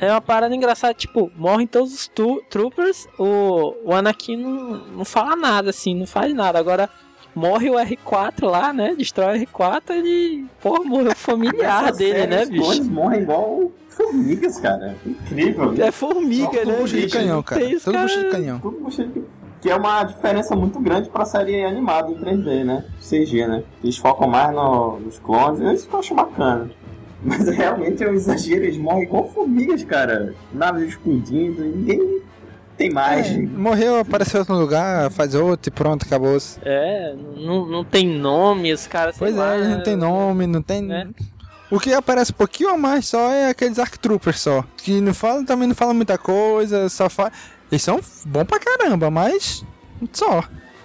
É 0.00 0.10
uma 0.10 0.20
parada 0.20 0.54
engraçada, 0.54 0.92
tipo, 0.94 1.30
morrem 1.36 1.66
todos 1.66 1.94
os 1.94 2.08
tu, 2.08 2.42
troopers, 2.50 3.06
o, 3.18 3.74
o 3.84 3.92
Anakin 3.94 4.36
não, 4.36 4.50
não 4.98 5.04
fala 5.04 5.36
nada, 5.36 5.70
assim, 5.70 5.94
não 5.94 6.06
faz 6.06 6.34
nada. 6.34 6.58
Agora, 6.58 6.90
morre 7.34 7.70
o 7.70 7.74
R4 7.74 8.44
lá, 8.44 8.72
né? 8.72 8.94
Destrói 8.96 9.38
o 9.38 9.46
R4, 9.46 9.90
ele, 9.90 10.44
pô, 10.60 10.82
morreu 10.84 11.14
familiar 11.16 11.92
dele, 11.92 12.12
série, 12.18 12.26
né, 12.30 12.42
os 12.42 12.48
bicho? 12.50 12.62
clones 12.64 12.88
morrem 12.88 13.20
igual 13.22 13.70
formigas, 13.88 14.58
cara. 14.58 14.96
Incrível. 15.06 15.74
É 15.78 15.90
formiga, 15.92 16.64
né, 16.64 16.74
bucha 16.76 16.96
de 16.96 17.08
canhão, 17.08 17.42
cara. 17.42 17.60
tem 17.60 17.76
os 17.76 17.84
Tudo 17.84 17.94
cara- 17.94 18.06
bucha 18.06 18.24
de 18.24 18.30
canhão. 18.30 18.58
Tudo 18.58 18.78
bucha 18.80 19.04
de- 19.06 19.22
Que 19.60 19.70
é 19.70 19.76
uma 19.76 20.02
diferença 20.02 20.56
muito 20.56 20.80
grande 20.80 21.08
pra 21.08 21.24
série 21.24 21.64
animada 21.64 22.10
em 22.10 22.16
3D, 22.16 22.64
né? 22.64 22.84
CG, 23.00 23.46
né? 23.46 23.62
Eles 23.84 23.96
focam 23.96 24.26
mais 24.26 24.52
no- 24.52 24.98
nos 24.98 25.20
clones, 25.20 25.60
isso 25.78 25.88
que 25.88 25.94
eu 25.94 26.00
acho 26.00 26.14
bacana. 26.16 26.68
Mas 27.24 27.46
realmente 27.48 28.02
é 28.02 28.10
um 28.10 28.14
exagero, 28.14 28.64
eles 28.64 28.76
morrem 28.76 29.04
igual 29.04 29.28
formigas, 29.30 29.84
cara. 29.84 30.34
Naves 30.52 30.88
explodindo, 30.88 31.62
ninguém 31.62 32.20
tem 32.76 32.90
mais. 32.90 33.28
É, 33.30 33.38
morreu, 33.38 33.98
apareceu 33.98 34.40
outro 34.40 34.56
lugar, 34.56 35.10
faz 35.10 35.34
outro 35.34 35.68
e 35.68 35.70
pronto, 35.70 36.04
acabou. 36.04 36.36
É, 36.62 37.14
não, 37.36 37.66
não 37.66 37.84
tem 37.84 38.06
nome, 38.06 38.72
os 38.72 38.86
caras. 38.86 39.16
Pois 39.18 39.34
lá, 39.36 39.54
é, 39.54 39.68
não 39.68 39.82
tem 39.82 39.96
nome, 39.96 40.46
não 40.46 40.62
tem. 40.62 40.82
né? 40.82 41.08
O 41.70 41.78
que 41.78 41.92
aparece 41.94 42.32
um 42.32 42.34
pouquinho 42.34 42.70
a 42.70 42.76
mais 42.76 43.06
só 43.06 43.30
é 43.30 43.48
aqueles 43.48 43.78
Arc 43.78 43.96
Troopers 43.96 44.40
só. 44.40 44.64
Que 44.76 45.00
não 45.00 45.14
fala, 45.14 45.44
também 45.44 45.68
não 45.68 45.74
fala 45.74 45.94
muita 45.94 46.18
coisa, 46.18 46.88
só 46.88 47.08
fala. 47.08 47.32
Eles 47.70 47.82
são 47.82 48.00
bons 48.26 48.44
pra 48.44 48.58
caramba, 48.58 49.10
mas. 49.10 49.64
Só. 50.12 50.42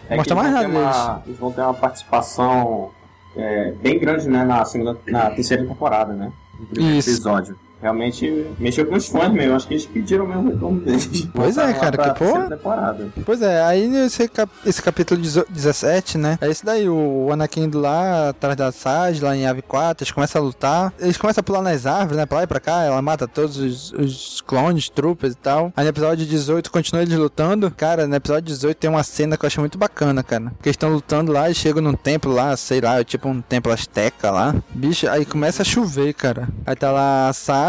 É 0.09 0.15
Mostra 0.15 0.35
que 0.35 0.41
mais 0.41 0.53
nada 0.53 0.65
ter 0.65 0.73
deles. 0.73 1.25
Eles 1.27 1.39
vão 1.39 1.51
ter 1.51 1.61
uma 1.61 1.73
participação 1.73 2.91
é, 3.37 3.71
bem 3.71 3.99
grande, 3.99 4.27
né? 4.27 4.43
Na 4.43 4.65
segunda, 4.65 4.97
na 5.07 5.29
terceira 5.31 5.65
temporada, 5.65 6.13
né? 6.13 6.31
No 6.59 6.65
primeiro 6.65 6.97
Isso. 6.97 7.09
episódio. 7.09 7.57
Realmente 7.81 8.45
mexeu 8.59 8.85
com 8.85 8.95
os 8.95 9.07
fãs 9.07 9.31
mesmo. 9.31 9.55
Acho 9.55 9.67
que 9.67 9.73
eles 9.75 9.85
pediram 9.85 10.25
mesmo 10.27 10.49
o 10.49 10.53
retorno 10.53 10.79
deles. 10.79 11.27
Pois 11.33 11.57
é, 11.57 11.63
lá 11.63 11.73
cara, 11.73 11.97
que 12.13 12.19
temporada. 12.49 13.07
Pois 13.25 13.41
é, 13.41 13.61
aí 13.63 13.95
esse, 14.05 14.27
cap- 14.27 14.51
esse 14.65 14.81
capítulo 14.81 15.21
18 15.21 15.51
17, 15.51 16.17
né? 16.17 16.37
É 16.41 16.49
esse 16.49 16.65
daí, 16.65 16.89
o 16.89 17.29
Anakin 17.31 17.63
indo 17.63 17.79
lá 17.79 18.29
atrás 18.29 18.55
da 18.55 18.71
Sage, 18.71 19.23
lá 19.23 19.35
em 19.35 19.45
Ave 19.45 19.61
4, 19.61 20.03
eles 20.03 20.11
começam 20.11 20.41
a 20.41 20.45
lutar. 20.45 20.93
Eles 20.99 21.17
começam 21.17 21.41
a 21.41 21.43
pular 21.43 21.61
nas 21.61 21.85
árvores, 21.85 22.17
né? 22.17 22.25
Pra 22.25 22.37
lá 22.39 22.43
e 22.43 22.47
pra 22.47 22.59
cá, 22.59 22.83
ela 22.83 23.01
mata 23.01 23.27
todos 23.27 23.57
os, 23.57 23.91
os 23.93 24.41
clones, 24.41 24.89
troopers 24.89 25.33
e 25.33 25.37
tal. 25.37 25.71
Aí 25.75 25.83
no 25.83 25.89
episódio 25.89 26.25
18 26.25 26.71
continua 26.71 27.01
eles 27.03 27.17
lutando. 27.17 27.69
Cara, 27.71 28.07
no 28.07 28.15
episódio 28.15 28.43
18 28.45 28.77
tem 28.77 28.89
uma 28.89 29.03
cena 29.03 29.37
que 29.37 29.45
eu 29.45 29.47
acho 29.47 29.59
muito 29.59 29.77
bacana, 29.77 30.23
cara. 30.23 30.45
Porque 30.57 30.69
eles 30.69 30.75
estão 30.75 30.89
lutando 30.89 31.31
lá 31.31 31.49
e 31.49 31.53
chegam 31.53 31.81
num 31.81 31.93
templo 31.93 32.31
lá, 32.33 32.55
sei 32.57 32.81
lá, 32.81 33.03
tipo 33.03 33.27
um 33.29 33.41
templo 33.41 33.71
asteca 33.71 34.31
lá. 34.31 34.55
Bicho, 34.73 35.07
aí 35.09 35.25
começa 35.25 35.61
a 35.61 35.65
chover, 35.65 36.13
cara. 36.13 36.47
Aí 36.65 36.75
tá 36.75 36.91
lá 36.91 37.29
a 37.29 37.33
Sage, 37.33 37.66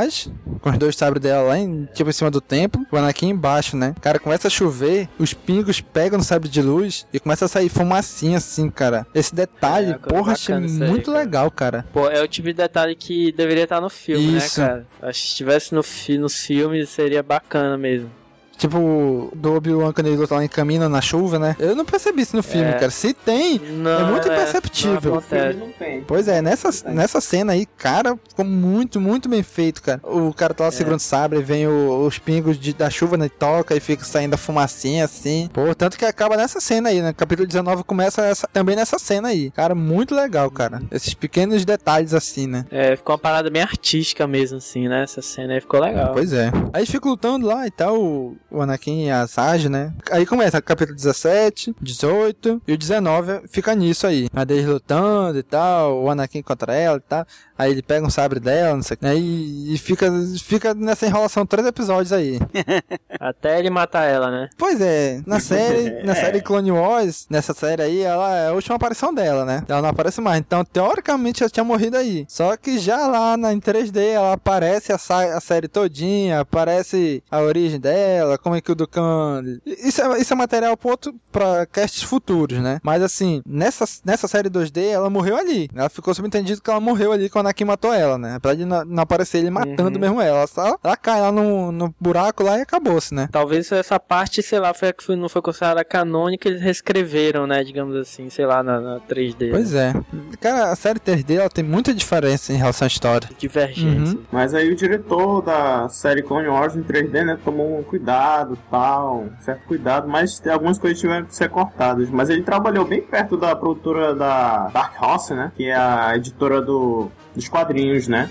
com 0.61 0.71
os 0.71 0.79
dois 0.79 0.97
sabres 0.97 1.23
dela 1.23 1.49
lá 1.49 1.59
em, 1.59 1.87
tipo, 1.95 2.09
em 2.11 2.13
cima 2.13 2.31
do 2.31 2.41
templo, 2.41 2.85
o 2.91 2.97
Anakin 2.97 3.29
embaixo, 3.31 3.77
né? 3.77 3.95
Cara, 4.01 4.19
começa 4.19 4.49
a 4.49 4.51
chover, 4.51 5.09
os 5.19 5.33
pingos 5.33 5.81
pegam 5.81 6.19
no 6.19 6.25
sabre 6.25 6.49
de 6.49 6.61
luz 6.63 7.07
e 7.13 7.21
começa 7.21 7.45
a 7.45 7.49
sair 7.49 7.69
fumacinha 7.69 8.39
assim, 8.39 8.71
cara. 8.71 9.07
Esse 9.15 9.35
detalhe, 9.35 9.93
É, 9.93 9.95
porra, 9.99 10.33
achei 10.33 10.55
aí, 10.55 10.61
muito 10.61 11.11
legal, 11.11 11.51
cara. 11.51 11.85
Pô, 11.93 12.09
é 12.09 12.23
o 12.23 12.29
tipo 12.29 12.49
de 12.49 12.55
detalhe 12.55 12.95
que 12.95 13.33
deveria 13.33 13.65
estar 13.65 13.81
no 13.81 13.91
filme, 13.91 14.37
Isso. 14.37 14.61
né, 14.61 14.67
cara? 14.67 14.87
Acho 15.03 15.21
que 15.21 15.27
se 15.27 15.33
estivesse 15.33 15.75
no 15.75 15.83
fi 15.83 16.19
nos 16.19 16.37
filmes 16.41 16.89
seria 16.89 17.23
bacana 17.23 17.77
mesmo. 17.77 18.11
Tipo, 18.59 19.31
do 19.35 19.55
Obi-Wan 19.55 19.93
quando 19.93 20.09
ele 20.09 20.17
luta 20.17 20.35
lá 20.35 20.45
em 20.45 20.49
caminho 20.49 20.89
na 20.89 21.01
chuva, 21.01 21.39
né? 21.39 21.55
Eu 21.61 21.77
não 21.77 21.85
percebi 21.85 22.23
isso 22.23 22.35
no 22.37 22.43
filme, 22.43 22.69
É. 22.69 22.73
cara. 22.73 22.91
Se 22.91 23.15
tem, 23.15 23.55
é 23.57 24.05
muito 24.05 24.29
é, 24.29 24.33
imperceptível. 24.35 25.13
não 25.13 25.19
acontece. 25.21 25.59
Não 25.59 25.69
tem. 25.73 26.01
Pois 26.03 26.27
é, 26.29 26.43
nessa, 26.43 26.91
nessa 26.91 27.21
cena 27.21 27.53
aí, 27.53 27.65
cara, 27.65 28.19
ficou 28.29 28.45
muito, 28.45 29.01
muito 29.01 29.29
bem 29.29 29.43
feito, 29.45 29.81
cara. 29.81 30.01
O 30.03 30.35
cara 30.35 30.53
tá 30.53 30.65
lá 30.65 30.71
segurando 30.73 30.99
o 30.99 31.03
sabre, 31.03 31.41
vem 31.41 31.69
o- 31.69 32.05
os 32.05 32.19
pingos 32.19 32.59
de- 32.59 32.73
da 32.75 32.91
chuva, 32.91 33.17
né? 33.17 33.27
E 33.27 33.29
toca 33.29 33.77
e 33.77 33.81
fica 33.81 34.05
saindo 34.05 34.35
a 34.35 34.37
fumacinha 34.37 35.05
assim. 35.05 35.49
Pô, 35.53 35.73
tanto 35.75 35.97
que 35.97 36.05
acaba 36.05 36.37
nessa 36.37 36.61
cena 36.61 36.89
aí, 36.89 37.01
né? 37.01 37.13
Capítulo 37.13 37.47
19 37.47 37.85
começa 37.85 38.23
essa- 38.27 38.49
também 38.53 38.75
nessa 38.75 38.99
cena 38.99 39.29
aí. 39.29 39.53
Cara, 39.53 39.75
muito 39.75 40.15
legal, 40.17 40.51
cara. 40.51 40.83
Esses 40.91 41.15
pequenos 41.15 41.65
detalhes 41.65 42.13
assim, 42.13 42.49
né? 42.49 42.65
É, 42.73 42.97
ficou 42.97 43.13
uma 43.15 43.19
parada 43.21 43.49
bem 43.51 43.63
artística 43.63 44.27
mesmo, 44.27 44.59
assim, 44.59 44.89
né? 44.89 45.05
Essa 45.05 45.23
cena 45.23 45.55
aí 45.55 45.61
ficou 45.61 45.79
legal. 45.81 46.11
Pois 46.13 46.33
é. 46.33 46.51
Aí 46.73 46.85
fica 46.87 47.09
lutando 47.09 47.47
lá 47.47 47.67
e 47.67 47.71
tal, 47.71 48.35
o- 48.51 48.61
Anakin 48.61 49.07
e 49.07 49.11
a 49.11 49.27
Sage, 49.27 49.69
né? 49.69 49.93
Aí 50.11 50.27
começa 50.27 50.59
o 50.59 50.63
capítulo 50.63 50.95
17, 50.97 51.75
18 51.81 52.61
e 52.67 52.73
o 52.73 52.79
19 52.79 53.41
fica 53.49 53.75
nisso 53.75 54.07
aí. 54.07 54.29
A 54.35 54.45
deles 54.45 54.67
lutando 54.67 55.39
e 55.39 55.43
tal, 55.43 56.03
o 56.03 56.11
Anakin 56.11 56.43
contra 56.43 56.75
ela 56.75 56.99
e 56.99 57.01
tal. 57.01 57.27
Aí 57.57 57.73
ele 57.73 57.83
pega 57.83 58.07
um 58.07 58.11
sabre 58.11 58.39
dela, 58.39 58.77
não 58.77 58.83
sei 58.83 58.95
o 58.95 58.99
que. 58.99 59.05
né? 59.05 59.17
E, 59.17 59.75
e 59.75 59.79
fica, 59.79 60.11
fica 60.45 60.75
nessa 60.75 61.07
enrolação 61.07 61.45
três 61.45 61.67
episódios 61.67 62.13
aí. 62.13 62.39
Até 63.19 63.59
ele 63.59 63.69
matar 63.71 64.05
ela, 64.05 64.31
né? 64.31 64.49
Pois 64.57 64.81
é, 64.81 65.21
na 65.27 65.41
série, 65.41 66.03
na 66.05 66.15
série 66.15 66.41
Clone 66.41 66.71
Wars, 66.71 67.27
nessa 67.29 67.53
série 67.53 67.83
aí, 67.83 68.01
ela 68.03 68.37
é 68.37 68.49
a 68.49 68.53
última 68.53 68.77
aparição 68.77 69.13
dela, 69.13 69.45
né? 69.45 69.65
Ela 69.69 69.83
não 69.83 69.89
aparece 69.89 70.21
mais. 70.21 70.39
Então, 70.39 70.65
teoricamente, 70.65 71.43
ela 71.43 71.51
tinha 71.51 71.65
morrido 71.65 71.97
aí. 71.97 72.25
Só 72.29 72.57
que 72.57 72.79
já 72.79 73.07
lá 73.09 73.37
na, 73.37 73.53
em 73.53 73.61
3D, 73.61 73.99
ela 74.13 74.35
aparece 74.35 74.93
a, 74.93 74.97
a 75.37 75.41
série 75.41 75.67
todinha, 75.67 76.41
aparece 76.41 77.23
a 77.31 77.41
origem 77.41 77.81
dela, 77.81 78.38
como 78.39 78.55
é 78.57 78.61
que 78.61 78.73
o 78.73 78.75
Dukan. 78.75 79.43
Isso 79.67 80.01
é, 80.03 80.21
isso 80.21 80.33
é 80.33 80.37
material 80.37 80.77
pra, 80.77 80.91
outro, 80.91 81.15
pra 81.33 81.67
casts 81.67 82.03
futuros, 82.03 82.59
né? 82.59 82.81
Mas 82.83 83.03
assim, 83.03 83.43
nessa, 83.47 83.85
nessa 84.05 84.27
série 84.29 84.49
2D, 84.51 84.83
ela 84.91 85.11
morreu 85.11 85.37
ali. 85.37 85.69
Ela 85.75 85.89
ficou 85.89 86.15
subentendido 86.15 86.61
que 86.63 86.71
ela 86.71 86.81
morreu 86.81 87.13
ali 87.13 87.29
quando 87.29 87.47
a 87.47 87.49
Anakin 87.49 87.65
matou 87.65 87.93
ela, 87.93 88.19
né? 88.19 88.35
Apesar 88.37 88.55
de 88.55 88.65
não, 88.65 88.85
não 88.85 89.03
aparecer 89.03 89.39
ele 89.39 89.51
matando 89.51 89.99
mesmo 89.99 90.21
ela. 90.21 90.39
Ela, 90.39 90.47
só, 90.47 90.79
ela 90.85 90.97
cai 90.97 91.21
lá 91.21 91.33
no, 91.33 91.73
no 91.73 91.95
buraco 92.01 92.43
lá 92.43 92.59
e 92.59 92.63
acabou-se, 92.63 93.15
né? 93.15 93.29
Talvez 93.33 93.71
essa 93.73 93.99
parte, 93.99 94.43
sei 94.43 94.59
lá, 94.61 94.73
foi 94.75 94.89
a 94.89 94.93
que 94.93 95.03
foi- 95.03 95.17
não 95.17 95.29
foi 95.29 95.41
considerada 95.43 95.85
canônica, 95.85 96.49
eles 96.49 96.61
reescreveram, 96.61 97.47
né? 97.47 97.65
Digamos 97.65 97.97
assim, 97.97 98.29
sei 98.31 98.47
lá, 98.47 98.63
na, 98.63 98.81
na 98.81 99.01
3D. 99.01 99.51
Pois 99.51 99.75
é. 99.75 99.93
Cara, 100.41 100.71
a 100.71 100.77
série 100.77 100.99
3D 101.01 101.37
ela 101.37 101.49
tem 101.49 101.65
muita 101.65 101.93
diferença 101.95 102.53
em 102.53 102.57
relação 102.57 102.85
à 102.85 102.89
história. 102.89 103.29
Divergência. 103.39 104.17
Uhum. 104.17 104.23
Mas 104.31 104.55
aí 104.55 104.71
o 104.71 104.77
diretor 104.77 105.43
da 105.43 105.89
série 105.89 106.23
Clone 106.23 106.49
Wars 106.49 106.77
em 106.77 106.83
3D, 106.83 107.25
né, 107.25 107.39
tomou 107.45 107.79
um 107.79 107.83
cuidado 107.83 108.28
tal, 108.71 109.21
um 109.23 109.41
certo 109.41 109.67
cuidado, 109.67 110.09
mas 110.09 110.39
tem 110.39 110.53
algumas 110.53 110.79
coisas 110.79 110.99
tiveram 111.01 111.27
que 111.27 111.35
ser 111.35 111.49
cortadas. 111.49 112.09
Mas 112.11 112.31
ele 112.31 112.43
trabalhou 112.43 112.85
bem 112.85 113.01
perto 113.03 113.37
da 113.37 113.55
produtora 113.55 114.15
da 114.15 114.69
Dark 114.69 115.01
Horse, 115.01 115.35
né, 115.35 115.53
que 115.57 115.67
é 115.67 115.75
a 115.77 116.17
editora 116.17 116.61
do, 116.61 117.09
dos 117.35 117.49
quadrinhos, 117.49 118.09
né. 118.09 118.31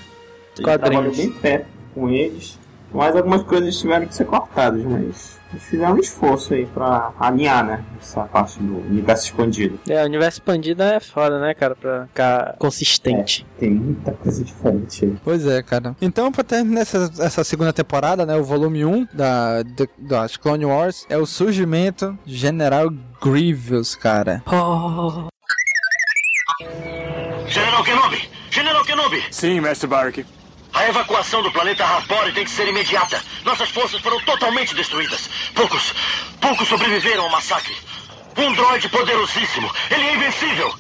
Ele 0.58 0.64
Quadrinhos. 0.66 0.90
trabalhou 0.90 1.16
bem 1.16 1.32
perto 1.32 1.68
com 1.94 2.10
eles, 2.10 2.60
mas 2.92 3.16
algumas 3.16 3.44
coisas 3.44 3.78
tiveram 3.78 4.06
que 4.08 4.16
ser 4.16 4.26
cortadas, 4.26 4.84
mas 4.84 5.37
fizeram 5.60 5.96
um 5.96 6.00
esforço 6.00 6.54
aí 6.54 6.66
pra 6.66 7.12
alinhar, 7.20 7.66
né, 7.66 7.84
essa 8.00 8.24
parte 8.24 8.60
do 8.60 8.78
universo 8.78 9.26
expandido. 9.26 9.80
É, 9.88 10.04
o 10.04 10.06
universo 10.06 10.40
expandido 10.40 10.84
é 10.84 11.00
foda, 11.00 11.40
né, 11.40 11.54
cara? 11.54 11.76
Pra 11.76 12.08
ficar 12.08 12.56
consistente. 12.58 13.46
Tem 13.60 13.70
muita 13.70 14.12
coisa 14.14 14.44
diferente 14.44 15.06
aí. 15.06 15.16
Pois 15.24 15.46
é, 15.46 15.62
cara. 15.64 15.96
Então, 16.02 16.32
pra 16.32 16.44
terminar 16.44 16.82
essa, 16.82 17.12
essa 17.20 17.44
segunda 17.44 17.74
temporada, 17.74 18.26
né, 18.26 18.36
o 18.36 18.44
volume 18.44 18.86
1 18.86 19.08
da, 19.14 19.64
das 19.98 20.38
Clone 20.38 20.66
Wars 20.66 21.06
é 21.10 21.18
o 21.18 21.26
surgimento 21.26 22.18
de 22.26 22.36
General 22.36 22.90
Grievous, 23.22 23.96
cara. 23.96 24.44
General 27.48 27.84
Kenobi! 27.84 28.30
General 28.50 28.84
Kenobi! 28.86 29.24
Sim, 29.32 29.60
Mestre 29.62 29.88
Bark. 29.88 30.26
A 30.74 30.88
evacuação 30.88 31.42
do 31.42 31.52
planeta 31.52 31.86
Rapore 31.86 32.32
tem 32.34 32.44
que 32.44 32.52
ser 32.52 32.68
imediata. 32.68 33.22
Nossas 33.44 33.70
forças 33.70 34.00
foram 34.02 34.20
totalmente 34.22 34.76
destruídas. 34.76 35.30
Poucos, 35.56 35.94
poucos 36.40 36.68
sobreviveram 36.68 37.24
ao 37.24 37.32
massacre. 37.32 37.76
Um 38.38 38.54
droide 38.54 38.88
poderosíssimo. 38.90 39.70
Ele 39.90 40.04
é 40.04 40.16
invencível. 40.16 40.74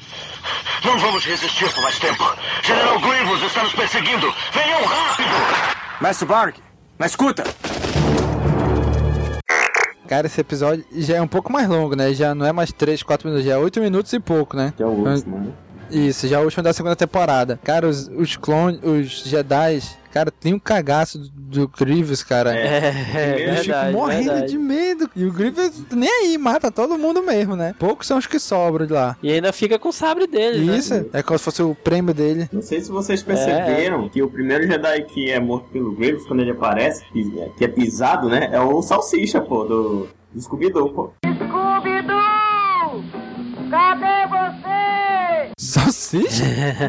Não 0.85 0.97
vamos 0.99 1.25
resistir 1.25 1.71
por 1.73 1.81
mais 1.81 1.97
tempo. 1.99 2.23
General 2.63 2.99
Grievous 2.99 3.41
está 3.43 3.63
nos 3.63 3.73
perseguindo. 3.73 4.33
Venham 4.53 4.83
rápido! 4.85 5.77
Mestre 5.99 6.27
Bark, 6.27 6.57
na 6.99 7.07
escuta. 7.07 7.43
Cara, 10.07 10.27
esse 10.27 10.39
episódio 10.39 10.85
já 10.93 11.17
é 11.17 11.21
um 11.21 11.27
pouco 11.27 11.51
mais 11.51 11.67
longo, 11.67 11.95
né? 11.95 12.13
Já 12.13 12.33
não 12.33 12.45
é 12.45 12.53
mais 12.53 12.71
3, 12.71 13.03
4 13.03 13.27
minutos, 13.27 13.45
já 13.45 13.55
é 13.55 13.57
8 13.57 13.81
minutos 13.81 14.13
e 14.13 14.19
pouco, 14.19 14.55
né? 14.55 14.73
Que 14.77 14.83
é 14.83 14.85
o 14.85 14.89
último, 14.89 15.39
né? 15.39 15.51
Isso, 15.91 16.27
já 16.27 16.37
é 16.37 16.39
o 16.39 16.43
último 16.43 16.63
da 16.63 16.73
segunda 16.73 16.95
temporada. 16.95 17.59
Cara, 17.63 17.87
os, 17.87 18.07
os 18.09 18.35
clones, 18.35 18.79
os 18.83 19.23
Jedi, 19.23 19.81
cara, 20.11 20.31
tem 20.31 20.53
um 20.53 20.59
cagaço 20.59 21.17
do, 21.19 21.29
do 21.29 21.67
Grievous, 21.67 22.23
cara. 22.23 22.53
É, 22.55 23.49
Eu 23.49 23.55
fico 23.55 23.65
verdade, 23.67 23.93
morrendo 23.93 24.23
verdade. 24.31 24.51
de 24.51 24.57
medo. 24.57 25.09
E 25.15 25.25
o 25.25 25.31
Grievous 25.31 25.71
nem 25.91 26.09
aí, 26.09 26.37
mata 26.37 26.71
todo 26.71 26.97
mundo 26.97 27.21
mesmo, 27.23 27.55
né? 27.55 27.73
Poucos 27.79 28.07
são 28.07 28.17
os 28.17 28.25
que 28.27 28.39
sobram 28.39 28.85
de 28.85 28.93
lá. 28.93 29.15
E 29.23 29.31
ainda 29.31 29.51
fica 29.53 29.79
com 29.79 29.89
o 29.89 29.93
sabre 29.93 30.27
dele, 30.27 30.65
né? 30.65 30.77
Isso, 30.77 30.93
é 31.13 31.23
como 31.23 31.37
se 31.37 31.45
fosse 31.45 31.61
o 31.63 31.73
prêmio 31.75 32.13
dele. 32.13 32.49
Não 32.51 32.61
sei 32.61 32.81
se 32.81 32.91
vocês 32.91 33.23
perceberam 33.23 34.09
que 34.09 34.21
o 34.21 34.29
primeiro 34.29 34.67
Jedi 34.67 35.03
que 35.03 35.31
é 35.31 35.39
morto 35.39 35.69
pelo 35.69 35.93
Grievous, 35.95 36.25
quando 36.27 36.41
ele 36.41 36.51
aparece, 36.51 37.03
que 37.57 37.63
é 37.65 37.67
pisado, 37.67 38.27
né? 38.29 38.49
É 38.51 38.59
o 38.59 38.81
Salsicha, 38.81 39.39
pô, 39.41 39.63
do, 39.63 40.07
do 40.33 40.41
Scooby-Doo, 40.41 40.89
pô. 40.89 41.11
Scooby-Doo! 41.25 41.66
Salsicha? 45.79 46.43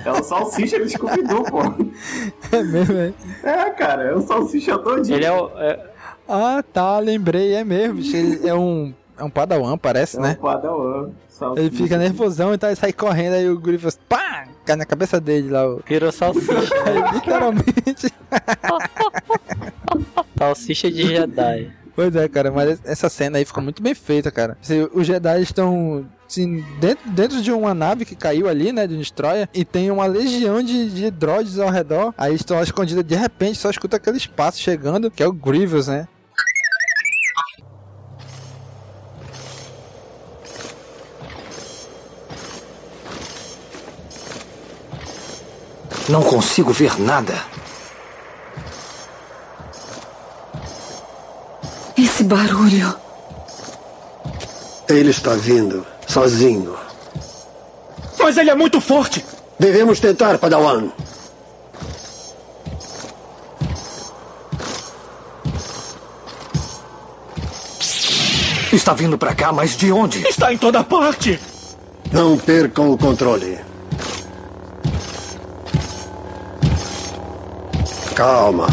É 0.04 0.12
o 0.12 0.22
Salsicha 0.22 0.78
do 0.78 0.88
Scooby-Doo, 0.88 1.44
pô. 1.44 1.58
É 2.56 2.62
mesmo, 2.62 2.96
é? 2.98 3.12
É, 3.42 3.70
cara, 3.70 4.02
é 4.04 4.14
o 4.14 4.20
Salsicha 4.20 4.78
todinho. 4.78 5.16
Ele 5.16 5.24
é 5.24 5.32
o. 5.32 5.50
é- 5.58 5.90
Ah, 6.28 6.62
tá, 6.72 6.98
lembrei, 6.98 7.54
é 7.54 7.64
mesmo. 7.64 8.00
Ele 8.00 8.46
é 8.48 8.54
um. 8.54 8.92
É 9.18 9.24
um 9.24 9.30
padawan, 9.30 9.76
parece, 9.76 10.16
É 10.16 10.20
né? 10.20 10.36
um 10.38 10.42
Padawan. 10.42 11.10
Salsicha. 11.28 11.66
Ele 11.66 11.76
fica 11.76 11.98
nervosão 11.98 12.54
e 12.54 12.58
tá, 12.58 12.74
sai 12.76 12.92
correndo, 12.92 13.34
aí 13.34 13.48
o 13.48 13.58
Grievous, 13.58 13.98
pá! 14.08 14.46
Cai 14.64 14.76
na 14.76 14.84
cabeça 14.84 15.20
dele 15.20 15.50
lá. 15.50 15.66
o- 15.68 15.82
Virou 15.86 16.12
salsicha. 16.12 16.74
Aí, 16.84 17.02
literalmente. 17.14 18.12
salsicha 20.38 20.90
de 20.90 21.06
Jedi. 21.06 21.72
Pois 21.94 22.14
é, 22.14 22.28
cara, 22.28 22.50
mas 22.52 22.80
essa 22.84 23.08
cena 23.08 23.38
aí 23.38 23.44
ficou 23.44 23.62
muito 23.62 23.82
bem 23.82 23.94
feita, 23.94 24.30
cara. 24.30 24.56
Assim, 24.62 24.88
os 24.92 25.06
Jedi 25.06 25.42
estão 25.42 26.06
assim, 26.28 26.64
dentro, 26.78 27.10
dentro 27.10 27.42
de 27.42 27.50
uma 27.50 27.72
nave 27.72 28.04
que 28.04 28.14
caiu 28.14 28.48
ali, 28.48 28.70
né, 28.70 28.86
de 28.86 28.94
um 28.94 28.98
destroyer, 28.98 29.48
e 29.54 29.64
tem 29.64 29.90
uma 29.90 30.06
legião 30.06 30.62
de, 30.62 30.90
de 30.90 31.10
droids 31.10 31.58
ao 31.58 31.70
redor. 31.70 32.14
Aí 32.16 32.34
estão 32.34 32.56
lá 32.56 32.62
escondidos, 32.62 33.02
de 33.02 33.16
repente 33.16 33.58
só 33.58 33.70
escuta 33.70 33.96
aquele 33.96 34.18
espaço 34.18 34.60
chegando, 34.60 35.10
que 35.10 35.22
é 35.22 35.26
o 35.26 35.32
Grievous, 35.32 35.88
né? 35.88 36.06
Não 46.08 46.22
consigo 46.22 46.72
ver 46.72 46.98
nada. 46.98 47.34
Esse 51.98 52.24
barulho. 52.24 52.98
Ele 54.88 55.10
está 55.10 55.34
vindo, 55.34 55.86
sozinho. 56.08 56.74
Mas 58.18 58.36
ele 58.36 58.50
é 58.50 58.54
muito 58.54 58.80
forte! 58.80 59.24
Devemos 59.58 60.00
tentar, 60.00 60.38
Padawan. 60.38 60.88
Está 68.72 68.94
vindo 68.94 69.18
para 69.18 69.34
cá, 69.34 69.52
mas 69.52 69.76
de 69.76 69.92
onde? 69.92 70.26
Está 70.26 70.52
em 70.52 70.58
toda 70.58 70.82
parte! 70.82 71.38
Não 72.12 72.38
percam 72.38 72.90
o 72.90 72.98
controle. 72.98 73.58
Calma. 78.14 78.66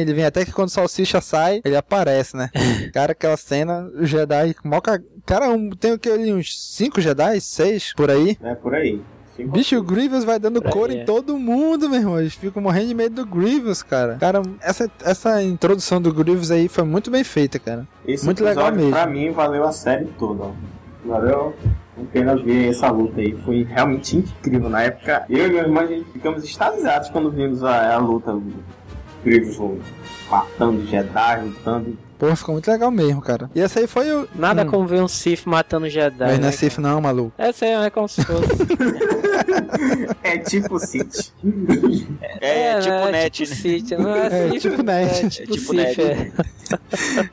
Ele 0.00 0.14
vem. 0.14 0.24
Até 0.24 0.44
que 0.44 0.52
quando 0.52 0.68
o 0.68 0.72
Salsicha 0.72 1.20
sai, 1.20 1.60
ele 1.64 1.76
aparece, 1.76 2.36
né? 2.36 2.50
Cara, 2.92 3.12
aquela 3.12 3.36
cena, 3.36 3.88
o 3.94 4.04
Jedi. 4.06 4.54
mó 4.64 4.80
ca- 4.80 5.00
Cara, 5.26 5.48
um, 5.50 5.70
tem 5.70 5.92
o 5.92 5.98
que 5.98 6.08
ali? 6.10 6.32
Uns 6.32 6.58
5 6.76 7.00
Jedi? 7.00 7.40
6 7.40 7.92
por 7.94 8.10
aí? 8.10 8.36
É 8.42 8.54
por 8.54 8.74
aí. 8.74 9.00
Bicho, 9.38 9.78
o 9.78 9.82
Grievous 9.82 10.22
vai 10.22 10.38
dando 10.38 10.60
cor 10.60 10.90
é. 10.90 10.94
em 10.94 11.04
todo 11.06 11.38
mundo, 11.38 11.88
meu 11.88 11.98
irmão. 11.98 12.20
Eles 12.20 12.34
ficam 12.34 12.62
morrendo 12.62 12.88
de 12.88 12.94
medo 12.94 13.14
do 13.14 13.26
Grievous, 13.26 13.82
cara. 13.82 14.16
Cara, 14.20 14.42
essa, 14.60 14.90
essa 15.02 15.42
introdução 15.42 16.00
do 16.02 16.12
Grievous 16.12 16.50
aí 16.50 16.68
foi 16.68 16.84
muito 16.84 17.10
bem 17.10 17.24
feita, 17.24 17.58
cara. 17.58 17.88
Esse 18.06 18.26
muito 18.26 18.44
legal 18.44 18.70
mesmo. 18.70 18.90
pra 18.90 19.06
mim, 19.06 19.30
valeu 19.30 19.64
a 19.64 19.72
série 19.72 20.04
toda. 20.18 20.44
ó. 20.44 20.50
Valeu 21.04 21.54
a 21.96 22.12
pena 22.12 22.36
ver 22.36 22.68
essa 22.68 22.90
luta 22.90 23.18
aí. 23.20 23.32
Foi 23.42 23.62
realmente 23.64 24.16
incrível. 24.18 24.68
Na 24.68 24.82
época, 24.82 25.24
eu 25.30 25.46
e 25.46 25.50
meu 25.50 25.58
irmão, 25.60 25.84
a 25.84 25.86
gente 25.86 26.10
ficamos 26.12 26.44
extasiados 26.44 27.08
quando 27.08 27.30
vimos 27.30 27.64
a, 27.64 27.94
a 27.94 27.98
luta 27.98 28.32
do 28.32 28.52
Grievous 29.24 29.78
matando 30.30 30.86
Jedi, 30.86 31.40
lutando. 31.44 31.98
Pô, 32.18 32.36
ficou 32.36 32.52
muito 32.52 32.70
legal 32.70 32.90
mesmo, 32.90 33.22
cara. 33.22 33.50
E 33.54 33.60
essa 33.62 33.80
aí 33.80 33.86
foi 33.86 34.12
o. 34.12 34.28
Nada 34.34 34.62
Hum. 34.62 34.66
como 34.66 34.86
ver 34.86 35.00
um 35.02 35.08
Sith 35.08 35.46
matando 35.46 35.88
Jedi. 35.88 36.16
Mas 36.18 36.34
não 36.34 36.42
né, 36.42 36.48
é 36.48 36.52
Sif 36.52 36.78
não, 36.78 37.00
maluco. 37.00 37.32
Essa 37.38 37.64
aí 37.64 37.72
é 37.72 37.90
como 37.90 38.08
se 38.08 38.22
fosse. 38.22 38.48
É 40.22 40.36
tipo 40.38 40.78
City. 40.78 41.32
É, 42.40 42.78
tipo 42.80 42.90
né? 43.06 43.10
net, 43.12 43.30
tipo 43.44 43.50
né? 43.50 43.56
Sith, 43.56 43.90
não 43.98 44.14
é, 44.14 44.26
É, 44.26 44.50
Sith, 44.50 44.60
tipo 44.62 44.82
net. 44.82 45.24
É 45.26 45.28
tipo, 45.28 45.42
É 45.42 45.46
tipo 45.56 45.64
Sith, 45.66 45.74
net. 45.74 46.00
é. 46.02 46.32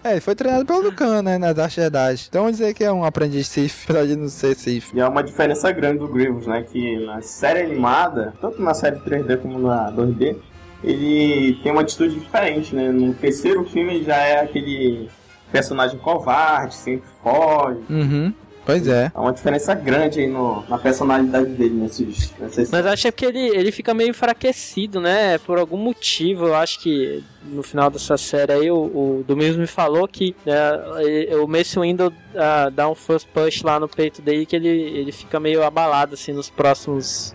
É, 0.03 0.11
ele 0.13 0.21
foi 0.21 0.35
treinado 0.35 0.65
pelo 0.65 0.81
Lucan, 0.81 1.21
né? 1.21 1.37
Nas 1.37 1.57
artes 1.59 1.75
Jedi. 1.75 2.15
Então 2.29 2.43
vamos 2.43 2.57
dizer 2.57 2.73
que 2.73 2.83
é 2.83 2.91
um 2.91 3.03
aprendiz 3.03 3.47
Sif, 3.47 3.83
apesar 3.83 4.05
de 4.07 4.15
não 4.15 4.29
ser 4.29 4.55
Sif. 4.55 4.91
E 4.95 4.99
é 4.99 5.07
uma 5.07 5.21
diferença 5.23 5.71
grande 5.71 5.99
do 5.99 6.07
Grievous, 6.07 6.47
né? 6.47 6.63
Que 6.63 7.05
na 7.05 7.21
série 7.21 7.61
animada, 7.61 8.33
tanto 8.41 8.61
na 8.61 8.73
série 8.73 8.95
3D 8.97 9.37
como 9.37 9.59
na 9.59 9.91
2D, 9.91 10.35
ele 10.83 11.59
tem 11.63 11.71
uma 11.71 11.81
atitude 11.81 12.19
diferente, 12.19 12.75
né? 12.75 12.91
No 12.91 13.13
terceiro 13.13 13.63
filme 13.65 13.95
ele 13.95 14.05
já 14.05 14.17
é 14.17 14.41
aquele 14.41 15.09
personagem 15.51 15.97
covarde, 15.99 16.75
sempre 16.75 17.07
foge. 17.23 17.79
Uhum. 17.89 18.33
Pois 18.65 18.85
é. 18.85 19.09
Há 19.15 19.21
uma 19.21 19.31
diferença 19.31 19.73
grande 19.73 20.19
aí 20.19 20.27
no, 20.27 20.61
na 20.67 20.77
personalidade 20.77 21.51
dele 21.51 21.73
nesses, 21.73 22.33
nessas 22.37 22.69
Mas 22.69 22.85
acho 22.85 23.09
que 23.13 23.25
ele, 23.25 23.39
ele 23.39 23.71
fica 23.71 23.93
meio 23.93 24.09
enfraquecido, 24.09 24.99
né? 24.99 25.37
Por 25.37 25.57
algum 25.57 25.77
motivo. 25.77 26.47
Eu 26.47 26.55
acho 26.55 26.81
que 26.81 27.23
no 27.45 27.63
final 27.63 27.89
dessa 27.89 28.17
série 28.17 28.51
aí, 28.51 28.69
o, 28.69 28.75
o 28.77 29.23
Domingos 29.25 29.55
me 29.55 29.67
falou 29.67 30.05
que 30.05 30.35
é, 30.45 31.01
ele- 31.01 31.35
o 31.35 31.47
Mace 31.47 31.79
Windu 31.79 32.11
ah, 32.35 32.69
dá 32.69 32.89
um 32.89 32.93
first 32.95 33.29
push 33.33 33.61
lá 33.63 33.79
no 33.79 33.87
peito 33.87 34.21
dele 34.21 34.45
que 34.45 34.57
ele, 34.57 34.67
ele 34.67 35.13
fica 35.13 35.39
meio 35.39 35.63
abalado, 35.63 36.15
assim, 36.15 36.33
nos 36.33 36.49
próximos. 36.49 37.33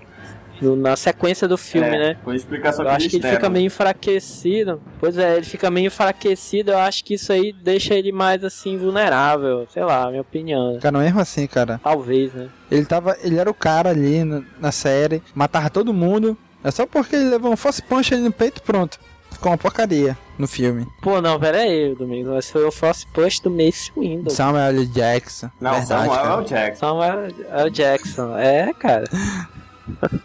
No- 0.63 0.77
na 0.77 0.97
sequência 0.97 1.47
do 1.49 1.59
filme, 1.59 1.89
É, 1.89 1.99
né? 1.99 2.17
Foi 2.23 2.35
a 2.35 2.37
explicação 2.37 2.85
Eu 2.85 2.91
que 2.91 2.97
acho 2.97 3.09
que 3.09 3.17
ele 3.17 3.23
deram. 3.23 3.35
fica 3.37 3.49
meio 3.51 3.67
enfraquecido. 3.67 4.81
Pois 5.01 5.19
é, 5.19 5.37
ele 5.37 5.45
fica 5.47 5.71
meio 5.71 5.87
enfraquecido. 5.89 6.71
Eu 6.73 6.79
acho 6.79 7.05
que 7.05 7.15
isso 7.15 7.33
aí 7.33 7.53
deixa 7.53 7.95
ele 7.95 8.13
mais 8.13 8.43
assim 8.45 8.77
vulnerável. 8.79 9.67
Sei 9.73 9.83
lá, 9.85 10.09
minha 10.09 10.23
opinião. 10.23 10.79
Cara, 10.81 10.99
mesmo 10.99 11.21
assim, 11.21 11.47
cara. 11.47 11.81
Talvez, 11.83 12.33
né? 12.33 12.49
Ele 12.71 12.85
tava. 12.85 13.17
Ele 13.23 13.39
era 13.39 13.51
o 13.51 13.55
cara 13.55 13.91
ali 13.91 14.25
na, 14.25 14.43
na 14.61 14.73
série, 14.73 15.23
matava 15.35 15.69
todo 15.71 15.93
mundo. 15.93 16.37
É 16.65 16.71
só 16.71 16.87
porque 16.87 17.17
ele 17.17 17.29
levou 17.29 17.53
um 17.53 17.57
force 17.57 17.83
punch 17.83 18.15
ali 18.15 18.23
no 18.23 18.33
peito 18.33 18.63
pronto. 18.63 18.99
Ficou 19.33 19.51
uma 19.51 19.59
porcaria 19.59 20.17
no 20.39 20.47
filme. 20.47 20.87
Pô, 21.01 21.21
não, 21.21 21.41
pera 21.41 21.59
aí, 21.59 21.95
Domingos. 21.97 22.31
Mas 22.33 22.51
foi 22.51 22.65
o 22.65 22.71
Force 22.71 23.05
Push 23.15 23.41
do 23.41 23.51
Mace 23.51 23.91
Windu. 23.97 24.31
Samuel 24.31 24.67
L. 24.67 24.87
Jackson. 24.87 25.51
Não, 25.59 25.73
verdade, 25.73 25.89
Samuel. 26.15 26.39
L. 26.39 26.45
Jackson. 26.47 26.81
Samuel 26.87 27.29
L. 27.51 27.71
Jackson. 27.71 28.37
É, 28.39 28.73
cara. 28.75 29.05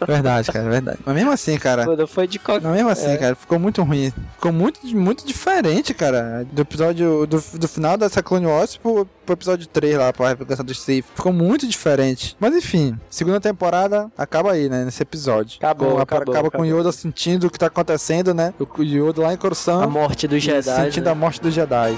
Verdade, 0.06 0.50
cara, 0.52 0.68
verdade. 0.68 0.98
Mas 1.04 1.14
mesmo 1.14 1.30
assim, 1.30 1.58
cara. 1.58 1.84
Foi, 1.84 2.06
foi 2.06 2.26
de 2.26 2.38
qualquer. 2.38 2.66
Mas 2.66 2.76
mesmo 2.76 2.90
assim, 2.90 3.10
É. 3.10 3.16
cara, 3.16 3.34
ficou 3.34 3.58
muito 3.58 3.82
ruim. 3.82 4.12
Ficou 4.34 4.52
muito, 4.52 4.86
muito 4.96 5.26
diferente, 5.26 5.92
cara. 5.94 6.46
Do 6.50 6.62
episódio. 6.62 7.26
Do, 7.26 7.42
do 7.54 7.68
final 7.68 7.96
dessa 7.96 8.22
Clone 8.22 8.46
Wars 8.46 8.76
pro, 8.76 9.06
pro 9.26 9.32
episódio 9.34 9.66
3 9.66 9.96
lá, 9.98 10.12
pra 10.12 10.28
revogação 10.28 10.64
do 10.64 10.74
Sith. 10.74 11.04
Ficou 11.14 11.32
muito 11.32 11.66
diferente. 11.66 12.36
Mas 12.40 12.54
enfim, 12.54 12.98
segunda 13.10 13.40
temporada 13.40 14.10
acaba 14.16 14.52
aí, 14.52 14.68
né? 14.68 14.84
Nesse 14.84 15.02
episódio. 15.02 15.58
Acabou, 15.58 15.92
Com- 15.96 15.98
acabou, 16.00 16.34
acaba 16.34 16.50
com 16.50 16.58
o 16.58 16.64
acabou. 16.64 16.80
Yoda 16.80 16.92
sentindo 16.92 17.46
o 17.46 17.50
que 17.50 17.58
tá 17.58 17.66
acontecendo, 17.66 18.32
né? 18.32 18.54
O 18.58 18.82
Yoda 18.82 19.22
lá 19.22 19.32
em 19.34 19.36
Coruscant. 19.36 19.82
A 19.82 19.86
morte 19.86 20.26
dos 20.28 20.42
Jedi, 20.42 20.62
Sentindo 20.62 21.04
né? 21.06 21.10
a 21.10 21.14
morte 21.14 21.40
dos 21.40 21.52
Jedi. 21.52 21.96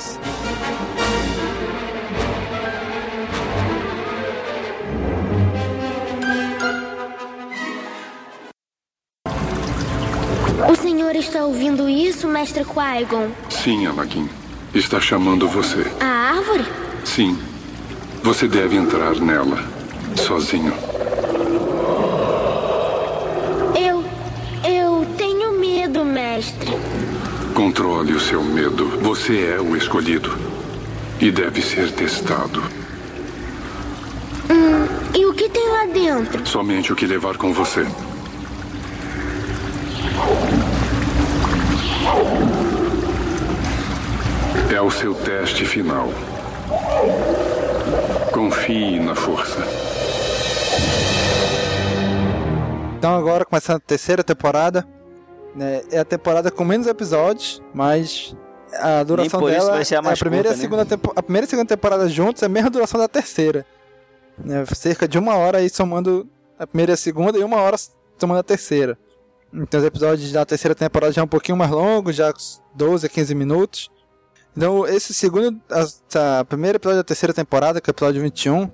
Está 11.31 11.44
ouvindo 11.44 11.89
isso, 11.89 12.27
mestre 12.27 12.65
Qui-Gon? 12.65 13.28
Sim, 13.48 13.86
Anakin. 13.86 14.28
Está 14.74 15.01
chamando 15.01 15.47
você. 15.48 15.86
A 16.01 16.35
árvore? 16.36 16.65
Sim. 17.05 17.39
Você 18.24 18.48
deve 18.48 18.77
entrar 18.77 19.15
nela. 19.15 19.65
Sozinho. 20.16 20.74
Eu. 23.81 24.05
Eu 24.69 25.07
tenho 25.16 25.52
medo, 25.52 26.05
mestre. 26.05 26.77
Controle 27.55 28.12
o 28.12 28.20
seu 28.20 28.43
medo. 28.43 28.86
Você 29.01 29.55
é 29.57 29.61
o 29.61 29.77
escolhido. 29.77 30.36
E 31.20 31.31
deve 31.31 31.62
ser 31.62 31.93
testado. 31.93 32.61
Hum, 34.51 34.86
e 35.15 35.24
o 35.27 35.32
que 35.32 35.48
tem 35.48 35.69
lá 35.69 35.86
dentro? 35.86 36.44
Somente 36.44 36.93
o 36.93 36.97
que 36.97 37.07
levar 37.07 37.36
com 37.36 37.52
você. 37.52 37.86
O 44.91 44.93
seu 44.93 45.15
teste 45.15 45.65
final. 45.65 46.09
Confie 48.33 48.99
na 48.99 49.15
força. 49.15 49.61
Então 52.99 53.15
agora 53.17 53.45
começando 53.45 53.77
a 53.77 53.79
terceira 53.79 54.25
temporada. 54.25 54.85
Né, 55.55 55.83
é 55.93 56.01
a 56.01 56.05
temporada 56.05 56.51
com 56.51 56.65
menos 56.65 56.89
episódios, 56.89 57.62
mas 57.73 58.35
a 58.81 59.05
duração 59.05 59.41
dela 59.47 59.71
vai 59.71 59.85
ser 59.85 59.95
a 59.95 59.99
é 59.99 60.12
a 60.12 60.17
primeira, 60.17 60.49
e 60.49 60.51
a, 60.51 60.55
curta, 60.55 60.57
né? 60.57 60.61
segunda 60.61 60.85
tempo- 60.85 61.12
a 61.15 61.23
primeira 61.23 61.45
e 61.47 61.49
segunda 61.49 61.69
temporada 61.69 62.09
juntos 62.09 62.43
é 62.43 62.47
a 62.47 62.49
mesma 62.49 62.69
duração 62.69 62.99
da 63.01 63.07
terceira. 63.07 63.65
Né, 64.37 64.65
cerca 64.75 65.07
de 65.07 65.21
uma 65.21 65.37
hora 65.37 65.59
aí 65.59 65.71
somando 65.71 66.29
a 66.59 66.67
primeira 66.67 66.93
e 66.93 66.95
a 66.95 66.97
segunda 66.97 67.39
e 67.39 67.45
uma 67.45 67.59
hora 67.59 67.77
somando 68.19 68.41
a 68.41 68.43
terceira. 68.43 68.99
Então 69.55 69.79
os 69.79 69.87
episódios 69.87 70.33
da 70.33 70.45
terceira 70.45 70.75
temporada 70.75 71.12
já 71.12 71.21
é 71.21 71.25
um 71.25 71.29
pouquinho 71.29 71.57
mais 71.57 71.71
longos, 71.71 72.17
já 72.17 72.35
12 72.75 73.07
a 73.07 73.09
15 73.09 73.37
minutos. 73.37 73.89
Então 74.61 74.87
esse 74.87 75.15
segundo, 75.15 75.59
a, 75.70 76.41
a 76.41 76.45
primeiro 76.45 76.77
episódio 76.77 76.99
da 76.99 77.03
terceira 77.05 77.32
temporada, 77.32 77.81
que 77.81 77.89
é 77.89 77.91
o 77.91 77.95
episódio 77.95 78.20
21, 78.20 78.70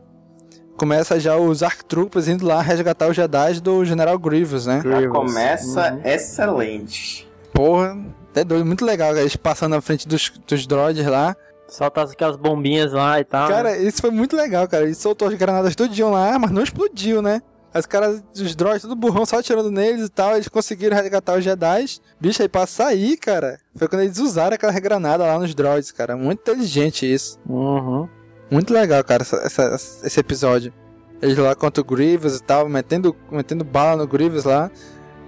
começa 0.77 1.21
já 1.21 1.37
os 1.37 1.63
Arc 1.63 1.85
Troopers 1.85 2.27
indo 2.27 2.45
lá 2.45 2.61
resgatar 2.61 3.09
os 3.09 3.15
Jedi 3.15 3.61
do 3.61 3.85
General 3.85 4.19
Grievous, 4.19 4.67
né? 4.67 4.83
Já 4.85 5.09
começa 5.09 5.93
Uhum. 5.93 6.01
excelente. 6.05 7.31
Porra, 7.53 7.97
até 8.33 8.43
doido, 8.43 8.67
muito 8.67 8.85
legal, 8.85 9.17
eles 9.17 9.37
passando 9.37 9.75
na 9.77 9.81
frente 9.81 10.09
dos, 10.09 10.33
dos 10.45 10.67
droids 10.67 11.07
lá. 11.07 11.37
Solta 11.69 12.03
aquelas 12.03 12.35
bombinhas 12.35 12.91
lá 12.91 13.21
e 13.21 13.25
tal. 13.25 13.49
Cara, 13.49 13.71
né? 13.71 13.83
isso 13.85 14.01
foi 14.01 14.11
muito 14.11 14.35
legal, 14.35 14.67
cara. 14.67 14.83
Ele 14.83 14.95
soltou 14.95 15.29
as 15.29 15.35
granadas 15.35 15.77
tudinho 15.77 16.11
lá, 16.11 16.37
mas 16.37 16.51
não 16.51 16.65
explodiu, 16.65 17.23
né? 17.23 17.41
Os 17.79 17.87
caras, 17.87 18.23
os 18.35 18.55
droids, 18.55 18.83
tudo 18.83 18.95
burrão, 18.97 19.25
só 19.27 19.39
atirando 19.39 19.71
neles 19.71 20.07
e 20.07 20.09
tal. 20.09 20.35
Eles 20.35 20.49
conseguiram 20.49 20.97
resgatar 20.97 21.37
os 21.39 21.45
Jedi. 21.45 21.85
Bicho, 22.21 22.43
aí 22.43 22.49
pra 22.49 22.67
sair, 22.67 23.17
cara, 23.17 23.59
foi 23.75 23.89
quando 23.89 24.03
eles 24.03 24.19
usaram 24.19 24.55
aquela 24.55 24.73
granada 24.81 25.25
lá 25.25 25.39
nos 25.39 25.55
droids, 25.55 25.91
cara. 25.93 26.17
Muito 26.17 26.41
inteligente 26.41 27.11
isso. 27.13 27.39
Uhum. 27.49 28.09
Muito 28.51 28.73
legal, 28.73 29.03
cara, 29.05 29.23
essa, 29.23 29.37
essa- 29.39 30.07
esse 30.07 30.21
episódio. 30.21 30.73
Eles 31.21 31.37
lá 31.39 31.55
contra 31.55 31.81
o 31.81 31.85
Grievous 31.85 32.37
e 32.37 32.43
tal, 32.43 32.69
metendo, 32.69 33.17
metendo 33.31 33.65
bala 33.65 33.97
no 33.97 34.07
Grievous 34.07 34.45
lá. 34.45 34.71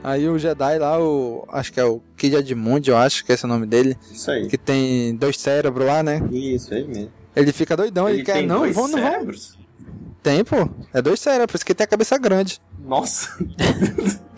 Aí 0.05 0.29
o 0.29 0.39
Jedi 0.39 0.79
lá, 0.79 1.01
o. 1.03 1.45
Acho 1.51 1.73
que 1.73 1.81
é 1.81 1.85
o 1.85 2.01
Kid 2.16 2.37
Edmund, 2.37 2.89
eu 2.89 2.97
acho 2.97 3.25
que 3.25 3.33
é 3.33 3.35
esse 3.35 3.45
o 3.45 3.49
nome 3.49 3.66
dele. 3.66 3.97
Isso 4.12 4.31
aí. 4.31 4.47
Que 4.47 4.57
tem 4.57 5.16
dois 5.16 5.39
cérebros 5.41 5.87
lá, 5.87 6.03
né? 6.03 6.23
Isso, 6.31 6.73
é 6.73 6.83
mesmo. 6.85 7.11
Ele 7.35 7.53
fica 7.53 7.77
doidão, 7.77 8.09
ele, 8.09 8.19
Ele 8.19 8.25
quer. 8.25 8.35
tem 8.35 8.47
Não, 8.47 8.59
dois 8.61 8.75
vão, 8.77 8.87
não 8.89 9.01
vão. 9.01 9.33
Tem, 10.28 10.44
pô. 10.44 10.68
É 10.92 11.00
dois 11.00 11.18
cérebros, 11.20 11.62
que 11.62 11.74
tem 11.74 11.84
a 11.84 11.88
cabeça 11.88 12.18
grande. 12.18 12.60
Nossa. 12.78 13.30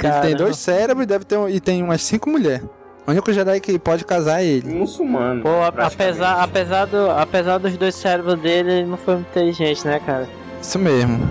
Ele 0.00 0.20
tem 0.22 0.36
dois 0.36 0.56
cérebros 0.56 1.02
e 1.02 1.06
deve 1.06 1.24
ter 1.24 1.36
um- 1.36 1.48
e 1.48 1.58
tem 1.58 1.82
umas 1.82 2.00
cinco 2.02 2.30
mulheres. 2.30 2.64
O 3.04 3.10
único 3.10 3.32
Jedi 3.32 3.58
que 3.58 3.76
pode 3.76 4.04
casar 4.04 4.40
é 4.40 4.46
ele. 4.46 4.72
Muçulmano. 4.72 5.42
Pô, 5.42 5.48
apesar, 5.64 6.44
apesar, 6.44 6.84
do, 6.84 7.10
apesar 7.10 7.58
dos 7.58 7.76
dois 7.76 7.96
cérebros 7.96 8.38
dele, 8.40 8.70
ele 8.72 8.86
não 8.86 8.96
foi 8.96 9.14
muito 9.16 9.30
inteligente, 9.30 9.84
né, 9.84 9.98
cara? 9.98 10.28
Isso 10.62 10.78
mesmo. 10.78 11.28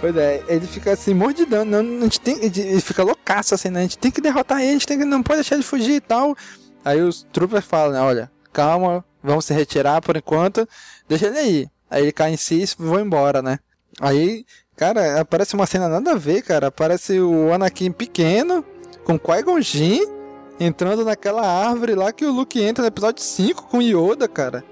pois 0.00 0.16
é, 0.16 0.42
ele 0.48 0.66
fica 0.66 0.92
assim, 0.92 1.14
mordidando. 1.14 1.70
Não, 1.82 1.98
a 1.98 2.02
gente 2.02 2.20
tem, 2.20 2.38
ele 2.44 2.80
fica 2.80 3.04
loucaço 3.04 3.54
assim, 3.54 3.68
né? 3.68 3.78
A 3.80 3.82
gente 3.82 3.98
tem 3.98 4.10
que 4.10 4.20
derrotar 4.20 4.60
ele, 4.60 4.70
a 4.70 4.72
gente 4.72 4.86
tem 4.88 4.98
que, 4.98 5.04
não 5.04 5.22
pode 5.22 5.36
deixar 5.42 5.54
ele 5.54 5.62
fugir 5.62 5.94
e 5.94 6.00
tal. 6.00 6.34
Aí 6.84 7.00
os 7.00 7.22
troopers 7.32 7.64
falam, 7.64 7.92
né? 7.92 8.00
Olha, 8.00 8.30
calma, 8.52 9.04
vamos 9.22 9.44
se 9.44 9.54
retirar 9.54 10.00
por 10.00 10.16
enquanto, 10.16 10.68
deixa 11.08 11.28
ele 11.28 11.38
aí. 11.38 11.68
Aí 11.90 12.02
ele 12.02 12.12
cai 12.12 12.32
em 12.32 12.36
si 12.36 12.62
e 12.62 12.82
vão 12.82 13.00
embora, 13.00 13.42
né? 13.42 13.58
Aí, 14.00 14.44
cara, 14.76 15.20
aparece 15.20 15.54
uma 15.54 15.66
cena 15.66 15.88
nada 15.88 16.12
a 16.12 16.16
ver, 16.16 16.42
cara. 16.42 16.68
Aparece 16.68 17.20
o 17.20 17.52
Anakin 17.52 17.90
pequeno, 17.90 18.64
com 19.04 19.18
Qui-Gon 19.18 19.60
Jinn, 19.60 20.06
entrando 20.58 21.04
naquela 21.04 21.46
árvore 21.46 21.94
lá 21.94 22.12
que 22.12 22.24
o 22.24 22.32
Luke 22.32 22.62
entra 22.62 22.82
no 22.82 22.88
episódio 22.88 23.22
5 23.22 23.64
com 23.68 23.82
Yoda, 23.82 24.28
cara. 24.28 24.62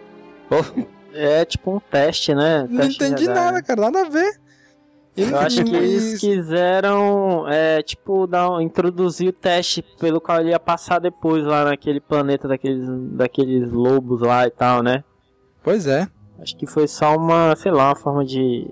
É 1.12 1.44
tipo 1.44 1.74
um 1.74 1.80
teste, 1.80 2.34
né? 2.34 2.66
Não 2.70 2.80
Teste 2.82 3.02
entendi 3.02 3.24
Jedi. 3.24 3.34
nada, 3.34 3.62
cara, 3.62 3.80
nada 3.82 4.02
a 4.02 4.08
ver. 4.08 4.38
Eu 5.16 5.36
acho 5.36 5.64
que 5.64 5.74
eles 5.74 6.20
quiseram, 6.20 7.44
é, 7.48 7.82
tipo, 7.82 8.24
dar 8.28 8.50
um, 8.50 8.60
introduzir 8.60 9.28
o 9.28 9.32
teste 9.32 9.84
pelo 9.98 10.20
qual 10.20 10.40
ele 10.40 10.50
ia 10.50 10.60
passar 10.60 11.00
depois 11.00 11.44
lá 11.44 11.64
naquele 11.64 12.00
planeta 12.00 12.46
daqueles, 12.46 12.86
daqueles 13.12 13.72
lobos 13.72 14.20
lá 14.20 14.46
e 14.46 14.50
tal, 14.50 14.80
né? 14.80 15.02
Pois 15.60 15.88
é. 15.88 16.06
Acho 16.40 16.56
que 16.56 16.66
foi 16.66 16.86
só 16.86 17.16
uma, 17.16 17.54
sei 17.56 17.72
lá, 17.72 17.88
uma 17.88 17.96
forma 17.96 18.24
de 18.24 18.66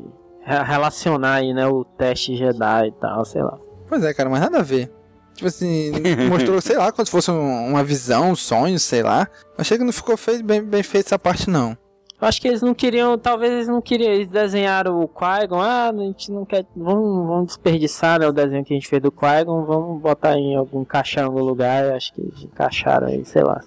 re- 0.44 0.62
relacionar 0.62 1.34
aí, 1.34 1.52
né, 1.52 1.66
o 1.66 1.84
teste 1.84 2.36
Jedi 2.36 2.88
e 2.88 2.92
tal, 2.92 3.24
sei 3.24 3.42
lá. 3.42 3.58
Pois 3.88 4.02
é, 4.04 4.14
cara, 4.14 4.28
mas 4.30 4.40
nada 4.40 4.58
a 4.58 4.62
ver. 4.62 4.90
Tipo 5.34 5.48
assim, 5.48 5.92
mostrou, 6.30 6.60
sei 6.60 6.76
lá, 6.76 6.90
como 6.92 7.04
se 7.04 7.10
fosse 7.12 7.30
um- 7.30 7.68
uma 7.68 7.82
visão, 7.84 8.30
um 8.30 8.36
sonho, 8.36 8.78
sei 8.78 9.02
lá. 9.02 9.28
Achei 9.58 9.76
que 9.78 9.84
não 9.84 9.92
ficou 9.92 10.16
feito, 10.16 10.44
bem, 10.44 10.62
bem 10.62 10.82
feito 10.82 11.06
essa 11.06 11.18
parte, 11.18 11.50
não. 11.50 11.76
Eu 12.18 12.26
acho 12.26 12.40
que 12.40 12.48
eles 12.48 12.62
não 12.62 12.72
queriam, 12.72 13.18
talvez 13.18 13.52
eles 13.52 13.68
não 13.68 13.82
queriam, 13.82 14.10
eles 14.10 14.30
desenharam 14.30 15.00
o 15.02 15.06
Qui-Gon, 15.06 15.60
ah, 15.60 15.90
a 15.90 15.92
gente 15.98 16.32
não 16.32 16.46
quer, 16.46 16.64
vamos, 16.74 17.26
vamos 17.26 17.46
desperdiçar, 17.48 18.18
né, 18.18 18.26
o 18.26 18.32
desenho 18.32 18.64
que 18.64 18.72
a 18.72 18.76
gente 18.76 18.88
fez 18.88 19.02
do 19.02 19.12
Qui-Gon, 19.12 19.66
vamos 19.66 20.00
botar 20.00 20.34
em 20.38 20.56
algum 20.56 20.80
encaixar 20.80 21.24
em 21.24 21.26
algum 21.26 21.42
lugar, 21.42 21.92
acho 21.92 22.14
que 22.14 22.22
eles 22.22 22.42
encaixaram 22.44 23.08
aí, 23.08 23.22
sei 23.26 23.42
lá. 23.42 23.60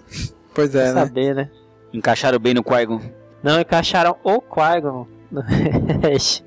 Pois 0.56 0.74
é, 0.74 0.92
né? 0.94 1.06
saber, 1.06 1.36
né? 1.36 1.52
Encaixaram 1.94 2.40
bem 2.40 2.56
no 2.56 2.64
Qui-Gon. 2.64 3.00
Não, 3.44 3.60
encaixaram 3.60 4.16
o 4.24 4.41
Qui-Gon. 4.41 5.07
no 5.32 5.41
Hash. 6.03 6.44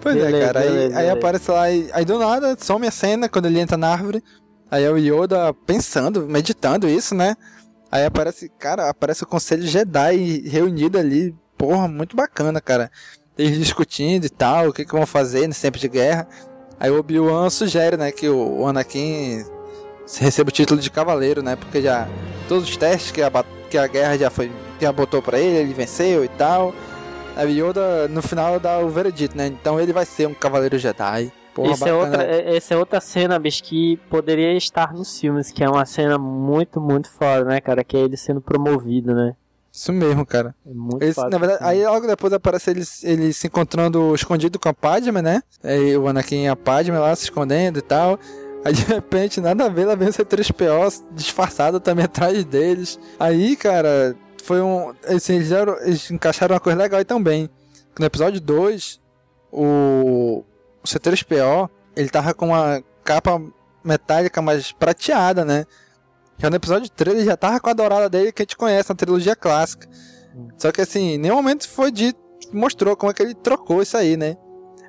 Pois 0.00 0.16
é, 0.16 0.26
Beleza, 0.26 0.46
cara. 0.46 0.60
Aí, 0.60 0.68
beleza, 0.68 0.86
aí 0.86 0.92
beleza. 0.92 1.12
aparece 1.12 1.50
lá, 1.50 1.70
e, 1.70 1.90
aí 1.92 2.04
do 2.04 2.18
nada 2.18 2.56
some 2.58 2.86
a 2.86 2.90
cena 2.90 3.28
quando 3.28 3.46
ele 3.46 3.60
entra 3.60 3.76
na 3.76 3.88
árvore. 3.88 4.22
Aí 4.70 4.84
é 4.84 4.90
o 4.90 4.96
Yoda 4.96 5.52
pensando, 5.66 6.26
meditando 6.26 6.88
isso, 6.88 7.14
né? 7.14 7.36
Aí 7.90 8.06
aparece, 8.06 8.48
cara, 8.58 8.88
aparece 8.88 9.22
o 9.22 9.26
Conselho 9.26 9.66
Jedi 9.66 10.48
reunido 10.48 10.98
ali. 10.98 11.34
Porra, 11.58 11.86
muito 11.86 12.16
bacana, 12.16 12.60
cara. 12.60 12.90
Eles 13.36 13.58
discutindo 13.58 14.24
e 14.24 14.30
tal, 14.30 14.68
o 14.68 14.72
que, 14.72 14.84
que 14.84 14.92
vão 14.92 15.06
fazer 15.06 15.46
nesse 15.46 15.60
tempo 15.60 15.78
de 15.78 15.88
guerra. 15.88 16.26
Aí 16.80 16.90
o 16.90 16.98
Obi-Wan 16.98 17.48
sugere, 17.50 17.96
né, 17.96 18.10
que 18.10 18.28
o 18.28 18.66
Anakin 18.66 19.44
receba 20.18 20.48
o 20.48 20.52
título 20.52 20.80
de 20.80 20.90
cavaleiro, 20.90 21.42
né? 21.42 21.54
Porque 21.54 21.80
já 21.80 22.08
todos 22.48 22.68
os 22.68 22.76
testes 22.76 23.12
que 23.12 23.22
a, 23.22 23.30
que 23.70 23.78
a 23.78 23.86
guerra 23.86 24.18
já 24.18 24.30
foi, 24.30 24.50
botou 24.90 25.20
pra 25.22 25.38
ele, 25.38 25.58
ele 25.58 25.74
venceu 25.74 26.24
e 26.24 26.28
tal. 26.28 26.74
Aí 27.36 27.60
Yoda 27.60 28.08
no 28.08 28.20
final 28.22 28.58
dá 28.58 28.78
o 28.78 28.88
veredito, 28.88 29.36
né? 29.36 29.46
Então 29.46 29.78
ele 29.80 29.92
vai 29.92 30.04
ser 30.04 30.26
um 30.26 30.34
cavaleiro 30.34 30.78
Jedi. 30.78 31.30
Porra, 31.54 31.72
Essa 31.72 31.88
é, 31.90 31.92
outra, 31.92 32.22
é- 32.24 32.56
essa 32.56 32.72
é 32.74 32.76
outra 32.78 33.00
cena, 33.00 33.38
bicho, 33.38 33.62
que 33.62 33.98
poderia 34.08 34.54
estar 34.56 34.94
nos 34.94 35.18
filmes, 35.20 35.50
que 35.50 35.62
é 35.62 35.68
uma 35.68 35.84
cena 35.84 36.16
muito, 36.18 36.80
muito 36.80 37.10
foda, 37.10 37.44
né, 37.44 37.60
cara? 37.60 37.84
Que 37.84 37.96
é 37.96 38.00
ele 38.00 38.16
sendo 38.16 38.40
promovido, 38.40 39.14
né? 39.14 39.34
Isso 39.70 39.92
mesmo, 39.92 40.24
cara. 40.26 40.54
É 40.66 40.72
muito 40.72 41.02
Eles, 41.02 41.14
foda. 41.14 41.30
na 41.30 41.38
verdade, 41.38 41.64
aí 41.64 41.86
logo 41.86 42.06
depois 42.06 42.32
aparece 42.32 42.70
eles, 42.70 43.02
eles 43.04 43.36
se 43.36 43.46
encontrando 43.46 44.14
escondido 44.14 44.58
com 44.58 44.68
a 44.68 44.74
Padme, 44.74 45.20
né? 45.22 45.42
Aí 45.62 45.96
o 45.96 46.06
Anakin 46.08 46.44
e 46.44 46.48
a 46.48 46.56
Padme 46.56 46.96
lá 46.98 47.14
se 47.16 47.24
escondendo 47.24 47.78
e 47.78 47.82
tal. 47.82 48.18
Aí 48.64 48.72
de 48.74 48.84
repente, 48.84 49.40
nada 49.40 49.64
a 49.64 49.68
ver, 49.68 49.86
lá 49.86 49.94
vem 49.94 50.08
o 50.08 50.12
C3PO 50.12 51.02
disfarçado 51.12 51.80
também 51.80 52.04
atrás 52.06 52.44
deles. 52.44 52.98
Aí, 53.18 53.56
cara, 53.56 54.14
foi 54.42 54.60
um. 54.60 54.94
Assim, 55.06 55.36
eles, 55.36 55.50
eles 55.82 56.10
encaixaram 56.10 56.54
uma 56.54 56.60
coisa 56.60 56.78
legal 56.78 56.98
aí 56.98 57.04
também. 57.04 57.48
No 57.98 58.06
episódio 58.06 58.40
2, 58.40 59.00
o, 59.50 60.44
o 60.82 60.86
C3PO, 60.86 61.68
ele 61.94 62.08
tava 62.08 62.34
com 62.34 62.48
uma 62.48 62.82
capa 63.04 63.40
metálica 63.84 64.40
mais 64.40 64.72
prateada, 64.72 65.44
né? 65.44 65.66
Já 66.38 66.50
no 66.50 66.56
episódio 66.56 66.88
3 66.90 67.18
ele 67.18 67.26
já 67.26 67.36
tava 67.36 67.60
com 67.60 67.70
a 67.70 67.72
dourada 67.72 68.08
dele 68.08 68.32
que 68.32 68.42
a 68.42 68.44
gente 68.44 68.56
conhece 68.56 68.90
na 68.90 68.96
trilogia 68.96 69.36
clássica. 69.36 69.88
Só 70.56 70.72
que 70.72 70.80
assim, 70.80 71.12
em 71.12 71.18
nenhum 71.18 71.36
momento 71.36 71.68
foi 71.68 71.92
dito, 71.92 72.18
mostrou 72.52 72.96
como 72.96 73.10
é 73.10 73.14
que 73.14 73.22
ele 73.22 73.34
trocou 73.34 73.82
isso 73.82 73.96
aí, 73.96 74.16
né? 74.16 74.36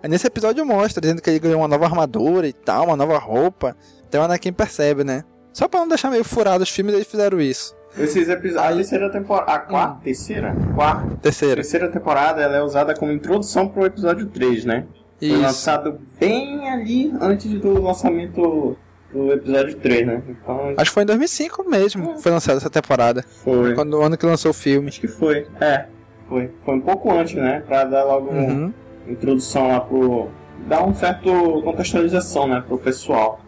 Aí 0.01 0.09
nesse 0.09 0.27
episódio 0.27 0.65
mostra, 0.65 1.01
dizendo 1.01 1.21
que 1.21 1.29
ele 1.29 1.39
ganhou 1.39 1.59
uma 1.59 1.67
nova 1.67 1.85
armadura 1.85 2.47
e 2.47 2.53
tal, 2.53 2.85
uma 2.85 2.95
nova 2.95 3.17
roupa. 3.17 3.75
Então 4.07 4.21
o 4.21 4.23
Anakin 4.23 4.53
percebe, 4.53 5.03
né? 5.03 5.23
Só 5.51 5.67
pra 5.67 5.79
não 5.81 5.87
deixar 5.87 6.09
meio 6.09 6.23
furado 6.23 6.63
os 6.63 6.69
filmes, 6.69 6.95
eles 6.95 7.07
fizeram 7.07 7.39
isso. 7.39 7.75
Esses 7.97 8.27
episódios. 8.29 8.71
A 8.71 8.75
terceira 8.75 9.09
temporada. 9.11 9.51
A 9.51 9.59
quarta? 9.59 9.99
Terceira? 10.03 10.55
Quarta. 10.75 11.15
Terceira. 11.21 11.55
terceira 11.55 11.87
temporada 11.89 12.41
ela 12.41 12.57
é 12.57 12.61
usada 12.63 12.93
como 12.95 13.11
introdução 13.11 13.67
pro 13.67 13.85
episódio 13.85 14.25
3, 14.27 14.65
né? 14.65 14.85
Foi 15.19 15.27
Isso. 15.29 15.41
lançado 15.41 15.99
bem 16.19 16.69
ali 16.69 17.13
antes 17.21 17.49
do 17.59 17.81
lançamento 17.81 18.75
do 19.13 19.31
episódio 19.31 19.75
3, 19.77 20.07
né? 20.07 20.21
Então. 20.27 20.73
Acho 20.75 20.89
que 20.89 20.93
foi 20.93 21.03
em 21.03 21.05
2005 21.05 21.69
mesmo, 21.69 22.17
foi 22.19 22.31
lançada 22.31 22.57
essa 22.57 22.69
temporada. 22.69 23.23
Foi. 23.43 23.75
Quando 23.75 23.93
o 23.93 24.01
ano 24.01 24.17
que 24.17 24.25
lançou 24.25 24.51
o 24.51 24.53
filme. 24.53 24.87
Acho 24.89 24.99
que 24.99 25.07
foi. 25.07 25.45
É, 25.61 25.85
foi. 26.27 26.49
Foi 26.65 26.75
um 26.75 26.81
pouco 26.81 27.11
antes, 27.11 27.35
né? 27.35 27.61
Pra 27.67 27.83
dar 27.85 28.03
logo 28.05 28.29
uma 28.31 28.41
Uhum. 28.41 28.73
introdução 29.07 29.67
lá 29.67 29.79
pro. 29.81 30.29
dar 30.67 30.83
um 30.83 30.93
certo 30.95 31.61
contextualização, 31.63 32.47
né? 32.47 32.63
Pro 32.67 32.77
pessoal. 32.77 33.39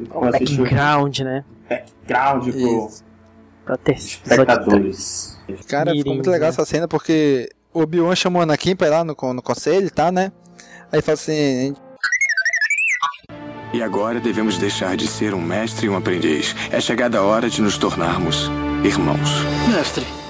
Então, 0.00 0.20
Background, 0.22 1.18
né? 1.20 1.44
background 1.68 2.48
pro 2.50 2.88
Pra 3.72 3.76
ter 3.78 3.96
espectadores. 3.96 5.38
Cara, 5.68 5.92
ficou 5.92 6.14
muito 6.14 6.30
legal 6.30 6.48
essa 6.48 6.64
cena 6.64 6.86
porque 6.86 7.48
o 7.72 7.80
Obi-Wan 7.80 8.14
chamou 8.14 8.40
o 8.40 8.42
Anakin 8.42 8.76
pra 8.76 8.86
ir 8.86 8.90
lá 8.90 9.04
no, 9.04 9.16
no 9.34 9.42
conselho 9.42 9.86
e 9.86 9.90
tal, 9.90 10.12
né? 10.12 10.30
Aí 10.90 11.00
fala 11.00 11.14
assim: 11.14 11.74
E 13.72 13.82
agora 13.82 14.20
devemos 14.20 14.58
deixar 14.58 14.96
de 14.96 15.06
ser 15.06 15.32
um 15.32 15.40
mestre 15.40 15.86
e 15.86 15.88
um 15.88 15.96
aprendiz. 15.96 16.54
É 16.70 16.80
chegada 16.80 17.18
a 17.18 17.22
hora 17.22 17.48
de 17.48 17.62
nos 17.62 17.78
tornarmos 17.78 18.50
irmãos. 18.84 19.30
Mestre. 19.74 20.21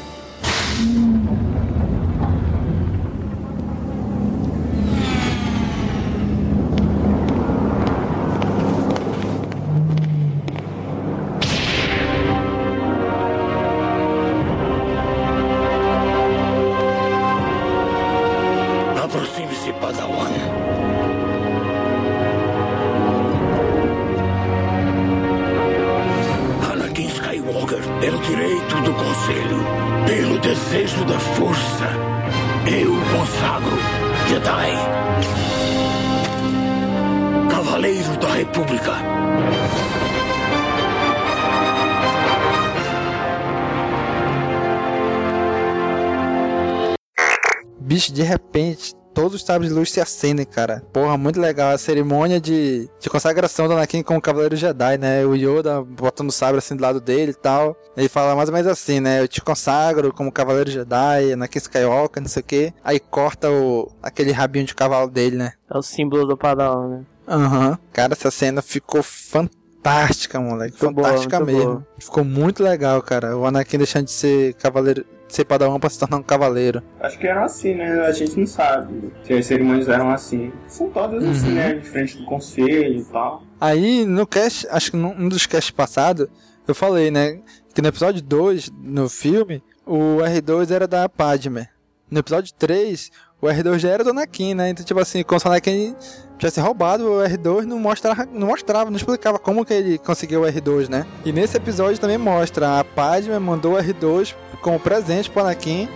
Eu 32.66 32.92
consagro, 33.16 33.76
Jedi. 34.28 34.72
Cavaleiro 37.50 38.16
da 38.18 38.28
República. 38.34 38.92
Bicho, 47.80 48.12
de 48.12 48.22
repente, 48.22 48.94
todos 49.12 49.34
os 49.34 49.44
sabres 49.44 49.70
de 49.70 49.78
luz 49.78 49.90
se 49.90 50.00
acendem, 50.00 50.44
cara. 50.44 50.82
Porra, 50.92 51.16
muito 51.16 51.40
legal. 51.40 51.72
A 51.72 51.78
cerimônia 51.78 52.40
de, 52.40 52.88
de 53.00 53.10
consagração 53.10 53.68
do 53.68 53.74
Anakin 53.74 54.02
como 54.02 54.20
Cavaleiro 54.20 54.56
Jedi, 54.56 54.98
né? 54.98 55.24
O 55.24 55.34
Yoda 55.34 55.82
botando 55.82 56.28
o 56.28 56.32
sabre 56.32 56.58
assim 56.58 56.76
do 56.76 56.82
lado 56.82 57.00
dele 57.00 57.32
e 57.32 57.34
tal. 57.34 57.76
Ele 57.96 58.08
fala 58.08 58.34
mais 58.34 58.48
ou 58.48 58.54
menos 58.54 58.68
assim, 58.68 59.00
né? 59.00 59.20
Eu 59.20 59.28
te 59.28 59.40
consagro 59.40 60.12
como 60.12 60.32
Cavaleiro 60.32 60.70
Jedi, 60.70 61.32
Anakin 61.32 61.58
Skywalker, 61.58 62.22
não 62.22 62.28
sei 62.28 62.40
o 62.40 62.44
quê. 62.44 62.74
Aí 62.82 62.98
corta 62.98 63.50
o, 63.50 63.90
aquele 64.02 64.32
rabinho 64.32 64.64
de 64.64 64.74
cavalo 64.74 65.10
dele, 65.10 65.36
né? 65.36 65.52
É 65.72 65.76
o 65.76 65.82
símbolo 65.82 66.26
do 66.26 66.36
Padawan, 66.36 66.88
né? 66.88 67.04
Aham. 67.28 67.78
Cara, 67.92 68.12
essa 68.12 68.30
cena 68.30 68.60
ficou 68.60 69.02
fantástica, 69.02 70.40
moleque. 70.40 70.76
Muito 70.82 70.94
boa, 70.94 71.08
fantástica 71.08 71.40
muito 71.40 71.52
mesmo. 71.52 71.70
boa. 71.70 71.86
Ficou 71.98 72.24
muito 72.24 72.62
legal, 72.62 73.00
cara. 73.02 73.36
O 73.36 73.46
Anakin 73.46 73.78
deixando 73.78 74.06
de 74.06 74.12
ser 74.12 74.54
cavaleiro, 74.54 75.04
de 75.32 75.36
ser 75.36 75.44
padawan 75.46 75.80
pra 75.80 75.88
se 75.88 75.98
tornar 75.98 76.18
um 76.18 76.22
cavaleiro. 76.22 76.82
Acho 77.00 77.18
que 77.18 77.26
eram 77.26 77.44
assim, 77.44 77.74
né? 77.74 78.00
A 78.06 78.12
gente 78.12 78.38
não 78.38 78.46
sabe 78.46 79.10
se 79.24 79.32
as 79.32 79.46
cerimônias 79.46 79.88
eram 79.88 80.10
assim. 80.10 80.52
São 80.68 80.90
todas 80.90 81.24
assim, 81.24 81.48
Uhum. 81.48 81.54
né? 81.54 81.74
De 81.74 81.88
frente 81.88 82.18
do 82.18 82.24
conselho 82.26 83.00
e 83.00 83.04
tal. 83.04 83.42
Aí, 83.60 84.04
no 84.04 84.26
cast, 84.26 84.68
acho 84.70 84.90
que 84.90 84.96
num 84.96 85.10
um 85.18 85.28
dos 85.28 85.46
casts 85.46 85.70
passados, 85.70 86.26
eu 86.68 86.74
falei, 86.74 87.10
né? 87.10 87.40
Que 87.74 87.80
no 87.80 87.88
episódio 87.88 88.20
2, 88.22 88.70
no 88.82 89.08
filme, 89.08 89.62
o 89.86 90.18
R2 90.18 90.70
era 90.70 90.86
da 90.86 91.08
Padme. 91.08 91.66
No 92.10 92.18
episódio 92.20 92.52
3, 92.58 93.10
o 93.40 93.46
R2 93.46 93.78
já 93.78 93.88
era 93.88 94.04
do 94.04 94.10
Anakin, 94.10 94.52
né? 94.54 94.68
Então, 94.68 94.84
tipo 94.84 95.00
assim, 95.00 95.22
como 95.22 95.40
se 95.40 95.46
o 95.46 95.48
Anakin 95.50 95.96
tivesse 96.38 96.60
roubado 96.60 97.04
o 97.10 97.22
R2, 97.24 97.64
não 97.64 97.78
mostrava, 97.78 98.26
não 98.30 98.48
mostrava, 98.48 98.90
não 98.90 98.96
explicava 98.98 99.38
como 99.38 99.64
que 99.64 99.72
ele 99.72 99.96
conseguiu 99.96 100.42
o 100.42 100.44
R2, 100.44 100.88
né? 100.90 101.06
E 101.24 101.32
nesse 101.32 101.56
episódio 101.56 101.98
também 101.98 102.18
mostra, 102.18 102.80
a 102.80 102.84
Padme 102.84 103.38
mandou 103.38 103.74
o 103.74 103.78
R2 103.82 104.34
como 104.62 104.80
presente 104.80 105.28
pro 105.28 105.42
Anakin 105.42 105.88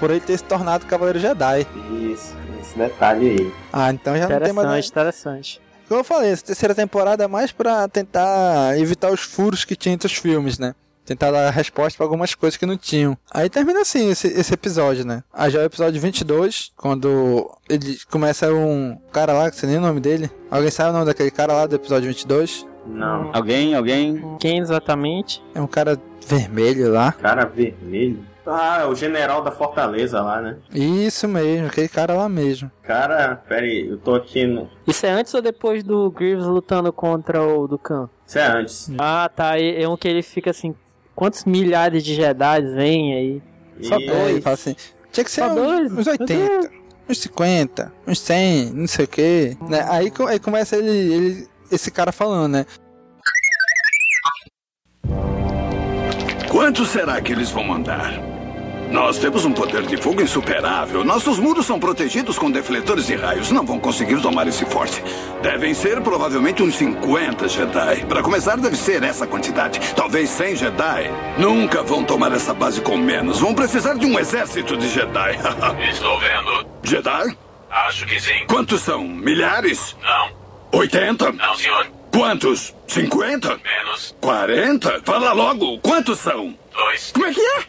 por 0.00 0.10
ele 0.10 0.20
ter 0.20 0.36
se 0.36 0.44
tornado 0.44 0.86
Cavaleiro 0.86 1.20
Jedi. 1.20 1.66
Isso, 2.12 2.34
esse 2.60 2.76
detalhe 2.76 3.28
aí. 3.30 3.52
Ah, 3.72 3.92
então 3.92 4.16
já 4.16 4.28
não 4.28 4.40
tem 4.40 4.52
mais... 4.52 4.66
Interessante, 4.86 4.88
interessante. 4.88 5.60
Como 5.86 6.00
eu 6.00 6.04
falei, 6.04 6.30
essa 6.30 6.44
terceira 6.46 6.74
temporada 6.74 7.24
é 7.24 7.28
mais 7.28 7.52
pra 7.52 7.86
tentar 7.88 8.78
evitar 8.78 9.12
os 9.12 9.20
furos 9.20 9.64
que 9.64 9.76
tinha 9.76 9.94
entre 9.94 10.06
os 10.06 10.14
filmes, 10.14 10.58
né? 10.58 10.74
Tentar 11.04 11.30
dar 11.30 11.50
resposta 11.50 11.98
pra 11.98 12.06
algumas 12.06 12.34
coisas 12.34 12.56
que 12.56 12.64
não 12.64 12.78
tinham. 12.78 13.16
Aí 13.30 13.50
termina 13.50 13.82
assim 13.82 14.10
esse, 14.10 14.26
esse 14.28 14.54
episódio, 14.54 15.04
né? 15.04 15.22
Aí 15.32 15.50
já 15.50 15.60
é 15.60 15.62
o 15.62 15.66
episódio 15.66 16.00
22, 16.00 16.72
quando 16.76 17.50
ele 17.68 17.98
começa 18.10 18.50
um 18.50 18.96
cara 19.12 19.34
lá, 19.34 19.50
que 19.50 19.56
você 19.56 19.66
nem 19.66 19.76
o 19.76 19.82
nome 19.82 20.00
dele. 20.00 20.30
Alguém 20.50 20.70
sabe 20.70 20.90
o 20.90 20.92
nome 20.94 21.04
daquele 21.04 21.30
cara 21.30 21.52
lá 21.52 21.66
do 21.66 21.76
episódio 21.76 22.08
22? 22.08 22.66
Não. 22.86 23.30
Alguém, 23.34 23.74
alguém? 23.74 24.36
Quem 24.40 24.58
exatamente? 24.58 25.42
É 25.54 25.60
um 25.60 25.66
cara 25.66 26.00
vermelho 26.26 26.90
lá. 26.92 27.12
Cara 27.12 27.44
vermelho. 27.44 28.24
Ah, 28.46 28.80
é 28.82 28.86
o 28.86 28.94
general 28.94 29.42
da 29.42 29.50
Fortaleza 29.50 30.20
lá, 30.20 30.40
né? 30.42 30.56
Isso 30.74 31.26
mesmo, 31.26 31.66
aquele 31.68 31.88
cara 31.88 32.12
lá 32.14 32.28
mesmo. 32.28 32.70
Cara, 32.82 33.36
pera 33.48 33.62
aí, 33.64 33.88
eu 33.88 33.96
tô 33.96 34.14
aqui 34.14 34.46
no. 34.46 34.68
Isso 34.86 35.06
é 35.06 35.10
antes 35.10 35.32
ou 35.32 35.40
depois 35.40 35.82
do 35.82 36.10
Grievous 36.10 36.46
lutando 36.46 36.92
contra 36.92 37.42
o 37.42 37.66
Dukan? 37.66 38.10
Isso 38.26 38.38
é 38.38 38.46
antes. 38.46 38.90
Ah, 38.98 39.30
tá. 39.34 39.58
É 39.58 39.88
um 39.88 39.96
que 39.96 40.06
ele 40.06 40.22
fica 40.22 40.50
assim. 40.50 40.74
Quantos 41.14 41.44
milhares 41.46 42.02
de 42.04 42.14
Jedi 42.14 42.60
vem 42.74 43.14
aí? 43.14 43.42
Só 43.80 43.96
E- 43.98 44.02
ele 44.02 44.12
dois. 44.12 44.44
fala 44.44 44.54
assim, 44.54 44.76
tinha 45.10 45.24
que 45.24 45.30
ser 45.30 45.40
Só 45.40 45.50
um- 45.50 45.54
dois? 45.54 45.92
uns 45.92 46.06
80, 46.06 46.70
uns 47.08 47.18
50, 47.18 47.92
uns 48.06 48.18
100, 48.20 48.72
não 48.74 48.86
sei 48.86 49.04
o 49.06 49.08
que. 49.08 49.56
Né? 49.70 49.86
Aí, 49.88 50.12
aí 50.28 50.38
começa 50.38 50.76
ele, 50.76 50.90
ele, 50.90 51.48
esse 51.72 51.90
cara 51.90 52.12
falando, 52.12 52.52
né? 52.52 52.66
Quanto 56.54 56.86
será 56.86 57.20
que 57.20 57.32
eles 57.32 57.50
vão 57.50 57.64
mandar? 57.64 58.12
Nós 58.88 59.18
temos 59.18 59.44
um 59.44 59.50
poder 59.50 59.82
de 59.86 59.96
fogo 59.96 60.22
insuperável. 60.22 61.02
Nossos 61.02 61.36
muros 61.36 61.66
são 61.66 61.80
protegidos 61.80 62.38
com 62.38 62.48
defletores 62.48 63.08
de 63.08 63.16
raios. 63.16 63.50
Não 63.50 63.66
vão 63.66 63.80
conseguir 63.80 64.22
tomar 64.22 64.46
esse 64.46 64.64
forte. 64.64 65.02
Devem 65.42 65.74
ser 65.74 66.00
provavelmente 66.00 66.62
uns 66.62 66.76
50 66.76 67.48
Jedi. 67.48 68.06
Para 68.06 68.22
começar, 68.22 68.56
deve 68.56 68.76
ser 68.76 69.02
essa 69.02 69.26
quantidade. 69.26 69.80
Talvez 69.96 70.30
100 70.30 70.54
Jedi. 70.54 71.10
Nunca 71.38 71.82
vão 71.82 72.04
tomar 72.04 72.30
essa 72.30 72.54
base 72.54 72.80
com 72.80 72.96
menos. 72.96 73.40
Vão 73.40 73.52
precisar 73.52 73.94
de 73.94 74.06
um 74.06 74.16
exército 74.16 74.76
de 74.76 74.88
Jedi. 74.88 75.36
Estou 75.90 76.20
vendo. 76.20 76.66
Jedi? 76.84 77.36
Acho 77.68 78.06
que 78.06 78.20
sim. 78.20 78.46
Quantos 78.46 78.80
são? 78.80 79.02
Milhares? 79.02 79.96
Não. 80.00 80.30
80? 80.78 81.32
Não, 81.32 81.56
senhor. 81.56 81.88
Quantos? 82.14 82.72
50? 82.86 83.48
Menos. 83.48 84.14
40? 84.20 85.02
Fala 85.04 85.32
logo. 85.32 85.80
Quantos 85.80 86.20
são? 86.20 86.54
Dois. 86.72 87.10
Como 87.10 87.26
é 87.26 87.34
que 87.34 87.40
é? 87.40 87.64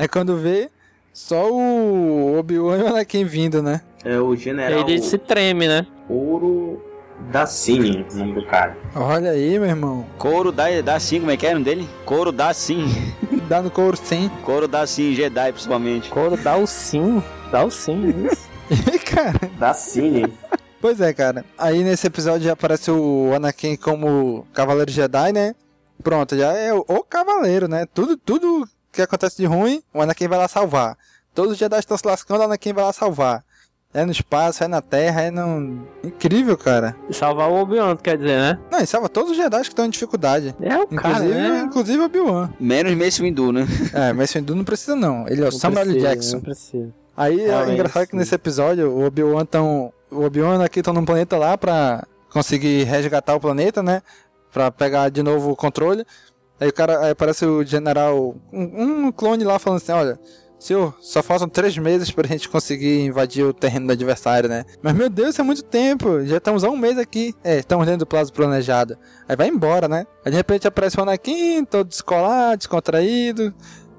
É 0.00 0.08
quando 0.08 0.36
vê 0.36 0.68
só 1.12 1.48
o 1.48 2.36
Obi-Wan 2.40 2.78
e 2.78 2.82
o 2.82 2.86
Anakin 2.88 3.24
vindo, 3.24 3.62
né? 3.62 3.82
É 4.04 4.18
o 4.18 4.34
general. 4.34 4.80
Ele 4.80 5.00
se 5.00 5.16
treme, 5.16 5.68
né? 5.68 5.86
Ouro 6.08 6.84
da 7.30 7.46
Cine, 7.46 8.04
o 8.12 8.16
nome 8.16 8.34
do 8.34 8.44
cara. 8.46 8.76
Olha 8.96 9.30
aí, 9.30 9.56
meu 9.60 9.68
irmão. 9.68 10.04
Couro 10.18 10.50
dá, 10.50 10.64
dá 10.84 10.98
sim, 10.98 11.20
como 11.20 11.30
é 11.30 11.36
que 11.36 11.46
é 11.46 11.50
o 11.50 11.52
nome 11.52 11.64
dele? 11.64 11.88
Couro 12.04 12.32
dá 12.32 12.52
sim. 12.52 12.84
Dá 13.48 13.62
no 13.62 13.70
couro 13.70 13.96
sim. 13.96 14.28
Couro 14.42 14.66
dá 14.66 14.84
sim, 14.88 15.14
Jedi 15.14 15.52
principalmente. 15.52 16.10
Couro 16.10 16.36
dá 16.36 16.56
o 16.56 16.66
sim. 16.66 17.22
Dá 17.52 17.64
o 17.64 17.70
sim, 17.70 18.26
isso. 18.28 18.48
cara. 19.06 19.38
Da 19.56 19.72
Cine. 19.72 20.26
Pois 20.86 21.00
é, 21.00 21.12
cara. 21.12 21.44
Aí 21.58 21.82
nesse 21.82 22.06
episódio 22.06 22.42
já 22.42 22.52
aparece 22.52 22.92
o 22.92 23.32
Anakin 23.34 23.74
como 23.74 24.46
Cavaleiro 24.54 24.88
Jedi, 24.88 25.32
né? 25.32 25.52
Pronto, 26.00 26.36
já 26.36 26.52
é 26.52 26.72
o, 26.72 26.84
o 26.86 27.02
Cavaleiro, 27.02 27.66
né? 27.66 27.86
Tudo, 27.92 28.16
tudo 28.16 28.68
que 28.92 29.02
acontece 29.02 29.36
de 29.38 29.46
ruim, 29.46 29.82
o 29.92 30.00
Anakin 30.00 30.28
vai 30.28 30.38
lá 30.38 30.46
salvar. 30.46 30.96
Todos 31.34 31.54
os 31.54 31.58
Jedi 31.58 31.80
estão 31.80 31.98
se 31.98 32.06
lascando, 32.06 32.42
o 32.42 32.44
Anakin 32.44 32.72
vai 32.72 32.84
lá 32.84 32.92
salvar. 32.92 33.42
É 33.92 34.04
no 34.04 34.12
espaço, 34.12 34.62
é 34.62 34.68
na 34.68 34.80
Terra, 34.80 35.22
é 35.22 35.30
no... 35.32 35.88
Incrível, 36.04 36.56
cara. 36.56 36.94
E 37.10 37.14
salvar 37.14 37.50
o 37.50 37.54
Obi-Wan, 37.56 37.96
quer 37.96 38.16
dizer, 38.16 38.38
né? 38.38 38.56
Não, 38.70 38.78
e 38.78 38.86
salva 38.86 39.08
todos 39.08 39.32
os 39.32 39.36
Jedi 39.36 39.62
que 39.62 39.66
estão 39.66 39.86
em 39.86 39.90
dificuldade. 39.90 40.54
É 40.60 40.78
o 40.78 40.86
cara, 40.86 41.16
Inclusive, 41.16 41.34
né? 41.34 41.62
inclusive 41.66 41.98
o 41.98 42.04
Obi-Wan. 42.04 42.50
Menos 42.60 42.94
Mace 42.94 43.20
Windu, 43.20 43.50
né? 43.50 43.66
É, 43.92 44.12
mas 44.12 44.32
Windu 44.32 44.54
não 44.54 44.62
precisa 44.62 44.94
não. 44.94 45.26
Ele 45.26 45.40
é 45.40 45.48
o 45.48 45.50
Não 45.50 45.50
Samuel 45.50 45.84
precisa, 45.84 46.08
Jackson. 46.08 46.36
Não 46.36 46.42
precisa. 46.42 46.94
Aí 47.16 47.40
é 47.40 47.46
Realmente, 47.46 47.72
engraçado 47.72 48.06
que 48.06 48.14
nesse 48.14 48.34
episódio 48.36 48.88
o 48.88 49.04
Obi-Wan 49.04 49.44
tão. 49.44 49.92
O 50.10 50.22
Obi-Wan 50.24 50.62
aqui 50.64 50.80
estão 50.80 50.94
num 50.94 51.04
planeta 51.04 51.36
lá 51.36 51.56
pra 51.58 52.06
conseguir 52.30 52.84
resgatar 52.84 53.34
o 53.34 53.40
planeta, 53.40 53.82
né? 53.82 54.02
Pra 54.52 54.70
pegar 54.70 55.08
de 55.08 55.22
novo 55.22 55.50
o 55.50 55.56
controle. 55.56 56.04
Aí 56.60 56.68
o 56.68 56.72
cara. 56.72 57.00
Aí 57.04 57.10
aparece 57.10 57.44
o 57.44 57.64
general. 57.64 58.36
Um, 58.52 59.06
um 59.06 59.12
clone 59.12 59.44
lá 59.44 59.58
falando 59.58 59.78
assim, 59.78 59.92
olha. 59.92 60.18
Senhor, 60.58 60.96
só 61.02 61.22
faltam 61.22 61.46
três 61.50 61.76
meses 61.76 62.10
pra 62.10 62.26
gente 62.26 62.48
conseguir 62.48 63.02
invadir 63.04 63.44
o 63.44 63.52
terreno 63.52 63.88
do 63.88 63.92
adversário, 63.92 64.48
né? 64.48 64.64
Mas 64.80 64.94
meu 64.94 65.10
Deus, 65.10 65.38
é 65.38 65.42
muito 65.42 65.62
tempo. 65.62 66.24
Já 66.24 66.38
estamos 66.38 66.64
há 66.64 66.70
um 66.70 66.78
mês 66.78 66.96
aqui. 66.96 67.34
É, 67.44 67.58
estamos 67.58 67.84
dentro 67.84 68.00
do 68.00 68.06
prazo 68.06 68.32
planejado. 68.32 68.96
Aí 69.28 69.36
vai 69.36 69.48
embora, 69.48 69.86
né? 69.86 70.06
Aí 70.24 70.30
de 70.30 70.36
repente 70.38 70.66
aparece 70.66 70.98
o 70.98 71.02
Anakin, 71.02 71.62
todo 71.66 71.86
descolado, 71.88 72.56
descontraído. 72.56 73.52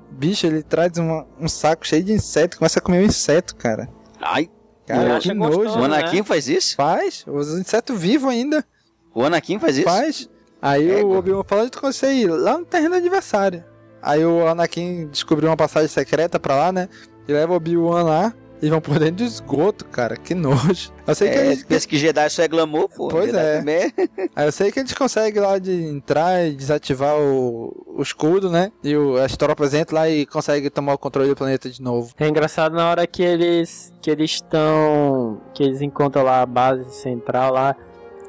Bicho, 0.09 0.47
ele 0.47 0.63
traz 0.63 0.97
uma- 0.97 1.27
um 1.39 1.47
saco 1.47 1.85
cheio 1.85 2.03
de 2.03 2.13
inseto, 2.13 2.57
começa 2.57 2.79
a 2.79 2.81
comer 2.81 3.03
um 3.03 3.05
inseto, 3.05 3.55
cara. 3.55 3.87
Ai, 4.19 4.49
Cara, 4.87 5.19
que 5.19 5.33
nojo. 5.33 5.57
gostoso, 5.57 5.79
o 5.79 5.83
Anakin 5.83 6.17
né? 6.17 6.23
faz 6.23 6.47
isso? 6.47 6.75
Faz, 6.75 7.25
os 7.27 7.59
insetos 7.59 7.99
vivos 7.99 8.31
ainda. 8.31 8.65
O 9.13 9.23
Anakin 9.23 9.59
faz 9.59 9.77
isso? 9.77 9.87
Faz. 9.87 10.29
Aí 10.61 10.89
o 10.89 10.99
Égua. 10.99 11.17
Obi-Wan 11.19 11.43
falou 11.45 11.69
de 11.69 11.77
você 11.79 12.13
ir 12.13 12.27
lá 12.27 12.57
no 12.57 12.65
terreno 12.65 12.95
adversário. 12.95 13.63
Aí 14.01 14.25
o 14.25 14.47
Anakin 14.47 15.07
descobriu 15.07 15.49
uma 15.49 15.57
passagem 15.57 15.89
secreta 15.89 16.39
pra 16.39 16.55
lá, 16.55 16.71
né? 16.71 16.87
E 17.27 17.33
leva 17.33 17.51
o 17.51 17.57
Obi-Wan 17.57 18.03
lá 18.03 18.33
e 18.61 18.69
vão 18.69 18.81
por 18.81 18.97
dentro 18.99 19.17
do 19.17 19.23
esgoto, 19.23 19.85
cara. 19.85 20.15
Que 20.17 20.33
nojo. 20.33 20.91
Eu 21.05 21.15
sei 21.15 21.29
que 21.29 21.37
É, 21.37 21.45
eles. 21.47 21.63
pensa 21.63 21.87
que 21.87 21.97
Jedi 21.97 22.29
só 22.29 22.41
é 22.43 22.47
glamour, 22.47 22.89
pô. 22.89 23.07
Pois 23.07 23.27
Jedi 23.27 23.37
é. 23.39 23.57
também 23.59 23.75
é. 23.97 24.29
Aí 24.35 24.47
eu 24.47 24.51
sei 24.51 24.71
que 24.71 24.79
eles 24.79 24.93
conseguem 24.93 25.41
lá 25.41 25.57
de 25.59 25.71
entrar 25.71 26.45
e 26.47 26.51
desativar 26.55 27.15
o, 27.17 27.85
o 27.95 28.01
escudo, 28.01 28.49
né? 28.49 28.71
E 28.83 28.95
o- 28.95 29.17
as 29.17 29.37
tropas 29.37 29.73
entram 29.73 29.99
lá 29.99 30.09
e 30.09 30.25
conseguem 30.25 30.69
tomar 30.69 30.93
o 30.93 30.97
controle 30.97 31.29
do 31.29 31.35
planeta 31.35 31.69
de 31.69 31.81
novo. 31.81 32.11
É 32.19 32.27
engraçado 32.27 32.73
na 32.75 32.89
hora 32.89 33.05
que 33.07 33.21
eles 33.23 33.93
que 34.01 34.09
eles 34.11 34.31
estão 34.31 35.41
que 35.53 35.63
eles 35.63 35.81
encontram 35.81 36.23
lá 36.23 36.41
a 36.41 36.45
base 36.45 36.89
central 36.95 37.53
lá 37.53 37.75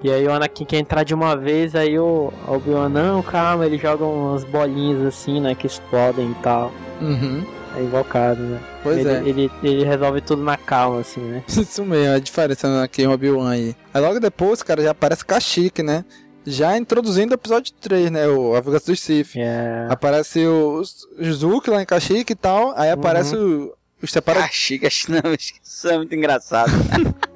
e 0.03 0.11
aí 0.13 0.27
o 0.27 0.33
Anakin 0.33 0.65
quer 0.65 0.79
entrar 0.79 1.03
de 1.05 1.13
uma 1.15 1.37
vez 1.37 1.75
aí 1.75 1.99
o 1.99 2.33
Obi-Wan 2.47 2.89
não 2.89 3.23
calma 3.23 3.67
ele 3.67 3.79
joga 3.79 4.05
umas 4.05 4.45
bolinhas 4.45 5.05
assim 5.05 5.41
né 5.41 5.55
que 5.55 5.67
explodem 5.67 6.31
e 6.31 6.35
tal 6.37 6.71
Uhum. 7.01 7.45
É 7.77 7.83
invocado 7.83 8.41
né 8.43 8.61
Pois 8.83 8.99
ele, 8.99 9.09
é. 9.11 9.29
ele, 9.29 9.51
ele 9.63 9.85
resolve 9.85 10.21
tudo 10.21 10.43
na 10.43 10.57
calma 10.57 11.01
assim 11.01 11.21
né 11.21 11.43
Isso 11.49 11.85
mesmo, 11.85 12.15
a 12.15 12.19
diferença 12.19 12.83
aqui 12.83 13.03
em 13.03 13.07
Obi-Wan 13.09 13.51
aí. 13.51 13.77
Aí 13.93 14.01
logo 14.03 14.21
depois, 14.21 14.63
cara, 14.63 14.83
já 14.83 14.91
aparece 14.93 15.25
Kashyyyk, 15.25 15.83
né? 15.83 16.05
Já 16.47 16.79
introduzindo 16.79 17.33
o 17.33 17.35
episódio 17.35 17.73
3, 17.81 18.11
né? 18.11 18.27
O 18.29 18.55
A 18.55 18.61
Vingança 18.61 18.87
dos 18.87 19.01
Sith. 19.01 19.37
é 19.37 19.87
Aparece 19.91 20.47
o, 20.47 20.81
o 21.19 21.33
Zuki 21.33 21.69
lá 21.69 21.83
em 21.83 21.87
Kashyyyk 21.87 22.33
e 22.33 22.37
tal. 22.37 22.73
Aí 22.75 22.91
aparece 22.91 23.37
o, 23.37 23.75
os 24.03 24.11
separatistas. 24.11 24.81
Caxica, 24.81 25.21
não, 25.23 25.35
isso 25.35 25.89
é 25.89 25.97
muito 25.99 26.15
engraçado. 26.15 26.71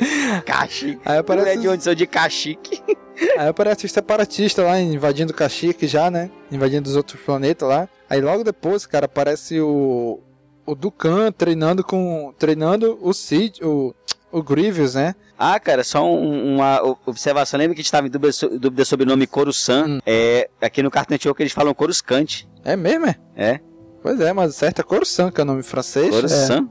Caxique. 0.44 1.00
Aí 1.04 1.14
Não 1.14 1.20
aparece, 1.20 1.48
é 1.48 1.56
de 1.56 1.68
onde 1.68 1.84
sou 1.84 1.94
de 1.94 2.06
Caxique. 2.06 2.82
aí 3.38 3.48
aparece 3.48 3.86
os 3.86 3.92
separatistas 3.92 4.64
lá 4.64 4.80
invadindo 4.80 5.34
Kashyyyk 5.34 5.86
já, 5.86 6.10
né? 6.10 6.30
Invadindo 6.50 6.88
os 6.88 6.96
outros 6.96 7.20
planetas 7.20 7.68
lá. 7.68 7.88
Aí 8.08 8.20
logo 8.20 8.42
depois, 8.44 8.86
cara, 8.86 9.06
aparece 9.06 9.60
o. 9.60 10.20
O 10.66 10.74
Dukan 10.74 11.32
treinando 11.32 11.82
com. 11.84 12.32
Treinando 12.38 12.98
o 13.00 13.12
Cid, 13.12 13.64
o. 13.64 13.94
O 14.32 14.44
Grievous, 14.44 14.94
né? 14.94 15.16
Ah, 15.36 15.58
cara, 15.58 15.82
só 15.82 16.04
um- 16.04 16.54
uma 16.54 16.80
observação. 17.04 17.58
Lembra 17.58 17.74
que 17.74 17.80
a 17.80 17.82
gente 17.82 17.86
estava 17.86 18.06
em 18.06 18.10
dúvida, 18.10 18.32
dúvida 18.60 18.84
sobre 18.84 19.04
o 19.04 19.08
nome 19.08 19.26
Coruscant? 19.26 19.88
Hum. 19.88 19.98
É, 20.06 20.48
aqui 20.60 20.84
no 20.84 20.90
Cartoon 20.90 21.14
Network 21.14 21.42
eles 21.42 21.52
falam 21.52 21.74
Coruscant. 21.74 22.44
É 22.64 22.76
mesmo, 22.76 23.06
é? 23.06 23.16
É? 23.34 23.60
Pois 24.00 24.20
é, 24.20 24.32
mas 24.32 24.50
o 24.50 24.52
certo 24.56 24.78
é 24.82 24.84
Coruscant, 24.84 25.32
que 25.32 25.40
é 25.40 25.42
o 25.42 25.46
nome 25.46 25.64
francês. 25.64 26.10
Coruscant? 26.10 26.68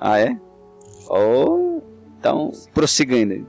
Ah, 0.00 0.18
é? 0.18 0.34
Ou... 1.08 1.82
então, 2.22 2.52
prossiga 2.72 3.16
ainda. 3.16 3.40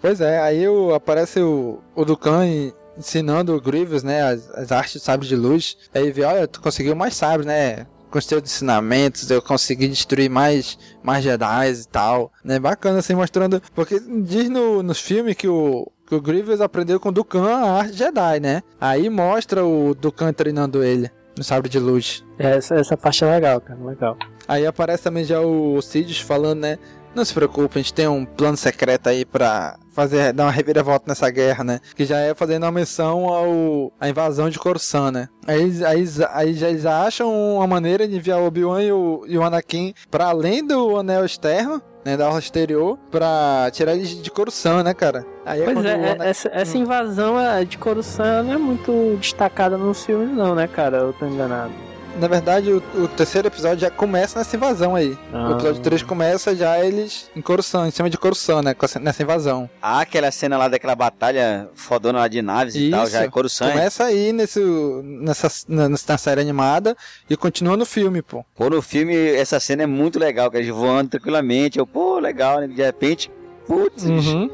Pois 0.00 0.20
é, 0.22 0.40
aí 0.40 0.66
o, 0.66 0.94
aparece 0.94 1.38
o, 1.40 1.78
o 1.94 2.04
Dukan 2.04 2.46
e- 2.46 2.72
ensinando 2.98 3.54
o 3.54 3.60
Grievous, 3.60 4.02
né, 4.02 4.22
as, 4.22 4.50
as 4.50 4.72
artes 4.72 4.94
de 4.94 5.00
sabre 5.00 5.28
de 5.28 5.36
luz. 5.36 5.76
Aí 5.94 6.10
vê, 6.10 6.24
olha, 6.24 6.48
tu 6.48 6.60
conseguiu 6.62 6.96
mais 6.96 7.14
sabres, 7.14 7.46
né? 7.46 7.86
Com 8.10 8.18
os 8.18 8.26
teus 8.26 8.42
ensinamentos, 8.42 9.30
eu 9.30 9.40
consegui 9.40 9.88
destruir 9.88 10.28
mais, 10.28 10.78
mais 11.02 11.22
Jedi 11.24 11.70
e 11.70 11.84
tal. 11.86 12.32
Né? 12.44 12.58
Bacana, 12.58 12.98
assim, 12.98 13.14
mostrando. 13.14 13.62
Porque 13.74 13.98
diz 14.00 14.50
no, 14.50 14.82
nos 14.82 15.00
filmes 15.00 15.34
que 15.34 15.48
o, 15.48 15.90
que 16.06 16.14
o 16.14 16.20
Grievous 16.20 16.60
aprendeu 16.60 17.00
com 17.00 17.08
o 17.08 17.12
Dukan 17.12 17.46
a 17.46 17.78
arte 17.78 17.94
Jedi, 17.96 18.40
né? 18.40 18.62
Aí 18.78 19.08
mostra 19.08 19.64
o 19.64 19.94
Dukan 19.94 20.30
treinando 20.32 20.84
ele 20.84 21.10
no 21.38 21.42
sabre 21.42 21.70
de 21.70 21.78
luz. 21.78 22.22
Essa, 22.38 22.74
essa 22.74 22.96
parte 22.98 23.24
é 23.24 23.30
legal, 23.30 23.60
cara, 23.62 23.82
legal. 23.82 24.16
Aí 24.46 24.66
aparece 24.66 25.04
também 25.04 25.24
já 25.24 25.40
o 25.40 25.80
Sidious 25.80 26.20
falando, 26.20 26.60
né? 26.60 26.78
Não 27.14 27.24
se 27.24 27.34
preocupe, 27.34 27.78
a 27.78 27.82
gente 27.82 27.92
tem 27.92 28.08
um 28.08 28.24
plano 28.24 28.56
secreto 28.56 29.08
aí 29.08 29.24
pra 29.24 29.76
fazer, 29.92 30.32
dar 30.32 30.44
uma 30.44 30.50
reviravolta 30.50 31.04
nessa 31.08 31.28
guerra, 31.28 31.62
né? 31.62 31.78
Que 31.94 32.06
já 32.06 32.18
é 32.18 32.34
fazendo 32.34 32.62
uma 32.64 32.72
menção 32.72 33.28
ao 33.28 33.92
à 34.00 34.08
invasão 34.08 34.48
de 34.48 34.58
Coruscant, 34.58 35.12
né? 35.12 35.28
Aí, 35.46 35.84
aí, 35.84 36.04
aí 36.32 36.54
já 36.54 36.68
eles 36.70 36.86
acham 36.86 37.30
uma 37.56 37.66
maneira 37.66 38.08
de 38.08 38.16
enviar 38.16 38.40
o 38.40 38.46
Obi-Wan 38.46 38.82
e 38.82 38.92
o, 38.92 39.24
e 39.26 39.36
o 39.36 39.42
Anakin 39.42 39.92
pra 40.10 40.28
além 40.28 40.66
do 40.66 40.96
anel 40.96 41.24
externo, 41.26 41.82
né? 42.02 42.16
Da 42.16 42.26
orla 42.26 42.38
exterior, 42.38 42.98
pra 43.10 43.68
tirar 43.72 43.94
eles 43.94 44.22
de 44.22 44.30
Coruscant, 44.30 44.82
né, 44.82 44.94
cara? 44.94 45.26
Aí 45.44 45.60
Pois 45.62 45.74
quando 45.76 45.88
é, 45.88 45.90
é, 45.92 46.12
Ana- 46.12 46.24
essa, 46.24 46.48
essa 46.52 46.78
invasão 46.78 47.38
é, 47.38 47.62
de 47.64 47.76
Coruscant 47.76 48.42
não 48.46 48.54
é 48.54 48.58
muito 48.58 49.16
destacada 49.20 49.76
nos 49.76 50.02
filmes 50.04 50.34
não, 50.34 50.54
né, 50.54 50.66
cara? 50.66 50.96
Eu 50.96 51.12
tô 51.12 51.26
enganado. 51.26 51.72
Na 52.20 52.28
verdade, 52.28 52.70
o, 52.70 52.82
o 52.94 53.08
terceiro 53.08 53.48
episódio 53.48 53.80
já 53.80 53.90
começa 53.90 54.38
nessa 54.38 54.54
invasão 54.56 54.94
aí. 54.94 55.16
Ah. 55.32 55.48
O 55.48 55.52
episódio 55.54 55.82
3 55.82 56.02
começa 56.02 56.54
já 56.54 56.78
eles 56.84 57.30
em 57.34 57.40
Coruscant, 57.40 57.88
em 57.88 57.90
cima 57.90 58.10
de 58.10 58.18
Coruscant, 58.18 58.62
né? 58.62 58.74
Nessa 59.00 59.22
invasão. 59.22 59.68
Ah, 59.80 60.00
aquela 60.00 60.30
cena 60.30 60.56
lá 60.58 60.68
daquela 60.68 60.94
batalha 60.94 61.68
fodona 61.74 62.20
lá 62.20 62.28
de 62.28 62.42
naves 62.42 62.74
e 62.74 62.90
tal, 62.90 63.06
já 63.06 63.22
é 63.22 63.28
Coruscant. 63.28 63.72
Começa 63.72 64.04
aí 64.04 64.32
nesse, 64.32 64.60
nessa, 65.02 65.48
na, 65.68 65.88
na 65.88 66.18
série 66.18 66.40
animada 66.40 66.96
e 67.28 67.36
continua 67.36 67.76
no 67.76 67.86
filme, 67.86 68.22
pô. 68.22 68.44
Pô, 68.54 68.68
no 68.68 68.82
filme 68.82 69.14
essa 69.14 69.58
cena 69.58 69.84
é 69.84 69.86
muito 69.86 70.18
legal, 70.18 70.50
que 70.50 70.56
eles 70.58 70.68
voando 70.68 71.10
tranquilamente. 71.10 71.78
Eu, 71.78 71.86
pô, 71.86 72.18
legal, 72.18 72.60
né? 72.60 72.66
De 72.68 72.82
repente, 72.82 73.30
putz, 73.66 74.04
Uhum. 74.04 74.50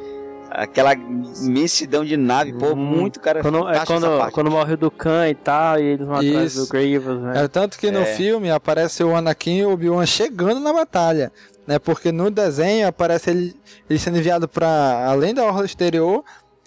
Aquela 0.50 0.94
imensidão 0.94 2.04
de 2.04 2.16
nave, 2.16 2.52
pô, 2.52 2.74
muito 2.74 3.20
cara. 3.20 3.42
Quando, 3.42 3.68
é 3.68 3.84
quando, 3.84 4.30
quando 4.32 4.50
morre 4.50 4.74
o 4.74 4.76
Dukan 4.76 5.28
e 5.28 5.34
tal, 5.34 5.78
e 5.78 5.82
eles 5.84 6.06
vão 6.06 6.16
atrás 6.16 6.52
Isso. 6.54 6.64
do 6.66 6.68
Grievous, 6.72 7.20
né? 7.20 7.44
É, 7.44 7.48
tanto 7.48 7.78
que 7.78 7.90
no 7.90 8.00
É. 8.00 8.04
filme 8.04 8.50
aparece 8.50 9.02
o 9.04 9.14
Anakin 9.14 9.58
e 9.58 9.64
o 9.64 9.72
Obi-Wan 9.72 10.06
chegando 10.06 10.60
na 10.60 10.72
batalha. 10.72 11.32
Né, 11.66 11.78
porque 11.78 12.10
no 12.10 12.30
desenho 12.30 12.88
aparece 12.88 13.28
ele, 13.28 13.54
ele 13.90 13.98
sendo 13.98 14.16
enviado 14.16 14.48
para 14.48 15.06
além 15.06 15.34
da 15.34 15.44
orla 15.44 15.66
exterior, 15.66 16.24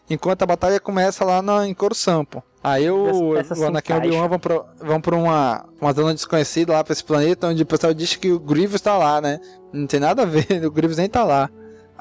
enquanto 0.08 0.44
a 0.44 0.46
batalha 0.46 0.80
começa 0.80 1.26
lá 1.26 1.42
na, 1.42 1.68
em 1.68 1.74
Coruscant. 1.74 2.28
Aí 2.64 2.88
o, 2.88 3.36
Essa- 3.36 3.54
essa 3.56 3.64
o 3.64 3.68
Anakin 3.68 3.94
e 3.94 3.96
o 3.96 3.98
Obi-Wan 3.98 4.28
vão 4.28 4.38
pra, 4.40 4.62
vão 4.80 5.02
pra 5.02 5.16
uma, 5.16 5.66
uma 5.82 5.92
zona 5.92 6.14
desconhecida 6.14 6.74
lá 6.74 6.84
pra 6.84 6.94
esse 6.94 7.04
planeta, 7.04 7.48
onde 7.48 7.64
o 7.64 7.66
pessoal 7.66 7.96
diz 7.96 8.16
que 8.16 8.32
o 8.32 8.38
Grievous 8.40 8.80
tá 8.80 8.96
lá, 8.96 9.20
né? 9.20 9.40
Não 9.74 9.88
tem 9.88 10.00
nada 10.00 10.22
a 10.22 10.26
ver, 10.26 10.46
o 10.64 10.70
Grievous 10.70 10.98
nem 11.00 11.10
tá 11.10 11.24
lá. 11.24 11.50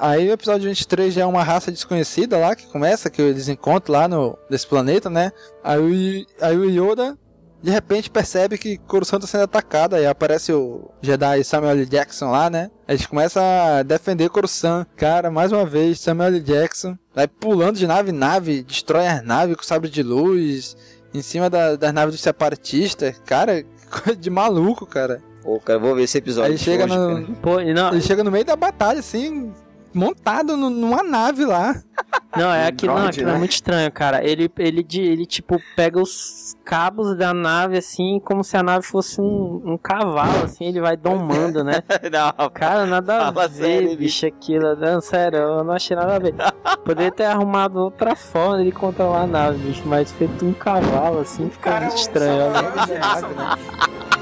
Aí 0.03 0.27
o 0.29 0.33
episódio 0.33 0.67
23 0.67 1.13
já 1.13 1.21
é 1.21 1.25
uma 1.25 1.43
raça 1.43 1.71
desconhecida 1.71 2.37
lá 2.37 2.55
que 2.55 2.65
começa, 2.67 3.07
que 3.09 3.21
eles 3.21 3.47
encontram 3.47 3.93
lá 3.93 4.07
no 4.07 4.35
desse 4.49 4.65
planeta, 4.65 5.09
né? 5.11 5.31
Aí 5.63 6.25
aí 6.41 6.57
o 6.57 6.65
Yoda 6.65 7.15
de 7.61 7.69
repente 7.69 8.09
percebe 8.09 8.57
que 8.57 8.79
Coruscant 8.79 9.21
tá 9.21 9.27
sendo 9.27 9.43
atacada 9.43 9.95
aí 9.97 10.07
aparece 10.07 10.51
o 10.51 10.89
Jedi 10.99 11.43
Samuel 11.43 11.73
L. 11.73 11.85
Jackson 11.85 12.31
lá, 12.31 12.49
né? 12.49 12.71
Eles 12.87 13.05
começam 13.05 13.43
a 13.43 13.83
defender 13.83 14.29
Coruscant. 14.31 14.87
Cara, 14.97 15.29
mais 15.29 15.51
uma 15.51 15.63
vez, 15.63 15.99
Samuel 15.99 16.29
L. 16.29 16.39
Jackson 16.39 16.97
vai 17.13 17.27
pulando 17.27 17.77
de 17.77 17.85
nave 17.85 18.09
em 18.09 18.13
nave, 18.15 18.63
destrói 18.63 19.05
as 19.07 19.23
naves 19.23 19.55
com 19.55 19.61
sabre 19.61 19.91
de 19.91 20.01
luz, 20.01 20.75
em 21.13 21.21
cima 21.21 21.47
da- 21.51 21.75
das 21.75 21.93
naves 21.93 22.15
dos 22.15 22.21
separatistas. 22.21 23.21
Cara, 23.27 23.63
coisa 24.03 24.19
de 24.19 24.29
maluco, 24.31 24.87
cara. 24.87 25.21
Pô, 25.43 25.59
cara, 25.59 25.77
eu 25.77 25.83
vou 25.83 25.93
ver 25.95 26.03
esse 26.03 26.17
episódio. 26.17 26.51
Aí 26.53 26.57
chega 26.57 26.85
hoje, 26.85 26.97
no. 26.97 27.35
Pô, 27.35 27.59
e 27.59 27.73
não, 27.75 27.91
Ele 27.91 28.01
chega 28.01 28.23
no 28.23 28.31
meio 28.31 28.45
da 28.45 28.55
batalha, 28.55 28.99
assim, 28.99 29.53
montado 29.93 30.55
no- 30.57 30.69
numa 30.69 31.03
nave 31.03 31.45
lá. 31.45 31.75
Não, 32.35 32.51
é 32.51 32.67
aquilo, 32.67 32.93
não, 32.95 33.07
aquilo 33.07 33.29
é 33.29 33.33
né? 33.33 33.39
muito 33.39 33.51
estranho, 33.51 33.91
cara. 33.91 34.23
Ele, 34.23 34.49
ele, 34.57 34.85
ele, 34.95 35.25
tipo, 35.25 35.61
pega 35.75 35.99
os 36.01 36.55
cabos 36.63 37.15
da 37.17 37.33
nave, 37.33 37.77
assim, 37.77 38.19
como 38.23 38.43
se 38.43 38.55
a 38.55 38.63
nave 38.63 38.85
fosse 38.85 39.19
um, 39.19 39.61
um 39.65 39.77
cavalo, 39.77 40.45
assim, 40.45 40.65
ele 40.65 40.79
vai 40.79 40.95
domando, 40.95 41.63
né? 41.63 41.83
não, 42.11 42.49
cara, 42.49 42.85
nada 42.85 43.27
a 43.27 43.31
ver, 43.31 43.49
sério, 43.49 43.97
bicho, 43.97 44.25
aquilo. 44.25 44.75
Não, 44.77 45.01
sério, 45.01 45.39
eu 45.39 45.63
não 45.63 45.73
achei 45.73 45.95
nada 45.95 46.15
a 46.15 46.19
ver. 46.19 46.33
Poderia 46.85 47.11
ter 47.11 47.25
arrumado 47.25 47.77
outra 47.79 48.15
forma 48.15 48.63
de 48.63 48.71
controlar 48.71 49.21
a 49.23 49.27
nave, 49.27 49.57
bicho, 49.59 49.83
mas 49.85 50.11
feito 50.11 50.45
um 50.45 50.53
cavalo, 50.53 51.19
assim, 51.19 51.49
fica 51.49 51.79
muito 51.81 51.97
estranho. 51.97 52.49
né? 52.51 52.61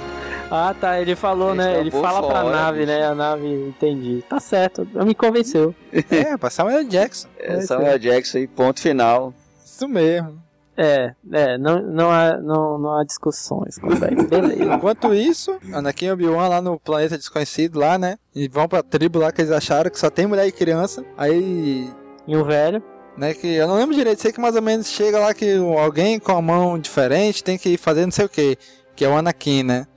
Ah, 0.52 0.74
tá, 0.74 1.00
ele 1.00 1.16
falou, 1.16 1.54
né? 1.54 1.80
Ele 1.80 1.92
fala 1.92 2.26
pra 2.26 2.42
fora, 2.42 2.56
nave, 2.56 2.86
né? 2.86 3.06
A 3.06 3.14
nave, 3.14 3.48
entendi. 3.48 4.24
Tá 4.28 4.40
certo, 4.40 4.88
me 5.06 5.14
convenceu. 5.14 5.76
É, 6.10 6.36
pra 6.38 6.50
Samuel 6.50 6.84
Jackson. 6.86 7.28
É, 7.38 7.62
Samuel 7.62 8.00
Jackson 8.00 8.40
e 8.40 8.48
ponto 8.48 8.80
final. 8.80 9.34
Isso 9.64 9.88
mesmo. 9.88 10.42
É, 10.76 11.14
é, 11.34 11.58
não, 11.58 11.82
não, 11.82 12.10
há, 12.10 12.38
não, 12.38 12.80
não 12.80 12.98
há 12.98 13.04
discussões 13.04 13.78
com 13.78 13.92
isso. 13.92 14.28
Beleza. 14.28 14.64
Enquanto 14.64 15.14
isso, 15.14 15.60
Anakin 15.74 16.06
e 16.06 16.12
Obi-Wan 16.12 16.48
lá 16.48 16.62
no 16.62 16.80
planeta 16.80 17.18
desconhecido 17.18 17.78
lá, 17.78 17.98
né? 17.98 18.18
E 18.34 18.48
vão 18.48 18.68
pra 18.68 18.82
tribo 18.82 19.20
lá 19.20 19.32
que 19.32 19.42
eles 19.42 19.52
acharam 19.52 19.92
que 19.92 20.00
só 20.00 20.10
tem 20.10 20.26
mulher 20.26 20.48
e 20.48 20.54
criança. 20.54 21.04
Aí. 21.18 21.90
E 22.26 22.36
o 22.36 22.46
velho? 22.46 22.82
Né, 23.18 23.34
que 23.34 23.48
eu 23.48 23.68
não 23.68 23.76
lembro 23.76 23.94
direito, 23.94 24.22
sei 24.22 24.32
que 24.32 24.40
mais 24.40 24.56
ou 24.56 24.62
menos 24.62 24.88
chega 24.88 25.20
lá 25.20 25.34
que 25.34 25.58
alguém 25.58 26.18
com 26.18 26.32
a 26.32 26.42
mão 26.42 26.80
diferente 26.80 27.44
tem 27.44 27.58
que 27.58 27.76
fazer 27.76 28.06
não 28.06 28.12
sei 28.12 28.24
o 28.24 28.30
que, 28.30 28.58
que 28.96 29.04
é 29.04 29.10
o 29.10 29.18
Anakin, 29.18 29.64
né? 29.64 29.88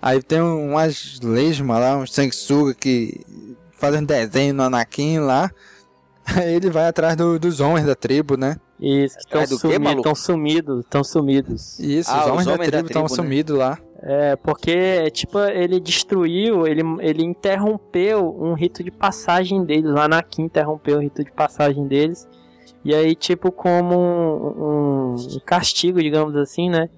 Aí 0.00 0.22
tem 0.22 0.40
um- 0.40 0.70
umas 0.72 1.18
lesmas 1.22 1.80
lá, 1.80 1.96
uns 1.96 2.12
sanguessuga 2.12 2.74
que 2.74 3.20
fazem 3.72 4.04
desenho 4.04 4.54
no 4.54 4.62
Anakin 4.64 5.18
lá. 5.20 5.50
Aí 6.44 6.54
ele 6.54 6.70
vai 6.70 6.86
atrás 6.86 7.16
do- 7.16 7.38
dos 7.38 7.60
homens 7.60 7.86
da 7.86 7.94
tribo, 7.94 8.36
né? 8.36 8.56
Isso, 8.80 9.16
que 9.16 9.22
estão 9.22 9.40
Atrás 9.42 9.50
do 9.50 9.56
quê, 9.68 9.74
sumidos, 9.74 9.96
estão 9.96 10.14
sumidos, 10.14 10.80
estão 10.84 11.04
sumidos. 11.04 11.78
Isso, 11.80 12.10
os 12.16 12.26
homens 12.28 12.46
da 12.46 12.58
tribo 12.58 12.86
estão 12.86 13.08
sumidos 13.08 13.56
lá. 13.58 13.78
É, 14.00 14.36
porque, 14.36 15.10
tipo, 15.10 15.40
ele 15.40 15.80
destruiu, 15.80 16.64
ele, 16.64 16.82
ele 17.00 17.24
interrompeu 17.24 18.36
um 18.40 18.54
rito 18.54 18.84
de 18.84 18.92
passagem 18.92 19.64
deles, 19.64 19.86
lá 19.90 20.06
na 20.06 20.18
Anakin 20.18 20.42
interrompeu 20.42 20.98
o 20.98 21.00
rito 21.00 21.24
de 21.24 21.32
passagem 21.32 21.88
deles. 21.88 22.28
E 22.84 22.94
aí, 22.94 23.16
tipo, 23.16 23.50
como 23.50 23.96
um, 23.98 25.14
um 25.14 25.40
castigo, 25.44 26.00
digamos 26.00 26.36
assim, 26.36 26.70
né? 26.70 26.88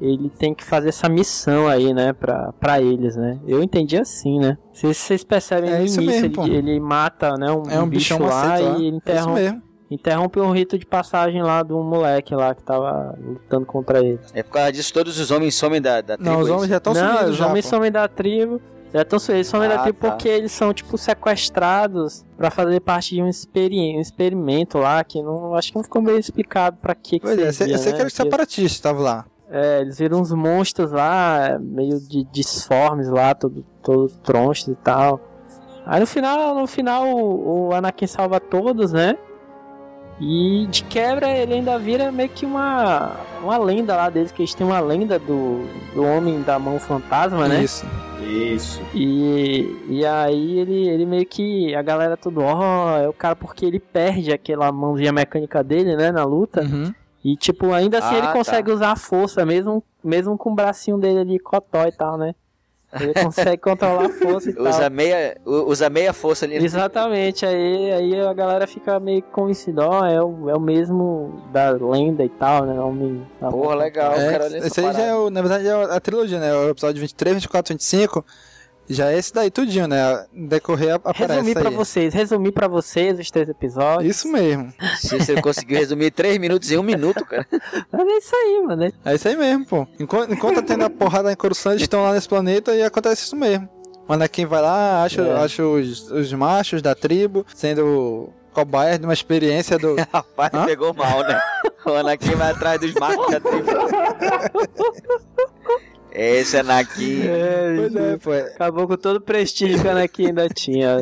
Ele 0.00 0.30
tem 0.30 0.54
que 0.54 0.64
fazer 0.64 0.90
essa 0.90 1.08
missão 1.08 1.66
aí, 1.66 1.92
né, 1.92 2.12
pra, 2.12 2.52
pra 2.60 2.80
eles, 2.80 3.16
né? 3.16 3.38
Eu 3.46 3.62
entendi 3.62 3.96
assim, 3.96 4.38
né? 4.38 4.56
Vocês, 4.72 4.96
vocês 4.96 5.24
percebem 5.24 5.70
É 5.70 5.78
no 5.78 5.84
isso 5.84 6.00
início, 6.00 6.22
mesmo, 6.22 6.44
ele, 6.46 6.56
ele 6.70 6.80
mata, 6.80 7.34
né, 7.36 7.50
um, 7.50 7.62
É 7.68 7.80
um 7.80 7.82
um 7.84 7.88
bicho 7.88 8.14
bichão 8.14 8.26
lá 8.28 8.60
e 8.60 8.64
ele 8.64 8.70
É 8.70 8.78
isso 8.78 8.96
interrompe, 8.96 9.40
mesmo. 9.40 9.62
interrompe 9.90 10.40
um 10.40 10.52
rito 10.52 10.78
de 10.78 10.86
passagem 10.86 11.42
lá 11.42 11.62
do 11.64 11.82
moleque 11.82 12.34
lá 12.34 12.54
que 12.54 12.62
tava 12.62 13.18
lutando 13.20 13.66
contra 13.66 13.98
ele. 13.98 14.20
É 14.32 14.42
por 14.42 14.52
causa 14.52 14.70
disso 14.70 14.92
todos 14.94 15.18
os 15.18 15.30
homens 15.32 15.54
somem 15.56 15.80
da, 15.82 16.00
da 16.00 16.16
tribo. 16.16 16.30
Não, 16.30 16.40
os 16.40 16.48
é 16.48 16.52
homens 16.52 16.68
já 16.68 16.76
estão 16.76 16.94
Não, 16.94 17.06
sumidos 17.12 17.30
os 17.30 17.36
já, 17.36 17.46
homens 17.48 17.64
pô. 17.64 17.70
somem 17.70 17.90
da 17.90 18.06
tribo. 18.06 18.60
Já 18.94 19.04
tão, 19.04 19.18
eles 19.28 19.46
somem 19.46 19.68
da 19.68 19.74
Ah, 19.74 19.82
tribo 19.82 19.98
tá. 19.98 20.10
porque 20.12 20.28
eles 20.28 20.50
são, 20.52 20.72
tipo, 20.72 20.96
sequestrados 20.96 22.24
pra 22.38 22.50
fazer 22.50 22.80
parte 22.80 23.14
de 23.14 23.22
um, 23.22 23.28
experi 23.28 23.96
um 23.96 24.00
experimento 24.00 24.78
lá, 24.78 25.02
que 25.04 25.20
não 25.22 25.54
acho 25.54 25.70
que 25.70 25.76
não 25.76 25.82
ficou 25.82 26.00
meio 26.00 26.18
explicado 26.18 26.78
pra 26.80 26.94
que, 26.94 27.18
que 27.18 27.20
Pois 27.20 27.38
é, 27.38 27.42
eu 27.42 27.44
sei, 27.46 27.52
servia, 27.52 27.74
eu 27.74 27.78
sei 27.78 27.90
né? 27.92 27.96
que 27.96 28.02
eles 28.04 28.12
separatistas 28.14 28.72
estavam 28.72 29.02
lá. 29.02 29.26
É, 29.50 29.80
eles 29.80 29.98
viram 29.98 30.20
uns 30.20 30.32
monstros 30.32 30.92
lá, 30.92 31.58
meio 31.60 31.98
de 32.00 32.24
disformes 32.24 33.08
lá, 33.08 33.34
todo, 33.34 33.64
todo 33.82 34.08
tronchos 34.22 34.68
e 34.68 34.74
tal. 34.76 35.20
Aí 35.86 36.00
no 36.00 36.06
final, 36.06 36.54
no 36.54 36.66
final 36.66 37.08
o, 37.08 37.68
o 37.68 37.74
Anakin 37.74 38.06
salva 38.06 38.38
todos, 38.38 38.92
né? 38.92 39.16
E 40.20 40.66
de 40.68 40.82
quebra 40.84 41.30
ele 41.30 41.54
ainda 41.54 41.78
vira 41.78 42.10
meio 42.10 42.28
que 42.28 42.44
uma, 42.44 43.12
uma 43.42 43.56
lenda 43.56 43.96
lá 43.96 44.10
deles, 44.10 44.32
que 44.32 44.42
eles 44.42 44.52
têm 44.52 44.66
uma 44.66 44.80
lenda 44.80 45.18
do, 45.18 45.64
do 45.94 46.02
Homem 46.02 46.42
da 46.42 46.58
Mão 46.58 46.78
Fantasma, 46.78 47.48
né? 47.48 47.62
Isso. 47.62 47.86
Isso. 48.20 48.82
E, 48.92 49.76
e 49.88 50.04
aí 50.04 50.58
ele, 50.58 50.88
ele 50.88 51.06
meio 51.06 51.24
que. 51.24 51.74
A 51.74 51.82
galera 51.82 52.16
tudo, 52.16 52.42
ó, 52.42 52.98
é 52.98 53.08
o 53.08 53.12
cara 53.12 53.36
porque 53.36 53.64
ele 53.64 53.78
perde 53.78 54.32
aquela 54.32 54.70
mãozinha 54.72 55.12
mecânica 55.12 55.62
dele, 55.62 55.96
né, 55.96 56.10
na 56.10 56.24
luta. 56.24 56.62
Uhum. 56.62 56.92
E 57.24 57.36
tipo, 57.36 57.72
ainda 57.72 57.98
assim 57.98 58.14
Ah, 58.14 58.18
ele 58.18 58.26
tá. 58.28 58.32
consegue 58.32 58.70
usar 58.70 58.92
a 58.92 58.96
força, 58.96 59.44
mesmo, 59.44 59.82
mesmo 60.04 60.36
com 60.38 60.50
o 60.50 60.54
bracinho 60.54 60.98
dele 60.98 61.20
ali 61.20 61.38
cotó 61.38 61.84
e 61.86 61.92
tal, 61.92 62.16
né? 62.16 62.34
Ele 62.98 63.12
consegue 63.12 63.58
controlar 63.60 64.06
a 64.06 64.08
força 64.08 64.48
e 64.48 64.54
tal. 64.54 64.64
Usa 64.66 64.88
meia, 64.88 65.36
u- 65.44 65.68
usa 65.70 65.90
meia 65.90 66.12
força 66.14 66.46
ali. 66.46 66.56
Exatamente, 66.56 67.44
aí, 67.44 67.92
aí 67.92 68.20
a 68.20 68.32
galera 68.32 68.66
fica 68.66 68.98
meio 68.98 69.20
convencida, 69.20 69.86
ó, 69.86 70.06
é 70.06 70.22
o, 70.22 70.48
é 70.48 70.54
o 70.54 70.60
mesmo 70.60 71.42
da 71.52 71.70
lenda 71.72 72.24
e 72.24 72.30
tal, 72.30 72.64
né? 72.64 72.80
Homem 72.80 73.26
Porra, 73.40 73.74
legal, 73.74 74.14
É, 74.14 74.30
cara. 74.30 74.46
Esse 74.66 74.80
aí 74.80 74.92
já 74.94 75.02
é, 75.02 75.14
o, 75.14 75.28
na 75.28 75.42
verdade, 75.42 75.66
é 75.68 75.72
a 75.72 76.00
trilogia, 76.00 76.38
né? 76.40 76.54
O 76.54 76.70
episódio 76.70 77.00
23, 77.02 77.34
24, 77.36 77.74
25. 77.74 78.24
Já 78.88 79.10
é 79.12 79.18
esse 79.18 79.32
daí 79.34 79.50
tudinho, 79.50 79.86
né? 79.86 80.24
Decorrer 80.32 80.94
aparece 80.94 81.32
Resumir 81.34 81.54
pra 81.54 81.68
aí. 81.68 81.74
vocês, 81.76 82.14
resumir 82.14 82.52
pra 82.52 82.66
vocês 82.68 83.18
os 83.18 83.30
três 83.30 83.48
episódios. 83.48 84.16
Isso 84.16 84.28
mesmo. 84.28 84.72
Se 84.98 85.18
você 85.18 85.40
conseguiu 85.42 85.78
resumir 85.78 86.10
3 86.10 86.38
minutos 86.38 86.70
em 86.70 86.78
um 86.78 86.82
minuto, 86.82 87.24
cara. 87.26 87.46
Mas 87.92 88.06
é 88.08 88.16
isso 88.18 88.34
aí, 88.34 88.62
mano. 88.66 88.84
É- 88.84 88.92
É 89.04 89.14
isso 89.14 89.28
aí 89.28 89.36
mesmo, 89.36 89.66
pô. 89.66 89.86
Enquanto, 90.00 90.32
enquanto 90.32 90.54
tá 90.56 90.62
tendo 90.62 90.84
a 90.84 90.90
porrada 90.90 91.30
em 91.30 91.36
Coruscant, 91.36 91.72
eles 91.72 91.82
estão 91.88 92.02
lá 92.02 92.12
nesse 92.14 92.28
planeta 92.28 92.74
e 92.74 92.82
acontece 92.82 93.24
isso 93.24 93.36
mesmo. 93.36 93.68
O 94.08 94.12
Anakin 94.14 94.46
vai 94.46 94.62
lá, 94.62 95.02
acha, 95.04 95.20
É. 95.20 95.36
acha 95.44 95.62
os, 95.66 96.10
os 96.10 96.32
machos 96.32 96.80
da 96.80 96.94
tribo 96.94 97.44
sendo 97.54 98.30
cobaias 98.54 98.98
de 98.98 99.04
uma 99.04 99.12
experiência 99.12 99.78
do. 99.78 99.96
Rapaz, 100.10 100.50
Hã? 100.54 100.64
pegou 100.64 100.94
mal, 100.94 101.20
né? 101.24 101.38
O 101.84 101.90
Anakin 101.90 102.34
vai 102.36 102.52
atrás 102.52 102.80
dos 102.80 102.94
machos 102.94 103.30
da 103.30 103.38
tribo. 103.38 103.68
Esse 106.18 106.58
Anakin. 106.58 107.22
Pois 107.76 107.94
é, 107.94 108.16
pô. 108.16 108.32
Acabou 108.32 108.88
com 108.88 108.96
todo 108.96 109.16
o 109.16 109.20
prestígio 109.20 109.80
que 109.80 109.86
o 109.86 109.90
Anakin 109.90 110.26
ainda 110.26 110.48
tinha. 110.48 111.00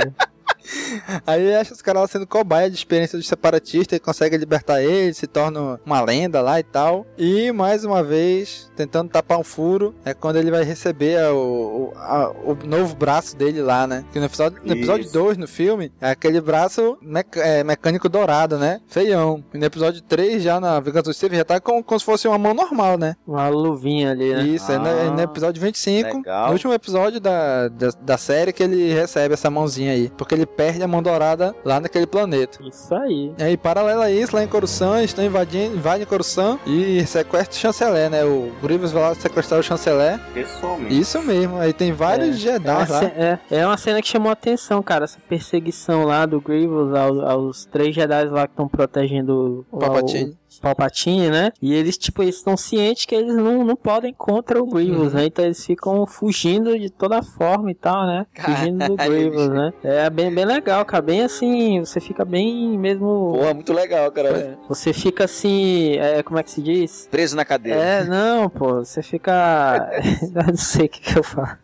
Aí 1.27 1.43
ele 1.43 1.55
acha 1.55 1.73
os 1.73 1.83
caras 1.83 2.03
lá 2.03 2.09
sendo 2.09 2.27
cobaia 2.27 2.71
de 2.71 2.77
experiência 2.77 3.19
dos 3.19 3.27
separatistas 3.27 3.97
e 3.97 4.01
consegue 4.01 4.37
libertar 4.37 4.83
eles, 4.83 5.17
se 5.17 5.27
torna 5.27 5.81
uma 5.85 6.01
lenda 6.01 6.41
lá 6.41 6.59
e 6.61 6.63
tal. 6.63 7.07
E 7.17 7.51
mais 7.53 7.85
uma 7.85 8.03
vez, 8.03 8.71
tentando 8.77 9.11
tapar 9.11 9.39
um 9.39 9.45
furo, 9.45 9.95
é 10.05 10.13
quando 10.15 10.37
ele 10.37 10.51
vai 10.51 10.65
receber 10.65 11.19
a- 11.19 11.33
o, 11.33 11.93
a- 11.97 12.31
o 12.45 12.57
novo 12.67 12.95
braço 12.97 13.37
dele 13.37 13.61
lá, 13.63 13.87
né? 13.87 14.05
Que 14.13 14.19
no 14.19 14.27
episódio, 14.27 14.59
no 14.65 14.73
episódio. 14.73 15.11
2 15.13 15.37
no 15.39 15.47
filme, 15.49 15.93
é 16.01 16.11
aquele 16.11 16.41
braço 16.41 16.99
meca- 17.01 17.41
é, 17.41 17.63
mecânico 17.65 18.09
dourado, 18.09 18.59
né? 18.59 18.81
Feião. 18.87 19.43
E 19.55 19.59
no 19.59 19.65
episódio 19.65 20.01
3, 20.03 20.43
já 20.43 20.61
na 20.61 20.79
Vingança 20.81 21.05
do 21.05 21.15
Sith, 21.15 21.33
já 21.35 21.45
tá 21.45 21.61
com, 21.61 21.83
como 21.83 21.99
se 21.99 22.05
fosse 22.05 22.27
uma 22.29 22.39
mão 22.39 22.55
normal, 22.55 22.99
né? 22.99 23.17
Uma 23.27 23.49
luvinha 23.49 24.11
ali, 24.11 24.35
né? 24.35 24.43
Isso, 24.43 24.71
é, 24.71 24.79
no, 24.79 24.87
é 24.89 25.11
no 25.11 25.21
episódio 25.21 25.61
25, 25.63 26.19
legal. 26.19 26.47
no 26.47 26.53
último 26.53 26.73
episódio 26.73 27.21
da, 27.21 27.69
da, 27.69 27.89
da 28.01 28.19
série 28.19 28.53
que 28.53 28.63
ele 28.63 28.93
recebe 28.93 29.35
essa 29.35 29.51
mãozinha 29.51 29.93
aí. 29.93 30.11
Porque 30.17 30.35
ele 30.35 30.47
perde 30.57 30.83
a 30.83 30.89
mão 30.89 31.03
dourada 31.03 31.55
lá 31.65 31.79
naquele 31.81 32.07
planeta. 32.07 32.59
Isso 32.63 32.95
aí. 32.95 33.33
E 33.39 33.43
aí, 33.43 33.57
paralelo 33.57 34.03
a 34.03 34.11
isso, 34.11 34.35
lá 34.35 34.43
em 34.43 34.49
Coruscant, 34.49 35.05
estão 35.05 35.25
invadindo, 35.25 35.77
invadem 35.77 36.07
Coruscant 36.07 36.59
e 36.67 37.05
sequestram 37.07 37.57
o 37.57 37.61
chanceler, 37.61 38.11
né? 38.11 38.25
O 38.25 38.51
Grievous 38.63 38.93
vai 38.93 39.03
lá 39.03 39.15
sequestrar 39.15 39.61
o 39.61 39.63
chanceler. 39.63 40.19
Pessoalmente. 40.33 40.99
Isso 40.99 41.21
mesmo, 41.23 41.59
aí 41.59 41.73
tem 41.73 41.93
vários 41.93 42.39
Jedi 42.39 42.69
É 42.69 42.73
uma, 42.73 42.89
lá. 42.89 43.05
é, 43.05 43.39
é 43.51 43.67
uma 43.67 43.77
cena 43.77 44.01
que 44.01 44.09
chamou 44.09 44.31
a 44.31 44.33
atenção, 44.33 44.83
cara. 44.83 45.05
Essa 45.05 45.19
perseguição 45.29 46.05
lá 46.05 46.25
do 46.27 46.41
Grievous 46.41 46.95
aos, 46.95 47.19
aos 47.21 47.65
três 47.67 47.95
Jedi 47.95 48.25
lá 48.29 48.47
que 48.47 48.53
estão 48.53 48.69
protegendo 48.69 49.67
o 49.71 49.79
Palpatine. 49.79 50.37
Palpatine, 50.61 51.31
né? 51.31 51.53
E 51.61 51.75
eles, 51.75 51.97
tipo, 51.97 52.23
eles 52.23 52.37
estão 52.37 52.57
cientes 52.57 53.05
que 53.05 53.15
eles 53.15 53.35
não, 53.35 53.65
não 53.65 53.77
podem 53.77 54.13
contra 54.13 54.63
o 54.63 54.67
Grievous, 54.67 55.13
né? 55.13 55.27
Então 55.27 55.45
eles 55.45 55.65
ficam 55.65 56.07
fugindo 56.07 56.79
de 56.79 56.91
toda 56.91 57.23
forma 57.23 57.71
e 57.71 57.75
tal, 57.75 58.07
né? 58.07 58.27
Fugindo 58.37 58.87
do 58.87 58.97
Grievous, 58.97 59.49
né? 59.49 59.73
É 59.83 60.11
bem, 60.11 60.33
bem 60.33 60.45
legal, 60.45 60.85
cara. 60.85 61.03
Bem 61.03 61.23
assim, 61.23 61.81
você 61.81 62.01
fica 62.01 62.25
bem 62.25 62.79
mesmo. 62.79 63.33
Porra, 63.35 63.55
muito 63.55 63.73
legal, 63.73 64.11
cara. 64.11 64.59
Você 64.69 64.93
fica 64.93 65.25
assim. 65.25 65.97
É, 65.99 66.23
como 66.23 66.39
é 66.39 66.43
que 66.43 66.51
se 66.51 66.63
diz? 66.63 67.09
Preso 67.11 67.37
na 67.37 67.45
cadeira. 67.45 67.81
É, 67.81 68.05
não, 68.05 68.49
pô, 68.49 68.85
você 68.85 69.03
fica. 69.03 69.91
Não 70.47 70.57
sei 70.57 70.87
o 70.87 70.89
que, 70.89 71.01
que 71.01 71.19
eu 71.19 71.23
falo. 71.23 71.57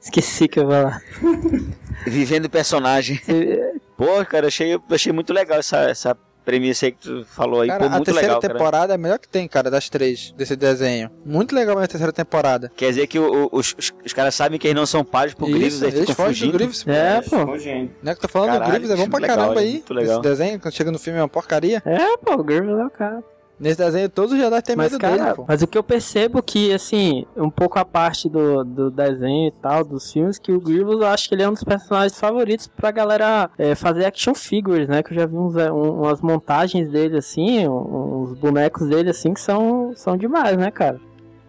Esqueci 0.00 0.48
que 0.48 0.58
eu 0.58 0.66
vou 0.66 0.72
falar. 0.72 1.02
Vivendo 2.06 2.50
personagem. 2.50 3.20
Pô, 3.96 4.24
cara, 4.24 4.48
achei, 4.48 4.78
achei 4.90 5.12
muito 5.12 5.32
legal 5.32 5.58
essa, 5.58 5.78
essa 5.78 6.16
premissa 6.44 6.86
aí 6.86 6.92
que 6.92 6.98
tu 6.98 7.24
falou 7.26 7.60
aí. 7.62 7.68
Cara, 7.68 7.80
Pô, 7.80 7.86
a 7.86 7.90
muito 7.90 8.04
terceira 8.04 8.26
legal, 8.28 8.40
cara. 8.40 8.54
temporada 8.54 8.92
é 8.92 8.96
a 8.96 8.98
melhor 8.98 9.18
que 9.18 9.28
tem, 9.28 9.46
cara, 9.48 9.70
das 9.70 9.88
três, 9.88 10.32
desse 10.36 10.56
desenho. 10.56 11.10
Muito 11.24 11.54
legal 11.54 11.78
a 11.78 11.86
terceira 11.86 12.12
temporada. 12.12 12.70
Quer 12.76 12.88
dizer 12.90 13.06
que 13.06 13.18
o- 13.18 13.44
o- 13.44 13.48
os, 13.58 13.74
os, 14.04 14.12
caras 14.12 14.34
sabem 14.34 14.58
que 14.58 14.66
eles 14.66 14.76
não 14.76 14.86
são 14.86 15.04
pagos 15.04 15.34
pro 15.34 15.46
Grievous, 15.46 15.82
aí 15.82 15.88
eles 15.90 16.00
ficam 16.00 16.14
fogem 16.14 16.32
do 16.32 16.34
fugindo. 16.34 16.52
Grievous. 16.52 16.84
É, 16.86 17.20
pô. 17.22 17.46
Fugindo. 17.46 17.90
Né, 18.02 18.14
que 18.14 18.20
tá 18.20 18.28
falando 18.28 18.50
Caralho, 18.50 18.64
do 18.64 18.70
Grievous 18.78 18.90
é 18.90 18.96
bom 19.04 19.10
pra 19.10 19.20
legal, 19.20 19.36
caramba 19.36 19.60
é 19.60 19.64
aí. 19.64 19.72
muito 19.72 19.94
legal. 19.94 20.12
Esse 20.14 20.22
desenho, 20.22 20.60
quando 20.60 20.74
chega 20.74 20.90
no 20.90 20.98
filme 20.98 21.18
é 21.18 21.22
uma 21.22 21.28
porcaria. 21.28 21.82
É, 21.86 22.16
pô, 22.18 22.34
o 22.34 22.44
Grievous 22.44 22.78
é 22.78 22.84
o 22.84 22.90
cara. 22.90 23.22
Nesse 23.62 23.78
desenho 23.78 24.08
todos 24.08 24.32
os 24.32 24.38
Jedi 24.38 24.60
têm 24.60 24.74
Mas, 24.74 24.90
medo 24.90 25.00
cara, 25.00 25.16
dele, 25.22 25.34
pô. 25.36 25.44
mas 25.46 25.62
o 25.62 25.66
que 25.68 25.78
eu 25.78 25.82
percebo 25.84 26.42
que, 26.42 26.72
assim, 26.74 27.24
um 27.36 27.48
pouco 27.48 27.78
a 27.78 27.84
parte 27.84 28.28
do, 28.28 28.64
do 28.64 28.90
desenho 28.90 29.46
e 29.48 29.52
tal, 29.52 29.84
dos 29.84 30.10
filmes, 30.12 30.36
que 30.38 30.50
o 30.50 30.60
Grievous, 30.60 31.00
eu 31.00 31.06
acho 31.06 31.28
que 31.28 31.34
ele 31.36 31.44
é 31.44 31.48
um 31.48 31.52
dos 31.52 31.62
personagens 31.62 32.18
favoritos 32.18 32.66
pra 32.66 32.90
galera 32.90 33.48
é, 33.56 33.76
fazer 33.76 34.04
action 34.04 34.34
figures, 34.34 34.88
né? 34.88 35.00
Que 35.02 35.12
eu 35.12 35.18
já 35.20 35.26
vi 35.26 35.36
uns, 35.36 35.56
é, 35.56 35.70
um- 35.70 36.00
umas 36.02 36.20
montagens 36.20 36.90
dele, 36.90 37.18
assim, 37.18 37.68
uns 37.68 38.34
bonecos 38.34 38.88
dele, 38.88 39.10
assim, 39.10 39.32
que 39.32 39.40
são, 39.40 39.92
são 39.94 40.16
demais, 40.16 40.56
né, 40.56 40.70
cara? 40.72 41.00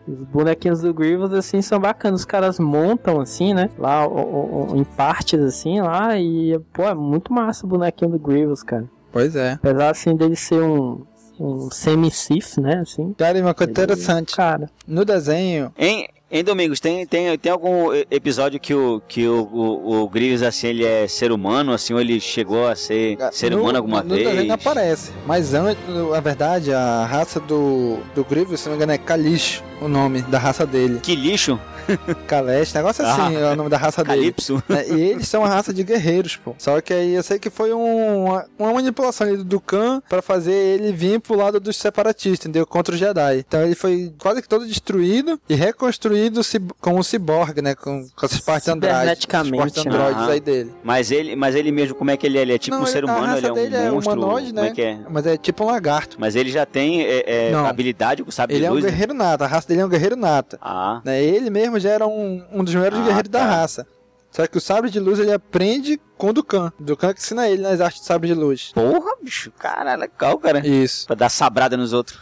Os 0.08 0.20
bonequinhos 0.28 0.82
do 0.82 0.94
Grievous, 0.94 1.34
assim, 1.34 1.62
são 1.64 1.80
bacanas. 1.80 2.20
Os 2.20 2.26
caras 2.26 2.60
montam, 2.60 3.22
assim, 3.22 3.54
né? 3.56 3.70
Lá, 3.80 4.06
o- 4.06 4.72
o- 4.74 4.76
em 4.76 4.84
partes, 4.84 5.40
assim, 5.40 5.82
lá. 5.82 6.16
E, 6.20 6.60
pô, 6.74 6.84
é 6.84 6.94
muito 6.94 7.34
massa 7.34 7.66
o 7.66 7.70
bonequinho 7.70 8.12
do 8.12 8.20
Grievous, 8.20 8.62
cara. 8.62 8.84
Pois 9.12 9.36
é. 9.36 9.54
Apesar, 9.54 9.90
assim, 9.92 10.16
dele 10.16 10.36
ser 10.36 10.62
um, 10.62 11.04
um 11.44 11.70
semi-Sith, 11.72 12.58
né? 12.58 12.80
Assim. 12.82 13.14
Cara, 13.18 13.38
e 13.38 13.42
uma 13.42 13.54
coisa 13.54 13.72
interessante. 13.72 14.36
Cara. 14.36 14.70
No 14.88 15.04
desenho, 15.04 15.72
Em, 15.78 16.08
em 16.32 16.44
Domingos, 16.44 16.80
tem, 16.80 17.06
tem, 17.06 17.38
tem 17.38 17.52
algum 17.52 17.94
episódio 18.10 18.60
que 18.60 18.74
o, 18.74 19.02
que 19.08 19.28
o, 19.28 19.44
o, 19.52 20.02
o 20.04 20.10
Grievous, 20.10 20.42
assim, 20.42 20.68
ele 20.68 20.86
é 20.86 21.08
ser 21.08 21.32
humano, 21.32 21.74
assim, 21.74 21.94
ou 21.94 22.02
ele 22.02 22.20
chegou 22.20 22.68
a 22.68 22.76
ser 22.76 23.18
ser 23.32 23.52
no, 23.52 23.62
humano 23.62 23.78
alguma 23.78 24.02
no 24.02 24.16
vez? 24.16 24.28
desenho 24.28 24.54
aparece. 24.54 25.12
Mas 25.26 25.54
antes, 25.54 25.78
na 25.88 26.20
verdade, 26.20 26.74
a 26.74 27.06
raça 27.06 27.40
do, 27.40 27.98
do 28.16 28.24
Grievous, 28.24 28.62
se 28.62 28.68
não 28.68 28.74
me 28.74 28.78
engano, 28.78 28.94
é 28.94 28.98
Kalish, 28.98 29.62
o 29.82 29.88
nome 29.88 30.22
da 30.24 30.40
raça 30.40 30.66
dele. 30.66 31.00
Que 31.02 31.16
lixo? 31.16 31.60
Kalesh, 32.28 32.74
negócio 32.74 33.06
assim, 33.06 33.36
Ah. 33.36 33.40
é 33.40 33.54
o 33.54 33.56
nome 33.56 33.70
da 33.70 33.78
raça 33.78 34.04
dele. 34.04 34.18
Calypso. 34.22 34.64
né? 34.68 34.86
E 34.90 35.02
eles 35.02 35.28
são 35.28 35.44
a 35.44 35.48
raça 35.48 35.74
de 35.74 35.84
guerreiros, 35.84 36.36
pô. 36.38 36.56
Só 36.58 36.80
que 36.82 36.94
aí 36.94 37.14
eu 37.14 37.24
sei 37.24 37.40
que 37.40 37.50
foi 37.50 37.74
um- 37.74 38.26
uma, 38.26 38.46
uma 38.58 38.74
manipulação 38.74 39.28
ali 39.28 39.38
do 39.38 39.44
Dukan 39.44 40.02
pra 40.10 40.22
fazer 40.22 40.54
ele 40.54 40.92
vir 40.92 41.20
pro 41.20 41.36
lado 41.36 41.60
dos 41.60 41.76
separatistas, 41.78 42.46
entendeu? 42.46 42.66
Contra 42.66 42.94
os 42.94 43.00
Jedi. 43.00 43.40
Então 43.40 43.62
ele 43.64 43.76
foi 43.76 44.14
quase 44.20 44.42
que 44.42 44.48
todo 44.48 44.66
destruído 44.66 45.40
e 45.50 45.56
reconstruído 45.56 46.42
como 46.80 47.00
um 47.00 47.04
ciborgue, 47.04 47.62
né? 47.62 47.76
Com, 47.76 48.08
com 48.16 48.26
essas 48.26 48.40
partes 48.40 48.68
androides. 48.68 49.26
Partes 49.26 49.86
androides 49.86 50.30
aí 50.30 50.40
dele. 50.40 50.72
Mas 50.84 51.12
ele, 51.12 51.36
mas 51.36 51.56
ele 51.56 51.72
mesmo, 51.72 51.96
como 51.96 52.12
é 52.12 52.18
que 52.18 52.26
ele 52.26 52.38
é? 52.38 52.42
Ele 52.42 52.54
é 52.54 52.58
tipo 52.58 52.76
Não, 52.76 52.84
um 52.84 52.86
ser 52.86 53.04
humano, 53.06 53.38
ele 53.38 53.48
é 53.48 53.52
um 53.52 53.56
dele 53.56 53.76
é 53.76 53.92
monstro? 53.92 54.14
humanoide, 54.14 54.48
como 54.50 54.62
né? 54.62 54.68
é 54.68 54.72
que 54.72 54.82
é? 54.82 54.98
Mas 55.10 55.26
é 55.26 55.38
tipo 55.38 55.64
um 55.64 55.68
lagarto. 55.68 56.18
Mas 56.20 56.36
ele 56.36 56.52
já 56.52 56.66
tem 56.66 57.02
é, 57.04 57.50
é, 57.52 57.54
habilidade 57.56 58.24
com 58.24 58.32
sabre 58.32 58.56
Ele 58.56 58.62
de 58.62 58.68
é 58.68 58.70
um 58.72 58.74
luz? 58.74 58.84
né? 58.84 58.90
guerreiro 58.92 59.14
nata, 59.14 59.46
a 59.46 59.48
raça 59.48 59.68
dele 59.68 59.82
é 59.82 59.86
um 59.86 59.90
guerreiro 59.90 60.16
nata. 60.16 60.58
Ah, 60.62 61.02
Né? 61.04 61.24
Ele 61.24 61.50
mesmo 61.50 61.73
já 61.80 61.90
era 61.92 62.08
um, 62.08 62.44
um 62.52 62.64
dos 62.64 62.74
melhores 62.74 62.98
Ah, 63.00 63.04
guerreiros 63.04 63.30
da 63.30 63.40
tá. 63.40 63.46
raça. 63.46 63.88
Só 64.32 64.48
que 64.48 64.58
o 64.58 64.62
sabre 64.62 64.90
de 64.90 65.00
luz 65.00 65.20
ele 65.20 65.32
aprende 65.32 66.02
com 66.18 66.30
o 66.30 66.34
Dukan. 66.34 66.72
O 66.80 66.84
Dukan 66.84 67.14
que 67.14 67.20
ensina 67.20 67.48
ele 67.48 67.62
nas 67.62 67.80
artes 67.80 68.02
de 68.02 68.08
sabre 68.08 68.28
de 68.30 68.34
luz. 68.34 68.72
porra, 68.74 69.12
bicho, 69.22 69.52
cara, 69.52 69.94
legal, 69.96 70.40
cara. 70.40 70.66
Isso. 70.66 71.06
Pra 71.06 71.16
dar 71.16 71.30
sabrada 71.30 71.78
nos 71.78 71.94
outros. 71.94 72.18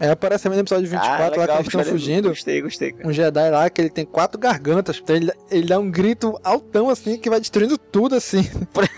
Aí 0.00 0.08
aparece 0.08 0.44
também 0.44 0.56
no 0.58 0.62
episódio 0.62 0.88
24 0.88 1.14
Ah, 1.14 1.18
lá 1.26 1.30
que 1.32 1.38
legal, 1.40 1.56
eles 1.56 1.66
estão 1.68 1.84
fugindo. 1.84 2.28
Gostei, 2.28 2.62
gostei. 2.62 2.92
cara. 2.92 3.08
Um 3.08 3.12
Jedi 3.12 3.50
lá 3.50 3.68
que 3.68 3.80
ele 3.80 3.90
tem 3.90 4.04
quatro 4.06 4.38
gargantas. 4.38 5.00
Então 5.02 5.16
ele, 5.16 5.32
ele 5.50 5.66
dá 5.66 5.78
um 5.80 5.90
grito 5.90 6.38
altão 6.44 6.88
assim 6.88 7.18
que 7.18 7.28
vai 7.28 7.40
destruindo 7.40 7.76
tudo 7.76 8.14
assim. 8.14 8.48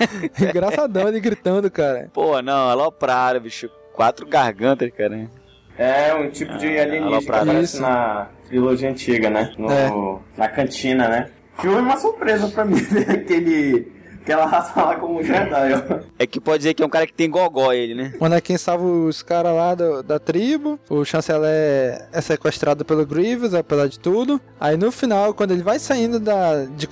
Engraçadão 0.40 1.09
ele 1.09 1.20
gritando, 1.20 1.70
cara. 1.70 2.11
Pô, 2.12 2.40
não, 2.43 2.69
aloprado, 2.70 3.40
bicho. 3.40 3.69
Quatro 3.94 4.27
gargantas, 4.27 4.90
cara. 4.97 5.31
É 5.77 6.15
um 6.15 6.31
tipo 6.31 6.56
de 6.59 6.66
Ah, 6.78 6.82
alienígena 6.82 7.20
que 7.20 7.31
aparece 7.31 7.81
na 7.81 8.28
trilogia 8.55 8.90
antiga, 8.90 9.28
né? 9.31 9.52
No, 9.59 9.70
É. 9.70 9.90
Na 10.36 10.48
cantina, 10.48 11.09
né? 11.09 11.31
Foi 11.56 11.70
uma 11.70 11.97
surpresa 11.97 12.48
pra 12.48 12.64
mim 12.64 12.74
ver 12.76 13.09
aquele, 13.10 13.86
aquela 14.22 14.44
raça 14.47 14.81
lá 14.82 14.97
como 14.97 15.22
Jedi, 15.22 15.72
ó. 15.72 16.01
É 16.18 16.26
que 16.26 16.40
pode 16.40 16.59
dizer 16.59 16.74
que 16.74 16.82
é 16.82 16.86
um 16.86 16.89
cara 16.89 17.06
que 17.06 17.12
tem 17.12 17.28
gogó, 17.31 17.72
ele, 17.72 17.94
né? 17.94 18.12
O 18.20 18.24
Anakin 18.24 18.56
salva 18.56 18.85
os 18.85 19.22
caras 19.22 19.55
lá 19.55 19.74
do- 19.74 20.02
da 20.02 20.18
tribo. 20.18 20.78
O 20.90 21.05
chanceler 21.05 22.09
é 22.12 22.20
sequestrado 22.20 22.85
pelo 22.85 23.05
Grievous, 23.06 23.55
apesar 23.55 23.86
de 23.89 23.98
tudo. 24.01 24.40
Aí 24.60 24.76
no 24.76 24.90
final, 24.93 25.32
quando 25.35 25.52
ele 25.52 25.62
vai 25.62 25.78
saindo 25.78 26.18
da, 26.20 26.64
de 26.64 26.86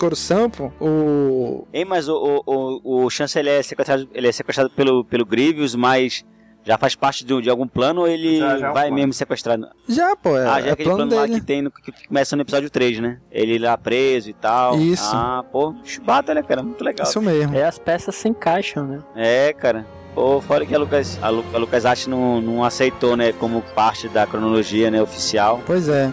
pô, 0.50 0.70
o, 0.80 1.66
Ei, 1.72 1.84
mas 1.84 2.08
o, 2.08 2.14
o, 2.46 2.80
o, 2.84 3.04
o 3.04 3.10
chanceler 3.10 3.60
é 3.60 3.62
sequestrado, 3.62 4.08
ele 4.14 4.28
é 4.28 4.32
sequestrado 4.32 4.70
pelo, 4.70 5.04
pelo 5.04 5.24
Grievous, 5.26 5.74
mas 5.74 6.24
já 6.64 6.78
faz 6.78 6.94
parte 6.94 7.24
de, 7.24 7.40
de 7.42 7.50
algum 7.50 7.66
plano 7.66 8.02
ou 8.02 8.08
ele 8.08 8.38
Já, 8.38 8.58
já 8.58 8.66
é 8.66 8.70
um 8.70 8.74
vai 8.74 8.90
mesmo 8.90 9.12
sequestrado? 9.12 9.68
Já, 9.88 10.14
pô, 10.16 10.36
é, 10.36 10.46
ah, 10.46 10.60
já 10.60 10.66
é 10.66 10.68
é 10.68 10.72
aquele 10.72 10.88
plano 10.88 11.08
plano 11.08 11.22
lá 11.22 11.28
que 11.28 11.40
tem 11.44 11.62
no, 11.62 11.70
que, 11.70 11.92
começa 12.06 12.36
no 12.36 12.42
episódio 12.42 12.70
3, 12.70 13.00
né? 13.00 13.18
Ele 13.30 13.58
lá 13.58 13.76
preso 13.76 14.30
e 14.30 14.32
tal. 14.32 14.78
Isso. 14.78 15.10
Ah, 15.12 15.44
pô, 15.50 15.74
chibata, 15.84 16.34
né, 16.34 16.42
cara? 16.42 16.62
Muito 16.62 16.82
legal. 16.84 17.06
Isso 17.06 17.20
mesmo. 17.20 17.56
É, 17.56 17.64
as 17.64 17.78
peças 17.78 18.14
se 18.14 18.28
encaixam, 18.28 18.86
né? 18.86 19.00
É, 19.16 19.52
cara. 19.52 19.86
Pô, 20.14 20.40
fora 20.40 20.66
que 20.66 20.74
a 20.74 20.78
Lucas, 20.78 21.18
a, 21.22 21.30
Lu, 21.30 21.44
a 21.54 21.58
Lucas 21.58 21.86
Art 21.86 22.06
não, 22.06 22.40
não 22.40 22.62
aceitou, 22.62 23.16
né, 23.16 23.32
como 23.32 23.62
parte 23.74 24.08
da 24.08 24.26
cronologia, 24.26 24.90
né, 24.90 25.00
oficial. 25.00 25.60
Pois 25.64 25.88
é. 25.88 26.12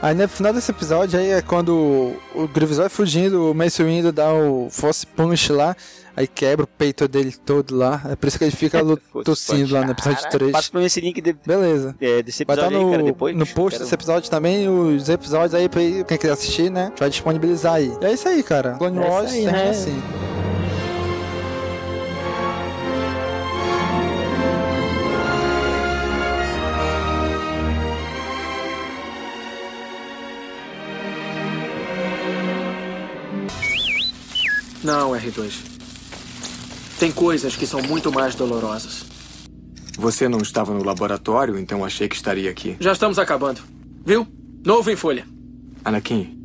Aí 0.00 0.14
no 0.14 0.28
final 0.28 0.52
desse 0.52 0.70
episódio 0.70 1.18
aí 1.18 1.30
é 1.30 1.42
quando 1.42 1.70
o, 1.74 2.42
o 2.42 2.48
Grievous 2.48 2.78
vai 2.78 2.88
fugindo, 2.88 3.50
o 3.50 3.54
Mace 3.54 3.82
Windu 3.82 4.12
dá 4.12 4.32
o 4.32 4.68
Force 4.70 5.06
Punch 5.06 5.50
lá, 5.52 5.74
aí 6.16 6.26
quebra 6.26 6.64
o 6.64 6.66
peito 6.66 7.06
dele 7.06 7.32
todo 7.44 7.76
lá. 7.76 8.00
É 8.10 8.16
por 8.16 8.26
isso 8.26 8.38
que 8.38 8.44
ele 8.44 8.50
fica 8.56 8.80
tossindo 9.24 9.74
lá 9.74 9.84
no 9.84 9.92
episódio 9.92 10.28
3. 10.30 10.52
Passa 10.52 10.70
pra 10.70 10.80
mim 10.80 10.86
esse 10.86 11.00
link 11.00 11.20
de, 11.20 11.32
Beleza. 11.46 11.94
é, 12.00 12.22
desse 12.22 12.44
Vai 12.44 12.56
estar 12.56 12.66
episódio 12.66 12.78
aí, 12.78 12.84
no, 12.84 12.90
cara, 12.90 13.02
depois. 13.02 13.36
no 13.36 13.46
post 13.46 13.70
Quero- 13.72 13.84
desse 13.84 13.94
episódio 13.94 14.30
também, 14.30 14.68
os 14.68 15.08
episódios 15.08 15.54
aí 15.54 15.68
pra 15.68 15.80
quem 15.80 16.18
quiser 16.18 16.32
assistir, 16.32 16.70
né? 16.70 16.84
A 16.84 16.88
gente 16.88 17.00
vai 17.00 17.10
disponibilizar 17.10 17.74
aí. 17.74 17.92
E 18.00 18.04
é 18.04 18.12
isso 18.12 18.26
aí, 18.28 18.42
cara. 18.42 18.72
Clone 18.72 18.98
É 18.98 19.08
Wars 19.08 19.32
aí, 19.32 19.44
né? 19.44 19.70
assim. 19.70 20.02
Não, 34.82 35.10
R2. 35.12 35.75
Tem 36.98 37.12
coisas 37.12 37.54
que 37.56 37.66
são 37.66 37.82
muito 37.82 38.10
mais 38.10 38.34
dolorosas. 38.34 39.04
Você 39.98 40.28
não 40.28 40.38
estava 40.38 40.72
no 40.74 40.84
laboratório, 40.84 41.58
então 41.58 41.84
achei 41.84 42.08
que 42.08 42.16
estaria 42.16 42.50
aqui. 42.50 42.76
Já 42.80 42.92
estamos 42.92 43.18
acabando. 43.18 43.60
Viu? 44.04 44.26
Novo 44.64 44.90
em 44.90 44.96
folha. 44.96 45.26
Anakin, 45.84 46.36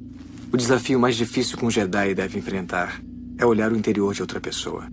o 0.51 0.57
desafio 0.57 0.99
mais 0.99 1.15
difícil 1.15 1.57
que 1.57 1.65
um 1.65 1.71
Jedi 1.71 2.13
deve 2.13 2.37
enfrentar 2.37 3.01
é 3.37 3.45
olhar 3.45 3.71
o 3.71 3.77
interior 3.77 4.13
de 4.13 4.21
outra 4.21 4.39
pessoa. 4.39 4.87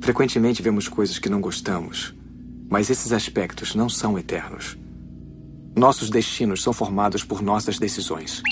Frequentemente 0.00 0.60
vemos 0.60 0.86
coisas 0.88 1.18
que 1.18 1.30
não 1.30 1.40
gostamos, 1.40 2.14
mas 2.68 2.90
esses 2.90 3.12
aspectos 3.12 3.74
não 3.74 3.88
são 3.88 4.18
eternos. 4.18 4.76
Nossos 5.76 6.10
destinos 6.10 6.62
são 6.62 6.72
formados 6.72 7.24
por 7.24 7.42
nossas 7.42 7.78
decisões. 7.78 8.42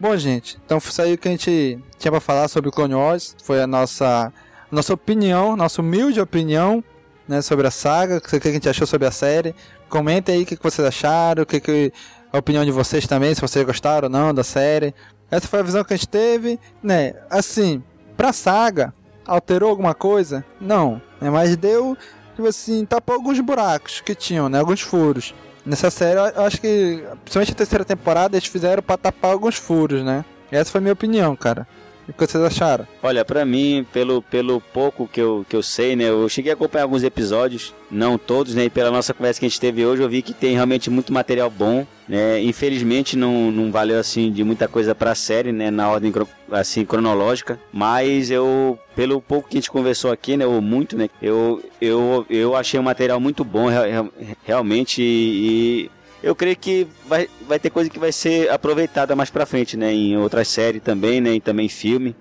Bom, 0.00 0.16
gente, 0.16 0.58
então 0.64 0.80
foi 0.80 0.90
isso 0.90 1.02
aí 1.02 1.16
que 1.16 1.28
a 1.28 1.30
gente 1.30 1.78
tinha 1.98 2.10
pra 2.10 2.20
falar 2.20 2.48
sobre 2.48 2.68
o 2.68 2.72
Clone 2.72 2.94
Wars. 2.94 3.36
Foi 3.42 3.60
a 3.60 3.66
nossa, 3.66 4.32
nossa 4.70 4.94
opinião, 4.94 5.56
nossa 5.56 5.80
humilde 5.80 6.20
opinião 6.20 6.82
né, 7.26 7.42
sobre 7.42 7.66
a 7.66 7.70
saga, 7.70 8.18
o 8.18 8.20
que 8.20 8.48
a 8.48 8.52
gente 8.52 8.68
achou 8.68 8.86
sobre 8.86 9.06
a 9.06 9.10
série. 9.10 9.54
Comentem 9.88 10.36
aí 10.36 10.42
o 10.42 10.46
que 10.46 10.58
vocês 10.60 10.86
acharam, 10.86 11.42
o 11.42 11.46
que 11.46 11.92
a 12.32 12.38
opinião 12.38 12.64
de 12.64 12.70
vocês 12.70 13.06
também, 13.06 13.34
se 13.34 13.40
vocês 13.40 13.64
gostaram 13.64 14.06
ou 14.06 14.10
não 14.10 14.34
da 14.34 14.44
série. 14.44 14.94
Essa 15.30 15.46
foi 15.46 15.60
a 15.60 15.62
visão 15.62 15.84
que 15.84 15.92
a 15.92 15.96
gente 15.96 16.08
teve, 16.08 16.58
né? 16.82 17.14
Assim, 17.30 17.82
pra 18.16 18.32
saga, 18.32 18.92
alterou 19.26 19.68
alguma 19.68 19.94
coisa? 19.94 20.44
Não, 20.60 21.00
né? 21.20 21.30
Mas 21.30 21.56
deu, 21.56 21.96
tipo 22.34 22.48
assim, 22.48 22.84
tapou 22.84 23.14
alguns 23.14 23.38
buracos 23.40 24.00
que 24.00 24.14
tinham, 24.14 24.48
né? 24.48 24.58
Alguns 24.58 24.80
furos. 24.80 25.34
Nessa 25.64 25.90
série, 25.90 26.18
eu 26.18 26.42
acho 26.42 26.60
que, 26.60 27.04
principalmente 27.24 27.52
a 27.52 27.56
terceira 27.56 27.84
temporada, 27.84 28.36
eles 28.36 28.48
fizeram 28.48 28.82
pra 28.82 28.96
tapar 28.96 29.32
alguns 29.32 29.56
furos, 29.56 30.02
né? 30.02 30.24
Essa 30.50 30.70
foi 30.70 30.78
a 30.78 30.82
minha 30.82 30.94
opinião, 30.94 31.36
cara. 31.36 31.68
O 32.08 32.12
que 32.12 32.26
vocês 32.26 32.42
acharam? 32.42 32.86
Olha, 33.02 33.22
pra 33.24 33.44
mim, 33.44 33.86
pelo, 33.92 34.22
pelo 34.22 34.60
pouco 34.60 35.06
que 35.06 35.20
eu, 35.20 35.44
que 35.46 35.54
eu 35.54 35.62
sei, 35.62 35.94
né? 35.94 36.04
Eu 36.04 36.26
cheguei 36.28 36.50
a 36.52 36.54
acompanhar 36.54 36.84
alguns 36.84 37.02
episódios, 37.04 37.74
não 37.90 38.16
todos, 38.16 38.54
né? 38.54 38.64
E 38.64 38.70
pela 38.70 38.90
nossa 38.90 39.12
conversa 39.12 39.38
que 39.38 39.44
a 39.44 39.48
gente 39.48 39.60
teve 39.60 39.84
hoje, 39.84 40.02
eu 40.02 40.08
vi 40.08 40.22
que 40.22 40.32
tem 40.32 40.54
realmente 40.54 40.88
muito 40.88 41.12
material 41.12 41.50
bom, 41.50 41.86
né? 42.08 42.40
Infelizmente 42.42 43.14
não, 43.14 43.50
não 43.50 43.70
valeu, 43.70 43.98
assim, 44.00 44.32
de 44.32 44.42
muita 44.42 44.66
coisa 44.66 44.94
pra 44.94 45.14
série, 45.14 45.52
né? 45.52 45.70
Na 45.70 45.90
ordem, 45.90 46.10
assim, 46.50 46.82
cronológica. 46.84 47.60
Mas 47.70 48.30
eu, 48.30 48.78
pelo 48.96 49.20
pouco 49.20 49.48
que 49.48 49.58
a 49.58 49.60
gente 49.60 49.70
conversou 49.70 50.10
aqui, 50.10 50.34
né? 50.34 50.46
Ou 50.46 50.62
muito, 50.62 50.96
né? 50.96 51.10
Eu, 51.20 51.62
eu, 51.78 52.24
eu 52.30 52.56
achei 52.56 52.80
um 52.80 52.84
material 52.84 53.20
muito 53.20 53.44
bom, 53.44 53.68
real- 53.68 53.84
real- 53.84 54.08
realmente, 54.44 55.02
e... 55.02 55.90
Eu 56.22 56.34
creio 56.34 56.56
que 56.56 56.86
vai, 57.06 57.28
vai 57.46 57.58
ter 57.58 57.70
coisa 57.70 57.88
que 57.88 57.98
vai 57.98 58.12
ser 58.12 58.50
aproveitada 58.50 59.14
mais 59.14 59.30
pra 59.30 59.46
frente, 59.46 59.76
né? 59.76 59.92
Em 59.92 60.16
outras 60.16 60.48
séries 60.48 60.82
também, 60.82 61.20
né? 61.20 61.34
E 61.34 61.40
também 61.40 61.68
filme. 61.68 62.14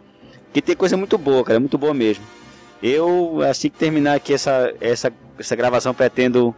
Que 0.53 0.61
tem 0.61 0.75
coisa 0.75 0.95
muito 0.95 1.17
boa, 1.17 1.43
cara, 1.43 1.59
muito 1.59 1.77
boa 1.77 1.93
mesmo. 1.93 2.23
Eu, 2.81 3.41
assim 3.41 3.69
que 3.69 3.77
terminar 3.77 4.15
aqui 4.15 4.33
essa, 4.33 4.73
essa, 4.79 5.11
essa 5.37 5.55
gravação, 5.55 5.93
pretendo 5.93 6.55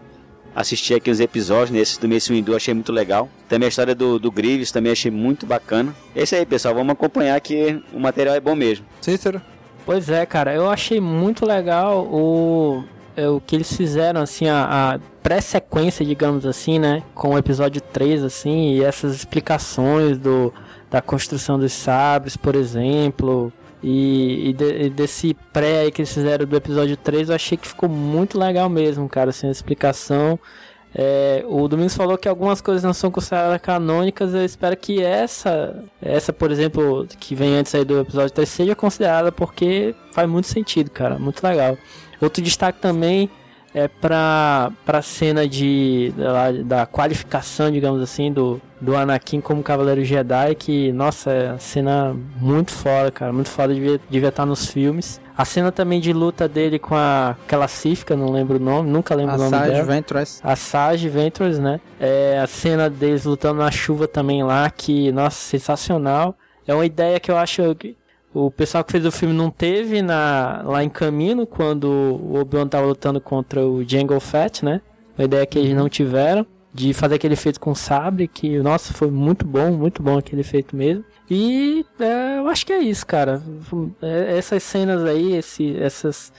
assistir 0.55 0.95
aqui 0.95 1.09
os 1.09 1.19
episódios, 1.19 1.71
né? 1.71 1.79
Esse 1.79 1.99
do 1.99 2.09
Mace 2.09 2.31
Windu 2.31 2.55
achei 2.55 2.73
muito 2.73 2.91
legal. 2.91 3.29
Também 3.47 3.67
a 3.67 3.69
história 3.69 3.95
do, 3.95 4.19
do 4.19 4.31
Grievous 4.31 4.71
também 4.71 4.91
achei 4.91 5.11
muito 5.11 5.45
bacana. 5.45 5.95
É 6.15 6.23
isso 6.23 6.35
aí, 6.35 6.45
pessoal, 6.45 6.75
vamos 6.75 6.91
acompanhar 6.91 7.39
que 7.39 7.81
o 7.93 7.99
material 7.99 8.35
é 8.35 8.39
bom 8.39 8.55
mesmo. 8.55 8.85
Cícero? 9.01 9.41
Pois 9.85 10.09
é, 10.09 10.25
cara, 10.25 10.53
eu 10.53 10.69
achei 10.69 10.99
muito 10.99 11.45
legal 11.45 12.05
o, 12.05 12.83
é, 13.15 13.27
o 13.27 13.39
que 13.39 13.55
eles 13.55 13.75
fizeram, 13.75 14.21
assim, 14.21 14.47
a, 14.47 14.95
a 14.95 14.99
pré-sequência, 15.23 16.05
digamos 16.05 16.45
assim, 16.45 16.79
né? 16.79 17.03
Com 17.13 17.35
o 17.35 17.37
episódio 17.37 17.81
3, 17.81 18.23
assim, 18.23 18.73
e 18.75 18.83
essas 18.83 19.15
explicações 19.15 20.17
do, 20.17 20.53
da 20.89 21.01
construção 21.01 21.59
dos 21.59 21.73
sabres, 21.73 22.35
por 22.37 22.55
exemplo. 22.55 23.51
E, 23.81 24.49
e 24.49 24.53
de- 24.53 24.85
e 24.85 24.89
desse 24.89 25.33
pré 25.53 25.81
aí 25.81 25.91
que 25.91 26.01
eles 26.01 26.13
fizeram 26.13 26.45
do 26.45 26.55
episódio 26.55 26.97
3, 26.97 27.29
eu 27.29 27.35
achei 27.35 27.57
que 27.57 27.67
ficou 27.67 27.87
muito 27.87 28.37
legal 28.37 28.67
mesmo, 28.69 29.07
cara, 29.07 29.29
assim, 29.29 29.47
a 29.47 29.51
explicação. 29.51 30.37
É, 30.93 31.45
o 31.47 31.67
Domingos 31.67 31.95
falou 31.95 32.17
que 32.17 32.27
algumas 32.27 32.61
coisas 32.61 32.83
não 32.83 32.93
são 32.93 33.11
consideradas 33.11 33.61
canônicas. 33.61 34.33
Eu 34.33 34.43
espero 34.43 34.75
que 34.75 35.01
essa, 35.03 35.83
essa, 36.01 36.33
por 36.33 36.51
exemplo, 36.51 37.07
que 37.19 37.35
vem 37.35 37.55
antes 37.57 37.73
aí 37.75 37.85
do 37.85 37.99
episódio 37.99 38.31
3, 38.31 38.49
seja 38.49 38.75
considerada 38.75 39.31
porque 39.31 39.93
faz 40.11 40.27
muito 40.27 40.47
sentido, 40.47 40.89
cara. 40.89 41.19
Muito 41.19 41.43
legal. 41.43 41.77
Outro 42.19 42.41
destaque 42.41 42.79
também 42.79 43.29
é 43.73 43.87
pra, 43.87 44.71
pra 44.85 45.01
cena 45.01 45.47
de, 45.47 46.13
da, 46.17 46.51
da 46.51 46.85
qualificação, 46.85 47.71
digamos 47.71 48.01
assim, 48.01 48.31
do, 48.31 48.61
do 48.79 48.95
Anakin 48.95 49.41
como 49.41 49.61
Cavaleiro 49.63 50.03
Jedi. 50.03 50.55
Que, 50.55 50.91
nossa, 50.91 51.31
é 51.31 51.49
uma 51.51 51.59
cena 51.59 52.15
muito 52.39 52.71
foda, 52.71 53.11
cara. 53.11 53.31
Muito 53.31 53.49
foda, 53.49 53.73
devia, 53.73 53.99
devia 54.09 54.29
estar 54.29 54.45
nos 54.45 54.67
filmes. 54.67 55.21
A 55.37 55.45
cena 55.45 55.71
também 55.71 56.01
de 56.01 56.11
luta 56.11 56.47
dele 56.47 56.77
com 56.77 56.95
a, 56.95 57.31
aquela 57.45 57.67
Cífica, 57.67 58.15
não 58.15 58.31
lembro 58.31 58.57
o 58.57 58.59
nome, 58.59 58.89
nunca 58.89 59.15
lembro 59.15 59.35
o 59.35 59.37
nome 59.37 59.55
Assage 59.55 59.71
dela. 59.71 59.85
Ventress. 59.85 60.41
A 60.43 60.55
Sage 60.55 61.07
Ventures, 61.07 61.59
né? 61.59 61.79
É, 61.99 62.39
a 62.43 62.47
cena 62.47 62.89
deles 62.89 63.23
lutando 63.23 63.59
na 63.59 63.71
chuva 63.71 64.07
também 64.07 64.43
lá, 64.43 64.69
que, 64.69 65.11
nossa, 65.11 65.37
sensacional. 65.37 66.35
É 66.67 66.73
uma 66.73 66.85
ideia 66.85 67.19
que 67.19 67.31
eu 67.31 67.37
acho 67.37 67.73
que 67.75 67.95
o 68.33 68.51
pessoal 68.51 68.83
que 68.83 68.91
fez 68.91 69.05
o 69.05 69.11
filme 69.11 69.33
não 69.33 69.49
teve 69.49 70.01
na, 70.01 70.61
lá 70.63 70.83
em 70.83 70.89
Camino, 70.89 71.47
quando 71.47 71.85
o 71.87 72.39
Obi-Wan 72.39 72.67
tava 72.67 72.85
lutando 72.85 73.19
contra 73.19 73.65
o 73.65 73.83
Jango 73.87 74.19
Fett, 74.19 74.63
né? 74.63 74.81
Uma 75.17 75.25
ideia 75.25 75.45
que 75.45 75.57
eles 75.57 75.75
não 75.75 75.89
tiveram, 75.89 76.45
de 76.73 76.93
fazer 76.93 77.15
aquele 77.15 77.33
efeito 77.33 77.59
com 77.59 77.73
sabre, 77.73 78.27
que, 78.27 78.59
nossa, 78.59 78.93
foi 78.93 79.09
muito 79.09 79.45
bom, 79.45 79.71
muito 79.71 80.03
bom 80.03 80.17
aquele 80.17 80.41
efeito 80.41 80.75
mesmo. 80.75 81.03
E 81.29 81.85
é, 81.99 82.37
eu 82.37 82.47
acho 82.47 82.65
que 82.65 82.73
é 82.73 82.79
isso, 82.79 83.05
cara. 83.05 83.41
É, 84.01 84.37
essas 84.37 84.61
cenas 84.63 85.03
aí, 85.03 85.33
esse, 85.33 85.75
essas, 85.77 86.31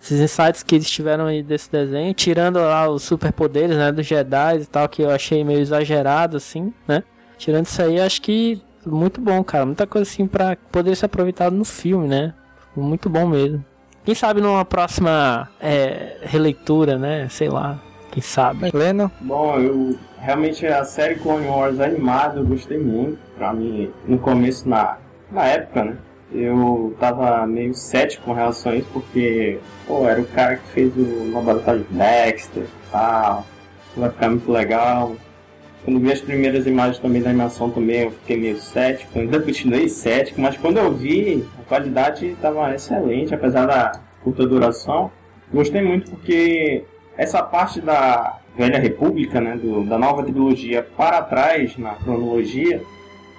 esses 0.00 0.20
insights 0.20 0.62
que 0.62 0.74
eles 0.74 0.90
tiveram 0.90 1.26
aí 1.26 1.42
desse 1.42 1.72
desenho, 1.72 2.12
tirando 2.12 2.58
lá 2.58 2.88
os 2.88 3.02
superpoderes, 3.02 3.76
né, 3.76 3.90
dos 3.90 4.06
Jedi 4.06 4.60
e 4.60 4.66
tal, 4.66 4.88
que 4.88 5.02
eu 5.02 5.10
achei 5.10 5.42
meio 5.42 5.60
exagerado, 5.60 6.36
assim, 6.36 6.72
né? 6.86 7.02
Tirando 7.38 7.66
isso 7.66 7.80
aí, 7.80 8.00
acho 8.00 8.20
que 8.20 8.60
muito 8.90 9.20
bom, 9.20 9.42
cara. 9.44 9.66
Muita 9.66 9.86
coisa 9.86 10.08
assim 10.08 10.26
pra 10.26 10.56
poder 10.72 10.96
ser 10.96 11.06
aproveitado 11.06 11.54
no 11.54 11.64
filme, 11.64 12.08
né? 12.08 12.34
Muito 12.76 13.08
bom 13.08 13.26
mesmo. 13.26 13.64
Quem 14.04 14.14
sabe 14.14 14.40
numa 14.40 14.64
próxima 14.64 15.50
é, 15.60 16.18
releitura, 16.22 16.96
né? 16.98 17.28
Sei 17.28 17.48
lá. 17.48 17.78
Quem 18.10 18.22
sabe. 18.22 18.70
Leno? 18.72 19.10
Bom, 19.20 19.58
eu 19.58 19.98
realmente 20.18 20.66
a 20.66 20.84
série 20.84 21.16
Clone 21.16 21.46
Wars 21.46 21.78
animada 21.80 22.40
eu 22.40 22.46
gostei 22.46 22.78
muito. 22.78 23.18
Pra 23.36 23.52
mim, 23.52 23.90
no 24.06 24.18
começo, 24.18 24.68
na, 24.68 24.96
na 25.30 25.44
época, 25.44 25.84
né? 25.84 25.96
Eu 26.32 26.96
tava 26.98 27.46
meio 27.46 27.74
cético 27.74 28.24
com 28.24 28.32
relação 28.32 28.72
a 28.72 28.76
isso, 28.76 28.88
porque, 28.92 29.58
pô, 29.86 30.06
era 30.06 30.20
o 30.20 30.26
cara 30.26 30.56
que 30.56 30.68
fez 30.68 30.92
o 30.96 31.30
laboratório 31.32 31.84
de 31.84 31.94
Dexter 31.94 32.64
e 32.64 32.90
tal. 32.90 33.46
Vai 33.96 34.10
ficar 34.10 34.28
muito 34.28 34.50
legal. 34.50 35.16
Quando 35.88 36.00
vi 36.00 36.12
as 36.12 36.20
primeiras 36.20 36.66
imagens 36.66 36.98
também 36.98 37.22
da 37.22 37.30
animação 37.30 37.70
também, 37.70 38.02
eu 38.02 38.10
fiquei 38.10 38.36
meio 38.36 38.58
cético. 38.58 39.18
Ainda 39.18 39.40
continuei 39.40 39.88
cético, 39.88 40.38
mas 40.38 40.54
quando 40.54 40.76
eu 40.76 40.92
vi, 40.92 41.42
a 41.58 41.62
qualidade 41.66 42.26
estava 42.26 42.74
excelente, 42.74 43.34
apesar 43.34 43.64
da 43.64 43.98
curta 44.22 44.46
duração. 44.46 45.10
Gostei 45.50 45.80
muito 45.80 46.10
porque 46.10 46.84
essa 47.16 47.42
parte 47.42 47.80
da 47.80 48.38
Velha 48.54 48.78
República, 48.78 49.40
né, 49.40 49.56
do, 49.56 49.82
da 49.82 49.96
nova 49.96 50.22
trilogia 50.22 50.86
para 50.94 51.22
trás 51.22 51.78
na 51.78 51.94
cronologia, 51.94 52.82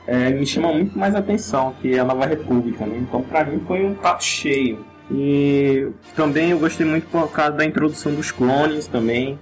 é, 0.08 0.32
me 0.32 0.48
chama 0.48 0.74
muito 0.74 0.98
mais 0.98 1.14
atenção 1.14 1.76
que 1.80 2.00
a 2.00 2.04
Nova 2.04 2.26
República, 2.26 2.84
né? 2.84 2.98
Então, 3.00 3.22
para 3.22 3.46
mim 3.46 3.60
foi 3.60 3.86
um 3.86 3.94
prato 3.94 4.24
cheio. 4.24 4.84
E 5.12 5.88
também 6.16 6.50
eu 6.50 6.58
gostei 6.58 6.88
muito 6.88 7.06
por 7.12 7.32
causa 7.32 7.52
da 7.52 7.64
introdução 7.64 8.16
dos 8.16 8.32
clones 8.32 8.88
também. 8.88 9.38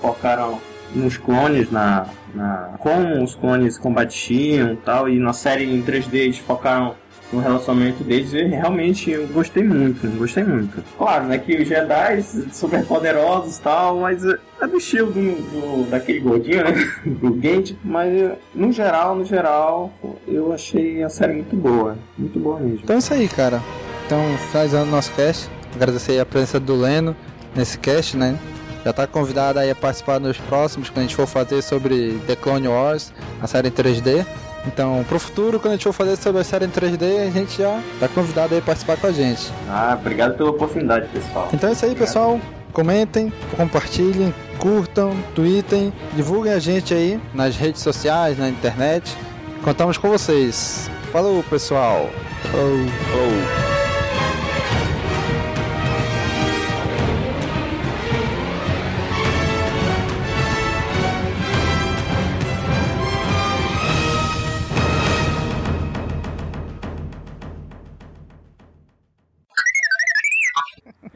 Focaram 0.00 0.60
nos 0.94 1.16
clones, 1.16 1.70
na, 1.70 2.06
na 2.34 2.76
como 2.78 3.22
os 3.22 3.34
clones 3.34 3.78
combatiam 3.78 4.76
tal. 4.76 5.08
E 5.08 5.18
na 5.18 5.32
série 5.32 5.64
em 5.64 5.82
3D 5.82 6.14
eles 6.14 6.38
focaram 6.38 6.94
no 7.32 7.40
relacionamento 7.40 8.04
deles 8.04 8.32
e 8.32 8.42
realmente 8.42 9.10
eu 9.10 9.26
gostei 9.28 9.64
muito, 9.64 10.06
gostei 10.18 10.44
muito. 10.44 10.84
Claro, 10.98 11.24
né, 11.24 11.38
que 11.38 11.56
os 11.56 11.66
Jedi 11.66 12.22
super 12.52 12.84
poderosos 12.84 13.56
e 13.56 13.62
tal, 13.62 14.00
mas 14.00 14.22
é 14.24 14.66
do 14.66 14.76
estilo 14.76 15.10
do, 15.10 15.20
do, 15.20 15.90
daquele 15.90 16.20
gordinho, 16.20 16.62
né, 16.62 16.72
do 17.06 17.40
Genji, 17.40 17.78
mas 17.82 18.32
no 18.54 18.70
geral, 18.70 19.16
no 19.16 19.24
geral, 19.24 19.92
eu 20.28 20.52
achei 20.52 21.02
a 21.02 21.08
série 21.08 21.34
muito 21.34 21.56
boa, 21.56 21.96
muito 22.18 22.38
boa 22.38 22.60
mesmo. 22.60 22.80
Então 22.84 22.96
é 22.96 22.98
isso 22.98 23.14
aí, 23.14 23.28
cara. 23.28 23.62
Então, 24.04 24.20
finalizando 24.50 24.88
o 24.88 24.90
nosso 24.90 25.10
cast, 25.14 25.48
agradecer 25.74 26.20
a 26.20 26.26
presença 26.26 26.60
do 26.60 26.74
Leno 26.74 27.16
nesse 27.54 27.78
cast, 27.78 28.16
né? 28.16 28.38
Já 28.84 28.92
tá 28.92 29.06
convidado 29.06 29.58
aí 29.58 29.70
a 29.70 29.74
participar 29.74 30.18
nos 30.18 30.36
próximos, 30.38 30.88
quando 30.90 30.98
a 30.98 31.02
gente 31.02 31.14
for 31.14 31.26
fazer 31.26 31.62
sobre 31.62 32.20
The 32.26 32.36
Clone 32.36 32.68
Wars, 32.68 33.12
a 33.40 33.46
série 33.46 33.68
em 33.68 33.70
3D. 33.70 34.26
Então, 34.66 35.04
pro 35.08 35.18
futuro, 35.18 35.58
quando 35.58 35.72
a 35.72 35.76
gente 35.76 35.84
for 35.84 35.92
fazer 35.92 36.16
sobre 36.16 36.40
a 36.40 36.44
série 36.44 36.66
em 36.66 36.70
3D, 36.70 37.28
a 37.28 37.30
gente 37.30 37.58
já 37.58 37.80
tá 37.98 38.08
convidado 38.08 38.54
aí 38.54 38.60
a 38.60 38.62
participar 38.62 38.96
com 38.96 39.06
a 39.06 39.12
gente. 39.12 39.52
Ah, 39.68 39.96
obrigado 39.98 40.36
pela 40.36 40.50
oportunidade, 40.50 41.08
pessoal. 41.08 41.48
Então 41.52 41.68
é 41.68 41.72
isso 41.72 41.84
aí, 41.84 41.94
pessoal. 41.94 42.40
Comentem, 42.72 43.32
compartilhem, 43.56 44.32
curtam, 44.58 45.14
tweetem, 45.34 45.92
divulguem 46.14 46.52
a 46.52 46.58
gente 46.58 46.94
aí 46.94 47.20
nas 47.34 47.56
redes 47.56 47.82
sociais, 47.82 48.38
na 48.38 48.48
internet. 48.48 49.16
Contamos 49.62 49.98
com 49.98 50.08
vocês. 50.08 50.90
Falou, 51.12 51.42
pessoal. 51.44 52.08
Falou. 52.50 52.86
Falou. 53.10 53.71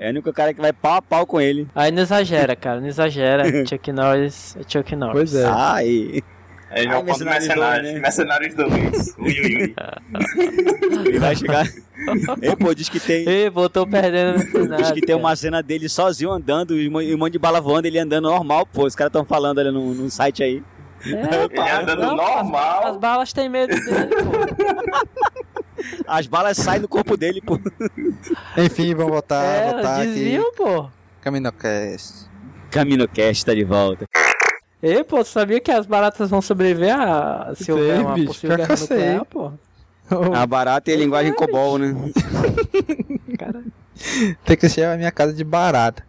É 0.06 0.08
o 0.08 0.12
único 0.12 0.32
cara 0.32 0.54
que 0.54 0.60
vai 0.60 0.72
pau 0.72 0.94
a 0.94 1.02
pau 1.02 1.26
com 1.26 1.40
ele. 1.40 1.66
Aí 1.74 1.90
não 1.90 2.00
exagera, 2.00 2.54
cara, 2.54 2.80
não 2.80 2.86
exagera. 2.86 3.42
Chuck 3.66 3.90
Norris 3.90 4.56
é 4.56 4.62
Chuck 4.68 4.94
Norris. 4.94 5.32
Pois 5.32 5.34
é. 5.34 5.44
Ai. 5.44 6.22
Aí 6.70 6.84
já 6.84 6.92
fala 6.92 7.18
do 7.18 7.24
mercenários, 7.24 7.92
né? 7.92 7.98
mercenários 7.98 8.54
do 8.54 8.68
Luiz. 8.68 9.16
Ui, 9.18 9.40
ui, 9.40 9.62
ui. 9.62 9.74
Ele 11.08 11.18
vai 11.18 11.34
chegar. 11.34 11.66
Ei, 12.40 12.54
pô, 12.54 12.72
diz 12.72 12.88
que 12.88 13.00
tem. 13.00 13.28
Ei, 13.28 13.50
botou 13.50 13.84
perdendo 13.84 14.38
no 14.38 14.76
Diz 14.76 14.92
que 14.92 15.00
tem 15.00 15.16
uma 15.16 15.34
cena 15.34 15.60
dele 15.60 15.88
sozinho 15.88 16.30
andando 16.30 16.80
e 16.80 16.88
um 16.88 17.18
monte 17.18 17.32
de 17.32 17.38
bala 17.40 17.60
voando, 17.60 17.86
ele 17.86 17.98
andando 17.98 18.28
normal, 18.28 18.64
pô. 18.64 18.86
Os 18.86 18.94
caras 18.94 19.08
estão 19.08 19.24
falando 19.24 19.58
ali 19.58 19.72
no, 19.72 19.92
no 19.92 20.08
site 20.08 20.44
aí. 20.44 20.62
Ele 21.04 21.16
andando 21.16 22.00
Não, 22.00 22.16
pô, 22.16 22.22
normal. 22.22 22.80
As, 22.84 22.90
as 22.90 22.96
balas 22.96 23.32
têm 23.32 23.48
medo 23.48 23.74
dele, 23.74 24.14
pô. 24.14 25.55
As 26.06 26.26
balas 26.26 26.56
saem 26.56 26.80
do 26.80 26.88
corpo 26.88 27.16
dele, 27.16 27.40
pô. 27.40 27.58
Enfim, 28.56 28.94
vamos 28.94 29.12
voltar, 29.12 29.44
É, 29.44 29.72
voltar 29.72 29.96
aqui. 30.02 30.06
desviam, 30.12 30.52
pô. 30.54 30.88
CaminoCast. 31.20 32.26
CaminoCast 32.70 33.44
tá 33.46 33.54
de 33.54 33.64
volta. 33.64 34.06
Ei, 34.82 35.02
pô, 35.02 35.18
tu 35.24 35.28
sabia 35.30 35.60
que 35.60 35.70
as 35.70 35.86
baratas 35.86 36.30
vão 36.30 36.40
sobreviver 36.42 36.94
a 36.94 37.52
se 37.56 37.72
houver 37.72 38.00
uma 38.00 38.14
bicho, 38.14 38.26
possível 38.28 38.56
guerra 38.56 38.76
nuclear, 38.76 39.24
pô? 39.24 39.52
A 40.34 40.46
barata 40.46 40.90
e 40.90 40.94
a 40.94 40.96
linguagem 40.96 41.32
cobol, 41.32 41.78
né? 41.78 41.94
Tem 44.44 44.56
que 44.56 44.66
encher 44.66 44.84
a 44.86 44.96
minha 44.96 45.10
casa 45.10 45.32
de 45.32 45.42
barata. 45.42 46.04